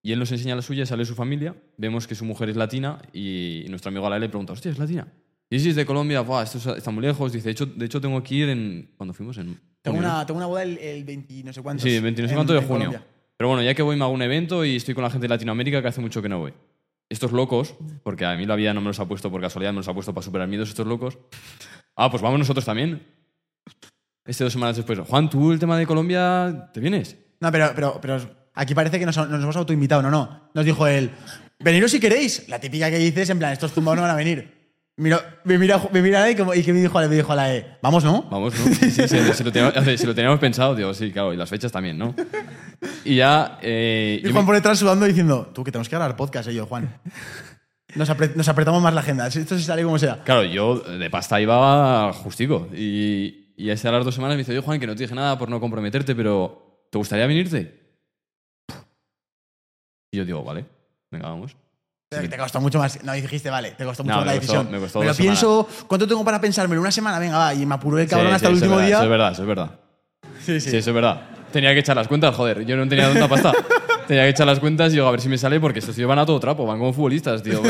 Y 0.03 0.11
él 0.11 0.19
nos 0.19 0.31
enseña 0.31 0.55
la 0.55 0.63
suya, 0.63 0.85
sale 0.87 1.05
su 1.05 1.13
familia, 1.13 1.55
vemos 1.77 2.07
que 2.07 2.15
su 2.15 2.25
mujer 2.25 2.49
es 2.49 2.55
latina 2.55 2.99
y 3.13 3.65
nuestro 3.69 3.89
amigo 3.89 4.07
Alae 4.07 4.19
le 4.21 4.29
pregunta, 4.29 4.53
hostia, 4.53 4.71
¿es 4.71 4.79
latina? 4.79 5.07
Y 5.49 5.59
sí, 5.59 5.69
es 5.69 5.75
de 5.75 5.85
Colombia, 5.85 6.21
Buah, 6.21 6.43
esto 6.43 6.57
es- 6.57 6.77
está 6.77 6.89
muy 6.91 7.03
lejos. 7.03 7.31
Dice, 7.31 7.45
de 7.45 7.51
hecho, 7.51 7.65
de 7.67 7.85
hecho 7.85 8.01
tengo 8.01 8.21
que 8.23 8.33
ir 8.35 8.49
en... 8.49 8.91
cuando 8.97 9.13
fuimos? 9.13 9.37
En 9.37 9.59
Tengo 9.81 9.97
una, 9.99 10.25
tengo 10.25 10.37
una 10.39 10.47
boda 10.47 10.63
el, 10.63 10.77
el 10.79 11.03
20 11.03 11.43
no 11.43 11.53
sé 11.53 11.61
cuántos. 11.61 11.83
Sí, 11.83 11.99
20 11.99 12.21
no 12.23 12.27
sé 12.27 12.33
en- 12.33 12.37
cuánto 12.37 12.53
de 12.53 12.59
en 12.59 12.65
junio. 12.67 12.87
Colombia. 12.87 13.10
Pero 13.41 13.47
bueno, 13.47 13.63
ya 13.63 13.73
que 13.73 13.81
voy 13.81 13.99
hago 13.99 14.09
un 14.09 14.21
evento 14.21 14.63
y 14.63 14.75
estoy 14.75 14.93
con 14.93 15.03
la 15.03 15.09
gente 15.09 15.23
de 15.23 15.29
Latinoamérica 15.29 15.81
que 15.81 15.87
hace 15.87 15.99
mucho 15.99 16.21
que 16.21 16.29
no 16.29 16.37
voy. 16.37 16.53
Estos 17.09 17.31
locos, 17.31 17.73
porque 18.03 18.23
a 18.23 18.35
mí 18.35 18.45
la 18.45 18.55
vida 18.55 18.71
no 18.71 18.81
me 18.81 18.87
los 18.89 18.99
ha 18.99 19.07
puesto 19.07 19.31
por 19.31 19.41
casualidad, 19.41 19.71
me 19.71 19.77
los 19.77 19.87
ha 19.87 19.95
puesto 19.95 20.13
para 20.13 20.23
superar 20.23 20.47
miedos 20.47 20.69
estos 20.69 20.85
locos. 20.85 21.17
Ah, 21.95 22.11
pues 22.11 22.21
vamos 22.21 22.37
nosotros 22.37 22.63
también. 22.63 23.03
Este 24.27 24.43
dos 24.43 24.53
semanas 24.53 24.75
después. 24.75 24.99
Juan, 24.99 25.27
tú 25.27 25.51
el 25.51 25.57
tema 25.57 25.75
de 25.75 25.87
Colombia, 25.87 26.69
¿te 26.71 26.79
vienes? 26.79 27.17
No, 27.39 27.51
pero, 27.51 27.71
pero, 27.73 27.99
pero 27.99 28.19
aquí 28.53 28.75
parece 28.75 28.99
que 28.99 29.07
nos, 29.07 29.17
nos 29.17 29.41
hemos 29.41 29.55
autoinvitado, 29.55 30.03
no, 30.03 30.11
no. 30.11 30.51
Nos 30.53 30.63
dijo 30.63 30.85
él, 30.85 31.09
veniros 31.57 31.89
si 31.89 31.99
queréis. 31.99 32.47
La 32.47 32.59
típica 32.59 32.91
que 32.91 32.99
dices, 32.99 33.27
en 33.31 33.39
plan, 33.39 33.53
estos 33.53 33.71
zumbados 33.71 33.95
no 33.95 34.03
van 34.03 34.11
a 34.11 34.15
venir. 34.15 34.60
Mira, 35.01 35.39
me 35.45 35.57
mira, 35.57 35.81
me 35.91 36.01
mira 36.01 36.29
y, 36.29 36.35
como, 36.35 36.53
y 36.53 36.61
que 36.63 36.71
me 36.73 36.79
dijo, 36.79 36.99
me 36.99 37.07
dijo 37.07 37.31
a 37.31 37.35
la 37.35 37.55
E, 37.55 37.77
vamos, 37.81 38.03
¿no? 38.03 38.21
Vamos, 38.29 38.53
¿no? 38.53 38.65
Sí, 38.75 38.91
sí, 38.91 39.07
sí, 39.07 39.17
si, 39.33 39.43
lo 39.43 39.51
teníamos, 39.51 39.73
si 39.99 40.05
lo 40.05 40.13
teníamos 40.13 40.39
pensado, 40.39 40.75
digo, 40.75 40.93
sí, 40.93 41.11
claro, 41.11 41.33
y 41.33 41.37
las 41.37 41.49
fechas 41.49 41.71
también, 41.71 41.97
¿no? 41.97 42.13
Y 43.03 43.15
ya... 43.15 43.57
eh, 43.63 44.19
Y 44.21 44.27
yo 44.27 44.31
Juan 44.31 44.43
me- 44.43 44.47
por 44.47 44.55
detrás 44.55 44.77
sudando 44.77 45.05
diciendo, 45.07 45.49
tú 45.53 45.63
que 45.63 45.71
tenemos 45.71 45.89
que 45.89 45.95
grabar 45.95 46.15
podcast, 46.15 46.49
eh, 46.49 46.53
yo, 46.53 46.67
Juan. 46.67 46.99
Nos, 47.95 48.09
nos 48.35 48.47
apretamos 48.47 48.81
más 48.81 48.93
la 48.93 49.01
agenda, 49.01 49.25
esto 49.27 49.57
se 49.57 49.63
sale 49.63 49.83
como 49.83 49.97
sea. 49.97 50.23
Claro, 50.23 50.43
yo 50.43 50.77
de 50.77 51.09
pasta 51.09 51.41
iba 51.41 52.13
justico. 52.13 52.69
Y, 52.73 53.53
y 53.57 53.69
a 53.71 53.91
las 53.91 54.05
dos 54.05 54.13
semanas 54.15 54.35
me 54.35 54.43
dice, 54.43 54.51
oye, 54.51 54.61
Juan, 54.61 54.79
que 54.79 54.85
no 54.87 54.95
te 54.95 55.03
dije 55.03 55.15
nada 55.15 55.37
por 55.37 55.49
no 55.49 55.59
comprometerte, 55.59 56.13
pero 56.15 56.85
¿te 56.91 56.97
gustaría 56.99 57.25
venirte? 57.25 57.79
Y 60.11 60.17
yo 60.17 60.25
digo, 60.25 60.43
vale, 60.43 60.65
venga, 61.09 61.27
vamos. 61.29 61.55
Te 62.11 62.27
te 62.27 62.37
costó 62.37 62.59
mucho 62.59 62.77
más. 62.77 63.01
No, 63.05 63.13
dijiste, 63.13 63.49
vale, 63.49 63.71
te 63.71 63.85
costó 63.85 64.03
mucho 64.03 64.15
No, 64.15 64.17
más 64.17 64.25
la 64.25 64.33
me 64.33 64.39
costó- 64.39 64.51
decisión. 64.53 64.71
me 64.73 64.79
costó 64.81 64.99
Pero 64.99 65.15
pienso, 65.15 65.67
¿cuánto 65.87 66.05
tengo 66.05 66.25
para 66.25 66.41
pensármelo? 66.41 66.81
Una 66.81 66.91
semana, 66.91 67.19
venga, 67.19 67.37
va. 67.37 67.53
Y 67.53 67.65
me 67.65 67.75
apuró 67.75 67.97
el 67.99 68.07
cabrón 68.09 68.27
Sí, 68.31 68.35
hasta 68.35 68.47
sí, 68.47 68.51
el 68.51 68.55
último 68.55 68.75
verdad, 68.75 68.85
día. 68.87 68.95
Eso 68.97 69.03
es 69.05 69.09
verdad, 69.09 69.31
eso 69.31 69.41
es 69.43 69.47
verdad. 69.47 69.79
Sí, 70.41 70.59
Sí, 70.59 70.75
eso 70.75 70.89
es 70.89 70.93
verdad. 70.93 71.21
Tenía 71.53 71.73
que 71.73 71.79
echar 71.79 71.95
las 71.95 72.09
cuentas, 72.09 72.35
joder. 72.35 72.65
Yo 72.65 72.75
no 72.75 72.85
tenía 72.85 73.07
tanta 73.09 73.29
pasta. 73.29 73.53
Tenía 74.07 74.23
que 74.23 74.29
echar 74.31 74.45
las 74.45 74.59
cuentas 74.59 74.91
y 74.91 74.95
digo, 74.95 75.07
a 75.07 75.11
ver 75.11 75.21
si 75.21 75.29
me 75.29 75.37
sale, 75.37 75.57
porque 75.61 75.79
estos 75.79 75.95
tíos 75.95 76.09
van 76.09 76.19
a 76.19 76.25
todo 76.25 76.37
trapo, 76.37 76.65
van 76.65 76.79
como 76.79 76.91
futbolistas, 76.91 77.41
tío. 77.43 77.61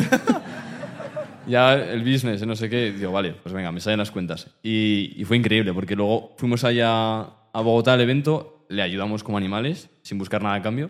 ya 1.45 1.73
el 1.75 2.01
business, 2.03 2.43
no 2.47 2.55
sé 2.55 2.67
qué. 2.67 2.93
Digo, 2.93 3.11
vale, 3.11 3.33
pues 3.43 3.53
venga, 3.53 3.71
me 3.71 3.79
salen 3.79 3.99
las 3.99 4.09
cuentas. 4.09 4.47
Y, 4.63 5.13
y 5.17 5.23
fue 5.25 5.37
increíble, 5.37 5.71
porque 5.71 5.95
luego 5.95 6.33
fuimos 6.37 6.63
allá 6.63 7.19
a 7.21 7.61
Bogotá 7.61 7.93
al 7.93 8.01
evento, 8.01 8.65
le 8.69 8.81
ayudamos 8.81 9.23
como 9.23 9.37
animales, 9.37 9.89
sin 10.01 10.17
buscar 10.17 10.41
nada 10.41 10.55
a 10.55 10.61
cambio. 10.63 10.89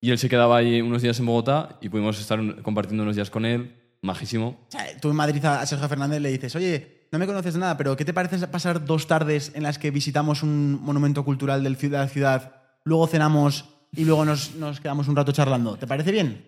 Y 0.00 0.10
él 0.10 0.18
se 0.18 0.28
quedaba 0.28 0.56
ahí 0.58 0.80
unos 0.80 1.02
días 1.02 1.18
en 1.18 1.26
Bogotá 1.26 1.78
y 1.80 1.88
pudimos 1.88 2.20
estar 2.20 2.38
compartiendo 2.62 3.02
unos 3.02 3.16
días 3.16 3.30
con 3.30 3.44
él. 3.44 3.74
Majísimo. 4.00 4.60
O 4.68 4.70
sea, 4.70 4.84
tú 5.00 5.10
en 5.10 5.16
Madrid 5.16 5.44
a 5.44 5.66
Sergio 5.66 5.88
Fernández 5.88 6.20
le 6.20 6.30
dices, 6.30 6.54
oye, 6.54 7.08
no 7.10 7.18
me 7.18 7.26
conoces 7.26 7.56
nada, 7.56 7.76
pero 7.76 7.96
¿qué 7.96 8.04
te 8.04 8.14
parece 8.14 8.46
pasar 8.46 8.84
dos 8.84 9.08
tardes 9.08 9.50
en 9.54 9.64
las 9.64 9.78
que 9.78 9.90
visitamos 9.90 10.44
un 10.44 10.80
monumento 10.80 11.24
cultural 11.24 11.64
de 11.64 11.70
la 11.70 12.08
ciudad, 12.08 12.52
luego 12.84 13.08
cenamos 13.08 13.64
y 13.92 14.04
luego 14.04 14.24
nos, 14.24 14.54
nos 14.54 14.80
quedamos 14.80 15.08
un 15.08 15.16
rato 15.16 15.32
charlando? 15.32 15.76
¿Te 15.76 15.88
parece 15.88 16.12
bien? 16.12 16.46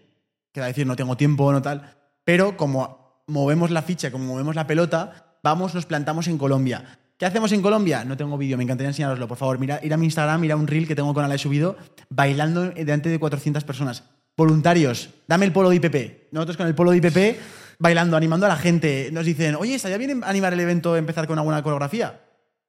Que 0.52 0.60
va 0.60 0.66
a 0.66 0.68
decir, 0.68 0.86
no 0.86 0.94
tengo 0.94 1.16
tiempo, 1.16 1.50
no 1.50 1.60
tal. 1.60 1.96
Pero 2.24 2.56
como 2.56 3.24
movemos 3.26 3.70
la 3.70 3.82
ficha, 3.82 4.12
como 4.12 4.26
movemos 4.26 4.54
la 4.54 4.66
pelota, 4.66 5.38
vamos, 5.42 5.74
nos 5.74 5.86
plantamos 5.86 6.28
en 6.28 6.38
Colombia. 6.38 6.99
¿Qué 7.20 7.26
hacemos 7.26 7.52
en 7.52 7.60
Colombia? 7.60 8.02
No 8.02 8.16
tengo 8.16 8.38
vídeo, 8.38 8.56
me 8.56 8.64
encantaría 8.64 8.88
enseñaroslo. 8.88 9.28
Por 9.28 9.36
favor, 9.36 9.58
mira, 9.58 9.78
ir 9.82 9.92
a 9.92 9.98
mi 9.98 10.06
Instagram, 10.06 10.40
mira 10.40 10.56
un 10.56 10.66
reel 10.66 10.88
que 10.88 10.94
tengo 10.94 11.12
con 11.12 11.22
Ala 11.22 11.36
subido, 11.36 11.76
bailando 12.08 12.70
delante 12.70 13.10
de 13.10 13.18
400 13.18 13.62
personas. 13.62 14.04
Voluntarios, 14.38 15.10
dame 15.28 15.44
el 15.44 15.52
polo 15.52 15.68
de 15.68 15.76
IPP. 15.76 16.32
Nosotros 16.32 16.56
con 16.56 16.66
el 16.66 16.74
polo 16.74 16.92
de 16.92 16.96
IPP, 16.96 17.38
bailando, 17.78 18.16
animando 18.16 18.46
a 18.46 18.48
la 18.48 18.56
gente. 18.56 19.10
Nos 19.12 19.26
dicen, 19.26 19.54
oye, 19.56 19.74
¿estaría 19.74 19.98
bien 19.98 20.22
animar 20.24 20.54
el 20.54 20.60
evento, 20.60 20.96
empezar 20.96 21.26
con 21.26 21.38
alguna 21.38 21.62
coreografía? 21.62 22.22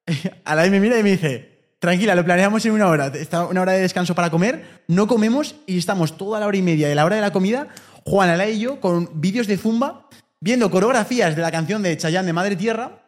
A 0.44 0.56
me 0.58 0.82
mira 0.82 1.00
y 1.00 1.04
me 1.04 1.12
dice, 1.12 1.76
tranquila, 1.80 2.14
lo 2.14 2.26
planeamos 2.26 2.66
en 2.66 2.74
una 2.74 2.88
hora. 2.88 3.08
Está 3.08 3.46
una 3.46 3.62
hora 3.62 3.72
de 3.72 3.80
descanso 3.80 4.16
para 4.16 4.32
comer, 4.32 4.82
no 4.90 5.08
comemos 5.08 5.56
y 5.66 5.78
estamos 5.78 6.18
toda 6.18 6.42
la 6.42 6.48
hora 6.48 6.58
y 6.58 6.62
media 6.62 6.90
de 6.90 6.96
la 6.96 7.06
hora 7.06 7.16
de 7.16 7.22
la 7.22 7.32
comida, 7.32 7.70
Juan, 8.06 8.30
Ala 8.30 8.50
y 8.50 8.60
yo, 8.60 8.82
con 8.82 9.22
vídeos 9.22 9.48
de 9.48 9.56
Zumba, 9.56 10.10
viendo 10.42 10.70
coreografías 10.70 11.38
de 11.38 11.42
la 11.42 11.52
canción 11.52 11.82
de 11.82 11.96
Chayanne 11.96 12.28
de 12.28 12.34
Madre 12.34 12.58
Tierra, 12.58 13.01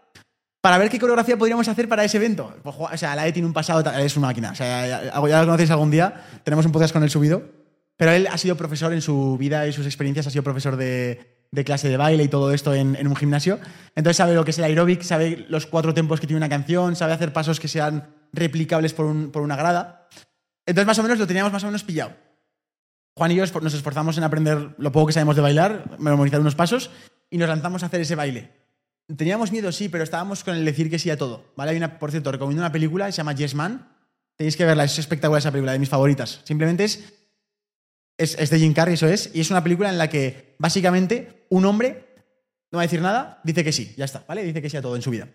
para 0.63 0.77
ver 0.77 0.89
qué 0.89 0.97
coreografía 0.97 1.35
podríamos 1.35 1.67
hacer 1.67 1.89
para 1.89 2.05
ese 2.05 2.15
evento. 2.15 2.55
Pues, 2.63 2.73
o 2.79 2.97
sea, 2.97 3.17
la 3.17 3.27
E 3.27 3.33
tiene 3.33 3.45
un 3.45 3.51
pasado, 3.53 3.83
es 3.99 4.15
una 4.15 4.27
máquina. 4.27 4.51
O 4.51 4.55
sea, 4.55 4.87
ya, 4.87 5.03
ya- 5.03 5.39
lo 5.41 5.45
conocéis 5.45 5.69
algún 5.71 5.91
día, 5.91 6.23
tenemos 6.45 6.65
un 6.65 6.71
podcast 6.71 6.93
con 6.93 7.03
él 7.03 7.09
subido. 7.09 7.43
Pero 7.97 8.11
él 8.11 8.29
ha 8.31 8.37
sido 8.37 8.55
profesor 8.55 8.93
en 8.93 9.01
su 9.01 9.37
vida 9.37 9.67
y 9.67 9.73
sus 9.73 9.85
experiencias, 9.85 10.25
ha 10.25 10.29
sido 10.29 10.41
profesor 10.41 10.77
de, 10.77 11.49
clase 11.65 11.89
de 11.89 11.97
baile 11.97 12.23
y 12.23 12.27
todo 12.29 12.53
esto 12.53 12.73
en, 12.73 12.95
un 13.05 13.15
gimnasio. 13.17 13.59
Entonces 13.93 14.15
sabe 14.15 14.35
lo 14.35 14.45
que 14.45 14.51
es 14.51 14.57
el 14.57 14.63
aeróbic, 14.63 15.01
sabe 15.01 15.45
los 15.49 15.67
cuatro 15.67 15.93
tempos 15.93 16.21
que 16.21 16.27
tiene 16.27 16.37
una 16.37 16.47
canción, 16.47 16.95
sabe 16.95 17.11
hacer 17.11 17.33
pasos 17.33 17.59
que 17.59 17.67
sean 17.67 18.07
replicables 18.31 18.93
por, 18.93 19.31
por 19.33 19.41
una 19.41 19.57
grada. 19.57 20.07
Entonces 20.65 20.87
más 20.87 20.97
o 20.97 21.03
menos 21.03 21.19
lo 21.19 21.27
teníamos 21.27 21.51
más 21.51 21.63
o 21.63 21.67
menos 21.67 21.83
pillado. 21.83 22.13
Juan 23.17 23.31
y 23.31 23.35
yo 23.35 23.43
nos 23.59 23.73
esforzamos 23.73 24.17
en 24.17 24.23
aprender 24.23 24.75
lo 24.77 24.93
poco 24.93 25.07
que 25.07 25.13
sabemos 25.13 25.35
de 25.35 25.41
bailar, 25.41 25.97
memorizar 25.99 26.39
unos 26.39 26.55
pasos 26.55 26.89
y 27.29 27.37
nos 27.37 27.49
lanzamos 27.49 27.83
a 27.83 27.87
hacer 27.87 27.99
ese 27.99 28.15
baile. 28.15 28.62
Teníamos 29.17 29.51
miedo, 29.51 29.71
sí, 29.71 29.89
pero 29.89 30.03
estábamos 30.03 30.43
con 30.43 30.55
el 30.55 30.63
decir 30.63 30.89
que 30.89 30.99
sí 30.99 31.09
a 31.09 31.17
todo. 31.17 31.53
¿vale? 31.55 31.71
Hay 31.71 31.77
una, 31.77 31.99
por 31.99 32.11
cierto, 32.11 32.31
recomiendo 32.31 32.61
una 32.61 32.71
película 32.71 33.11
se 33.11 33.17
llama 33.17 33.33
Yes 33.33 33.55
Man. 33.55 33.89
Tenéis 34.35 34.55
que 34.55 34.65
verla, 34.65 34.85
es 34.85 34.97
espectacular 34.97 35.39
esa 35.39 35.51
película, 35.51 35.73
de 35.73 35.79
mis 35.79 35.89
favoritas. 35.89 36.41
Simplemente 36.43 36.85
es, 36.85 37.03
es, 38.17 38.49
de 38.49 38.59
Jim 38.59 38.73
Carrey, 38.73 38.95
eso 38.95 39.07
es, 39.07 39.29
y 39.33 39.41
es 39.41 39.51
una 39.51 39.63
película 39.63 39.89
en 39.89 39.97
la 39.97 40.09
que 40.09 40.55
básicamente 40.57 41.45
un 41.49 41.65
hombre 41.65 42.07
no 42.71 42.77
va 42.77 42.81
a 42.81 42.85
decir 42.85 43.01
nada, 43.01 43.39
dice 43.43 43.63
que 43.63 43.71
sí, 43.71 43.93
ya 43.97 44.05
está, 44.05 44.25
¿vale? 44.27 44.43
Dice 44.43 44.61
que 44.61 44.69
sí 44.69 44.77
a 44.77 44.81
todo 44.81 44.95
en 44.95 45.03
su 45.03 45.11
vida. 45.11 45.27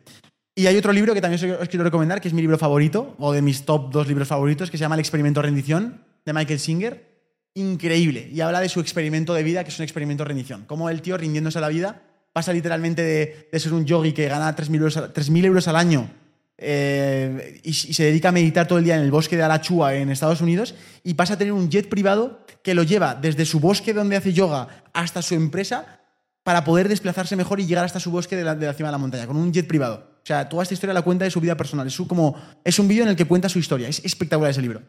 Y 0.56 0.66
hay 0.66 0.76
otro 0.76 0.92
libro 0.92 1.14
que 1.14 1.20
también 1.20 1.52
os 1.52 1.68
quiero 1.68 1.84
recomendar, 1.84 2.20
que 2.20 2.26
es 2.26 2.34
mi 2.34 2.40
libro 2.40 2.58
favorito, 2.58 3.14
o 3.20 3.32
de 3.32 3.42
mis 3.42 3.64
top 3.64 3.92
dos 3.92 4.08
libros 4.08 4.26
favoritos, 4.26 4.72
que 4.72 4.76
se 4.76 4.82
llama 4.82 4.96
El 4.96 5.00
experimento 5.00 5.40
rendición, 5.40 6.04
de 6.24 6.32
Michael 6.32 6.58
Singer. 6.58 7.08
Increíble. 7.54 8.28
Y 8.32 8.40
habla 8.40 8.58
de 8.58 8.68
su 8.68 8.80
experimento 8.80 9.34
de 9.34 9.44
vida, 9.44 9.62
que 9.62 9.70
es 9.70 9.78
un 9.78 9.84
experimento 9.84 10.24
rendición. 10.24 10.64
Cómo 10.66 10.90
el 10.90 11.00
tío, 11.00 11.16
rindiéndose 11.16 11.58
a 11.58 11.60
la 11.60 11.68
vida, 11.68 12.02
pasa 12.38 12.52
literalmente 12.52 13.02
de, 13.02 13.48
de 13.52 13.58
ser 13.60 13.72
un 13.72 13.84
yogi 13.84 14.12
que 14.12 14.28
gana 14.28 14.54
3.000 14.54 14.74
euros, 14.76 14.96
al- 14.96 15.12
3.000 15.12 15.44
euros 15.44 15.66
al 15.68 15.76
año 15.76 16.08
eh, 16.56 17.60
y, 17.64 17.70
y 17.70 17.72
se 17.94 18.04
dedica 18.04 18.28
a 18.30 18.32
meditar 18.32 18.66
todo 18.66 18.78
el 18.78 18.84
día 18.84 18.96
en 18.96 19.02
el 19.02 19.10
bosque 19.10 19.36
de 19.36 19.42
Alachua 19.44 19.94
en 19.94 20.10
Estados 20.10 20.40
Unidos 20.40 20.74
y 21.04 21.14
pasa 21.14 21.34
a 21.34 21.38
tener 21.38 21.52
un 21.52 21.68
jet 21.70 21.88
privado 21.88 22.40
que 22.62 22.74
lo 22.74 22.82
lleva 22.82 23.14
desde 23.14 23.44
su 23.44 23.60
bosque 23.60 23.92
donde 23.94 24.16
hace 24.16 24.32
yoga 24.32 24.68
hasta 24.92 25.22
su 25.22 25.34
empresa 25.34 26.00
para 26.42 26.64
poder 26.64 26.88
desplazarse 26.88 27.36
mejor 27.36 27.60
y 27.60 27.66
llegar 27.66 27.84
hasta 27.84 28.00
su 28.00 28.10
bosque 28.10 28.34
de 28.36 28.44
la, 28.44 28.54
de 28.54 28.66
la 28.66 28.72
cima 28.74 28.88
de 28.88 28.92
la 28.92 28.98
montaña, 28.98 29.26
con 29.26 29.36
un 29.36 29.52
jet 29.52 29.66
privado. 29.68 29.96
O 30.22 30.26
sea, 30.28 30.48
toda 30.48 30.62
esta 30.62 30.74
historia 30.74 30.94
la 30.94 31.02
cuenta 31.02 31.24
de 31.24 31.30
su 31.30 31.40
vida 31.40 31.56
personal. 31.56 31.86
Es, 31.86 31.92
su- 31.94 32.06
como, 32.08 32.34
es 32.64 32.78
un 32.78 32.88
vídeo 32.88 33.02
en 33.04 33.10
el 33.10 33.16
que 33.16 33.24
cuenta 33.26 33.48
su 33.48 33.58
historia. 33.58 33.88
Es 33.88 34.02
espectacular 34.04 34.50
ese 34.50 34.62
libro. 34.62 34.82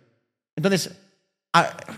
Entonces, 0.56 0.91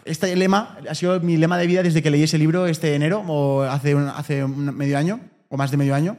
este 0.05 0.35
lema 0.35 0.77
ha 0.89 0.95
sido 0.95 1.19
mi 1.19 1.37
lema 1.37 1.57
de 1.57 1.67
vida 1.67 1.83
desde 1.83 2.01
que 2.01 2.09
leí 2.09 2.23
ese 2.23 2.37
libro 2.37 2.67
este 2.67 2.95
enero, 2.95 3.23
o 3.27 3.63
hace, 3.63 3.95
un, 3.95 4.07
hace 4.09 4.43
un 4.43 4.75
medio 4.75 4.97
año, 4.97 5.19
o 5.51 5.57
más 5.57 5.69
de 5.69 5.77
medio 5.77 5.93
año. 5.93 6.17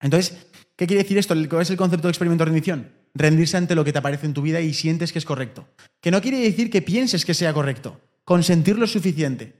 Entonces, 0.00 0.46
¿qué 0.76 0.86
quiere 0.86 1.02
decir 1.02 1.18
esto? 1.18 1.34
¿Cuál 1.50 1.62
es 1.62 1.70
el 1.70 1.76
concepto 1.76 2.08
de 2.08 2.12
experimento 2.12 2.44
de 2.44 2.46
rendición? 2.46 2.92
Rendirse 3.12 3.58
ante 3.58 3.74
lo 3.74 3.84
que 3.84 3.92
te 3.92 3.98
aparece 3.98 4.24
en 4.24 4.32
tu 4.32 4.40
vida 4.40 4.60
y 4.60 4.72
sientes 4.72 5.12
que 5.12 5.18
es 5.18 5.24
correcto. 5.24 5.68
Que 6.00 6.10
no 6.10 6.22
quiere 6.22 6.38
decir 6.38 6.70
que 6.70 6.80
pienses 6.80 7.26
que 7.26 7.34
sea 7.34 7.52
correcto. 7.52 8.00
Consentir 8.24 8.78
lo 8.78 8.86
suficiente. 8.86 9.54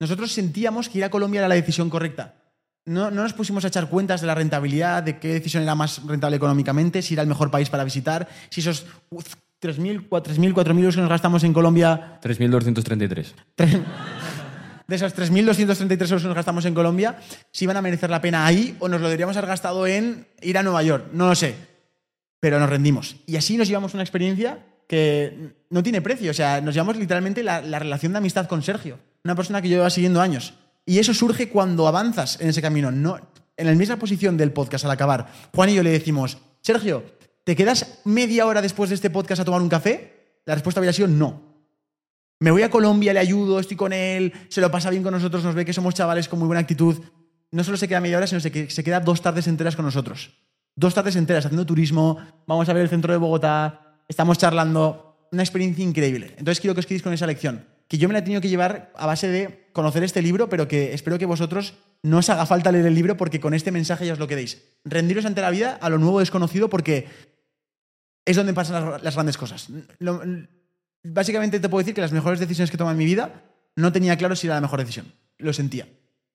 Nosotros 0.00 0.32
sentíamos 0.32 0.88
que 0.88 0.98
ir 0.98 1.04
a 1.04 1.10
Colombia 1.10 1.40
era 1.40 1.48
la 1.48 1.54
decisión 1.54 1.88
correcta. 1.88 2.34
no, 2.86 3.10
no 3.10 3.22
nos 3.22 3.32
pusimos 3.32 3.64
a 3.64 3.68
echar 3.68 3.88
cuentas 3.88 4.20
de 4.20 4.26
la 4.26 4.34
rentabilidad, 4.34 5.02
de 5.02 5.18
qué 5.18 5.28
decisión 5.28 5.62
era 5.62 5.74
más 5.74 6.04
rentable 6.06 6.36
económicamente, 6.36 7.02
si 7.02 7.14
era 7.14 7.22
el 7.22 7.28
mejor 7.28 7.50
país 7.50 7.68
para 7.70 7.84
visitar, 7.84 8.28
si 8.50 8.60
esos 8.60 8.86
uf, 9.10 9.34
3.000, 9.62 10.08
4.000, 10.08 10.52
4.000 10.52 10.78
euros 10.78 10.94
que 10.94 11.00
nos 11.00 11.10
gastamos 11.10 11.42
en 11.44 11.52
Colombia 11.52 12.20
3.233. 12.22 13.32
De 14.86 14.96
esos 14.96 15.14
3.233 15.16 16.02
euros 16.02 16.22
que 16.22 16.28
nos 16.28 16.36
gastamos 16.36 16.64
en 16.64 16.74
Colombia, 16.74 17.18
si 17.50 17.64
iban 17.64 17.76
a 17.76 17.82
merecer 17.82 18.08
la 18.08 18.20
pena 18.20 18.46
ahí 18.46 18.76
o 18.78 18.88
nos 18.88 19.00
lo 19.00 19.08
deberíamos 19.08 19.36
haber 19.36 19.48
gastado 19.48 19.86
en 19.86 20.26
ir 20.42 20.56
a 20.58 20.62
Nueva 20.62 20.82
York. 20.82 21.08
No 21.12 21.28
lo 21.28 21.34
sé. 21.34 21.54
Pero 22.38 22.60
nos 22.60 22.70
rendimos. 22.70 23.16
Y 23.26 23.36
así 23.36 23.56
nos 23.56 23.66
llevamos 23.66 23.94
una 23.94 24.02
experiencia 24.02 24.64
que 24.88 25.54
no 25.70 25.82
tiene 25.82 26.00
precio. 26.00 26.30
O 26.30 26.34
sea, 26.34 26.60
nos 26.60 26.74
llevamos 26.74 26.96
literalmente 26.96 27.42
la, 27.42 27.60
la 27.60 27.78
relación 27.78 28.12
de 28.12 28.18
amistad 28.18 28.46
con 28.46 28.62
Sergio, 28.62 28.98
una 29.24 29.34
persona 29.34 29.60
que 29.60 29.68
yo 29.68 29.78
llevo 29.78 29.90
siguiendo 29.90 30.20
años. 30.20 30.54
Y 30.84 31.00
eso 31.00 31.12
surge 31.12 31.48
cuando 31.48 31.88
avanzas 31.88 32.40
en 32.40 32.48
ese 32.48 32.62
camino. 32.62 32.92
No, 32.92 33.18
en 33.56 33.66
la 33.66 33.72
misma 33.72 33.96
posición 33.96 34.36
del 34.36 34.52
podcast 34.52 34.84
al 34.84 34.90
acabar, 34.90 35.26
Juan 35.54 35.70
y 35.70 35.74
yo 35.74 35.82
le 35.82 35.90
decimos, 35.90 36.38
Sergio, 36.60 37.04
¿te 37.42 37.56
quedas 37.56 38.00
media 38.04 38.46
hora 38.46 38.62
después 38.62 38.90
de 38.90 38.94
este 38.94 39.10
podcast 39.10 39.40
a 39.40 39.44
tomar 39.44 39.62
un 39.62 39.68
café? 39.68 40.40
La 40.44 40.54
respuesta 40.54 40.78
habría 40.78 40.92
sido 40.92 41.08
no. 41.08 41.55
Me 42.38 42.50
voy 42.50 42.62
a 42.62 42.70
Colombia, 42.70 43.14
le 43.14 43.20
ayudo, 43.20 43.58
estoy 43.58 43.76
con 43.76 43.92
él, 43.92 44.32
se 44.48 44.60
lo 44.60 44.70
pasa 44.70 44.90
bien 44.90 45.02
con 45.02 45.12
nosotros, 45.12 45.42
nos 45.42 45.54
ve 45.54 45.64
que 45.64 45.72
somos 45.72 45.94
chavales 45.94 46.28
con 46.28 46.38
muy 46.38 46.46
buena 46.46 46.60
actitud. 46.60 47.00
No 47.50 47.64
solo 47.64 47.76
se 47.76 47.88
queda 47.88 48.00
media 48.00 48.18
hora, 48.18 48.26
sino 48.26 48.40
que 48.42 48.68
se 48.68 48.84
queda 48.84 49.00
dos 49.00 49.22
tardes 49.22 49.46
enteras 49.46 49.76
con 49.76 49.84
nosotros. 49.84 50.32
Dos 50.74 50.92
tardes 50.92 51.16
enteras 51.16 51.46
haciendo 51.46 51.64
turismo, 51.64 52.18
vamos 52.46 52.68
a 52.68 52.74
ver 52.74 52.82
el 52.82 52.90
centro 52.90 53.12
de 53.12 53.18
Bogotá, 53.18 54.02
estamos 54.08 54.36
charlando. 54.36 55.28
Una 55.32 55.42
experiencia 55.42 55.82
increíble. 55.82 56.34
Entonces 56.38 56.60
quiero 56.60 56.74
que 56.74 56.80
os 56.80 56.86
quedéis 56.86 57.02
con 57.02 57.12
esa 57.12 57.26
lección. 57.26 57.66
Que 57.88 57.98
yo 57.98 58.08
me 58.08 58.12
la 58.12 58.20
he 58.20 58.22
tenido 58.22 58.40
que 58.40 58.48
llevar 58.48 58.92
a 58.96 59.06
base 59.06 59.28
de 59.28 59.68
conocer 59.72 60.04
este 60.04 60.22
libro, 60.22 60.48
pero 60.48 60.68
que 60.68 60.92
espero 60.92 61.18
que 61.18 61.26
vosotros 61.26 61.74
no 62.02 62.18
os 62.18 62.28
haga 62.28 62.46
falta 62.46 62.70
leer 62.70 62.86
el 62.86 62.94
libro 62.94 63.16
porque 63.16 63.40
con 63.40 63.54
este 63.54 63.72
mensaje 63.72 64.06
ya 64.06 64.12
os 64.12 64.18
lo 64.18 64.28
quedéis. 64.28 64.62
Rendiros 64.84 65.24
ante 65.24 65.40
la 65.40 65.50
vida 65.50 65.78
a 65.80 65.88
lo 65.88 65.98
nuevo 65.98 66.20
desconocido 66.20 66.68
porque 66.68 67.06
es 68.24 68.36
donde 68.36 68.54
pasan 68.54 69.02
las, 69.02 69.14
grandes 69.14 69.36
cosas. 69.36 69.68
Básicamente 71.06 71.60
te 71.60 71.68
puedo 71.68 71.82
decir 71.82 71.94
que 71.94 72.00
las 72.00 72.12
mejores 72.12 72.40
decisiones 72.40 72.70
que 72.70 72.76
he 72.76 72.78
tomado 72.78 72.92
en 72.92 72.98
mi 72.98 73.04
vida 73.04 73.42
no 73.76 73.92
tenía 73.92 74.16
claro 74.16 74.36
si 74.36 74.46
era 74.46 74.56
la 74.56 74.60
mejor 74.60 74.80
decisión. 74.80 75.06
Lo 75.38 75.52
sentía, 75.52 75.86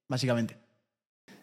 básicamente. 0.07 0.57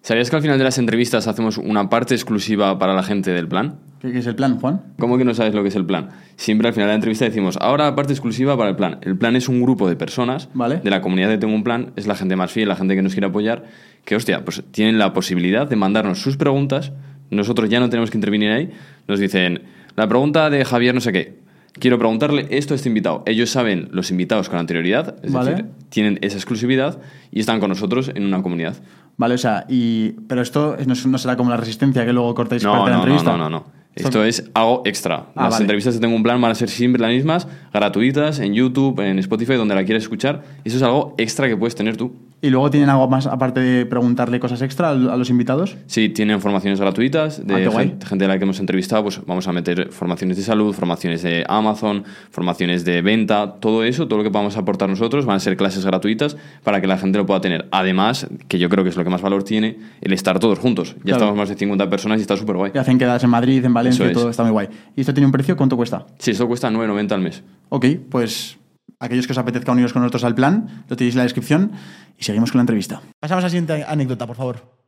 ¿Sabías 0.00 0.30
que 0.30 0.36
al 0.36 0.42
final 0.42 0.58
de 0.58 0.64
las 0.64 0.78
entrevistas 0.78 1.26
hacemos 1.26 1.58
una 1.58 1.90
parte 1.90 2.14
exclusiva 2.14 2.78
para 2.78 2.94
la 2.94 3.02
gente 3.02 3.32
del 3.32 3.48
plan? 3.48 3.80
¿Qué, 4.00 4.16
es 4.16 4.26
el 4.26 4.36
plan, 4.36 4.60
Juan? 4.60 4.94
¿Cómo 4.98 5.18
que 5.18 5.24
no 5.24 5.34
sabes 5.34 5.54
lo 5.54 5.62
que 5.62 5.68
es 5.68 5.76
el 5.76 5.84
plan? 5.84 6.10
Siempre 6.36 6.68
al 6.68 6.74
final 6.74 6.86
de 6.86 6.92
la 6.92 6.94
entrevista 6.94 7.24
decimos, 7.24 7.58
ahora 7.60 7.94
parte 7.96 8.12
exclusiva 8.12 8.56
para 8.56 8.70
el 8.70 8.76
plan. 8.76 8.98
El 9.02 9.18
plan 9.18 9.34
es 9.34 9.48
un 9.48 9.60
grupo 9.60 9.88
de 9.88 9.96
personas 9.96 10.48
Vale. 10.54 10.76
de 10.78 10.90
la 10.90 11.00
comunidad 11.00 11.28
de 11.28 11.38
Tengo 11.38 11.54
un 11.54 11.64
Plan, 11.64 11.92
es 11.96 12.06
la 12.06 12.14
gente 12.14 12.36
más 12.36 12.52
fiel, 12.52 12.68
la 12.68 12.76
gente 12.76 12.94
que 12.94 13.02
nos 13.02 13.12
quiere 13.12 13.26
apoyar, 13.26 13.64
que 14.04 14.14
hostia, 14.14 14.44
pues 14.44 14.62
tienen 14.70 14.98
la 14.98 15.12
posibilidad 15.12 15.66
de 15.66 15.74
mandarnos 15.74 16.20
sus 16.20 16.36
preguntas, 16.36 16.92
nosotros 17.30 17.68
ya 17.68 17.80
no 17.80 17.90
tenemos 17.90 18.10
que 18.10 18.16
intervenir 18.16 18.50
ahí, 18.52 18.70
nos 19.08 19.18
dicen, 19.18 19.62
la 19.96 20.08
pregunta 20.08 20.48
de 20.48 20.64
Javier 20.64 20.94
no 20.94 21.00
sé 21.00 21.12
qué, 21.12 21.40
quiero 21.72 21.98
preguntarle 21.98 22.46
esto 22.50 22.74
a 22.74 22.76
este 22.76 22.88
invitado. 22.88 23.22
Ellos 23.26 23.50
saben 23.50 23.88
los 23.92 24.10
invitados 24.10 24.48
con 24.48 24.58
anterioridad, 24.58 25.16
es 25.22 25.32
Vale. 25.32 25.50
decir, 25.50 25.66
tienen 25.90 26.18
esa 26.22 26.36
exclusividad 26.36 26.98
y 27.30 27.40
están 27.40 27.60
con 27.60 27.68
nosotros 27.70 28.10
en 28.14 28.24
una 28.24 28.42
comunidad. 28.42 28.76
Vale, 29.16 29.34
o 29.34 29.38
sea, 29.38 29.64
y, 29.68 30.10
pero 30.28 30.42
esto 30.42 30.76
no, 30.86 30.94
no 31.06 31.18
será 31.18 31.36
como 31.36 31.50
la 31.50 31.56
resistencia 31.56 32.04
que 32.06 32.12
luego 32.12 32.34
cortáis 32.34 32.62
No, 32.62 32.72
parte 32.72 32.84
de 32.84 32.90
la 32.90 32.96
no, 32.98 33.02
no, 33.06 33.12
entrevista. 33.12 33.36
no, 33.36 33.50
no, 33.50 33.50
no. 33.50 33.78
Esto 33.96 34.22
es 34.24 34.48
algo 34.54 34.82
extra. 34.84 35.26
Ah, 35.34 35.44
Las 35.44 35.50
vale. 35.54 35.64
entrevistas 35.64 35.94
que 35.96 36.00
tengo 36.00 36.14
un 36.14 36.22
plan 36.22 36.40
van 36.40 36.52
a 36.52 36.54
ser 36.54 36.68
siempre 36.68 37.02
las 37.02 37.10
mismas, 37.10 37.48
gratuitas, 37.72 38.38
en 38.38 38.54
YouTube, 38.54 39.00
en 39.00 39.18
Spotify, 39.18 39.54
donde 39.54 39.74
la 39.74 39.84
quieras 39.84 40.04
escuchar. 40.04 40.44
Eso 40.62 40.76
es 40.76 40.82
algo 40.84 41.14
extra 41.18 41.48
que 41.48 41.56
puedes 41.56 41.74
tener 41.74 41.96
tú. 41.96 42.12
¿Y 42.40 42.50
luego 42.50 42.70
tienen 42.70 42.88
algo 42.88 43.08
más 43.08 43.26
aparte 43.26 43.58
de 43.58 43.84
preguntarle 43.84 44.38
cosas 44.38 44.62
extra 44.62 44.90
a 44.90 44.94
los 44.94 45.28
invitados? 45.28 45.76
Sí, 45.86 46.08
tienen 46.08 46.40
formaciones 46.40 46.78
gratuitas 46.80 47.44
de 47.44 47.66
Ah, 47.66 47.70
gente, 47.72 48.06
gente 48.06 48.24
a 48.26 48.28
la 48.28 48.38
que 48.38 48.44
hemos 48.44 48.60
entrevistado. 48.60 49.02
Pues 49.02 49.20
vamos 49.26 49.48
a 49.48 49.52
meter 49.52 49.88
formaciones 49.90 50.36
de 50.36 50.44
salud, 50.44 50.72
formaciones 50.72 51.22
de 51.22 51.44
Amazon, 51.48 52.04
formaciones 52.30 52.84
de 52.84 53.02
venta, 53.02 53.54
todo 53.58 53.82
eso, 53.82 54.06
todo 54.06 54.18
lo 54.18 54.24
que 54.24 54.30
podamos 54.30 54.56
aportar 54.56 54.88
nosotros 54.88 55.26
van 55.26 55.34
a 55.36 55.40
ser 55.40 55.56
clases 55.56 55.84
gratuitas 55.84 56.36
para 56.62 56.80
que 56.80 56.86
la 56.86 56.96
gente 56.96 57.18
lo 57.18 57.26
pueda 57.26 57.40
tener. 57.40 57.66
Además, 57.72 58.28
que 58.46 58.60
yo 58.60 58.68
creo 58.68 58.84
que 58.84 58.90
es 58.90 58.96
lo 58.96 59.02
que 59.02 59.10
más 59.10 59.20
valor 59.20 59.42
tiene, 59.42 59.76
el 60.00 60.12
estar 60.12 60.38
todos 60.38 60.60
juntos. 60.60 60.94
Ya 60.98 61.02
Claro. 61.02 61.16
estamos 61.16 61.36
más 61.36 61.48
de 61.48 61.56
50 61.56 61.90
personas 61.90 62.18
y 62.18 62.20
está 62.20 62.36
súper 62.36 62.56
guay. 62.56 62.70
Y 62.72 62.78
hacen 62.78 62.98
quedadas 62.98 63.24
en 63.24 63.30
Madrid, 63.30 63.64
en 63.64 63.74
Valencia, 63.74 64.06
es. 64.06 64.12
todo 64.12 64.30
está 64.30 64.44
muy 64.44 64.52
guay. 64.52 64.68
¿Y 64.94 65.00
esto 65.00 65.12
tiene 65.12 65.26
un 65.26 65.32
precio? 65.32 65.56
¿Cuánto 65.56 65.76
cuesta? 65.76 66.06
Sí, 66.18 66.30
esto 66.30 66.46
cuesta 66.46 66.70
9,90 66.70 67.12
al 67.12 67.20
mes. 67.20 67.42
Ok, 67.70 67.86
pues 68.08 68.56
aquellos 68.98 69.26
que 69.26 69.32
os 69.32 69.38
apetezca 69.38 69.72
uniros 69.72 69.92
con 69.92 70.02
nosotros 70.02 70.24
al 70.24 70.34
plan, 70.34 70.84
lo 70.88 70.96
tenéis 70.96 71.14
en 71.14 71.18
la 71.18 71.24
descripción 71.24 71.72
y 72.16 72.24
seguimos 72.24 72.50
con 72.50 72.58
la 72.58 72.62
entrevista. 72.62 73.02
Pasamos 73.20 73.42
a 73.42 73.46
la 73.46 73.50
siguiente 73.50 73.84
anécdota, 73.84 74.26
por 74.26 74.36
favor. 74.36 74.78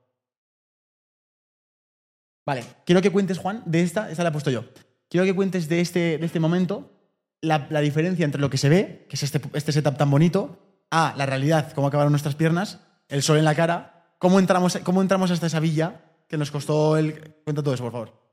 Vale, 2.47 2.65
quiero 2.85 3.03
que 3.03 3.11
cuentes, 3.11 3.39
Juan, 3.39 3.63
de 3.67 3.83
esta, 3.83 4.11
esta 4.11 4.23
la 4.23 4.31
he 4.31 4.33
puesto 4.33 4.51
yo. 4.51 4.65
Quiero 5.09 5.25
que 5.25 5.35
cuentes 5.35 5.69
de 5.69 5.81
este, 5.81 6.19
de 6.19 6.27
este 6.27 6.41
momento 6.41 6.91
la, 7.41 7.81
diferencia 7.81 8.25
entre 8.25 8.41
lo 8.41 8.51
que 8.51 8.59
se 8.59 8.69
ve, 8.69 9.07
que 9.09 9.17
es 9.17 9.23
este, 9.23 9.41
este 9.55 9.73
setup 9.73 9.97
tan 9.97 10.11
bonito, 10.11 10.59
a 10.91 11.15
la 11.17 11.27
realidad, 11.27 11.73
cómo 11.73 11.87
acabaron 11.87 12.13
nuestras 12.13 12.35
piernas, 12.35 12.81
el 13.09 13.23
sol 13.23 13.39
en 13.39 13.45
la 13.45 13.55
cara, 13.55 14.15
cómo 14.19 14.39
entramos, 14.39 14.79
cómo 14.83 15.03
entramos 15.03 15.31
hasta 15.31 15.47
esa 15.47 15.61
villa 15.61 16.03
que 16.29 16.37
nos 16.37 16.51
costó 16.51 16.97
el... 16.97 17.35
Cuenta 17.45 17.63
todo 17.63 17.75
eso, 17.75 17.85
por 17.85 17.93
favor. 17.93 18.30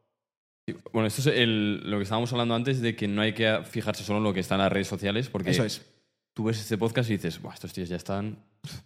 Bueno, 0.91 1.07
esto 1.07 1.22
es 1.22 1.28
el- 1.28 1.89
lo 1.89 1.97
que 1.97 2.03
estábamos 2.03 2.32
hablando 2.34 2.53
antes 2.55 2.82
de 2.82 2.95
que 2.95 3.07
no 3.07 3.22
hay 3.22 3.34
que 3.34 3.59
fijarse 3.63 4.03
solo 4.03 4.18
en 4.20 4.24
lo 4.26 4.34
que 4.34 4.41
está 4.41 4.55
en 4.55 4.61
las 4.61 4.72
redes 4.72 4.88
sociales, 4.88 5.30
porque 5.30 5.51
Eso 5.51 5.63
es. 5.63 5.86
tú 6.34 6.43
ves 6.45 6.59
este 6.59 6.78
podcast 6.78 7.09
y 7.09 7.13
dices, 7.13 7.41
Buah, 7.41 7.53
estos 7.53 7.72
tíos 7.74 7.88
ya 7.89 7.95
están 7.95 8.38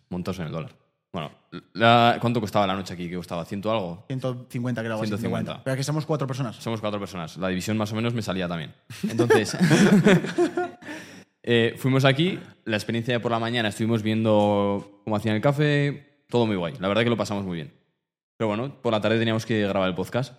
montados 0.10 0.40
en 0.40 0.46
el 0.48 0.52
dólar. 0.52 0.72
Bueno, 1.14 1.32
la- 1.74 2.18
¿cuánto 2.22 2.40
costaba 2.40 2.66
la 2.68 2.76
noche 2.76 2.94
aquí? 2.94 3.10
¿Qué 3.10 3.16
costaba? 3.16 3.44
¿Ciento 3.46 3.72
algo? 3.72 4.06
150 4.08 4.82
creo. 4.82 4.94
algo 4.94 5.04
así, 5.04 5.10
150. 5.10 5.52
150. 5.54 5.64
Pero 5.64 5.76
que 5.76 5.84
somos 5.84 6.06
cuatro 6.06 6.26
personas. 6.28 6.56
Somos 6.58 6.80
cuatro 6.80 7.00
personas. 7.00 7.36
La 7.38 7.50
división 7.50 7.76
más 7.78 7.92
o 7.92 7.96
menos 7.96 8.14
me 8.14 8.22
salía 8.22 8.48
también. 8.48 8.74
Entonces, 9.10 9.58
eh, 11.44 11.74
fuimos 11.78 12.06
aquí, 12.06 12.40
la 12.66 12.78
experiencia 12.78 13.14
de 13.16 13.20
por 13.20 13.32
la 13.32 13.40
mañana, 13.40 13.70
estuvimos 13.70 14.04
viendo 14.04 15.02
cómo 15.04 15.16
hacían 15.16 15.36
el 15.36 15.42
café, 15.42 16.24
todo 16.30 16.46
muy 16.46 16.56
guay. 16.56 16.76
La 16.80 16.88
verdad 16.88 17.04
que 17.04 17.10
lo 17.10 17.18
pasamos 17.18 17.44
muy 17.44 17.56
bien. 17.56 17.74
Pero 18.38 18.48
bueno, 18.48 18.82
por 18.82 18.94
la 18.94 19.02
tarde 19.02 19.20
teníamos 19.20 19.46
que 19.46 19.62
grabar 19.68 19.90
el 19.90 19.96
podcast. 19.96 20.34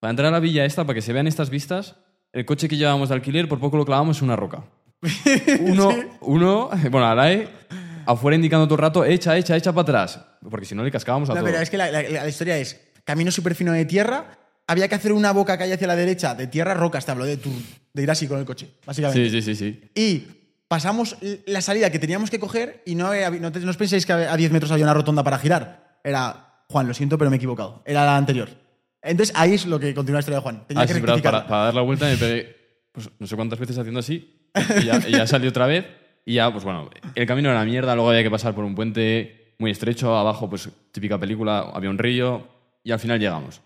Para 0.00 0.10
entrar 0.10 0.28
a 0.28 0.30
la 0.32 0.40
villa 0.40 0.64
esta, 0.64 0.84
para 0.84 0.94
que 0.94 1.02
se 1.02 1.12
vean 1.12 1.26
estas 1.26 1.50
vistas, 1.50 1.96
el 2.32 2.44
coche 2.44 2.68
que 2.68 2.76
llevábamos 2.76 3.08
de 3.08 3.16
alquiler, 3.16 3.48
por 3.48 3.58
poco 3.58 3.76
lo 3.76 3.84
clavamos 3.84 4.18
en 4.18 4.24
una 4.24 4.36
roca. 4.36 4.64
Uno, 5.60 5.94
uno 6.20 6.70
bueno, 6.90 7.06
Alae, 7.06 7.48
afuera 8.06 8.34
indicando 8.36 8.66
todo 8.66 8.74
el 8.76 8.80
rato, 8.82 9.04
echa, 9.04 9.36
echa, 9.36 9.56
echa 9.56 9.72
para 9.72 9.82
atrás. 9.82 10.20
Porque 10.48 10.66
si 10.66 10.74
no 10.74 10.82
le 10.84 10.90
cascábamos 10.90 11.28
a 11.30 11.34
No, 11.34 11.40
todos. 11.40 11.50
pero 11.50 11.62
es 11.62 11.70
que 11.70 11.76
la, 11.78 11.90
la- 11.90 12.02
la 12.02 12.28
historia 12.28 12.58
es 12.58 12.80
camino 13.04 13.30
súper 13.30 13.54
fino 13.54 13.72
de 13.72 13.84
tierra, 13.84 14.38
había 14.66 14.88
que 14.88 14.94
hacer 14.94 15.12
una 15.12 15.32
boca 15.32 15.56
calle 15.56 15.74
hacia 15.74 15.86
la 15.86 15.96
derecha 15.96 16.34
de 16.34 16.46
tierra, 16.46 16.74
rocas, 16.74 17.04
te 17.06 17.10
hablo 17.12 17.24
de, 17.24 17.36
tu- 17.36 17.50
de 17.94 18.02
ir 18.02 18.10
así 18.10 18.26
con 18.28 18.38
el 18.38 18.44
coche, 18.44 18.70
básicamente. 18.86 19.30
Sí, 19.30 19.42
sí, 19.42 19.54
sí, 19.54 19.56
sí. 19.56 19.90
Y 19.94 20.26
pasamos 20.68 21.16
la 21.46 21.60
salida 21.62 21.90
que 21.90 21.98
teníamos 21.98 22.30
que 22.30 22.38
coger 22.38 22.82
y 22.86 22.94
no, 22.94 23.06
había- 23.08 23.30
no, 23.30 23.50
te- 23.50 23.60
no 23.60 23.70
os 23.70 23.76
penséis 23.76 24.04
que 24.06 24.12
a 24.12 24.36
10 24.36 24.52
metros 24.52 24.70
había 24.70 24.84
una 24.84 24.94
rotonda 24.94 25.24
para 25.24 25.38
girar. 25.38 25.98
Era, 26.04 26.62
Juan, 26.68 26.86
lo 26.86 26.94
siento, 26.94 27.16
pero 27.18 27.30
me 27.30 27.36
he 27.36 27.38
equivocado. 27.38 27.82
Era 27.86 28.04
la 28.04 28.16
anterior. 28.16 28.48
Entonces 29.02 29.34
ahí 29.36 29.54
es 29.54 29.66
lo 29.66 29.78
que 29.78 29.94
continúa 29.94 30.16
la 30.16 30.20
historia 30.20 30.38
de 30.38 30.42
Juan. 30.42 30.66
Tenía 30.66 30.82
Ah, 30.82 30.86
que 30.86 30.94
sí, 30.94 31.00
verdad, 31.00 31.22
para, 31.22 31.46
para 31.46 31.64
dar 31.64 31.74
la 31.74 31.82
vuelta 31.82 32.06
me 32.06 32.16
pegué 32.16 32.56
pues, 32.92 33.10
no 33.18 33.26
sé 33.26 33.36
cuántas 33.36 33.58
veces 33.58 33.78
haciendo 33.78 34.00
así 34.00 34.48
y 34.80 34.84
ya, 34.84 34.98
ya 35.08 35.26
salió 35.26 35.50
otra 35.50 35.66
vez 35.66 35.86
y 36.24 36.34
ya, 36.34 36.50
pues 36.52 36.64
bueno, 36.64 36.90
el 37.14 37.26
camino 37.26 37.50
era 37.50 37.64
mierda, 37.64 37.94
luego 37.94 38.10
había 38.10 38.22
que 38.22 38.30
pasar 38.30 38.54
por 38.54 38.64
un 38.64 38.74
puente 38.74 39.54
muy 39.58 39.70
estrecho, 39.70 40.16
abajo 40.16 40.48
pues 40.50 40.68
típica 40.92 41.18
película, 41.18 41.60
había 41.72 41.90
un 41.90 41.98
río 41.98 42.46
y 42.84 42.90
al 42.92 42.98
final 42.98 43.18
llegamos. 43.18 43.60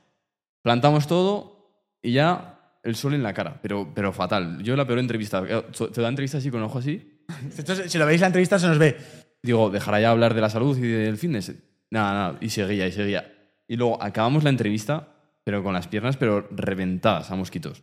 Plantamos 0.62 1.06
todo 1.06 1.96
y 2.02 2.12
ya 2.12 2.78
el 2.84 2.94
sol 2.94 3.14
en 3.14 3.22
la 3.22 3.32
cara, 3.34 3.58
pero, 3.62 3.90
pero 3.94 4.12
fatal. 4.12 4.62
Yo 4.62 4.76
la 4.76 4.86
peor 4.86 4.98
entrevista, 5.00 5.42
eh, 5.48 5.62
te 5.92 6.00
da 6.00 6.08
entrevista 6.08 6.38
así 6.38 6.50
con 6.50 6.60
el 6.60 6.66
ojo 6.66 6.78
así, 6.78 7.24
si 7.86 7.98
lo 7.98 8.06
veis 8.06 8.20
la 8.20 8.26
entrevista 8.28 8.58
se 8.58 8.66
nos 8.68 8.78
ve. 8.78 8.96
digo, 9.42 9.70
dejará 9.70 10.00
ya 10.00 10.10
hablar 10.10 10.34
de 10.34 10.40
la 10.40 10.50
salud 10.50 10.76
y 10.78 10.82
del 10.82 11.16
fitness. 11.16 11.52
Nada, 11.90 12.12
nada, 12.12 12.38
y 12.40 12.48
seguía, 12.48 12.86
y 12.86 12.92
seguía. 12.92 13.32
Y 13.68 13.76
luego 13.76 14.00
acabamos 14.02 14.44
la 14.44 14.50
entrevista, 14.50 15.11
pero 15.44 15.62
con 15.62 15.72
las 15.74 15.88
piernas, 15.88 16.16
pero 16.16 16.46
reventadas 16.50 17.30
a 17.30 17.36
mosquitos. 17.36 17.82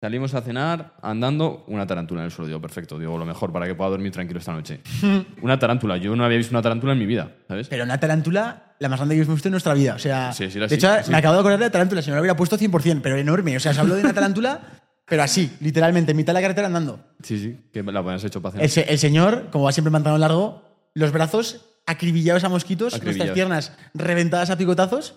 Salimos 0.00 0.34
a 0.34 0.42
cenar 0.42 0.94
andando, 1.02 1.64
una 1.68 1.86
tarántula 1.86 2.20
en 2.20 2.26
el 2.26 2.30
suelo. 2.30 2.48
Digo, 2.48 2.60
perfecto, 2.60 2.98
digo, 2.98 3.16
lo 3.16 3.24
mejor 3.24 3.50
para 3.52 3.66
que 3.66 3.74
pueda 3.74 3.90
dormir 3.90 4.12
tranquilo 4.12 4.38
esta 4.38 4.52
noche. 4.52 4.80
una 5.42 5.58
tarántula, 5.58 5.96
yo 5.96 6.14
no 6.14 6.24
había 6.24 6.36
visto 6.36 6.52
una 6.52 6.60
tarántula 6.62 6.92
en 6.92 6.98
mi 6.98 7.06
vida, 7.06 7.30
¿sabes? 7.48 7.68
Pero 7.68 7.84
una 7.84 7.98
tarántula, 7.98 8.74
la 8.78 8.88
más 8.90 8.98
grande 8.98 9.14
que 9.14 9.22
hemos 9.22 9.34
visto 9.34 9.48
en 9.48 9.52
nuestra 9.52 9.72
vida. 9.72 9.94
O 9.94 9.98
sea, 9.98 10.32
Sí, 10.32 10.50
sí, 10.50 10.58
era 10.58 10.66
de 10.66 10.74
así, 10.74 10.74
hecho, 10.74 10.90
así. 10.90 11.10
me 11.10 11.16
acabo 11.16 11.34
de 11.34 11.40
acordar 11.40 11.58
de 11.58 11.64
la 11.64 11.70
tarántula, 11.72 12.02
si 12.02 12.10
no 12.10 12.16
lo 12.16 12.20
hubiera 12.22 12.36
puesto 12.36 12.58
100%, 12.58 13.00
pero 13.02 13.16
enorme. 13.16 13.56
O 13.56 13.60
sea, 13.60 13.72
se 13.72 13.80
habló 13.80 13.94
de 13.94 14.02
una 14.02 14.12
tarántula, 14.12 14.60
pero 15.06 15.22
así, 15.22 15.50
literalmente, 15.60 16.10
en 16.10 16.16
mitad 16.18 16.34
de 16.34 16.40
la 16.40 16.42
carretera 16.42 16.66
andando. 16.66 17.00
Sí, 17.22 17.38
sí, 17.38 17.58
que 17.72 17.82
la 17.82 18.00
habías 18.00 18.22
hecho 18.24 18.42
para 18.42 18.52
cenar. 18.52 18.64
El, 18.64 18.70
se- 18.70 18.92
el 18.92 18.98
señor, 18.98 19.48
como 19.50 19.64
va 19.64 19.72
siempre 19.72 19.88
en 19.88 19.94
pantalón 19.94 20.20
largo, 20.20 20.62
los 20.94 21.10
brazos 21.10 21.64
acribillados 21.86 22.44
a 22.44 22.48
mosquitos, 22.50 23.02
nuestras 23.02 23.30
piernas 23.30 23.72
reventadas 23.94 24.50
a 24.50 24.58
picotazos. 24.58 25.14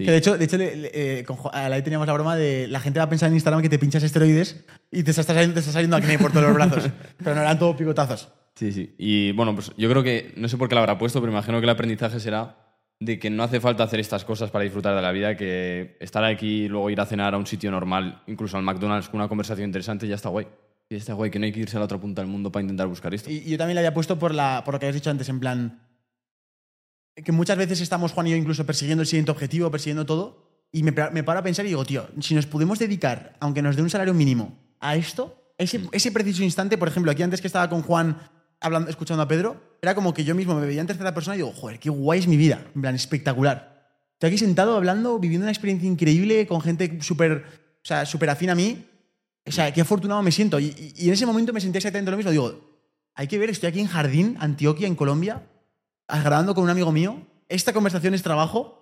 Sí. 0.00 0.04
Que 0.06 0.10
de 0.12 0.16
hecho, 0.16 0.36
de 0.38 0.44
hecho 0.44 0.56
le- 0.56 0.76
le- 0.76 0.90
eh, 1.20 1.24
con 1.24 1.36
ahí 1.52 1.82
teníamos 1.82 2.06
la 2.06 2.12
broma 2.14 2.36
de 2.36 2.66
la 2.68 2.80
gente 2.80 2.98
va 2.98 3.04
a 3.04 3.08
pensar 3.08 3.28
en 3.28 3.34
Instagram 3.34 3.62
que 3.62 3.68
te 3.68 3.78
pinchas 3.78 4.02
esteroides 4.02 4.64
y 4.90 5.02
te 5.02 5.10
está 5.10 5.22
saliendo, 5.22 5.54
te 5.54 5.60
está 5.60 5.72
saliendo 5.72 5.96
acné 5.96 6.18
por 6.18 6.30
todos 6.32 6.44
los 6.46 6.54
brazos. 6.54 6.84
pero 7.18 7.34
no 7.34 7.42
eran 7.42 7.58
todo 7.58 7.76
picotazos. 7.76 8.28
Sí, 8.54 8.72
sí. 8.72 8.94
Y 8.98 9.32
bueno, 9.32 9.54
pues 9.54 9.72
yo 9.76 9.88
creo 9.88 10.02
que, 10.02 10.32
no 10.36 10.48
sé 10.48 10.56
por 10.56 10.68
qué 10.68 10.74
la 10.74 10.80
habrá 10.82 10.98
puesto, 10.98 11.20
pero 11.20 11.32
imagino 11.32 11.58
que 11.60 11.64
el 11.64 11.70
aprendizaje 11.70 12.18
será 12.20 12.56
de 12.98 13.18
que 13.18 13.30
no 13.30 13.42
hace 13.42 13.60
falta 13.60 13.84
hacer 13.84 14.00
estas 14.00 14.24
cosas 14.26 14.50
para 14.50 14.64
disfrutar 14.64 14.94
de 14.94 15.00
la 15.00 15.12
vida, 15.12 15.34
que 15.36 15.96
estar 16.00 16.22
aquí 16.24 16.64
y 16.64 16.68
luego 16.68 16.90
ir 16.90 17.00
a 17.00 17.06
cenar 17.06 17.32
a 17.34 17.38
un 17.38 17.46
sitio 17.46 17.70
normal, 17.70 18.22
incluso 18.26 18.58
al 18.58 18.62
McDonald's 18.62 19.08
con 19.08 19.20
una 19.20 19.28
conversación 19.28 19.66
interesante, 19.68 20.06
ya 20.06 20.16
está 20.16 20.28
guay. 20.28 20.46
Ya 20.90 20.96
está 20.98 21.14
guay, 21.14 21.30
que 21.30 21.38
no 21.38 21.46
hay 21.46 21.52
que 21.52 21.60
irse 21.60 21.76
a 21.76 21.80
la 21.80 21.84
otra 21.86 21.98
punta 21.98 22.20
del 22.20 22.30
mundo 22.30 22.50
para 22.52 22.62
intentar 22.62 22.88
buscar 22.88 23.14
esto. 23.14 23.30
Y, 23.30 23.36
y 23.38 23.50
yo 23.50 23.56
también 23.58 23.76
le 23.76 23.80
había 23.80 23.94
puesto 23.94 24.18
por, 24.18 24.34
la, 24.34 24.62
por 24.64 24.74
lo 24.74 24.80
que 24.80 24.86
habías 24.86 24.96
dicho 24.96 25.08
antes, 25.10 25.28
en 25.28 25.40
plan. 25.40 25.80
Que 27.24 27.32
muchas 27.32 27.56
veces 27.58 27.80
estamos, 27.80 28.12
Juan 28.12 28.26
y 28.26 28.30
yo, 28.30 28.36
incluso 28.36 28.64
persiguiendo 28.66 29.02
el 29.02 29.06
siguiente 29.08 29.30
objetivo, 29.30 29.70
persiguiendo 29.70 30.06
todo. 30.06 30.48
Y 30.72 30.82
me, 30.82 30.92
me 31.12 31.22
paro 31.24 31.40
a 31.40 31.42
pensar 31.42 31.64
y 31.66 31.68
digo, 31.68 31.84
tío, 31.84 32.08
si 32.20 32.34
nos 32.34 32.46
podemos 32.46 32.78
dedicar, 32.78 33.36
aunque 33.40 33.60
nos 33.62 33.76
dé 33.76 33.82
un 33.82 33.90
salario 33.90 34.14
mínimo, 34.14 34.56
a 34.80 34.96
esto, 34.96 35.52
ese, 35.58 35.80
ese 35.92 36.12
preciso 36.12 36.42
instante, 36.42 36.78
por 36.78 36.88
ejemplo, 36.88 37.10
aquí 37.10 37.22
antes 37.22 37.40
que 37.40 37.46
estaba 37.48 37.68
con 37.68 37.82
Juan 37.82 38.16
hablando, 38.60 38.88
escuchando 38.88 39.22
a 39.22 39.28
Pedro, 39.28 39.76
era 39.82 39.94
como 39.94 40.14
que 40.14 40.24
yo 40.24 40.34
mismo 40.34 40.54
me 40.54 40.66
veía 40.66 40.80
en 40.80 40.86
tercera 40.86 41.12
persona 41.12 41.34
y 41.34 41.38
digo, 41.38 41.52
joder, 41.52 41.78
qué 41.78 41.90
guay 41.90 42.20
es 42.20 42.26
mi 42.28 42.36
vida. 42.36 42.64
En 42.74 42.80
plan, 42.82 42.94
espectacular. 42.94 43.88
Estoy 44.14 44.28
aquí 44.28 44.38
sentado 44.38 44.76
hablando, 44.76 45.18
viviendo 45.18 45.44
una 45.44 45.52
experiencia 45.52 45.88
increíble 45.88 46.46
con 46.46 46.60
gente 46.60 46.98
súper 47.02 47.44
o 47.82 47.86
sea, 47.86 48.04
súper 48.06 48.28
afín 48.30 48.50
a 48.50 48.54
mí. 48.54 48.84
O 49.46 49.50
sea, 49.50 49.72
qué 49.72 49.80
afortunado 49.80 50.22
me 50.22 50.30
siento. 50.30 50.60
Y, 50.60 50.66
y- 50.66 50.92
y 51.04 51.08
en 51.08 51.14
ese 51.14 51.24
momento 51.26 51.52
me 51.52 51.60
sentía 51.60 51.78
exactamente 51.78 52.10
lo 52.10 52.16
mismo. 52.18 52.30
Digo, 52.30 52.78
hay 53.14 53.26
que 53.26 53.38
ver, 53.38 53.48
estoy 53.50 53.70
aquí 53.70 53.80
en 53.80 53.86
Jardín, 53.86 54.36
Antioquia, 54.38 54.86
en 54.86 54.94
Colombia, 54.94 55.42
grabando 56.18 56.54
con 56.54 56.64
un 56.64 56.70
amigo 56.70 56.90
mío. 56.92 57.16
Esta 57.48 57.72
conversación 57.72 58.14
es 58.14 58.22
trabajo. 58.22 58.76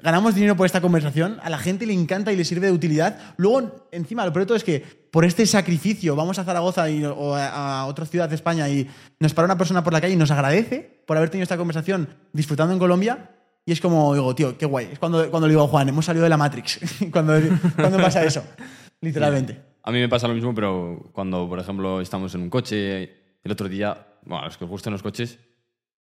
Ganamos 0.00 0.34
dinero 0.34 0.56
por 0.56 0.66
esta 0.66 0.80
conversación. 0.80 1.38
A 1.42 1.48
la 1.48 1.58
gente 1.58 1.86
le 1.86 1.92
encanta 1.94 2.32
y 2.32 2.36
le 2.36 2.44
sirve 2.44 2.66
de 2.66 2.72
utilidad. 2.72 3.18
Luego, 3.36 3.88
encima, 3.92 4.24
lo 4.26 4.32
peor 4.32 4.42
de 4.44 4.46
todo 4.46 4.56
es 4.56 4.64
que 4.64 4.80
por 5.10 5.24
este 5.24 5.46
sacrificio 5.46 6.16
vamos 6.16 6.38
a 6.38 6.44
Zaragoza 6.44 6.90
y- 6.90 7.04
o 7.04 7.34
a, 7.34 7.80
a 7.80 7.86
otra 7.86 8.04
ciudad 8.04 8.28
de 8.28 8.34
España 8.34 8.68
y 8.68 8.88
nos 9.20 9.32
para 9.32 9.46
una 9.46 9.56
persona 9.56 9.82
por 9.84 9.92
la 9.92 10.00
calle 10.00 10.14
y 10.14 10.16
nos 10.16 10.30
agradece 10.30 11.02
por 11.06 11.16
haber 11.16 11.30
tenido 11.30 11.44
esta 11.44 11.56
conversación 11.56 12.08
disfrutando 12.32 12.72
en 12.72 12.78
Colombia. 12.78 13.30
Y 13.64 13.72
es 13.72 13.80
como, 13.80 14.12
digo, 14.14 14.34
tío, 14.34 14.58
qué 14.58 14.66
guay. 14.66 14.90
Es 14.92 14.98
cuando, 14.98 15.30
cuando 15.30 15.46
le 15.46 15.52
digo 15.52 15.64
a 15.64 15.68
Juan, 15.68 15.88
hemos 15.88 16.04
salido 16.04 16.24
de 16.24 16.28
la 16.30 16.36
Matrix. 16.36 16.80
cuando, 17.12 17.34
cuando 17.76 17.96
pasa 17.98 18.22
eso. 18.24 18.44
Literalmente. 19.00 19.60
A 19.82 19.90
mí 19.92 20.00
me 20.00 20.08
pasa 20.08 20.28
lo 20.28 20.34
mismo, 20.34 20.54
pero 20.54 21.10
cuando, 21.12 21.48
por 21.48 21.58
ejemplo, 21.60 22.00
estamos 22.00 22.34
en 22.34 22.42
un 22.42 22.50
coche, 22.50 23.02
el 23.42 23.52
otro 23.52 23.68
día, 23.68 24.06
bueno, 24.24 24.42
a 24.42 24.46
los 24.46 24.56
que 24.58 24.64
os 24.64 24.70
gusten 24.70 24.92
los 24.92 25.02
coches, 25.02 25.38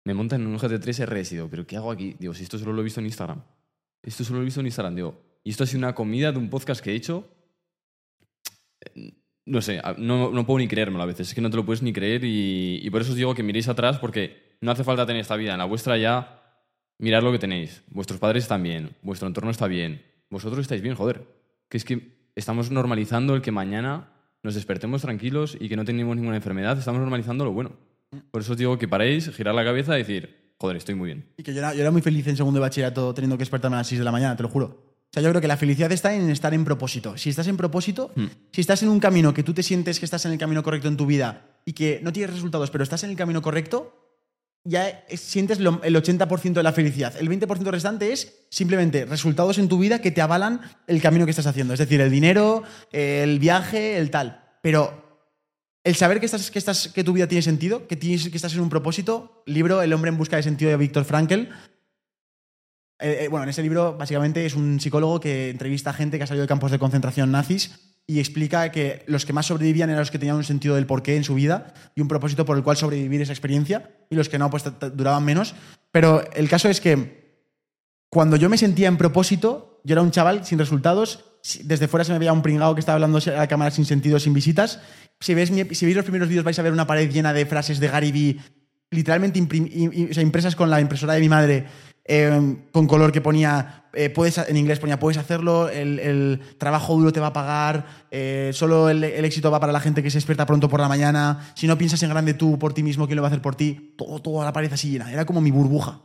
me 0.09 0.15
montan 0.15 0.41
en 0.41 0.47
un 0.47 0.57
GT3 0.57 1.05
RS 1.05 1.31
y 1.33 1.35
digo, 1.35 1.47
¿pero 1.49 1.67
qué 1.67 1.77
hago 1.77 1.91
aquí? 1.91 2.15
Digo, 2.17 2.33
si 2.33 2.41
esto 2.41 2.57
solo 2.57 2.73
lo 2.73 2.81
he 2.81 2.83
visto 2.83 2.99
en 2.99 3.05
Instagram. 3.05 3.43
Esto 4.01 4.23
solo 4.23 4.39
lo 4.39 4.41
he 4.41 4.45
visto 4.45 4.59
en 4.59 4.65
Instagram. 4.65 4.95
Digo, 4.95 5.21
y 5.43 5.51
esto 5.51 5.63
ha 5.63 5.67
sido 5.67 5.77
una 5.79 5.93
comida 5.93 6.31
de 6.31 6.39
un 6.39 6.49
podcast 6.49 6.81
que 6.83 6.91
he 6.91 6.95
hecho. 6.95 7.27
Eh, 8.95 9.13
No 9.45 9.61
sé, 9.61 9.81
no, 9.97 10.31
no 10.31 10.45
puedo 10.45 10.59
ni 10.59 10.67
creérmelo 10.67 11.03
a 11.03 11.05
veces. 11.05 11.29
Es 11.29 11.33
que 11.35 11.41
no 11.41 11.49
te 11.49 11.57
lo 11.57 11.65
puedes 11.65 11.81
ni 11.83 11.93
creer 11.93 12.23
y, 12.23 12.79
y 12.83 12.89
por 12.89 13.01
eso 13.01 13.11
os 13.11 13.17
digo 13.17 13.35
que 13.35 13.43
miréis 13.43 13.67
atrás 13.67 13.99
porque 13.99 14.57
no 14.61 14.71
hace 14.71 14.83
falta 14.83 15.05
tener 15.05 15.21
esta 15.21 15.35
vida. 15.37 15.53
En 15.53 15.59
la 15.59 15.65
vuestra 15.65 15.95
ya, 15.97 16.41
mirad 16.97 17.21
lo 17.23 17.31
que 17.31 17.39
tenéis. 17.39 17.83
Vuestros 17.87 18.19
padres 18.19 18.43
están 18.43 18.63
bien, 18.63 18.95
vuestro 19.01 19.27
entorno 19.27 19.51
está 19.51 19.67
bien, 19.67 20.03
vosotros 20.29 20.61
estáis 20.61 20.81
bien, 20.81 20.95
joder. 20.95 21.25
Que 21.69 21.77
es 21.77 21.85
que 21.85 22.29
estamos 22.35 22.71
normalizando 22.71 23.35
el 23.35 23.41
que 23.41 23.51
mañana 23.51 24.11
nos 24.43 24.55
despertemos 24.55 25.01
tranquilos 25.01 25.57
y 25.59 25.67
que 25.67 25.75
no 25.75 25.83
tenemos 25.85 26.15
ninguna 26.15 26.37
enfermedad. 26.37 26.77
Estamos 26.77 26.99
normalizando 27.01 27.43
lo 27.45 27.51
bueno. 27.51 27.71
Por 28.31 28.41
eso 28.41 28.53
os 28.53 28.57
digo 28.57 28.77
que 28.77 28.87
paréis, 28.87 29.29
girar 29.35 29.53
la 29.55 29.63
cabeza 29.63 29.95
y 29.95 29.99
decir, 29.99 30.53
joder, 30.57 30.77
estoy 30.77 30.95
muy 30.95 31.07
bien. 31.07 31.25
Y 31.37 31.43
que 31.43 31.53
yo 31.53 31.59
era, 31.59 31.73
yo 31.73 31.81
era 31.81 31.91
muy 31.91 32.01
feliz 32.01 32.25
en 32.27 32.35
segundo 32.37 32.57
de 32.59 32.61
bachillerato 32.61 33.13
teniendo 33.13 33.37
que 33.37 33.41
despertarme 33.41 33.75
a 33.77 33.79
las 33.79 33.87
6 33.87 33.99
de 33.99 34.05
la 34.05 34.11
mañana, 34.11 34.35
te 34.35 34.43
lo 34.43 34.49
juro. 34.49 34.65
O 34.65 35.11
sea, 35.11 35.23
yo 35.23 35.29
creo 35.29 35.41
que 35.41 35.47
la 35.47 35.57
felicidad 35.57 35.91
está 35.91 36.13
en 36.13 36.29
estar 36.29 36.53
en 36.53 36.63
propósito. 36.65 37.17
Si 37.17 37.29
estás 37.29 37.47
en 37.47 37.57
propósito, 37.57 38.11
si 38.51 38.61
estás 38.61 38.83
en 38.83 38.89
un 38.89 38.99
camino 38.99 39.33
que 39.33 39.41
tú 39.43 39.53
te 39.53 39.63
sientes 39.63 39.97
que 39.99 40.05
estás 40.05 40.23
en 40.25 40.31
el 40.33 40.37
camino 40.37 40.61
correcto 40.61 40.87
en 40.87 40.97
tu 40.97 41.05
vida 41.07 41.47
y 41.65 41.73
que 41.73 41.99
no 42.03 42.13
tienes 42.13 42.33
resultados, 42.35 42.69
pero 42.69 42.83
estás 42.83 43.03
en 43.03 43.09
el 43.11 43.15
camino 43.15 43.41
correcto, 43.41 43.95
ya 44.63 44.87
es- 45.09 45.21
sientes 45.21 45.59
lo- 45.59 45.81
el 45.83 45.95
80% 45.95 46.59
de 46.59 46.63
la 46.63 46.73
felicidad. 46.73 47.15
El 47.19 47.27
20% 47.29 47.71
restante 47.71 48.11
es 48.11 48.45
simplemente 48.51 49.05
resultados 49.05 49.57
en 49.57 49.67
tu 49.67 49.79
vida 49.79 49.99
que 49.99 50.11
te 50.11 50.21
avalan 50.21 50.61
el 50.85 51.01
camino 51.01 51.25
que 51.25 51.31
estás 51.31 51.47
haciendo. 51.47 51.73
Es 51.73 51.79
decir, 51.79 52.01
el 52.01 52.11
dinero, 52.11 52.61
el 52.91 53.39
viaje, 53.39 53.97
el 53.97 54.11
tal. 54.11 54.43
Pero 54.61 55.08
el 55.89 55.95
saber 55.95 56.19
que, 56.19 56.27
estás, 56.27 56.51
que, 56.51 56.59
estás, 56.59 56.87
que 56.89 57.03
tu 57.03 57.13
vida 57.13 57.27
tiene 57.27 57.41
sentido, 57.41 57.87
que, 57.87 57.95
tienes, 57.95 58.29
que 58.29 58.35
estás 58.35 58.53
en 58.53 58.61
un 58.61 58.69
propósito, 58.69 59.41
libro 59.47 59.81
El 59.81 59.91
hombre 59.91 60.09
en 60.09 60.17
busca 60.17 60.35
de 60.35 60.43
sentido 60.43 60.69
de 60.69 60.77
Víctor 60.77 61.03
Frankl. 61.03 61.33
Eh, 62.99 63.23
eh, 63.23 63.27
bueno, 63.27 63.45
en 63.45 63.49
ese 63.49 63.63
libro 63.63 63.97
básicamente 63.97 64.45
es 64.45 64.55
un 64.55 64.79
psicólogo 64.79 65.19
que 65.19 65.49
entrevista 65.49 65.89
a 65.89 65.93
gente 65.93 66.17
que 66.17 66.25
ha 66.25 66.27
salido 66.27 66.43
de 66.43 66.47
campos 66.47 66.69
de 66.69 66.77
concentración 66.77 67.31
nazis 67.31 67.71
y 68.05 68.19
explica 68.19 68.71
que 68.71 69.03
los 69.07 69.25
que 69.25 69.33
más 69.33 69.47
sobrevivían 69.47 69.89
eran 69.89 70.01
los 70.01 70.11
que 70.11 70.19
tenían 70.19 70.35
un 70.35 70.43
sentido 70.43 70.75
del 70.75 70.85
porqué 70.85 71.15
en 71.15 71.23
su 71.23 71.33
vida 71.33 71.73
y 71.95 72.01
un 72.01 72.07
propósito 72.07 72.45
por 72.45 72.55
el 72.55 72.63
cual 72.63 72.77
sobrevivir 72.77 73.21
esa 73.21 73.33
experiencia 73.33 73.89
y 74.11 74.15
los 74.15 74.29
que 74.29 74.37
no, 74.37 74.49
pues 74.51 74.65
duraban 74.93 75.25
menos. 75.25 75.55
Pero 75.91 76.23
el 76.33 76.49
caso 76.49 76.69
es 76.69 76.81
que 76.81 77.47
cuando 78.09 78.35
yo 78.35 78.47
me 78.47 78.57
sentía 78.57 78.87
en 78.87 78.97
propósito, 78.97 79.81
yo 79.83 79.93
era 79.93 80.03
un 80.03 80.11
chaval 80.11 80.45
sin 80.45 80.59
resultados, 80.59 81.25
desde 81.63 81.87
fuera 81.87 82.03
se 82.03 82.11
me 82.11 82.19
veía 82.19 82.33
un 82.33 82.41
pringao 82.41 82.73
que 82.75 82.79
estaba 82.79 82.95
hablando 82.95 83.17
a 83.19 83.29
la 83.31 83.47
cámara 83.47 83.71
sin 83.71 83.85
sentido, 83.85 84.19
sin 84.19 84.33
visitas. 84.33 84.79
Si 85.19 85.33
veis, 85.33 85.51
mi- 85.51 85.75
si 85.75 85.85
veis 85.85 85.95
los 85.95 86.05
primeros 86.05 86.27
vídeos 86.29 86.45
vais 86.45 86.57
a 86.59 86.61
ver 86.63 86.73
una 86.73 86.87
pared 86.87 87.09
llena 87.11 87.33
de 87.33 87.45
frases 87.45 87.79
de 87.79 87.87
Gary 87.87 88.11
Vee, 88.11 88.39
literalmente 88.91 89.39
o 89.39 90.21
impresas 90.21 90.55
con 90.55 90.69
la 90.69 90.81
impresora 90.81 91.13
de 91.13 91.19
mi 91.19 91.29
madre, 91.29 91.65
eh, 92.05 92.55
con 92.71 92.87
color 92.87 93.11
que 93.11 93.21
ponía, 93.21 93.85
eh, 93.93 94.09
puedes, 94.09 94.37
en 94.39 94.57
inglés 94.57 94.79
ponía, 94.79 94.97
puedes 94.99 95.17
hacerlo, 95.17 95.69
el, 95.69 96.41
trabajo 96.57 96.95
duro 96.95 97.13
te 97.13 97.19
va 97.19 97.27
a 97.27 97.33
pagar, 97.33 97.85
eh, 98.09 98.49
solo 98.53 98.89
el, 98.89 99.03
el 99.03 99.25
éxito 99.25 99.51
va 99.51 99.59
para 99.59 99.71
la 99.71 99.79
gente 99.79 100.01
que 100.01 100.09
se 100.09 100.17
despierta 100.17 100.45
pronto 100.47 100.67
por 100.69 100.79
la 100.79 100.87
mañana, 100.87 101.51
si 101.53 101.67
no 101.67 101.77
piensas 101.77 102.01
en 102.01 102.09
grande 102.09 102.33
tú 102.33 102.57
por 102.57 102.73
ti 102.73 102.81
mismo, 102.81 103.05
¿quién 103.05 103.17
lo 103.17 103.21
va 103.21 103.27
a 103.27 103.31
hacer 103.31 103.41
por 103.43 103.55
ti? 103.55 103.93
Todo, 103.97 104.19
toda 104.19 104.43
la 104.45 104.53
pared 104.53 104.73
así 104.73 104.89
llena, 104.89 105.11
era 105.11 105.25
como 105.25 105.39
mi 105.41 105.51
burbuja. 105.51 106.01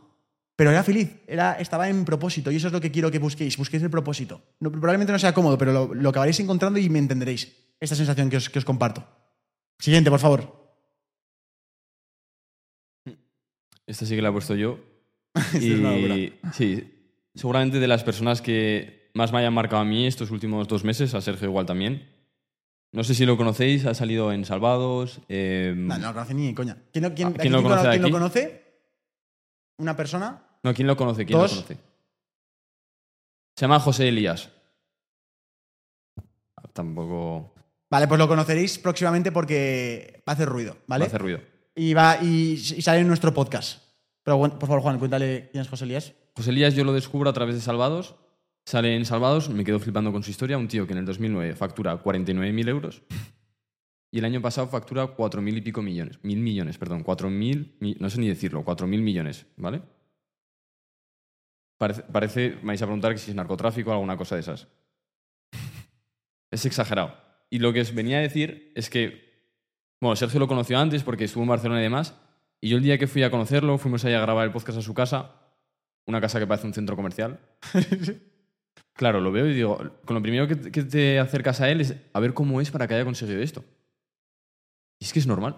Pero 0.57 0.71
era 0.71 0.83
feliz, 0.83 1.09
era, 1.27 1.53
estaba 1.59 1.89
en 1.89 2.05
propósito 2.05 2.49
y 2.49 2.55
eso 2.55 2.67
es 2.67 2.73
lo 2.73 2.79
que 2.79 2.89
quiero 2.91 3.11
que 3.11 3.19
busquéis, 3.19 3.57
busquéis 3.57 3.83
el 3.83 3.89
propósito. 3.89 4.41
No- 4.61 4.71
probablemente 4.71 5.11
no 5.11 5.19
sea 5.19 5.33
cómodo, 5.33 5.57
pero 5.57 5.73
lo, 5.73 5.93
lo 5.93 6.09
acabaréis 6.09 6.39
encontrando 6.39 6.79
y 6.79 6.89
me 6.89 6.99
entenderéis. 6.99 7.51
Esta 7.79 7.95
sensación 7.95 8.29
que 8.29 8.37
os, 8.37 8.49
que 8.49 8.59
os 8.59 8.65
comparto. 8.65 9.05
Siguiente, 9.79 10.09
por 10.09 10.19
favor. 10.19 10.63
Esta 13.87 14.05
sí 14.05 14.15
que 14.15 14.21
la 14.21 14.29
he 14.29 14.31
puesto 14.31 14.55
yo. 14.55 14.79
Y 15.59 16.33
sí, 16.53 16.91
seguramente 17.35 17.79
de 17.79 17.87
las 17.87 18.03
personas 18.05 18.41
que 18.41 19.11
más 19.13 19.33
me 19.33 19.39
hayan 19.39 19.53
marcado 19.53 19.81
a 19.81 19.85
mí 19.85 20.07
estos 20.07 20.31
últimos 20.31 20.67
dos 20.67 20.83
meses, 20.85 21.13
a 21.13 21.21
Sergio 21.21 21.49
igual 21.49 21.65
también. 21.65 22.09
No 22.93 23.03
sé 23.03 23.13
si 23.13 23.25
lo 23.25 23.35
conocéis, 23.35 23.85
ha 23.85 23.93
salido 23.93 24.31
en 24.31 24.45
Salvados. 24.45 25.19
eh, 25.27 25.73
No, 25.75 25.97
no 25.97 26.07
lo 26.07 26.13
conoce 26.13 26.33
ni 26.33 26.53
coña. 26.53 26.77
¿Quién, 26.93 27.13
quién- 27.13 27.27
Ah, 27.27 27.33
¿quién 27.37 27.51
lo 27.51 27.59
aquí- 27.59 27.67
conoce 27.67 27.87
de 27.87 27.91
quién 27.91 28.01
lo 28.03 28.09
conoce? 28.11 28.64
¿Una 29.77 29.95
persona? 29.95 30.41
no, 30.63 30.73
¿quién 30.73 30.87
lo 30.87 30.95
conoce? 30.97 31.25
¿Quién 31.25 31.37
Dos. 31.39 31.51
lo 31.51 31.55
conoce? 31.61 31.77
Se 33.55 33.61
llama 33.61 33.79
José 33.79 34.07
Elías. 34.09 34.49
Tampoco 36.73 37.53
Vale, 37.89 38.07
pues 38.07 38.19
lo 38.19 38.27
conoceréis 38.27 38.77
próximamente 38.79 39.31
porque 39.31 40.21
va 40.27 40.31
a 40.31 40.35
hacer 40.35 40.49
ruido, 40.49 40.75
¿vale? 40.87 41.03
va 41.03 41.05
a 41.05 41.07
hacer 41.07 41.21
ruido. 41.21 41.39
Y, 41.75 41.93
va, 41.93 42.17
y, 42.21 42.53
y 42.53 42.81
sale 42.81 42.99
en 42.99 43.07
nuestro 43.07 43.33
podcast. 43.33 43.81
Pero 44.23 44.37
bueno, 44.37 44.57
por 44.57 44.67
favor, 44.67 44.81
Juan, 44.81 44.97
cuéntale 44.99 45.49
quién 45.51 45.61
es 45.61 45.69
José 45.69 45.85
Elías. 45.85 46.13
José 46.35 46.49
Elías 46.49 46.73
yo 46.73 46.83
lo 46.83 46.93
descubro 46.93 47.29
a 47.29 47.33
través 47.33 47.55
de 47.55 47.61
Salvados. 47.61 48.15
Sale 48.65 48.95
en 48.95 49.05
Salvados, 49.05 49.49
me 49.49 49.63
quedo 49.63 49.79
flipando 49.79 50.11
con 50.11 50.23
su 50.23 50.31
historia. 50.31 50.57
Un 50.57 50.67
tío 50.67 50.87
que 50.87 50.93
en 50.93 50.99
el 50.99 51.05
2009 51.05 51.55
factura 51.55 52.01
49.000 52.03 52.67
euros 52.67 53.03
y 54.11 54.19
el 54.19 54.25
año 54.25 54.41
pasado 54.41 54.67
factura 54.67 55.05
4.000 55.15 55.57
y 55.57 55.61
pico 55.61 55.81
millones. 55.81 56.19
Mil 56.23 56.39
millones, 56.39 56.77
perdón. 56.77 57.03
4.000, 57.03 57.75
mi- 57.79 57.95
no 57.99 58.09
sé 58.09 58.19
ni 58.19 58.27
decirlo, 58.27 58.63
4.000 58.63 59.01
millones, 59.01 59.45
¿vale? 59.57 59.81
Parece, 61.77 62.55
me 62.61 62.67
vais 62.67 62.81
a 62.81 62.85
preguntar 62.85 63.11
que 63.11 63.17
si 63.19 63.31
es 63.31 63.35
narcotráfico 63.35 63.89
o 63.89 63.93
alguna 63.93 64.15
cosa 64.15 64.35
de 64.35 64.41
esas. 64.41 64.67
Es 66.51 66.65
exagerado. 66.65 67.13
Y 67.49 67.59
lo 67.59 67.73
que 67.73 67.81
os 67.81 67.93
venía 67.93 68.17
a 68.17 68.21
decir 68.21 68.71
es 68.75 68.89
que, 68.89 69.51
bueno, 70.01 70.15
Sergio 70.15 70.39
lo 70.39 70.47
conoció 70.47 70.79
antes 70.79 71.03
porque 71.03 71.25
estuvo 71.25 71.43
en 71.43 71.49
Barcelona 71.49 71.81
y 71.81 71.83
demás. 71.83 72.15
Y 72.61 72.69
yo 72.69 72.77
el 72.77 72.83
día 72.83 72.97
que 72.97 73.07
fui 73.07 73.23
a 73.23 73.29
conocerlo, 73.29 73.77
fuimos 73.77 74.05
ahí 74.05 74.13
a 74.13 74.21
grabar 74.21 74.45
el 74.47 74.53
podcast 74.53 74.77
a 74.77 74.81
su 74.81 74.93
casa, 74.93 75.33
una 76.07 76.21
casa 76.21 76.39
que 76.39 76.47
parece 76.47 76.67
un 76.67 76.73
centro 76.73 76.95
comercial. 76.95 77.39
Claro, 78.97 79.19
lo 79.19 79.29
veo 79.29 79.45
y 79.45 79.53
digo, 79.53 79.77
con 80.05 80.15
lo 80.15 80.21
primero 80.21 80.47
que 80.47 80.55
te 80.55 81.19
acercas 81.19 81.59
a 81.59 81.69
él 81.69 81.81
es 81.81 81.95
a 82.13 82.19
ver 82.21 82.33
cómo 82.33 82.61
es 82.61 82.71
para 82.71 82.87
que 82.87 82.93
haya 82.93 83.03
conseguido 83.03 83.41
esto. 83.41 83.65
Y 85.05 85.07
es 85.07 85.13
que 85.13 85.19
es 85.19 85.27
normal. 85.27 85.57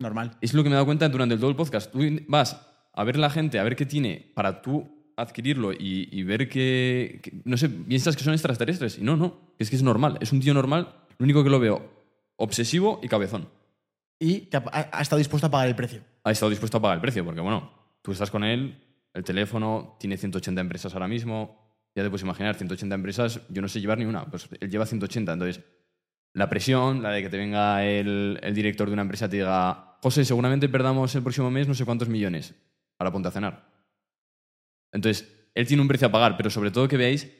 Normal. 0.00 0.36
Es 0.40 0.54
lo 0.54 0.64
que 0.64 0.68
me 0.68 0.74
he 0.74 0.74
dado 0.74 0.86
cuenta 0.86 1.08
durante 1.08 1.36
todo 1.36 1.50
el 1.50 1.54
podcast. 1.54 1.92
Tú 1.92 2.00
vas 2.26 2.60
a 2.92 3.04
ver 3.04 3.16
la 3.16 3.30
gente, 3.30 3.60
a 3.60 3.62
ver 3.62 3.76
qué 3.76 3.86
tiene 3.86 4.32
para 4.34 4.60
tú 4.60 4.88
adquirirlo 5.16 5.72
y, 5.72 6.08
y 6.10 6.24
ver 6.24 6.48
que, 6.48 7.20
que- 7.22 7.32
no 7.44 7.56
sé, 7.56 7.68
piensas 7.68 8.16
que 8.16 8.24
son 8.24 8.32
extraterrestres. 8.32 8.98
Y 8.98 9.02
no, 9.02 9.16
no, 9.16 9.54
es 9.56 9.70
que 9.70 9.76
es 9.76 9.84
normal. 9.84 10.18
Es 10.20 10.32
un 10.32 10.40
tío 10.40 10.52
normal. 10.52 10.96
Lo 11.16 11.22
único 11.24 11.44
que 11.44 11.50
lo 11.50 11.60
veo 11.60 11.88
obsesivo 12.36 12.98
y 13.04 13.08
cabezón. 13.08 13.48
Y 14.18 14.40
que 14.46 14.56
ha- 14.56 14.90
ha 14.92 15.00
estado 15.00 15.18
dispuesto 15.18 15.46
a 15.46 15.50
pagar 15.52 15.68
el 15.68 15.76
precio. 15.76 16.00
Ha 16.24 16.32
estado 16.32 16.50
dispuesto 16.50 16.78
a 16.78 16.80
pagar 16.82 16.96
el 16.96 17.00
precio, 17.00 17.24
porque 17.24 17.40
bueno, 17.40 17.70
tú 18.02 18.10
estás 18.10 18.32
con 18.32 18.42
él, 18.42 18.82
el 19.14 19.22
teléfono, 19.22 19.96
tiene 20.00 20.16
180 20.16 20.60
empresas 20.60 20.92
ahora 20.92 21.06
mismo. 21.06 21.56
Ya 21.94 22.02
te 22.02 22.10
puedes 22.10 22.22
imaginar, 22.24 22.56
180 22.56 22.94
empresas, 22.96 23.40
yo 23.48 23.62
no 23.62 23.68
sé 23.68 23.80
llevar 23.80 23.98
ni 23.98 24.06
una, 24.06 24.24
pues 24.26 24.48
él 24.60 24.68
lleva 24.70 24.86
180. 24.86 25.32
Entonces, 25.32 25.64
la 26.32 26.48
presión, 26.48 27.02
la 27.02 27.10
de 27.10 27.22
que 27.22 27.30
te 27.30 27.36
venga 27.36 27.84
el, 27.84 28.38
el 28.42 28.54
director 28.54 28.88
de 28.88 28.92
una 28.92 29.02
empresa 29.02 29.26
y 29.26 29.30
te 29.30 29.36
diga, 29.36 29.98
José, 30.02 30.24
seguramente 30.24 30.68
perdamos 30.68 31.14
el 31.14 31.22
próximo 31.22 31.50
mes 31.50 31.66
no 31.66 31.74
sé 31.74 31.84
cuántos 31.84 32.08
millones. 32.08 32.54
Ahora 32.98 33.12
ponte 33.12 33.28
a 33.28 33.32
cenar. 33.32 33.68
Entonces, 34.92 35.50
él 35.54 35.66
tiene 35.66 35.82
un 35.82 35.88
precio 35.88 36.08
a 36.08 36.12
pagar, 36.12 36.36
pero 36.36 36.50
sobre 36.50 36.70
todo 36.70 36.88
que 36.88 36.96
veáis, 36.96 37.30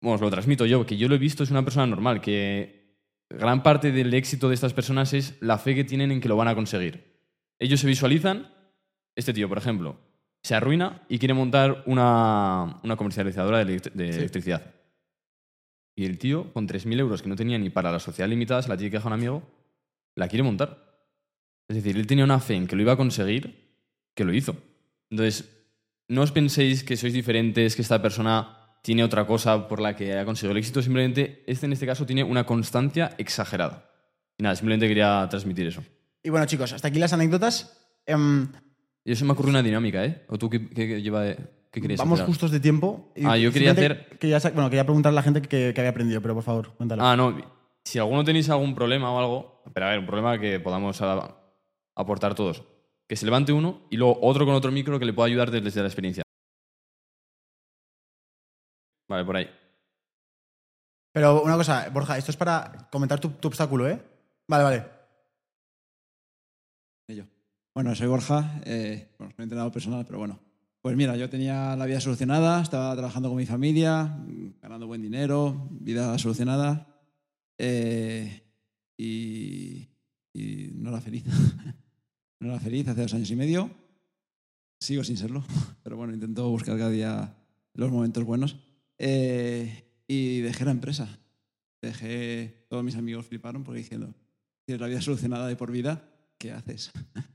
bueno, 0.00 0.16
os 0.16 0.20
lo 0.20 0.30
transmito 0.30 0.66
yo, 0.66 0.84
que 0.84 0.96
yo 0.96 1.08
lo 1.08 1.14
he 1.14 1.18
visto, 1.18 1.42
es 1.42 1.50
una 1.50 1.64
persona 1.64 1.86
normal, 1.86 2.20
que 2.20 2.98
gran 3.30 3.62
parte 3.62 3.92
del 3.92 4.12
éxito 4.12 4.48
de 4.48 4.54
estas 4.54 4.74
personas 4.74 5.12
es 5.12 5.36
la 5.40 5.58
fe 5.58 5.74
que 5.74 5.84
tienen 5.84 6.12
en 6.12 6.20
que 6.20 6.28
lo 6.28 6.36
van 6.36 6.48
a 6.48 6.54
conseguir. 6.54 7.14
Ellos 7.58 7.80
se 7.80 7.86
visualizan, 7.86 8.52
este 9.14 9.32
tío, 9.32 9.48
por 9.48 9.58
ejemplo, 9.58 10.00
se 10.42 10.54
arruina 10.54 11.02
y 11.08 11.18
quiere 11.18 11.34
montar 11.34 11.84
una, 11.86 12.80
una 12.82 12.96
comercializadora 12.96 13.64
de 13.64 13.80
electricidad. 13.96 14.73
Y 15.96 16.04
el 16.06 16.18
tío, 16.18 16.52
con 16.52 16.66
3.000 16.66 16.98
euros 16.98 17.22
que 17.22 17.28
no 17.28 17.36
tenía 17.36 17.58
ni 17.58 17.70
para 17.70 17.92
la 17.92 18.00
sociedad 18.00 18.28
limitada, 18.28 18.62
se 18.62 18.68
la 18.68 18.76
tiene 18.76 18.90
que 18.90 18.96
dejar 18.98 19.12
a 19.12 19.14
un 19.14 19.20
amigo, 19.20 19.42
la 20.16 20.28
quiere 20.28 20.42
montar. 20.42 20.98
Es 21.68 21.76
decir, 21.76 21.96
él 21.96 22.06
tenía 22.06 22.24
una 22.24 22.40
fe 22.40 22.54
en 22.54 22.66
que 22.66 22.76
lo 22.76 22.82
iba 22.82 22.92
a 22.92 22.96
conseguir, 22.96 23.76
que 24.14 24.24
lo 24.24 24.34
hizo. 24.34 24.56
Entonces, 25.10 25.50
no 26.08 26.22
os 26.22 26.32
penséis 26.32 26.84
que 26.84 26.96
sois 26.96 27.12
diferentes, 27.14 27.76
que 27.76 27.82
esta 27.82 28.02
persona 28.02 28.76
tiene 28.82 29.02
otra 29.04 29.26
cosa 29.26 29.66
por 29.68 29.80
la 29.80 29.96
que 29.96 30.12
ha 30.18 30.24
conseguido 30.26 30.52
el 30.52 30.58
éxito, 30.58 30.82
simplemente 30.82 31.42
este 31.46 31.64
en 31.66 31.72
este 31.72 31.86
caso 31.86 32.04
tiene 32.04 32.22
una 32.22 32.44
constancia 32.44 33.14
exagerada. 33.16 33.88
Y 34.36 34.42
nada, 34.42 34.56
simplemente 34.56 34.88
quería 34.88 35.26
transmitir 35.30 35.66
eso. 35.68 35.82
Y 36.22 36.28
bueno, 36.28 36.44
chicos, 36.46 36.72
hasta 36.72 36.88
aquí 36.88 36.98
las 36.98 37.12
anécdotas. 37.12 37.80
Em, 38.04 38.48
Y 39.06 39.12
eso 39.12 39.24
me 39.24 39.32
ocurrió 39.32 39.50
una 39.50 39.62
dinámica, 39.62 40.04
¿eh? 40.04 40.24
¿O 40.28 40.38
tú 40.38 40.50
qué, 40.50 40.68
qué- 40.68 40.88
qué 40.88 41.02
lleva 41.02 41.22
de- 41.22 41.38
qué 41.74 41.80
querías 41.80 41.98
vamos 41.98 42.20
hacer? 42.20 42.26
justos 42.28 42.50
de 42.52 42.60
tiempo. 42.60 43.10
Y 43.16 43.26
Ah, 43.26 43.36
yo 43.36 43.52
quería 43.52 43.72
hacer- 43.72 44.16
Quería, 44.18 44.38
bueno, 44.54 44.70
quería 44.70 44.84
preguntar 44.84 45.10
a 45.10 45.14
la 45.14 45.22
gente 45.22 45.42
que, 45.42 45.72
que 45.74 45.80
había 45.80 45.90
aprendido, 45.90 46.22
pero 46.22 46.34
por 46.34 46.44
favor, 46.44 46.72
cuéntalo. 46.76 47.04
Ah, 47.04 47.16
no. 47.16 47.36
Si 47.84 47.98
alguno 47.98 48.24
tenéis 48.24 48.48
algún 48.48 48.74
problema 48.74 49.10
o 49.12 49.18
algo, 49.18 49.62
pero 49.74 49.86
a 49.86 49.90
ver, 49.90 49.98
un 49.98 50.06
problema 50.06 50.38
que 50.38 50.60
podamos 50.60 51.00
aportar 51.96 52.34
todos. 52.34 52.62
Que 53.06 53.16
se 53.16 53.26
levante 53.26 53.52
uno 53.52 53.82
y 53.90 53.96
luego 53.96 54.18
otro 54.22 54.46
con 54.46 54.54
otro 54.54 54.70
micro 54.72 54.98
que 54.98 55.04
le 55.04 55.12
pueda 55.12 55.26
ayudar 55.26 55.50
desde 55.50 55.80
la 55.80 55.86
experiencia. 55.88 56.22
Vale, 59.08 59.24
por 59.24 59.36
ahí. 59.36 59.50
Pero 61.12 61.42
una 61.42 61.56
cosa, 61.56 61.88
Borja, 61.92 62.16
esto 62.16 62.30
es 62.30 62.36
para 62.36 62.88
comentar 62.90 63.20
tu, 63.20 63.28
tu 63.30 63.48
obstáculo, 63.48 63.88
¿eh? 63.88 64.00
Vale, 64.48 64.64
vale. 64.64 64.84
Bueno, 67.76 67.92
soy 67.96 68.06
Borja, 68.06 68.60
eh, 68.64 69.08
bueno, 69.18 69.32
soy 69.34 69.42
entrenador 69.42 69.72
personal, 69.72 70.04
pero 70.06 70.18
bueno. 70.20 70.38
Pues 70.84 70.98
mira, 70.98 71.16
yo 71.16 71.30
tenía 71.30 71.74
la 71.76 71.86
vida 71.86 71.98
solucionada, 71.98 72.60
estaba 72.60 72.92
trabajando 72.94 73.30
con 73.30 73.38
mi 73.38 73.46
familia, 73.46 74.18
ganando 74.60 74.86
buen 74.86 75.00
dinero, 75.00 75.66
vida 75.70 76.18
solucionada, 76.18 77.00
eh, 77.56 78.42
y, 78.94 79.88
y 80.34 80.72
no 80.74 80.90
era 80.90 81.00
feliz. 81.00 81.24
no 82.40 82.50
era 82.50 82.60
feliz 82.60 82.86
hace 82.86 83.00
dos 83.00 83.14
años 83.14 83.30
y 83.30 83.34
medio. 83.34 83.70
Sigo 84.78 85.02
sin 85.04 85.16
serlo, 85.16 85.42
pero 85.82 85.96
bueno, 85.96 86.12
intento 86.12 86.50
buscar 86.50 86.76
cada 86.76 86.90
día 86.90 87.34
los 87.72 87.90
momentos 87.90 88.22
buenos. 88.24 88.58
Eh, 88.98 89.90
y 90.06 90.40
dejé 90.40 90.66
la 90.66 90.72
empresa. 90.72 91.18
Dejé, 91.80 92.66
todos 92.68 92.84
mis 92.84 92.96
amigos 92.96 93.24
fliparon 93.24 93.64
porque 93.64 93.78
diciendo, 93.78 94.14
tienes 94.66 94.82
la 94.82 94.88
vida 94.88 95.00
solucionada 95.00 95.48
de 95.48 95.56
por 95.56 95.72
vida, 95.72 96.10
¿qué 96.36 96.52
haces? 96.52 96.92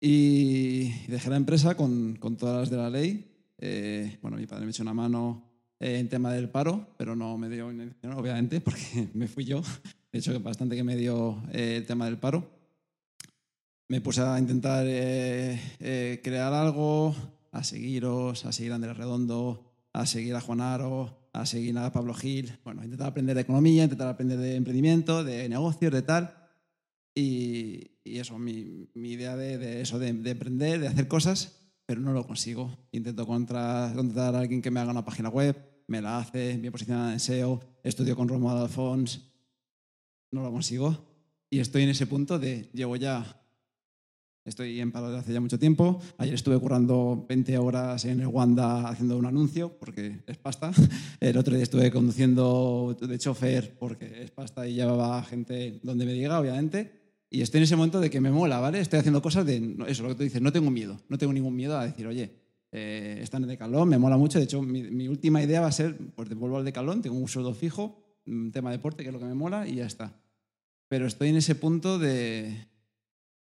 y 0.00 0.88
dejé 1.08 1.30
la 1.30 1.36
empresa 1.36 1.76
con, 1.76 2.16
con 2.16 2.36
todas 2.36 2.60
las 2.60 2.70
de 2.70 2.76
la 2.76 2.90
ley. 2.90 3.32
Eh, 3.58 4.18
bueno, 4.22 4.36
mi 4.36 4.46
padre 4.46 4.64
me 4.64 4.70
echó 4.70 4.82
una 4.82 4.94
mano 4.94 5.44
eh, 5.80 5.98
en 5.98 6.08
tema 6.08 6.32
del 6.32 6.50
paro, 6.50 6.94
pero 6.96 7.16
no 7.16 7.36
me 7.38 7.48
dio 7.48 7.68
obviamente, 7.68 8.60
porque 8.60 9.08
me 9.14 9.28
fui 9.28 9.44
yo. 9.44 9.62
De 10.12 10.20
hecho, 10.20 10.40
bastante 10.40 10.76
que 10.76 10.84
me 10.84 10.96
dio 10.96 11.42
eh, 11.52 11.76
el 11.76 11.86
tema 11.86 12.06
del 12.06 12.18
paro. 12.18 12.56
Me 13.88 14.00
puse 14.00 14.22
a 14.22 14.38
intentar 14.38 14.84
eh, 14.88 15.60
eh, 15.78 16.20
crear 16.24 16.52
algo, 16.52 17.14
a 17.52 17.62
seguiros, 17.62 18.44
a 18.44 18.52
seguir 18.52 18.72
a 18.72 18.76
Andrés 18.76 18.96
Redondo, 18.96 19.74
a 19.92 20.06
seguir 20.06 20.34
a 20.34 20.40
Juan 20.40 20.60
Aro, 20.60 21.28
a 21.32 21.46
seguir 21.46 21.78
a 21.78 21.92
Pablo 21.92 22.14
Gil. 22.14 22.58
Bueno, 22.64 22.82
intentar 22.82 23.08
aprender 23.08 23.36
de 23.36 23.42
economía, 23.42 23.84
intentar 23.84 24.08
aprender 24.08 24.38
de 24.38 24.56
emprendimiento, 24.56 25.22
de 25.22 25.48
negocios, 25.48 25.92
de 25.92 26.02
tal. 26.02 26.45
Y, 27.18 27.92
y 28.04 28.18
eso, 28.18 28.38
mi, 28.38 28.88
mi 28.94 29.12
idea 29.12 29.36
de, 29.36 29.56
de 29.56 29.80
eso, 29.80 29.98
de, 29.98 30.12
de 30.12 30.30
emprender, 30.30 30.80
de 30.80 30.88
hacer 30.88 31.08
cosas, 31.08 31.58
pero 31.86 32.00
no 32.02 32.12
lo 32.12 32.26
consigo. 32.26 32.76
Intento 32.92 33.26
contra- 33.26 33.90
contratar 33.96 34.34
a 34.34 34.40
alguien 34.40 34.60
que 34.60 34.70
me 34.70 34.80
haga 34.80 34.90
una 34.90 35.04
página 35.04 35.30
web, 35.30 35.56
me 35.88 36.02
la 36.02 36.18
hace, 36.18 36.58
bien 36.58 36.70
posicionada 36.72 37.14
en 37.14 37.20
SEO, 37.20 37.60
estudio 37.82 38.14
con 38.16 38.28
Romuald 38.28 38.60
Alfons, 38.60 39.32
no 40.30 40.42
lo 40.42 40.52
consigo. 40.52 40.94
Y 41.48 41.60
estoy 41.60 41.84
en 41.84 41.88
ese 41.88 42.06
punto 42.06 42.38
de, 42.38 42.68
llevo 42.74 42.96
ya, 42.96 43.40
estoy 44.44 44.78
en 44.80 44.92
paro 44.92 45.06
desde 45.06 45.20
hace 45.20 45.32
ya 45.32 45.40
mucho 45.40 45.58
tiempo. 45.58 46.02
Ayer 46.18 46.34
estuve 46.34 46.58
currando 46.60 47.24
20 47.26 47.56
horas 47.56 48.04
en 48.04 48.20
el 48.20 48.26
Wanda 48.26 48.88
haciendo 48.88 49.16
un 49.16 49.24
anuncio, 49.24 49.72
porque 49.78 50.20
es 50.26 50.36
pasta. 50.36 50.70
El 51.20 51.38
otro 51.38 51.54
día 51.54 51.62
estuve 51.62 51.90
conduciendo 51.90 52.94
de 53.00 53.18
chofer, 53.18 53.78
porque 53.78 54.22
es 54.24 54.30
pasta 54.32 54.68
y 54.68 54.74
llevaba 54.74 55.22
gente 55.22 55.80
donde 55.82 56.04
me 56.04 56.12
diga, 56.12 56.38
obviamente. 56.38 57.05
Y 57.28 57.40
estoy 57.40 57.58
en 57.58 57.64
ese 57.64 57.76
momento 57.76 58.00
de 58.00 58.10
que 58.10 58.20
me 58.20 58.30
mola, 58.30 58.60
¿vale? 58.60 58.80
Estoy 58.80 59.00
haciendo 59.00 59.20
cosas 59.20 59.44
de, 59.46 59.76
eso, 59.88 60.02
lo 60.02 60.10
que 60.10 60.14
tú 60.14 60.22
dices, 60.22 60.40
no 60.40 60.52
tengo 60.52 60.70
miedo, 60.70 61.00
no 61.08 61.18
tengo 61.18 61.32
ningún 61.32 61.56
miedo 61.56 61.76
a 61.76 61.84
decir, 61.84 62.06
oye, 62.06 62.30
eh, 62.72 63.18
está 63.20 63.38
en 63.38 63.46
decalón, 63.46 63.88
me 63.88 63.98
mola 63.98 64.16
mucho. 64.16 64.38
De 64.38 64.44
hecho, 64.44 64.62
mi, 64.62 64.82
mi 64.82 65.08
última 65.08 65.42
idea 65.42 65.60
va 65.60 65.68
a 65.68 65.72
ser, 65.72 65.96
pues 66.14 66.28
vuelvo 66.34 66.58
al 66.58 66.64
decalón, 66.64 67.02
tengo 67.02 67.16
un 67.16 67.28
sueldo 67.28 67.54
fijo, 67.54 68.20
un 68.26 68.52
tema 68.52 68.70
de 68.70 68.76
deporte, 68.76 69.02
que 69.02 69.08
es 69.08 69.12
lo 69.12 69.18
que 69.18 69.26
me 69.26 69.34
mola, 69.34 69.66
y 69.66 69.76
ya 69.76 69.86
está. 69.86 70.20
Pero 70.88 71.06
estoy 71.06 71.30
en 71.30 71.36
ese 71.36 71.56
punto 71.56 71.98
de, 71.98 72.68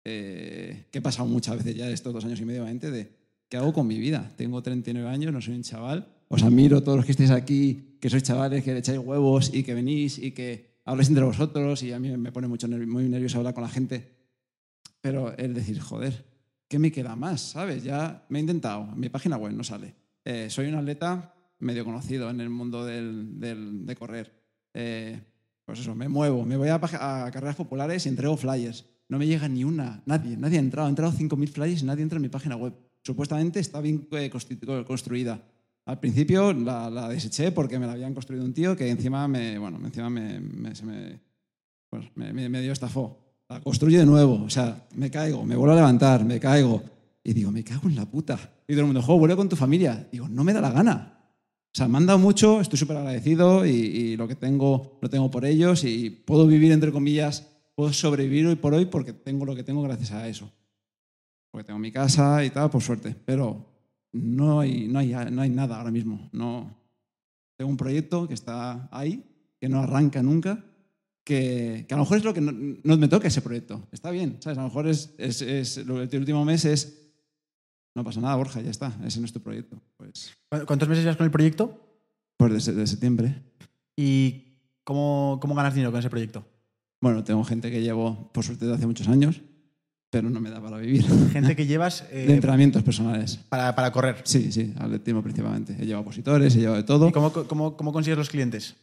eh, 0.05 0.87
que 0.93 0.99
he 0.99 1.03
pasado 1.03 1.29
muchas 1.29 1.57
veces 1.59 1.75
ya 1.75 1.91
estos 1.91 2.15
dos 2.15 2.25
años 2.25 2.41
y 2.41 2.45
medio, 2.45 2.63
obviamente, 2.63 2.93
de 2.93 3.11
qué 3.49 3.57
hago 3.57 3.73
con 3.73 3.89
mi 3.89 3.99
vida. 3.99 4.33
Tengo 4.37 4.63
39 4.63 5.09
años, 5.09 5.33
no 5.33 5.41
soy 5.41 5.55
un 5.55 5.63
chaval. 5.63 6.07
Os 6.29 6.45
admiro 6.45 6.83
todos 6.83 6.97
los 6.97 7.05
que 7.05 7.11
estéis 7.11 7.31
aquí, 7.31 7.99
que 8.01 8.09
sois 8.09 8.23
chavales, 8.23 8.63
que 8.63 8.73
le 8.73 8.79
echáis 8.79 8.99
huevos 8.99 9.53
y 9.53 9.65
que 9.65 9.75
venís 9.75 10.19
y 10.19 10.31
que 10.31 10.76
habláis 10.87 11.09
entre 11.09 11.25
vosotros 11.25 11.83
y 11.83 11.93
a 11.93 11.99
mí 11.99 12.17
me 12.17 12.33
pone 12.33 12.49
mucho 12.49 12.67
muy 12.69 13.09
nervioso 13.09 13.37
hablar 13.39 13.53
con 13.55 13.63
la 13.65 13.69
gente. 13.69 14.17
Pero 15.01 15.37
es 15.37 15.55
decir, 15.55 15.79
joder, 15.81 16.25
¿qué 16.69 16.79
me 16.79 16.91
queda 16.91 17.15
más? 17.15 17.41
¿Sabes? 17.41 17.85
Ya 17.85 18.25
me 18.29 18.39
he 18.39 18.41
intentado, 18.41 18.87
mi 18.97 19.09
página 19.09 19.37
web 19.37 19.53
no 19.53 19.63
sale. 19.65 19.95
Eh, 20.25 20.49
soy 20.51 20.67
un 20.69 20.75
atleta 20.77 21.35
medio 21.59 21.85
conocido 21.85 22.29
en 22.31 22.41
el 22.41 22.51
mundo 22.51 22.85
del, 22.85 23.39
del- 23.39 23.87
de 23.87 23.95
correr. 23.97 24.33
Eh, 24.75 25.21
pues 25.65 25.81
eso, 25.81 25.95
me 25.95 26.09
muevo, 26.09 26.45
me 26.45 26.57
voy 26.57 26.69
a, 26.69 26.75
a 26.77 27.31
carreras 27.31 27.57
populares 27.57 28.07
y 28.07 28.09
entrego 28.09 28.37
flyers. 28.37 28.87
No 29.09 29.19
me 29.19 29.27
llega 29.27 29.49
ni 29.49 29.63
una, 29.65 30.03
nadie, 30.07 30.37
nadie 30.37 30.57
ha 30.59 30.61
entrado. 30.61 30.87
Ha 30.87 30.91
entrado 30.91 31.13
5.000 31.13 31.49
flyers 31.49 31.83
y 31.83 31.85
nadie 31.85 32.03
entra 32.03 32.17
en 32.17 32.23
mi 32.23 32.29
página 32.29 32.57
web. 32.57 32.75
Supuestamente 33.03 33.61
está 33.61 33.81
bien 33.81 34.09
eh, 34.11 34.31
construida. 34.87 35.41
Al 35.87 36.01
principio 36.01 36.53
la, 36.53 37.09
deseché 37.09 37.53
porque 37.53 37.79
me 37.79 37.87
la 37.87 37.93
habían 37.93 38.13
construido 38.13 38.45
un 38.45 38.53
tío 38.53 38.77
que 38.77 38.89
encima 38.89 39.29
me, 39.29 39.57
bueno, 39.57 39.79
encima 39.85 40.11
me, 40.11 40.41
me- 40.41 40.75
se 40.75 40.85
me, 40.85 41.21
pues 41.89 42.05
me, 42.17 42.61
dio 42.61 42.73
estafó. 42.73 43.19
La 43.49 43.61
construyo 43.61 44.01
de 44.01 44.07
nuevo, 44.07 44.43
o 44.43 44.51
sea, 44.51 44.89
me 44.97 45.09
caigo, 45.11 45.45
me 45.45 45.55
vuelvo 45.55 45.75
a 45.75 45.77
levantar, 45.77 46.25
me 46.25 46.41
caigo. 46.41 46.83
Y 47.23 47.33
digo, 47.33 47.53
me 47.53 47.63
cago 47.63 47.89
en 47.89 47.95
la 47.95 48.05
puta. 48.05 48.35
Y 48.67 48.73
todo 48.73 48.81
el 48.81 48.87
mundo, 48.87 49.03
jo, 49.03 49.17
vuelve 49.19 49.37
con 49.37 49.49
tu 49.49 49.55
familia. 49.55 50.09
Digo, 50.11 50.29
no 50.29 50.43
me 50.43 50.53
da 50.53 50.61
la 50.61 50.73
gana. 50.73 51.13
O 51.73 51.77
sea, 51.77 51.87
me 51.87 51.99
han 51.99 52.07
dado 52.07 52.19
mucho, 52.19 52.61
estoy 52.61 52.79
súper 52.79 52.97
agradecido 52.97 53.65
y, 53.65 53.71
y 53.71 54.17
lo 54.17 54.27
que 54.27 54.35
tengo 54.35 54.99
lo 55.01 55.09
tengo 55.09 55.31
por 55.31 55.45
ellos 55.45 55.85
y 55.85 56.11
puedo 56.11 56.47
vivir, 56.49 56.73
entre 56.73 56.91
comillas, 56.91 57.47
puedo 57.77 57.93
sobrevivir 57.93 58.47
hoy 58.47 58.57
por 58.57 58.75
hoy 58.75 58.87
porque 58.87 59.13
tengo 59.13 59.45
lo 59.45 59.55
que 59.55 59.63
tengo 59.63 59.83
gracias 59.83 60.11
a 60.11 60.27
eso. 60.27 60.51
Porque 61.53 61.67
tengo 61.67 61.79
mi 61.79 61.93
casa 61.93 62.45
y 62.45 62.51
tal, 62.51 62.71
por 62.71 62.83
suerte. 62.83 63.15
Pero 63.25 63.76
no 64.13 64.61
hay, 64.61 64.89
no 64.89 64.99
hay, 64.99 65.13
no 65.31 65.43
hay 65.43 65.51
nada 65.51 65.79
ahora 65.79 65.91
mismo. 65.91 66.29
No. 66.33 66.77
Tengo 67.59 67.71
un 67.71 67.77
proyecto 67.77 68.29
que 68.29 68.35
está 68.35 68.89
ahí, 68.91 69.25
que 69.61 69.69
no 69.69 69.81
arranca 69.81 70.23
nunca, 70.23 70.65
que, 71.25 71.85
que 71.89 71.95
a 71.95 71.97
lo 71.97 72.03
mejor 72.05 72.19
es 72.19 72.25
lo 72.25 72.35
que 72.35 72.41
no, 72.41 72.53
no 72.53 72.97
me 72.97 73.09
toca 73.09 73.29
ese 73.29 73.41
proyecto. 73.43 73.89
Está 73.93 74.11
bien, 74.11 74.37
¿sabes? 74.41 74.59
A 74.59 74.63
lo 74.63 74.69
mejor 74.69 74.87
es, 74.89 75.15
es, 75.19 75.43
es- 75.43 75.77
del 75.87 76.21
último 76.21 76.45
mes 76.45 76.65
es, 76.65 77.03
no 77.95 78.05
pasa 78.05 78.21
nada, 78.21 78.37
Borja, 78.37 78.61
ya 78.61 78.71
está, 78.71 78.97
ese 79.05 79.21
no 79.21 79.27
es 79.27 79.33
tu 79.33 79.41
proyecto. 79.41 79.81
Pues, 79.97 80.37
¿Cu- 80.51 80.67
¿Cuántos 80.67 80.89
meses 80.89 81.05
llevas 81.05 81.17
con 81.17 81.25
el 81.27 81.33
proyecto? 81.33 81.83
pues 82.39 82.53
de, 82.53 82.61
se- 82.61 82.75
de 82.75 82.87
septiembre. 82.87 83.43
¿Y 83.97 84.59
cómo, 84.85 85.39
cómo 85.41 85.55
ganas 85.55 85.73
dinero 85.75 85.91
con 85.91 86.01
ese 86.01 86.11
proyecto? 86.11 86.47
Bueno, 87.01 87.25
tengo 87.25 87.43
gente 87.45 87.71
que 87.71 87.81
llevo, 87.83 88.31
por 88.33 88.45
suerte, 88.45 88.67
desde 88.67 88.77
hace 88.77 88.87
muchos 88.87 89.09
años, 89.09 89.41
pero 90.17 90.31
no 90.31 90.41
me 90.41 90.49
da 90.51 90.61
para 90.63 90.79
vivir. 90.79 91.05
Gente 91.31 91.55
que 91.55 91.67
llevas 91.67 92.05
eh, 92.11 92.27
De 92.27 92.35
entrenamientos 92.35 92.83
personales. 92.83 93.37
para, 93.49 93.75
para 93.75 93.93
correr. 93.93 94.17
Sí, 94.25 94.51
sí, 94.51 94.73
atletismo 94.79 95.23
principalmente. 95.23 95.75
He 95.79 95.85
llevado 95.87 96.03
opositores, 96.03 96.55
he 96.57 96.61
llevado 96.61 96.77
de 96.79 96.85
todo. 96.85 97.09
¿Y 97.09 97.13
cómo, 97.13 97.33
cómo, 97.33 97.77
cómo 97.77 97.93
consigues 97.93 98.17
los 98.19 98.31
clientes? 98.31 98.75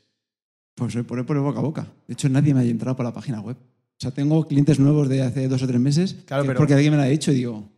Pues 0.76 0.95
por, 1.07 1.26
por 1.26 1.35
el 1.38 1.43
boca 1.43 1.60
a 1.60 1.61
boca. 1.64 1.88
De 2.07 2.14
hecho, 2.14 2.30
nadie 2.30 2.53
me 2.53 2.61
ha 2.61 2.64
entrado 2.64 2.95
por 2.95 3.05
la 3.05 3.14
página 3.14 3.39
web. 3.41 3.57
O 3.57 3.99
sea, 3.99 4.11
tengo 4.11 4.45
clientes 4.47 4.80
nuevos 4.80 5.07
de 5.10 5.22
hace 5.22 5.47
dos 5.47 5.61
o 5.64 5.68
tres 5.68 5.80
meses 5.80 6.15
Claro, 6.26 6.43
pero- 6.45 6.57
porque 6.57 6.73
alguien 6.73 6.91
me 6.91 6.97
lo 6.97 7.03
ha 7.03 7.07
dicho 7.07 7.31
y 7.31 7.35
digo, 7.35 7.69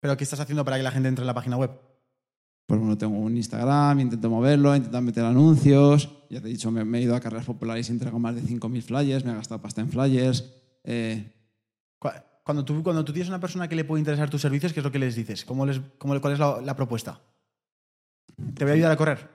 ¿Pero 0.00 0.16
qué 0.16 0.24
estás 0.24 0.40
haciendo 0.40 0.64
para 0.64 0.76
que 0.78 0.82
la 0.82 0.90
gente 0.90 1.08
entre 1.08 1.22
en 1.22 1.26
la 1.28 1.34
página 1.34 1.56
web? 1.56 1.70
pues 2.66 2.80
bueno, 2.80 2.96
tengo 2.96 3.18
un 3.18 3.36
Instagram, 3.36 4.00
intento 4.00 4.30
moverlo, 4.30 4.74
intento 4.74 4.98
meter 5.02 5.24
anuncios. 5.24 6.08
Ya 6.30 6.40
te 6.40 6.48
he 6.48 6.50
dicho, 6.52 6.70
me, 6.70 6.84
me 6.84 6.98
he 6.98 7.02
ido 7.02 7.14
a 7.14 7.20
carreras 7.20 7.44
populares 7.44 7.88
y 7.88 7.92
entrego 7.92 8.18
más 8.18 8.34
de 8.34 8.42
5.000 8.42 8.82
flyers, 8.82 9.24
me 9.26 9.32
he 9.32 9.34
gastado 9.34 9.60
pasta 9.60 9.82
en 9.82 9.90
flyers. 9.90 10.48
Eh, 10.84 11.22
Cuando 12.44 12.64
tú, 12.64 12.82
cuando 12.82 13.04
tú 13.04 13.12
tienes 13.12 13.28
una 13.28 13.40
persona 13.40 13.68
que 13.68 13.76
le 13.76 13.84
puede 13.84 14.00
interesar 14.00 14.28
tus 14.28 14.40
servicios, 14.40 14.72
¿qué 14.72 14.80
es 14.80 14.84
lo 14.84 14.90
que 14.92 14.98
les 14.98 15.14
dices? 15.14 15.44
¿Cómo 15.44 15.64
les, 15.64 15.80
cómo, 15.98 16.20
¿Cuál 16.20 16.32
es 16.32 16.38
la, 16.38 16.60
la 16.60 16.74
propuesta? 16.76 17.20
Te 18.54 18.64
voy 18.64 18.72
a 18.72 18.74
ayudar 18.74 18.92
a 18.92 18.96
correr. 18.96 19.30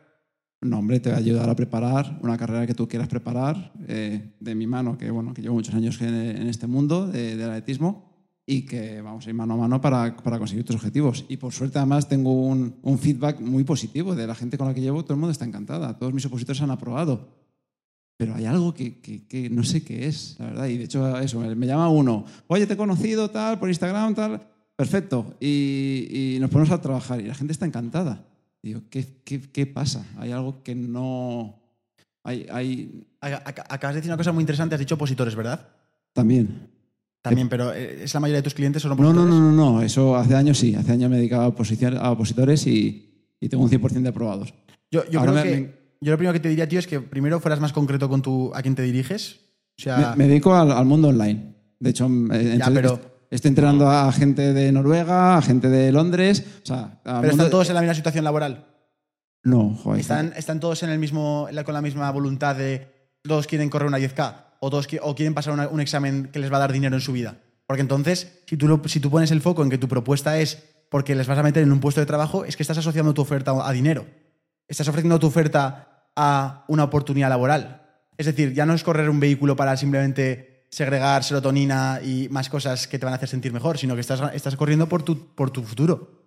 No, 0.61 0.79
hombre, 0.79 0.99
te 0.99 1.09
va 1.11 1.15
a 1.17 1.19
ayudar 1.19 1.49
a 1.49 1.55
preparar 1.55 2.19
una 2.23 2.37
carrera 2.37 2.65
que 2.65 2.73
tú 2.73 2.87
quieras 2.87 3.07
preparar 3.07 3.71
eh, 3.87 4.33
de 4.39 4.55
mi 4.55 4.65
mano, 4.67 4.97
que 4.97 5.09
bueno, 5.11 5.33
que 5.33 5.41
llevo 5.41 5.53
muchos 5.55 5.75
años 5.75 6.01
en, 6.01 6.13
en 6.15 6.47
este 6.47 6.65
mundo 6.67 7.07
de- 7.07 7.37
del 7.37 7.49
atletismo 7.51 8.07
y 8.45 8.65
que 8.65 9.01
vamos 9.01 9.25
a 9.25 9.29
ir 9.29 9.35
mano 9.35 9.53
a 9.53 9.57
mano 9.57 9.79
para, 9.79 10.17
para 10.17 10.39
conseguir 10.39 10.65
tus 10.65 10.75
objetivos. 10.77 11.25
Y 11.29 11.37
por 11.37 11.53
suerte 11.53 11.77
además 11.77 12.09
tengo 12.09 12.33
un, 12.33 12.75
un 12.81 12.97
feedback 12.97 13.39
muy 13.39 13.63
positivo 13.65 14.15
de 14.15 14.25
la 14.25 14.33
gente 14.35 14.57
con 14.57 14.67
la 14.67 14.73
que 14.73 14.81
llevo, 14.81 15.03
todo 15.03 15.13
el 15.13 15.19
mundo 15.19 15.31
está 15.31 15.45
encantada, 15.45 15.97
todos 15.97 16.13
mis 16.13 16.25
opositores 16.25 16.61
han 16.61 16.71
aprobado. 16.71 17.46
Pero 18.17 18.33
hay 18.35 18.45
algo 18.45 18.73
que, 18.73 18.99
que- 18.99 19.25
que 19.27 19.49
no 19.49 19.63
sé 19.63 19.83
qué 19.83 20.07
es, 20.07 20.35
la 20.39 20.47
verdad. 20.47 20.67
Y 20.67 20.77
de 20.77 20.83
hecho, 20.85 21.17
eso, 21.19 21.39
me, 21.39 21.53
me 21.55 21.67
llama 21.67 21.87
uno, 21.89 22.25
oye, 22.47 22.65
te 22.65 22.73
he 22.73 22.77
conocido, 22.77 23.29
tal, 23.29 23.59
por 23.59 23.69
Instagram, 23.69 24.15
tal. 24.15 24.41
Perfecto. 24.75 25.35
Y, 25.39 26.07
y 26.35 26.39
nos 26.39 26.49
ponemos 26.49 26.71
a 26.71 26.81
trabajar 26.81 27.19
y 27.21 27.25
la 27.27 27.35
gente 27.35 27.53
está 27.53 27.65
encantada. 27.65 28.25
Digo, 28.63 28.81
¿qué, 28.89 29.05
qué, 29.23 29.39
qué 29.41 29.65
pasa? 29.67 30.05
Hay 30.17 30.31
algo 30.31 30.63
que 30.63 30.73
no... 30.75 31.59
Hay, 32.23 32.45
hay 32.51 33.05
Acabas 33.21 33.95
de 33.95 34.01
decir 34.01 34.09
una 34.11 34.17
cosa 34.17 34.31
muy 34.31 34.41
interesante. 34.41 34.75
Has 34.75 34.79
dicho 34.79 34.95
opositores, 34.95 35.35
¿verdad? 35.35 35.67
también. 36.13 36.67
También, 37.21 37.49
pero 37.49 37.73
eh, 37.73 38.03
¿es 38.03 38.13
la 38.13 38.19
mayoría 38.19 38.37
de 38.39 38.43
tus 38.43 38.53
clientes 38.53 38.81
son 38.81 38.89
No, 38.89 38.93
opositores? 38.95 39.29
no, 39.29 39.39
no, 39.39 39.51
no, 39.51 39.73
no. 39.73 39.81
Eso 39.81 40.15
hace 40.15 40.33
años 40.35 40.57
sí. 40.57 40.73
Hace 40.75 40.93
años 40.93 41.09
me 41.09 41.17
dedicaba 41.17 41.43
a, 41.45 41.47
opositores 41.47 42.65
y, 42.67 43.09
y 43.39 43.49
tengo 43.49 43.63
un 43.63 43.69
100% 43.69 44.01
de 44.01 44.09
aprobados. 44.09 44.53
Yo, 44.91 45.03
yo 45.09 45.19
Ahora 45.19 45.33
creo 45.33 45.43
me- 45.43 45.51
que. 45.51 45.61
me- 45.61 45.86
Yo 46.01 46.11
lo 46.11 46.17
primero 46.17 46.33
que 46.33 46.39
te 46.39 46.49
diría, 46.49 46.67
tío, 46.67 46.79
es 46.79 46.87
que 46.87 46.99
primero 47.01 47.39
fueras 47.39 47.59
más 47.59 47.73
concreto 47.73 48.07
con 48.09 48.21
tu, 48.21 48.51
a 48.53 48.61
quién 48.61 48.75
te 48.75 48.81
diriges. 48.83 49.39
O 49.79 49.81
sea, 49.81 50.11
Me, 50.15 50.23
me 50.23 50.27
dedico 50.27 50.53
al, 50.55 50.71
al 50.71 50.85
mundo 50.85 51.09
online. 51.09 51.55
De 51.79 51.89
hecho, 51.91 52.07
Ya, 52.57 52.69
pero- 52.71 52.99
estoy 53.29 53.49
entrenando 53.49 53.89
a 53.89 54.11
gente 54.11 54.53
de 54.53 54.71
Noruega, 54.71 55.37
a 55.37 55.41
gente 55.41 55.69
de 55.69 55.91
Londres. 55.91 56.43
O 56.63 56.65
sea, 56.65 56.99
pero 57.03 57.15
mundo- 57.21 57.29
están 57.31 57.49
todos 57.51 57.69
en 57.69 57.75
la 57.75 57.81
misma 57.81 57.93
situación 57.95 58.23
laboral. 58.23 58.65
No, 59.43 59.75
joder. 59.75 60.01
Están, 60.01 60.33
están 60.35 60.59
todos 60.59 60.83
en 60.83 60.89
el 60.89 60.99
mismo, 60.99 61.47
con 61.65 61.73
la 61.73 61.81
misma 61.81 62.11
voluntad 62.11 62.55
de 62.55 62.87
todos 63.23 63.47
quieren 63.47 63.69
correr 63.69 63.87
una 63.87 63.97
10K 63.99 64.45
o 64.59 64.69
todos 64.69 64.87
o 65.01 65.15
quieren 65.15 65.33
pasar 65.33 65.53
una- 65.53 65.67
un 65.67 65.79
examen 65.79 66.29
que 66.31 66.39
les 66.39 66.51
va 66.51 66.57
a 66.57 66.61
dar 66.61 66.73
dinero 66.73 66.95
en 66.95 67.01
su 67.01 67.13
vida. 67.13 67.37
Porque 67.65 67.81
entonces, 67.81 68.41
si 68.47 68.57
tú, 68.57 68.67
lo- 68.67 68.81
si 68.87 68.99
tú 68.99 69.09
pones 69.11 69.31
el 69.31 69.41
foco 69.41 69.63
en 69.63 69.69
que 69.69 69.77
tu 69.77 69.87
propuesta 69.87 70.39
es 70.39 70.63
porque 70.89 71.15
les 71.15 71.27
vas 71.27 71.37
a 71.37 71.43
meter 71.43 71.63
en 71.63 71.71
un 71.71 71.79
puesto 71.79 71.99
de 72.01 72.05
trabajo, 72.07 72.45
es 72.45 72.55
que 72.55 72.63
estás 72.63 72.77
asociando 72.77 73.13
tu 73.13 73.21
oferta 73.21 73.51
a 73.61 73.71
dinero. 73.73 74.05
Estás 74.67 74.87
ofreciendo 74.87 75.19
tu 75.19 75.27
oferta 75.27 76.09
a 76.15 76.65
una 76.67 76.83
oportunidad 76.83 77.29
laboral. 77.29 77.83
Es 78.17 78.25
decir, 78.25 78.53
ya 78.53 78.65
no 78.65 78.73
es 78.73 78.83
correr 78.83 79.09
un 79.09 79.19
vehículo 79.19 79.55
para 79.55 79.77
simplemente 79.77 80.65
segregar 80.69 81.23
serotonina 81.23 82.01
y 82.03 82.27
más 82.29 82.49
cosas 82.49 82.87
que 82.87 82.99
te 82.99 83.05
van 83.05 83.13
a 83.13 83.17
hacer 83.17 83.29
sentir 83.29 83.53
mejor, 83.53 83.77
sino 83.77 83.95
que 83.95 84.01
estás, 84.01 84.21
estás 84.33 84.55
corriendo 84.55 84.89
por 84.89 85.03
tu, 85.03 85.33
por 85.35 85.51
tu 85.51 85.63
futuro. 85.63 86.25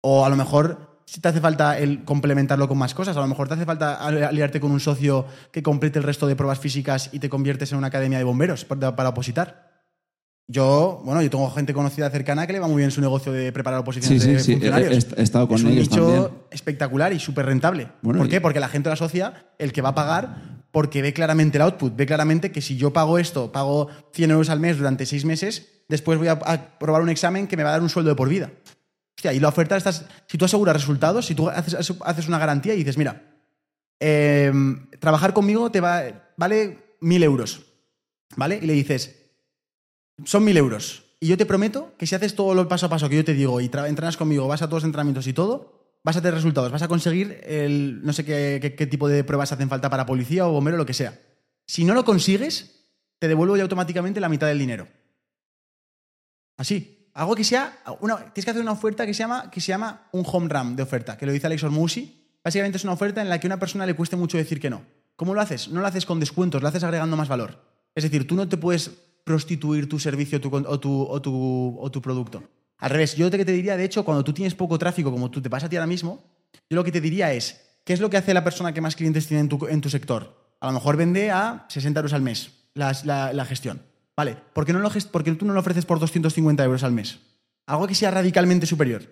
O 0.00 0.24
a 0.24 0.28
lo 0.28 0.36
mejor 0.36 1.02
si 1.06 1.20
te 1.20 1.28
hace 1.28 1.40
falta 1.40 1.78
el 1.78 2.04
complementarlo 2.04 2.68
con 2.68 2.78
más 2.78 2.94
cosas. 2.94 3.16
A 3.16 3.20
lo 3.20 3.26
mejor 3.26 3.48
te 3.48 3.54
hace 3.54 3.64
falta 3.64 3.96
ali- 4.04 4.22
aliarte 4.22 4.60
con 4.60 4.72
un 4.72 4.80
socio 4.80 5.26
que 5.52 5.62
complete 5.62 5.98
el 5.98 6.04
resto 6.04 6.26
de 6.26 6.36
pruebas 6.36 6.58
físicas 6.58 7.10
y 7.12 7.20
te 7.20 7.28
conviertes 7.28 7.72
en 7.72 7.78
una 7.78 7.88
academia 7.88 8.18
de 8.18 8.24
bomberos 8.24 8.64
para, 8.64 8.96
para 8.96 9.10
opositar. 9.10 9.75
Yo, 10.48 11.00
bueno, 11.04 11.22
yo 11.22 11.30
tengo 11.30 11.50
gente 11.50 11.74
conocida 11.74 12.08
cercana 12.10 12.46
que 12.46 12.52
le 12.52 12.60
va 12.60 12.68
muy 12.68 12.76
bien 12.78 12.92
su 12.92 13.00
negocio 13.00 13.32
de 13.32 13.50
preparar 13.52 13.80
oposiciones 13.80 14.22
sí, 14.22 14.30
de 14.32 14.38
sí. 14.38 14.52
He, 14.52 14.54
funcionarios. 14.54 15.06
he- 15.12 15.20
he 15.20 15.22
estado 15.24 15.48
con 15.48 15.56
es 15.56 15.64
un 15.64 15.70
ellos 15.72 15.90
nicho 15.90 16.02
también. 16.06 16.28
espectacular 16.52 17.12
y 17.12 17.18
súper 17.18 17.46
rentable. 17.46 17.88
Bueno, 18.02 18.20
¿Por 18.20 18.28
qué? 18.28 18.40
Porque 18.40 18.60
la 18.60 18.68
gente 18.68 18.88
lo 18.88 18.92
asocia 18.92 19.46
el 19.58 19.72
que 19.72 19.82
va 19.82 19.88
a 19.90 19.94
pagar 19.96 20.64
porque 20.70 21.02
ve 21.02 21.12
claramente 21.12 21.58
el 21.58 21.62
output, 21.62 21.96
ve 21.96 22.06
claramente 22.06 22.52
que 22.52 22.60
si 22.62 22.76
yo 22.76 22.92
pago 22.92 23.18
esto, 23.18 23.50
pago 23.50 23.88
100 24.12 24.30
euros 24.30 24.48
al 24.50 24.60
mes 24.60 24.76
durante 24.78 25.04
seis 25.06 25.24
meses, 25.24 25.82
después 25.88 26.16
voy 26.18 26.28
a, 26.28 26.32
a 26.32 26.78
probar 26.78 27.02
un 27.02 27.08
examen 27.08 27.48
que 27.48 27.56
me 27.56 27.62
va 27.64 27.70
a 27.70 27.72
dar 27.72 27.82
un 27.82 27.88
sueldo 27.88 28.10
de 28.10 28.14
por 28.16 28.28
vida. 28.28 28.52
Hostia, 29.18 29.32
y 29.32 29.40
la 29.40 29.48
oferta, 29.48 29.76
estás, 29.76 30.04
si 30.28 30.36
tú 30.38 30.44
aseguras 30.44 30.76
resultados, 30.76 31.26
si 31.26 31.34
tú 31.34 31.48
haces, 31.48 31.74
haces 32.04 32.28
una 32.28 32.38
garantía 32.38 32.74
y 32.74 32.78
dices, 32.78 32.98
mira, 32.98 33.22
eh, 33.98 34.52
trabajar 35.00 35.32
conmigo 35.32 35.70
te 35.70 35.80
va, 35.80 36.02
vale 36.36 36.96
mil 37.00 37.22
euros, 37.22 37.64
¿vale? 38.36 38.60
Y 38.62 38.66
le 38.66 38.74
dices, 38.74 39.25
son 40.24 40.44
mil 40.44 40.56
euros. 40.56 41.04
Y 41.20 41.28
yo 41.28 41.36
te 41.36 41.46
prometo 41.46 41.94
que 41.98 42.06
si 42.06 42.14
haces 42.14 42.34
todo 42.34 42.54
lo 42.54 42.68
paso 42.68 42.86
a 42.86 42.88
paso 42.88 43.08
que 43.08 43.16
yo 43.16 43.24
te 43.24 43.34
digo 43.34 43.60
y 43.60 43.66
entrenas 43.66 44.16
conmigo, 44.16 44.46
vas 44.48 44.62
a 44.62 44.66
todos 44.66 44.82
los 44.82 44.88
entrenamientos 44.88 45.26
y 45.26 45.32
todo, 45.32 45.98
vas 46.04 46.16
a 46.16 46.20
tener 46.20 46.34
resultados, 46.34 46.70
vas 46.70 46.82
a 46.82 46.88
conseguir 46.88 47.40
el, 47.44 48.04
no 48.04 48.12
sé 48.12 48.24
qué 48.24 48.86
tipo 48.90 49.08
de 49.08 49.24
pruebas 49.24 49.52
hacen 49.52 49.68
falta 49.68 49.90
para 49.90 50.06
policía 50.06 50.46
o 50.46 50.52
bombero, 50.52 50.76
lo 50.76 50.86
que 50.86 50.94
sea. 50.94 51.18
Si 51.66 51.84
no 51.84 51.94
lo 51.94 52.04
consigues, 52.04 52.86
te 53.18 53.28
devuelvo 53.28 53.56
ya 53.56 53.62
automáticamente 53.62 54.20
la 54.20 54.28
mitad 54.28 54.46
del 54.46 54.58
dinero. 54.58 54.88
Así. 56.56 56.92
Algo 57.16 57.34
que 57.34 57.44
sea. 57.44 57.78
Una, 58.00 58.16
tienes 58.16 58.44
que 58.44 58.50
hacer 58.50 58.60
una 58.60 58.72
oferta 58.72 59.06
que 59.06 59.14
se, 59.14 59.20
llama, 59.20 59.50
que 59.50 59.60
se 59.60 59.68
llama 59.68 60.06
un 60.12 60.22
home 60.30 60.48
run 60.50 60.76
de 60.76 60.82
oferta, 60.82 61.16
que 61.16 61.24
lo 61.24 61.32
dice 61.32 61.46
Alex 61.46 61.64
Ormusi. 61.64 62.38
Básicamente 62.44 62.76
es 62.76 62.84
una 62.84 62.92
oferta 62.92 63.22
en 63.22 63.30
la 63.30 63.40
que 63.40 63.46
a 63.46 63.48
una 63.48 63.58
persona 63.58 63.86
le 63.86 63.94
cueste 63.94 64.16
mucho 64.16 64.36
decir 64.36 64.60
que 64.60 64.68
no. 64.68 64.82
¿Cómo 65.16 65.32
lo 65.32 65.40
haces? 65.40 65.68
No 65.68 65.80
lo 65.80 65.86
haces 65.86 66.04
con 66.04 66.20
descuentos, 66.20 66.60
lo 66.60 66.68
haces 66.68 66.84
agregando 66.84 67.16
más 67.16 67.28
valor. 67.28 67.58
Es 67.94 68.04
decir, 68.04 68.26
tú 68.26 68.34
no 68.34 68.46
te 68.46 68.58
puedes 68.58 68.90
prostituir 69.26 69.88
tu 69.88 69.98
servicio 69.98 70.40
tu 70.40 70.48
o, 70.54 70.78
tu, 70.80 71.02
o, 71.02 71.20
tu, 71.20 71.76
o 71.80 71.90
tu 71.90 72.00
producto. 72.00 72.44
Al 72.78 72.90
revés, 72.90 73.16
yo 73.16 73.28
te, 73.28 73.44
diría, 73.44 73.76
de 73.76 73.84
hecho, 73.84 74.04
cuando 74.04 74.22
tú 74.22 74.32
tienes 74.32 74.54
poco 74.54 74.78
tráfico, 74.78 75.10
como 75.10 75.30
tú 75.32 75.42
te 75.42 75.50
pasa 75.50 75.66
a 75.66 75.68
ti 75.68 75.74
ahora 75.76 75.88
mismo, 75.88 76.22
yo 76.70 76.76
lo 76.76 76.84
que 76.84 76.92
te 76.92 77.00
diría 77.00 77.32
es, 77.32 77.60
¿qué 77.84 77.92
es 77.92 77.98
lo 78.00 78.08
que 78.08 78.18
hace 78.18 78.32
la 78.34 78.44
persona 78.44 78.72
que 78.72 78.80
más 78.80 78.94
clientes 78.94 79.26
tiene 79.26 79.40
en 79.40 79.48
tu, 79.48 79.66
en 79.66 79.80
tu 79.80 79.90
sector? 79.90 80.54
A 80.60 80.66
lo 80.68 80.72
mejor 80.74 80.96
vende 80.96 81.30
a 81.32 81.66
60 81.68 81.98
euros 82.00 82.12
al 82.12 82.22
mes 82.22 82.52
la, 82.74 82.96
la- 83.04 83.44
gestión. 83.44 83.82
Vale, 84.16 84.36
¿por 84.52 84.64
qué, 84.64 84.72
no 84.72 84.78
lo 84.78 84.90
gest- 84.90 85.10
tú 85.38 85.44
no 85.44 85.54
lo 85.54 85.60
ofreces 85.60 85.84
por 85.84 85.98
250 85.98 86.62
euros 86.64 86.84
al 86.84 86.92
mes? 86.92 87.18
Algo 87.66 87.86
que 87.88 87.94
sea 87.96 88.12
radicalmente 88.12 88.64
superior. 88.66 89.02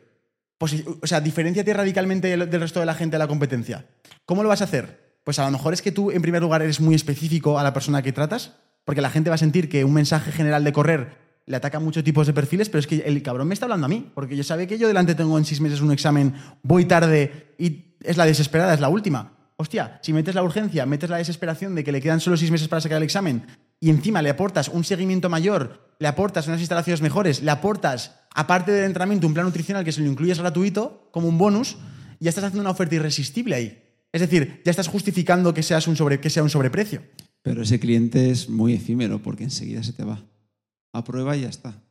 Posi- 0.60 0.84
o 1.02 1.06
sea, 1.08 1.20
diferenciate 1.20 1.74
radicalmente 1.74 2.28
del 2.36 2.60
resto 2.60 2.78
de 2.80 2.86
la 2.86 2.94
gente 2.94 3.14
de 3.16 3.18
la 3.18 3.26
competencia. 3.28 3.84
¿Cómo 4.26 4.42
lo 4.44 4.48
vas 4.48 4.60
a 4.60 4.64
hacer? 4.64 5.18
Pues 5.24 5.38
a 5.40 5.44
lo 5.44 5.50
mejor 5.50 5.72
es 5.74 5.82
que 5.82 5.90
tú, 5.90 6.10
en 6.12 6.22
primer 6.22 6.40
lugar, 6.42 6.62
eres 6.62 6.80
muy 6.80 6.94
específico 6.94 7.58
a 7.58 7.62
la 7.64 7.72
persona 7.72 8.02
que 8.02 8.12
tratas, 8.12 8.52
porque 8.84 9.00
la 9.00 9.10
gente 9.10 9.30
va 9.30 9.34
a 9.34 9.38
sentir 9.38 9.68
que 9.68 9.84
un 9.84 9.92
mensaje 9.92 10.32
general 10.32 10.64
de 10.64 10.72
correr 10.72 11.24
le 11.46 11.56
ataca 11.56 11.78
muchos 11.78 12.04
tipos 12.04 12.26
de 12.26 12.32
perfiles, 12.32 12.68
pero 12.68 12.80
es 12.80 12.86
que 12.86 13.00
el 13.00 13.22
cabrón 13.22 13.48
me 13.48 13.54
está 13.54 13.66
hablando 13.66 13.86
a 13.86 13.88
mí, 13.88 14.10
porque 14.14 14.36
yo 14.36 14.44
sabe 14.44 14.66
que 14.66 14.78
yo 14.78 14.88
delante 14.88 15.14
tengo 15.14 15.36
en 15.36 15.44
seis 15.44 15.60
meses 15.60 15.80
un 15.80 15.92
examen, 15.92 16.34
voy 16.62 16.86
tarde 16.86 17.54
y 17.58 17.96
es 18.00 18.16
la 18.16 18.24
desesperada, 18.24 18.74
es 18.74 18.80
la 18.80 18.88
última. 18.88 19.32
Hostia, 19.56 19.98
si 20.02 20.12
metes 20.12 20.34
la 20.34 20.42
urgencia, 20.42 20.86
metes 20.86 21.10
la 21.10 21.18
desesperación 21.18 21.74
de 21.74 21.84
que 21.84 21.92
le 21.92 22.00
quedan 22.00 22.20
solo 22.20 22.36
seis 22.36 22.50
meses 22.50 22.68
para 22.68 22.80
sacar 22.80 22.96
el 22.96 23.04
examen 23.04 23.46
y 23.78 23.90
encima 23.90 24.22
le 24.22 24.30
aportas 24.30 24.68
un 24.68 24.84
seguimiento 24.84 25.28
mayor, 25.28 25.94
le 25.98 26.08
aportas 26.08 26.48
unas 26.48 26.60
instalaciones 26.60 27.02
mejores, 27.02 27.42
le 27.42 27.50
aportas, 27.50 28.20
aparte 28.34 28.72
del 28.72 28.86
entrenamiento, 28.86 29.26
un 29.26 29.34
plan 29.34 29.46
nutricional 29.46 29.84
que 29.84 29.92
se 29.92 30.00
lo 30.00 30.10
incluyes 30.10 30.38
gratuito 30.38 31.08
como 31.12 31.28
un 31.28 31.38
bonus, 31.38 31.76
ya 32.18 32.30
estás 32.30 32.44
haciendo 32.44 32.62
una 32.62 32.70
oferta 32.70 32.94
irresistible 32.94 33.54
ahí. 33.54 33.82
Es 34.12 34.20
decir, 34.20 34.62
ya 34.64 34.70
estás 34.70 34.88
justificando 34.88 35.52
que, 35.52 35.62
seas 35.62 35.86
un 35.86 35.96
sobre, 35.96 36.20
que 36.20 36.30
sea 36.30 36.42
un 36.42 36.50
sobreprecio. 36.50 37.02
Pero 37.44 37.60
ese 37.60 37.78
cliente 37.78 38.30
es 38.30 38.48
muy 38.48 38.72
efímero 38.72 39.22
porque 39.22 39.44
enseguida 39.44 39.82
se 39.82 39.92
te 39.92 40.02
va. 40.02 40.24
Aprueba 40.94 41.36
y 41.36 41.42
ya 41.42 41.50
está. 41.50 41.82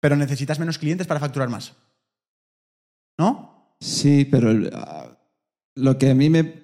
Pero 0.00 0.16
necesitas 0.16 0.58
menos 0.58 0.76
clientes 0.76 1.06
para 1.06 1.18
facturar 1.18 1.48
más. 1.48 1.72
¿No? 3.18 3.74
Sí, 3.80 4.26
pero 4.30 4.50
ah, 4.74 5.18
lo 5.76 5.96
que 5.96 6.10
a 6.10 6.14
mí 6.14 6.28
me... 6.28 6.60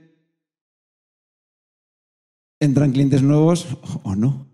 Entran 2.60 2.92
clientes 2.92 3.22
nuevos 3.22 3.66
o 4.02 4.14
no. 4.14 4.46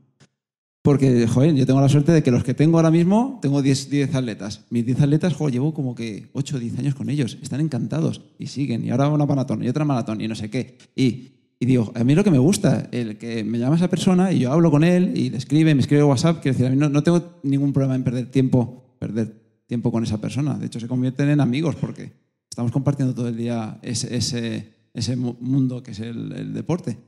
Porque, 0.81 1.27
joder, 1.27 1.55
yo 1.57 1.67
tengo 1.67 1.81
la 1.81 1.89
suerte 1.89 2.13
de 2.13 2.23
que 2.23 2.31
los 2.31 2.45
que 2.45 2.55
tengo 2.55 2.77
ahora 2.77 2.93
mismo, 2.93 3.41
tengo 3.43 3.61
10, 3.61 3.91
10 3.91 4.15
atletas. 4.15 4.67
Mis 4.71 4.87
10 4.87 5.01
atletas, 5.01 5.35
joder, 5.35 5.55
llevo 5.55 5.75
como 5.75 5.97
que 5.97 6.31
8 6.33 6.57
o 6.57 6.59
10 6.61 6.79
años 6.79 6.95
con 6.95 7.11
ellos. 7.11 7.39
Están 7.43 7.61
encantados 7.61 8.21
y 8.39 8.47
siguen. 8.47 8.85
Y 8.85 8.91
ahora 8.91 9.09
una 9.09 9.27
maratón 9.27 9.65
y 9.65 9.69
otra 9.69 9.85
maratón 9.85 10.21
y 10.21 10.29
no 10.29 10.37
sé 10.37 10.49
qué. 10.49 10.79
Y, 10.95 11.35
y 11.65 11.67
digo, 11.67 11.91
a 11.95 12.05
mí 12.05 12.15
lo 12.15 12.23
que 12.23 12.31
me 12.31 12.39
gusta, 12.39 12.89
el 12.93 13.17
que 13.17 13.43
me 13.43 13.59
llama 13.59 13.77
esa 13.77 13.89
persona 13.89 14.31
y 14.33 14.39
yo 14.41 14.53
hablo 14.53 14.71
con 14.71 14.85
él 14.85 15.13
y 15.17 15.31
le 15.31 15.39
escribe, 15.39 15.75
me 15.75 15.81
escribe 15.81 16.03
WhatsApp. 16.05 16.41
Quiero 16.43 16.55
decir, 16.57 16.67
a 16.67 16.71
mí 16.71 16.77
no, 16.77 16.89
no 16.91 17.03
tengo 17.03 17.41
ningún 17.43 17.73
problema 17.73 17.95
en 17.97 18.05
perder 18.05 18.31
tiempo, 18.31 18.95
perder 18.99 19.35
tiempo 19.67 19.91
con 19.91 20.05
esa 20.05 20.21
persona. 20.21 20.55
De 20.59 20.67
hecho, 20.67 20.79
se 20.79 20.87
convierten 20.89 21.31
en 21.31 21.41
amigos 21.41 21.75
porque 21.77 22.13
estamos 22.51 22.71
compartiendo 22.71 23.15
todo 23.15 23.29
el 23.29 23.37
día 23.37 23.79
ese, 23.83 24.15
ese, 24.15 24.69
ese 24.93 25.17
mu- 25.17 25.37
mundo 25.41 25.83
que 25.83 25.93
es 25.93 26.01
el, 26.01 26.33
el 26.33 26.53
deporte. 26.53 26.99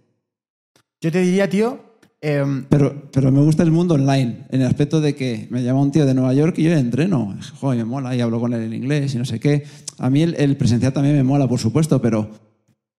Yo 1.01 1.12
te 1.12 1.20
diría, 1.20 1.49
tío, 1.51 1.78
em, 2.20 2.65
Pero, 2.70 3.11
pero 3.12 3.31
me 3.31 3.41
gusta 3.43 3.62
el 3.62 3.70
mundo 3.70 3.95
online, 3.95 4.47
en 4.51 4.62
el 4.62 4.66
aspecto 4.66 5.01
de 5.03 5.15
que 5.15 5.47
me 5.51 5.62
llama 5.62 5.83
un 5.83 5.93
tío 5.93 6.07
de 6.07 6.15
Nueva 6.15 6.33
York 6.33 6.59
y 6.59 6.62
yo 6.62 6.70
le 6.70 6.78
entreno. 6.78 7.37
Joder, 7.61 7.78
me 7.78 7.85
mola 7.85 8.16
y 8.16 8.20
hablo 8.23 8.41
con 8.41 8.55
él 8.55 8.62
en 8.62 8.73
inglés 8.73 9.15
y 9.15 9.19
no 9.19 9.24
sé 9.27 9.39
qué. 9.39 9.65
A 9.99 10.09
mí 10.09 10.23
el, 10.23 10.35
el 10.39 10.57
presencial 10.57 10.93
también 10.95 11.15
me 11.15 11.23
mola, 11.23 11.47
por 11.47 11.59
supuesto, 11.61 12.01
pero 12.01 12.31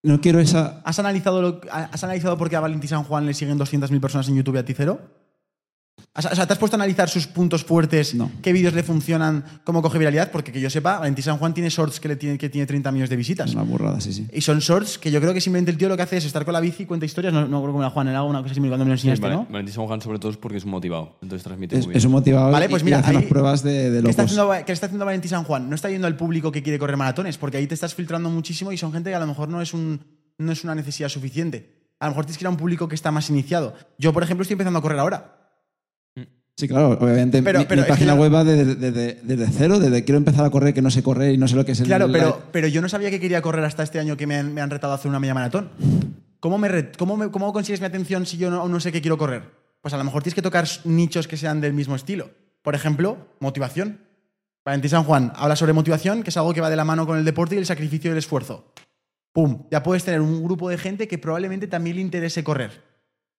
no 0.04 0.22
quiero 0.22 0.40
esa... 0.40 0.82
¿has, 0.86 1.00
analizado 1.00 1.42
lo- 1.42 1.62
¿has 1.72 2.04
analizado 2.04 2.38
por 2.38 2.50
qué 2.50 2.56
a 2.56 2.60
Valentín 2.60 2.90
San 2.90 3.04
Juan 3.04 3.26
le 3.26 3.34
siguen 3.34 3.58
200.000 3.58 4.00
personas 4.00 4.28
en 4.30 4.36
YouTube 4.36 4.56
y 4.56 4.60
a 4.60 4.66
ti 4.66 4.74
cero? 4.76 5.00
O 6.18 6.22
sea, 6.36 6.48
¿te 6.48 6.54
has 6.54 6.58
puesto 6.58 6.76
a 6.76 6.80
analizar 6.80 7.08
sus 7.10 7.28
puntos 7.28 7.64
fuertes? 7.64 8.16
No. 8.16 8.32
¿Qué 8.42 8.52
vídeos 8.52 8.74
le 8.74 8.82
funcionan? 8.82 9.44
¿Cómo 9.64 9.84
coge 9.84 10.00
viralidad? 10.00 10.32
Porque 10.32 10.52
que 10.52 10.60
yo 10.60 10.70
sepa, 10.70 10.98
Valentín 10.98 11.24
San 11.24 11.38
Juan 11.38 11.54
tiene 11.54 11.70
shorts 11.70 12.00
que, 12.00 12.08
le 12.08 12.16
tiene, 12.16 12.38
que 12.40 12.50
tiene 12.50 12.66
30 12.66 12.92
millones 12.92 13.10
de 13.12 13.16
visitas. 13.16 13.54
Una 13.54 13.62
burrada, 13.62 14.02
sí, 14.02 14.12
sí. 14.12 14.26
Y 14.34 14.42
son 14.42 14.58
shorts 14.60 14.98
que 14.98 15.12
yo 15.12 15.22
creo 15.22 15.32
que 15.34 15.42
simplemente 15.42 15.70
el 15.70 15.78
tío 15.78 15.88
lo 15.90 15.96
que 15.96 16.02
hace 16.02 16.18
es 16.18 16.26
estar 16.26 16.44
con 16.44 16.54
la 16.54 16.60
bici, 16.60 16.86
cuenta 16.88 17.06
historias. 17.06 17.32
No, 17.34 17.48
no 17.48 17.62
creo 17.62 17.74
que 17.74 17.78
me 17.78 17.84
la 17.84 17.92
Juan, 17.92 18.08
era 18.08 18.24
una 18.24 18.40
cosa 18.42 18.54
así 18.54 18.60
cuando 18.62 18.80
me 18.80 18.86
lo 18.90 18.94
enseñaste, 18.96 19.22
vale, 19.22 19.36
¿no? 19.36 19.48
Valentín 19.50 19.76
San 19.76 20.02
sobre 20.02 20.18
todo 20.18 20.32
es 20.32 20.38
porque 20.38 20.58
es 20.58 20.66
un 20.66 20.72
motivado. 20.72 21.20
Entonces 21.22 21.44
transmite 21.44 21.76
Es, 21.78 21.86
muy 21.86 21.92
bien. 21.94 21.98
es 22.00 22.06
un 22.06 22.12
motivador 22.14 22.52
Vale, 22.52 22.66
y- 22.66 22.70
pues 22.70 22.82
y 22.82 22.86
mira, 22.86 22.98
hace 23.00 23.12
ahí- 23.12 23.16
unas 23.18 23.30
pruebas 23.30 23.62
de, 23.64 23.92
de 23.92 24.02
¿Qué 24.02 24.10
está, 24.10 24.24
locos. 24.24 24.38
haciendo, 24.40 24.66
qué 24.66 24.72
está 24.72 24.86
haciendo 24.88 25.06
Valentín 25.06 25.30
San 25.30 25.44
Juan? 25.44 25.70
No 25.70 25.76
está 25.76 25.90
yendo 25.90 26.08
al 26.08 26.18
público 26.18 26.52
que 26.52 26.64
quiere 26.64 26.80
correr 26.80 26.98
maratones, 26.98 27.38
porque 27.38 27.58
ahí 27.58 27.68
te 27.68 27.76
estás 27.76 27.94
filtrando 27.94 28.30
muchísimo 28.32 28.72
y 28.72 28.78
son 28.78 28.92
gente 28.92 29.12
que 29.12 29.16
a 29.16 29.20
lo 29.20 29.28
mejor 29.28 29.50
no 29.50 29.62
es, 29.62 29.74
un, 29.74 30.02
no 30.40 30.52
es 30.52 30.64
una 30.64 30.74
necesidad 30.74 31.10
suficiente. 31.10 31.78
A 32.00 32.06
lo 32.06 32.12
mejor 32.12 32.26
tienes 32.26 32.38
que 32.38 32.44
ir 32.44 32.48
a 32.48 32.52
un 32.52 32.58
público 32.58 32.88
que 32.88 32.96
está 32.96 33.12
más 33.12 33.30
iniciado. 33.30 33.74
Yo, 33.98 34.14
por 34.14 34.24
ejemplo, 34.24 34.42
estoy 34.42 34.54
empezando 34.54 34.80
a 34.80 34.82
correr 34.82 35.00
ahora. 35.00 35.37
Sí, 36.58 36.68
claro, 36.68 36.98
obviamente. 37.00 37.44
Pero- 37.44 37.60
mi, 37.60 37.66
pero 37.66 37.76
mi 37.76 37.82
es 37.82 37.86
que 37.86 37.92
página 37.94 38.16
web 38.16 38.34
va 38.34 38.44
desde, 38.44 38.74
desde- 38.76 39.20
desde 39.22 39.48
cero, 39.52 39.80
desde 39.80 40.04
quiero 40.04 40.18
empezar 40.18 40.44
a 40.44 40.50
correr, 40.50 40.74
que 40.74 40.82
no 40.82 40.90
sé 40.90 41.04
correr 41.04 41.34
y 41.34 41.38
no 41.38 41.48
sé 41.48 41.56
lo 41.56 41.64
que 41.66 41.74
es 41.74 41.80
el. 41.82 41.86
Claro, 41.86 42.08
la- 42.08 42.14
pero, 42.18 42.42
pero 42.52 42.68
yo 42.68 42.82
no 42.82 42.90
sabía 42.90 43.12
que 43.12 43.20
quería 43.20 43.44
correr 43.44 43.64
hasta 43.64 43.84
este 43.84 44.00
año 44.00 44.18
que 44.18 44.26
me 44.26 44.36
han, 44.38 44.54
me 44.54 44.62
han 44.62 44.72
retado 44.72 44.94
a 44.94 44.96
hacer 44.96 45.08
una 45.10 45.20
media 45.20 45.36
maratón. 45.36 45.70
¿Cómo, 46.40 46.58
me 46.58 46.68
re- 46.68 46.92
cómo, 46.98 47.16
me- 47.16 47.30
cómo 47.30 47.54
consigues 47.54 47.80
mi 47.80 47.86
atención 47.86 48.26
si 48.26 48.38
yo 48.38 48.50
no, 48.50 48.68
no 48.68 48.80
sé 48.80 48.92
qué 48.92 49.02
quiero 49.02 49.18
correr? 49.20 49.44
Pues 49.82 49.94
a 49.94 49.98
lo 49.98 50.04
mejor 50.04 50.24
tienes 50.24 50.34
que 50.36 50.42
tocar 50.42 50.68
nichos 50.86 51.28
que 51.28 51.38
sean 51.38 51.62
del 51.62 51.74
mismo 51.74 51.96
estilo. 51.96 52.32
Por 52.64 52.74
ejemplo, 52.74 53.18
motivación. 53.40 54.00
Valentín 54.66 54.90
San 54.90 55.04
Juan 55.04 55.32
habla 55.36 55.56
sobre 55.56 55.74
motivación, 55.74 56.24
que 56.24 56.32
es 56.32 56.38
algo 56.38 56.54
que 56.56 56.62
va 56.62 56.70
de 56.72 56.76
la 56.76 56.84
mano 56.84 57.06
con 57.06 57.18
el 57.20 57.24
deporte 57.24 57.54
y 57.56 57.60
el 57.60 57.66
sacrificio 57.68 58.10
y 58.10 58.14
el 58.14 58.18
esfuerzo. 58.18 58.74
¡Pum! 59.32 59.68
Ya 59.72 59.84
puedes 59.84 60.04
tener 60.04 60.22
un 60.22 60.44
grupo 60.44 60.70
de 60.70 60.78
gente 60.80 61.08
que 61.08 61.20
probablemente 61.20 61.68
también 61.68 61.98
le 61.98 62.02
interese 62.02 62.44
correr. 62.44 62.82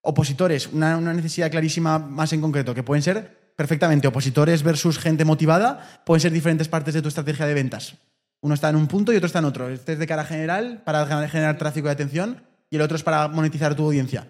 Opositores, 0.01 0.67
una, 0.67 0.99
necesidad 1.13 1.51
clarísima 1.51 1.99
más 1.99 2.31
en 2.33 2.41
concreto, 2.41 2.73
que 2.73 2.83
pueden 2.83 3.03
ser 3.03 3.53
perfectamente 3.55 4.07
opositores 4.07 4.63
versus 4.63 4.97
gente 4.97 5.25
motivada, 5.25 6.01
pueden 6.05 6.21
ser 6.21 6.31
diferentes 6.31 6.69
partes 6.69 6.93
de 6.93 7.01
tu 7.01 7.09
estrategia 7.09 7.45
de 7.45 7.53
ventas. 7.53 7.95
Uno 8.41 8.53
está 8.53 8.69
en 8.69 8.77
un 8.77 8.87
punto 8.87 9.11
y 9.11 9.17
otro 9.17 9.27
está 9.27 9.39
en 9.39 9.45
otro. 9.45 9.67
Este 9.69 9.93
es 9.93 9.99
de 9.99 10.07
cara 10.07 10.23
general 10.23 10.81
para 10.85 11.05
generar- 11.05 11.29
generar 11.29 11.57
tráfico 11.57 11.87
de 11.87 11.93
atención 11.93 12.41
y 12.69 12.77
el 12.77 12.81
otro 12.81 12.95
es 12.95 13.03
para 13.03 13.27
monetizar 13.27 13.75
tu 13.75 13.83
audiencia. 13.83 14.29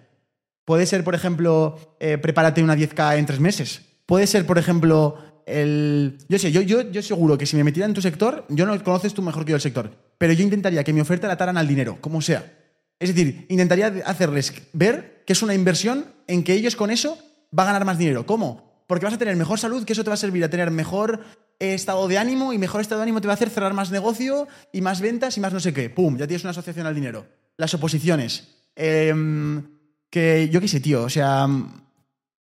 Puede 0.64 0.86
ser, 0.86 1.04
por 1.04 1.14
ejemplo, 1.14 1.96
eh, 2.00 2.18
prepárate 2.18 2.62
una 2.62 2.74
10K 2.74 3.18
en 3.18 3.26
tres 3.26 3.38
meses. 3.38 3.82
Puede 4.06 4.26
ser, 4.26 4.46
por 4.46 4.58
ejemplo, 4.58 5.18
el... 5.46 6.18
Yo 6.28 6.38
sé, 6.38 6.50
yo, 6.50 6.60
yo, 6.60 6.82
yo 6.90 7.02
seguro 7.02 7.38
que 7.38 7.46
si 7.46 7.56
me 7.56 7.62
metiera 7.64 7.86
en 7.86 7.94
tu 7.94 8.02
sector, 8.02 8.44
yo 8.48 8.66
no 8.66 8.82
conoces 8.82 9.14
tú 9.14 9.22
mejor 9.22 9.44
que 9.44 9.50
yo 9.50 9.56
el 9.56 9.62
sector, 9.62 9.90
pero 10.18 10.32
yo 10.32 10.42
intentaría 10.42 10.82
que 10.82 10.92
mi 10.92 11.00
oferta 11.00 11.28
la 11.28 11.34
ataran 11.34 11.56
al 11.56 11.68
dinero, 11.68 11.98
como 12.00 12.20
sea. 12.20 12.59
Es 13.00 13.14
decir, 13.14 13.46
intentaría 13.48 13.86
hacerles 14.04 14.52
ver 14.74 15.24
que 15.26 15.32
es 15.32 15.42
una 15.42 15.54
inversión 15.54 16.04
en 16.26 16.44
que 16.44 16.52
ellos 16.52 16.76
con 16.76 16.90
eso 16.90 17.18
van 17.50 17.66
a 17.66 17.72
ganar 17.72 17.86
más 17.86 17.98
dinero. 17.98 18.26
¿Cómo? 18.26 18.84
Porque 18.86 19.06
vas 19.06 19.14
a 19.14 19.18
tener 19.18 19.34
mejor 19.36 19.58
salud, 19.58 19.84
que 19.84 19.94
eso 19.94 20.04
te 20.04 20.10
va 20.10 20.14
a 20.14 20.18
servir 20.18 20.44
a 20.44 20.50
tener 20.50 20.70
mejor 20.70 21.24
estado 21.58 22.08
de 22.08 22.18
ánimo 22.18 22.52
y 22.52 22.58
mejor 22.58 22.80
estado 22.80 23.00
de 23.00 23.04
ánimo 23.04 23.20
te 23.20 23.26
va 23.26 23.32
a 23.32 23.36
hacer 23.36 23.50
cerrar 23.50 23.72
más 23.72 23.90
negocio 23.90 24.48
y 24.72 24.82
más 24.82 25.00
ventas 25.00 25.36
y 25.36 25.40
más 25.40 25.52
no 25.52 25.60
sé 25.60 25.72
qué. 25.72 25.88
¡Pum! 25.88 26.18
Ya 26.18 26.26
tienes 26.26 26.44
una 26.44 26.50
asociación 26.50 26.86
al 26.86 26.94
dinero. 26.94 27.26
Las 27.56 27.72
oposiciones. 27.72 28.48
Em, 28.76 29.62
que 30.10 30.48
yo 30.50 30.60
qué 30.60 30.68
sé, 30.68 30.80
tío. 30.80 31.02
O 31.02 31.10
sea, 31.10 31.46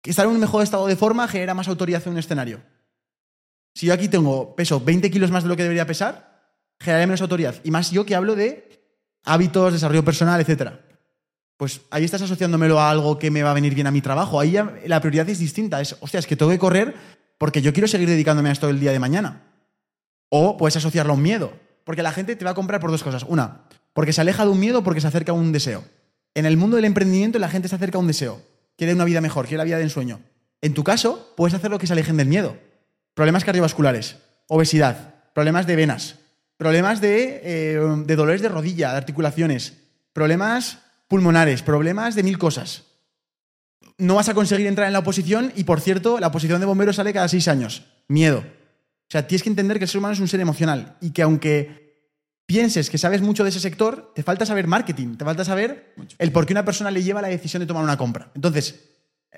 que 0.01 0.09
estar 0.09 0.25
en 0.25 0.31
un 0.31 0.39
mejor 0.39 0.63
estado 0.63 0.87
de 0.87 0.95
forma 0.95 1.27
genera 1.27 1.53
más 1.53 1.67
autoridad 1.67 2.01
en 2.05 2.13
un 2.13 2.19
escenario. 2.19 2.61
Si 3.75 3.85
yo 3.85 3.93
aquí 3.93 4.07
tengo 4.07 4.55
peso 4.55 4.79
20 4.79 5.11
kilos 5.11 5.29
más 5.29 5.43
de 5.43 5.49
lo 5.49 5.55
que 5.55 5.63
debería 5.63 5.85
pesar, 5.85 6.55
generaré 6.79 7.05
menos 7.05 7.21
autoridad. 7.21 7.55
Y 7.63 7.71
más 7.71 7.91
yo 7.91 8.05
que 8.05 8.15
hablo 8.15 8.35
de 8.35 8.78
hábitos, 9.25 9.73
desarrollo 9.73 10.03
personal, 10.03 10.39
etcétera. 10.41 10.81
Pues 11.57 11.81
ahí 11.91 12.05
estás 12.05 12.21
asociándomelo 12.21 12.79
a 12.79 12.89
algo 12.89 13.19
que 13.19 13.31
me 13.31 13.43
va 13.43 13.51
a 13.51 13.53
venir 13.53 13.75
bien 13.75 13.87
a 13.87 13.91
mi 13.91 14.01
trabajo. 14.01 14.39
Ahí 14.39 14.55
la 14.85 15.01
prioridad 15.01 15.27
es 15.29 15.39
distinta. 15.39 15.81
Es, 15.81 15.97
hostia, 15.99 16.19
es 16.19 16.25
que 16.25 16.35
tengo 16.35 16.51
que 16.51 16.59
correr 16.59 16.95
porque 17.37 17.61
yo 17.61 17.73
quiero 17.73 17.87
seguir 17.87 18.07
dedicándome 18.07 18.49
a 18.49 18.51
esto 18.53 18.69
el 18.69 18.79
día 18.79 18.91
de 18.91 18.99
mañana. 18.99 19.43
O 20.29 20.57
puedes 20.57 20.77
asociarlo 20.77 21.13
a 21.13 21.15
un 21.15 21.21
miedo. 21.21 21.51
Porque 21.83 22.03
la 22.03 22.11
gente 22.11 22.35
te 22.35 22.45
va 22.45 22.51
a 22.51 22.53
comprar 22.53 22.79
por 22.79 22.91
dos 22.91 23.03
cosas. 23.03 23.25
Una, 23.27 23.63
porque 23.93 24.13
se 24.13 24.21
aleja 24.21 24.45
de 24.45 24.51
un 24.51 24.59
miedo 24.59 24.83
porque 24.83 25.01
se 25.01 25.07
acerca 25.07 25.31
a 25.31 25.35
un 25.35 25.51
deseo. 25.51 25.83
En 26.33 26.45
el 26.45 26.55
mundo 26.55 26.75
del 26.75 26.85
emprendimiento 26.85 27.39
la 27.39 27.49
gente 27.49 27.67
se 27.67 27.75
acerca 27.75 27.97
a 27.97 28.01
un 28.01 28.07
deseo. 28.07 28.41
Quiere 28.77 28.93
una 28.93 29.05
vida 29.05 29.19
mejor, 29.19 29.45
quiere 29.45 29.57
la 29.57 29.63
vida 29.65 29.77
de 29.77 29.83
ensueño. 29.83 30.21
En 30.61 30.73
tu 30.73 30.83
caso, 30.85 31.33
puedes 31.35 31.53
hacer 31.53 31.71
lo 31.71 31.79
que 31.79 31.87
se 31.87 31.93
alejen 31.93 32.15
del 32.15 32.27
miedo. 32.27 32.55
Problemas 33.13 33.43
cardiovasculares, 33.43 34.17
obesidad, 34.47 35.15
problemas 35.33 35.67
de 35.67 35.75
venas, 35.75 36.18
problemas 36.59 36.99
de, 36.99 37.39
eh, 37.41 37.79
de 38.05 38.15
dolores 38.17 38.41
de 38.41 38.49
rodilla, 38.49 38.91
de 38.91 38.97
articulaciones, 38.97 39.77
problemas 40.11 40.79
pulmonares, 41.07 41.63
problemas 41.63 42.15
de 42.15 42.23
mil 42.23 42.37
cosas. 42.37 42.83
No 43.97 44.15
vas 44.15 44.27
a 44.27 44.33
conseguir 44.33 44.67
entrar 44.67 44.87
en 44.87 44.93
la 44.93 44.99
oposición 44.99 45.53
y, 45.55 45.63
por 45.63 45.79
cierto, 45.79 46.19
la 46.19 46.27
oposición 46.27 46.59
de 46.59 46.65
bomberos 46.65 46.97
sale 46.97 47.13
cada 47.13 47.29
seis 47.29 47.47
años. 47.47 47.85
Miedo. 48.09 48.39
O 48.39 49.09
sea, 49.09 49.25
tienes 49.25 49.41
que 49.41 49.49
entender 49.49 49.77
que 49.77 49.85
el 49.85 49.89
ser 49.89 49.99
humano 49.99 50.13
es 50.13 50.19
un 50.19 50.27
ser 50.27 50.41
emocional 50.41 50.97
y 50.99 51.11
que 51.11 51.21
aunque 51.21 51.95
pienses 52.45 52.89
que 52.89 52.97
sabes 52.97 53.21
mucho 53.21 53.43
de 53.43 53.51
ese 53.51 53.61
sector, 53.61 54.11
te 54.13 54.21
falta 54.21 54.45
saber 54.45 54.67
marketing, 54.67 55.15
te 55.15 55.23
falta 55.23 55.45
saber 55.45 55.95
el 56.17 56.31
por 56.33 56.45
qué 56.45 56.51
una 56.51 56.65
persona 56.65 56.91
le 56.91 57.01
lleva 57.03 57.21
la 57.21 57.29
decisión 57.29 57.61
de 57.61 57.67
tomar 57.67 57.85
una 57.85 57.95
compra. 57.95 58.31
Entonces, 58.35 58.97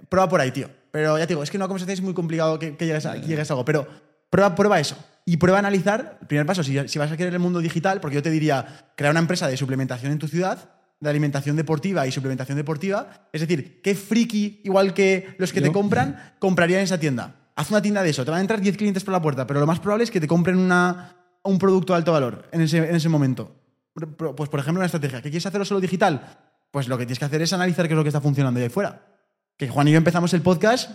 prueba 0.10 0.27
por 0.27 0.41
ahí, 0.41 0.49
tío. 0.49 0.72
Pero 0.89 1.19
ya 1.19 1.27
te 1.27 1.34
digo, 1.34 1.43
es 1.43 1.52
que 1.52 1.57
en 1.57 1.61
una 1.61 1.68
conversación 1.68 1.93
es 1.93 2.02
muy 2.02 2.15
complicado 2.15 2.57
que, 2.57 2.76
que 2.76 2.88
llegues, 2.88 3.06
a, 3.06 3.14
que 3.14 3.27
llegues 3.27 3.52
a 3.52 3.53
algo. 3.53 3.64
Pero 3.64 3.88
prueba, 4.31 4.56
prueba 4.56 4.80
eso. 4.80 4.98
Y 5.26 5.38
prueba 5.38 5.57
a 5.57 5.60
analizar, 5.60 6.18
el 6.22 6.27
primer 6.27 6.45
paso, 6.45 6.64
si, 6.64 6.88
si 6.88 6.99
vas 6.99 7.11
a 7.11 7.18
querer 7.18 7.34
el 7.34 7.39
mundo 7.39 7.60
digital, 7.60 8.02
porque 8.02 8.15
yo 8.15 8.23
te 8.23 8.31
diría, 8.31 8.91
crear 8.95 9.11
una 9.11 9.19
empresa 9.19 9.48
de 9.48 9.57
suplementación 9.57 10.11
en 10.11 10.19
tu 10.19 10.27
ciudad, 10.27 10.69
de 11.02 11.10
alimentación 11.10 11.56
deportiva 11.56 12.07
y 12.07 12.11
suplementación 12.11 12.57
deportiva. 12.57 13.27
Es 13.34 13.41
decir, 13.41 13.81
qué 13.81 13.95
friki, 13.95 14.61
igual 14.64 14.93
que 14.93 15.35
los 15.39 15.52
que 15.52 15.60
Yo. 15.60 15.68
te 15.68 15.72
compran, 15.73 16.35
comprarían 16.39 16.80
en 16.80 16.84
esa 16.85 16.99
tienda. 16.99 17.35
Haz 17.56 17.69
una 17.72 17.81
tienda 17.81 18.03
de 18.03 18.11
eso. 18.11 18.23
Te 18.23 18.31
van 18.31 18.38
a 18.38 18.41
entrar 18.41 18.61
10 18.61 18.77
clientes 18.77 19.03
por 19.03 19.11
la 19.11 19.22
puerta, 19.22 19.45
pero 19.45 19.60
lo 19.60 19.68
más 19.68 19.80
probable 19.80 20.03
es 20.03 20.11
que 20.11 20.22
te 20.22 20.27
compren 20.27 20.57
una, 20.57 21.15
un 21.43 21.57
producto 21.57 21.93
de 21.93 21.98
alto 21.98 22.14
valor 22.14 22.48
en 22.52 22.61
ese, 22.61 22.77
en 22.77 22.95
ese 22.95 23.10
momento. 23.10 23.56
Pues, 23.93 24.49
por 24.49 24.60
ejemplo, 24.60 24.80
una 24.80 24.85
estrategia. 24.85 25.22
¿Que 25.22 25.30
quieres 25.30 25.45
hacerlo 25.45 25.65
solo 25.65 25.81
digital? 25.81 26.38
Pues 26.69 26.88
lo 26.88 26.98
que 26.98 27.06
tienes 27.06 27.19
que 27.19 27.26
hacer 27.26 27.41
es 27.41 27.52
analizar 27.52 27.88
qué 27.88 27.93
es 27.93 27.98
lo 27.98 28.03
que 28.03 28.10
está 28.10 28.22
funcionando 28.22 28.60
ahí 28.60 28.69
fuera. 28.69 29.02
Que 29.57 29.68
Juan 29.68 29.88
y 29.88 29.91
yo 29.91 29.98
empezamos 29.98 30.34
el 30.34 30.41
podcast 30.41 30.91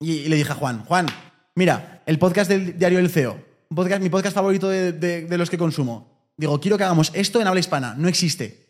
y, 0.00 0.12
y 0.12 0.28
le 0.28 0.36
dije 0.36 0.52
a 0.52 0.56
Juan, 0.56 0.84
Juan, 0.84 1.06
mira, 1.54 2.02
el 2.06 2.18
podcast 2.18 2.50
del 2.50 2.76
diario 2.76 2.98
El 2.98 3.08
CEO, 3.08 3.38
podcast, 3.74 4.02
mi 4.02 4.08
podcast 4.08 4.34
favorito 4.34 4.68
de, 4.68 5.26
los 5.36 5.50
que 5.50 5.58
consumo. 5.58 6.32
Digo, 6.36 6.60
quiero 6.60 6.78
que 6.78 6.84
hagamos 6.84 7.10
esto 7.14 7.40
en 7.40 7.46
habla 7.46 7.60
hispana. 7.60 7.94
No 7.96 8.08
existe. 8.08 8.66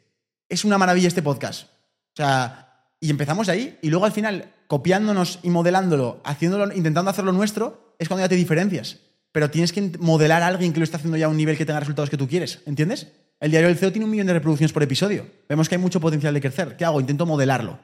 Es 0.49 0.65
una 0.65 0.79
maravilla 0.79 1.09
este 1.09 1.23
podcast. 1.23 1.65
O 1.65 2.17
sea, 2.17 2.87
y 3.01 3.11
empezamos 3.11 3.49
ahí 3.49 3.79
y 3.83 3.91
luego 3.91 4.07
al 4.07 4.13
final, 4.13 4.53
copiándonos 4.67 5.39
y 5.43 5.51
modelándolo, 5.51 6.21
haciéndolo, 6.25 6.75
intentando 6.75 7.11
hacerlo 7.11 7.33
nuestro, 7.33 7.95
es 7.99 8.09
cuando 8.09 8.25
ya 8.25 8.29
te 8.29 8.35
diferencias. 8.35 8.99
Pero 9.33 9.51
tienes 9.51 9.73
que 9.73 9.93
modelar 10.01 10.43
a 10.43 10.47
alguien 10.47 10.73
que 10.73 10.81
lo 10.81 10.85
está 10.85 10.97
haciendo 10.97 11.17
ya 11.17 11.27
a 11.27 11.29
un 11.29 11.37
nivel 11.37 11.57
que 11.57 11.67
tenga 11.67 11.81
resultados 11.81 12.11
que 12.11 12.17
tú 12.17 12.27
quieres. 12.27 12.61
¿Entiendes? 12.67 13.09
El 13.41 13.51
diario 13.51 13.69
del 13.69 13.79
CEO 13.79 13.93
tiene 13.93 14.07
un 14.07 14.11
millón 14.11 14.27
de 14.27 14.33
reproducciones 14.33 14.73
por 14.73 14.83
episodio. 14.83 15.27
Vemos 15.49 15.69
que 15.69 15.77
hay 15.77 15.81
mucho 15.81 16.01
potencial 16.01 16.35
de 16.35 16.41
crecer. 16.41 16.77
¿Qué 16.77 16.85
hago? 16.85 17.01
Intento 17.01 17.27
modelarlo. 17.27 17.79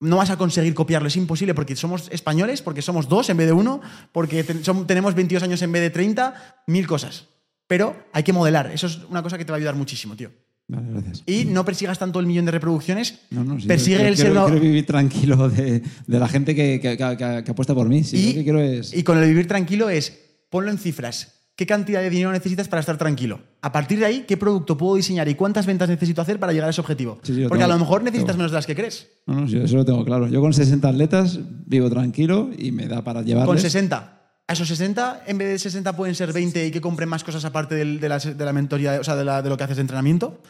No 0.00 0.16
vas 0.16 0.30
a 0.30 0.36
conseguir 0.38 0.72
copiarlo, 0.74 1.08
es 1.08 1.16
imposible 1.16 1.54
porque 1.54 1.76
somos 1.76 2.08
españoles, 2.10 2.62
porque 2.62 2.80
somos 2.80 3.08
dos 3.08 3.28
en 3.28 3.36
vez 3.36 3.46
de 3.46 3.52
uno, 3.52 3.80
porque 4.12 4.42
ten- 4.44 4.62
tenemos 4.86 5.14
22 5.14 5.42
años 5.42 5.60
en 5.62 5.72
vez 5.72 5.82
de 5.82 5.90
30, 5.90 6.62
mil 6.66 6.86
cosas. 6.86 7.26
Pero 7.66 7.94
hay 8.12 8.22
que 8.22 8.32
modelar, 8.32 8.70
eso 8.72 8.86
es 8.86 9.00
una 9.10 9.22
cosa 9.22 9.36
que 9.38 9.44
te 9.44 9.52
va 9.52 9.56
a 9.56 9.58
ayudar 9.58 9.74
muchísimo, 9.76 10.16
tío. 10.16 10.30
Vale, 10.68 10.86
gracias. 10.92 11.22
Y 11.26 11.44
no 11.44 11.64
persigas 11.64 11.98
tanto 11.98 12.18
el 12.20 12.26
millón 12.26 12.44
de 12.46 12.52
reproducciones, 12.52 13.20
No, 13.30 13.44
no, 13.44 13.60
sí, 13.60 13.66
persigue 13.66 13.98
yo 13.98 14.06
el 14.06 14.16
ser 14.16 14.26
quiero, 14.32 14.48
vivir 14.60 14.86
tranquilo 14.86 15.48
de, 15.50 15.82
de 16.06 16.18
la 16.18 16.28
gente 16.28 16.54
que, 16.54 16.80
que- 16.80 16.96
que- 16.96 17.16
que- 17.16 17.42
que 17.44 17.50
apuesta 17.50 17.74
por 17.74 17.88
mí. 17.88 18.02
Sí, 18.04 18.16
y, 18.16 18.26
lo 18.28 18.34
que 18.38 18.44
quiero 18.44 18.60
es. 18.62 18.94
y 18.94 19.02
con 19.02 19.18
el 19.18 19.28
vivir 19.28 19.46
tranquilo 19.48 19.90
es, 19.90 20.18
ponlo 20.48 20.70
en 20.70 20.78
cifras. 20.78 21.39
¿Qué 21.60 21.66
cantidad 21.66 22.00
de 22.00 22.08
dinero 22.08 22.32
necesitas 22.32 22.68
para 22.68 22.80
estar 22.80 22.96
tranquilo? 22.96 23.38
A 23.60 23.70
partir 23.70 23.98
de 23.98 24.06
ahí, 24.06 24.24
¿qué 24.26 24.38
producto 24.38 24.78
puedo 24.78 24.94
diseñar 24.96 25.28
y 25.28 25.34
cuántas 25.34 25.66
ventas 25.66 25.90
necesito 25.90 26.22
hacer 26.22 26.40
para 26.40 26.54
llegar 26.54 26.68
a 26.68 26.70
ese 26.70 26.80
objetivo? 26.80 27.18
Sí, 27.22 27.34
sí, 27.34 27.42
lo 27.42 27.50
Porque 27.50 27.64
a 27.64 27.68
lo 27.68 27.78
mejor 27.78 28.02
necesitas 28.02 28.28
tengo. 28.28 28.38
menos 28.38 28.50
de 28.52 28.56
las 28.56 28.64
que 28.66 28.74
crees. 28.74 29.08
No, 29.26 29.42
no, 29.42 29.46
yo 29.46 29.62
eso 29.62 29.76
lo 29.76 29.84
tengo 29.84 30.02
claro. 30.02 30.26
Yo 30.26 30.40
con 30.40 30.54
60 30.54 30.88
atletas 30.88 31.38
vivo 31.66 31.90
tranquilo 31.90 32.48
y 32.56 32.72
me 32.72 32.86
da 32.88 33.04
para 33.04 33.20
llevarles. 33.20 33.46
Con 33.46 33.58
60. 33.58 34.16
A 34.48 34.52
esos 34.54 34.68
60, 34.68 35.24
en 35.26 35.36
vez 35.36 35.48
de 35.48 35.58
60 35.58 35.94
pueden 35.94 36.14
ser 36.14 36.32
20 36.32 36.64
y 36.66 36.70
que 36.70 36.80
compren 36.80 37.10
más 37.10 37.22
cosas 37.24 37.44
aparte 37.44 37.74
de, 37.74 38.08
la, 38.08 38.18
de 38.18 38.42
la 38.46 38.52
mentoría, 38.54 38.98
o 38.98 39.04
sea, 39.04 39.14
de, 39.14 39.26
la- 39.26 39.42
de 39.42 39.50
lo 39.50 39.58
que 39.58 39.64
haces 39.64 39.76
de 39.76 39.82
entrenamiento. 39.82 40.40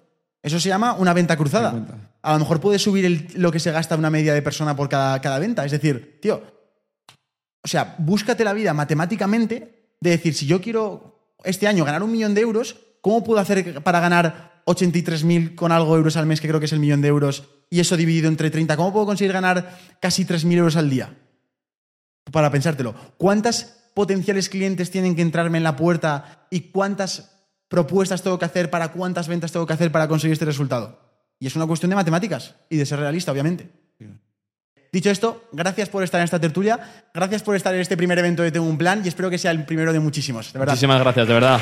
Eso 0.44 0.60
se 0.60 0.68
llama 0.68 0.92
una 0.92 1.12
venta 1.12 1.36
cruzada. 1.36 1.74
A 2.22 2.32
lo 2.34 2.38
mejor 2.38 2.60
puedes 2.60 2.82
subir 2.82 3.04
el- 3.04 3.26
lo 3.34 3.50
que 3.50 3.58
se 3.58 3.72
gasta 3.72 3.96
una 3.96 4.10
media 4.10 4.32
de 4.32 4.42
persona 4.42 4.76
por 4.76 4.88
cada, 4.88 5.20
cada 5.20 5.40
venta. 5.40 5.64
Es 5.64 5.72
decir, 5.72 6.20
tío, 6.22 6.40
o 7.64 7.66
sea, 7.68 7.96
búscate 7.98 8.44
la 8.44 8.52
vida 8.52 8.72
matemáticamente 8.74 9.79
de 10.00 10.10
decir, 10.10 10.34
si 10.34 10.46
yo 10.46 10.60
quiero 10.60 11.36
este 11.44 11.66
año 11.66 11.84
ganar 11.84 12.02
un 12.02 12.12
millón 12.12 12.34
de 12.34 12.40
euros, 12.40 12.76
¿cómo 13.00 13.22
puedo 13.22 13.40
hacer 13.40 13.82
para 13.82 14.00
ganar 14.00 14.62
83.000 14.66 15.54
con 15.54 15.72
algo 15.72 15.96
euros 15.96 16.16
al 16.16 16.26
mes, 16.26 16.40
que 16.40 16.48
creo 16.48 16.60
que 16.60 16.66
es 16.66 16.72
el 16.72 16.80
millón 16.80 17.02
de 17.02 17.08
euros, 17.08 17.44
y 17.70 17.80
eso 17.80 17.96
dividido 17.96 18.28
entre 18.28 18.50
30? 18.50 18.76
¿Cómo 18.76 18.92
puedo 18.92 19.06
conseguir 19.06 19.32
ganar 19.32 19.78
casi 20.00 20.24
3.000 20.24 20.56
euros 20.56 20.76
al 20.76 20.90
día? 20.90 21.16
Para 22.30 22.50
pensártelo. 22.50 22.94
¿Cuántas 23.16 23.90
potenciales 23.94 24.48
clientes 24.48 24.90
tienen 24.90 25.16
que 25.16 25.22
entrarme 25.22 25.58
en 25.58 25.64
la 25.64 25.76
puerta 25.76 26.46
y 26.50 26.70
cuántas 26.70 27.36
propuestas 27.68 28.22
tengo 28.22 28.38
que 28.38 28.44
hacer 28.44 28.70
para 28.70 28.92
cuántas 28.92 29.28
ventas 29.28 29.52
tengo 29.52 29.66
que 29.66 29.72
hacer 29.72 29.92
para 29.92 30.08
conseguir 30.08 30.32
este 30.32 30.44
resultado? 30.44 30.98
Y 31.38 31.46
es 31.46 31.56
una 31.56 31.66
cuestión 31.66 31.90
de 31.90 31.96
matemáticas 31.96 32.54
y 32.68 32.76
de 32.76 32.86
ser 32.86 33.00
realista, 33.00 33.32
obviamente. 33.32 33.70
Dicho 34.92 35.10
esto, 35.10 35.44
gracias 35.52 35.88
por 35.88 36.02
estar 36.02 36.20
en 36.20 36.24
esta 36.24 36.38
tertulia, 36.38 36.78
gracias 37.12 37.42
por 37.42 37.56
estar 37.56 37.74
en 37.74 37.80
este 37.80 37.96
primer 37.96 38.18
evento 38.18 38.42
de 38.42 38.50
Tengo 38.50 38.66
un 38.66 38.78
Plan 38.78 39.02
y 39.04 39.08
espero 39.08 39.30
que 39.30 39.38
sea 39.38 39.50
el 39.50 39.64
primero 39.64 39.92
de 39.92 40.00
muchísimos. 40.00 40.54
Muchísimas 40.54 41.00
gracias, 41.00 41.26
de 41.26 41.34
verdad. 41.34 41.60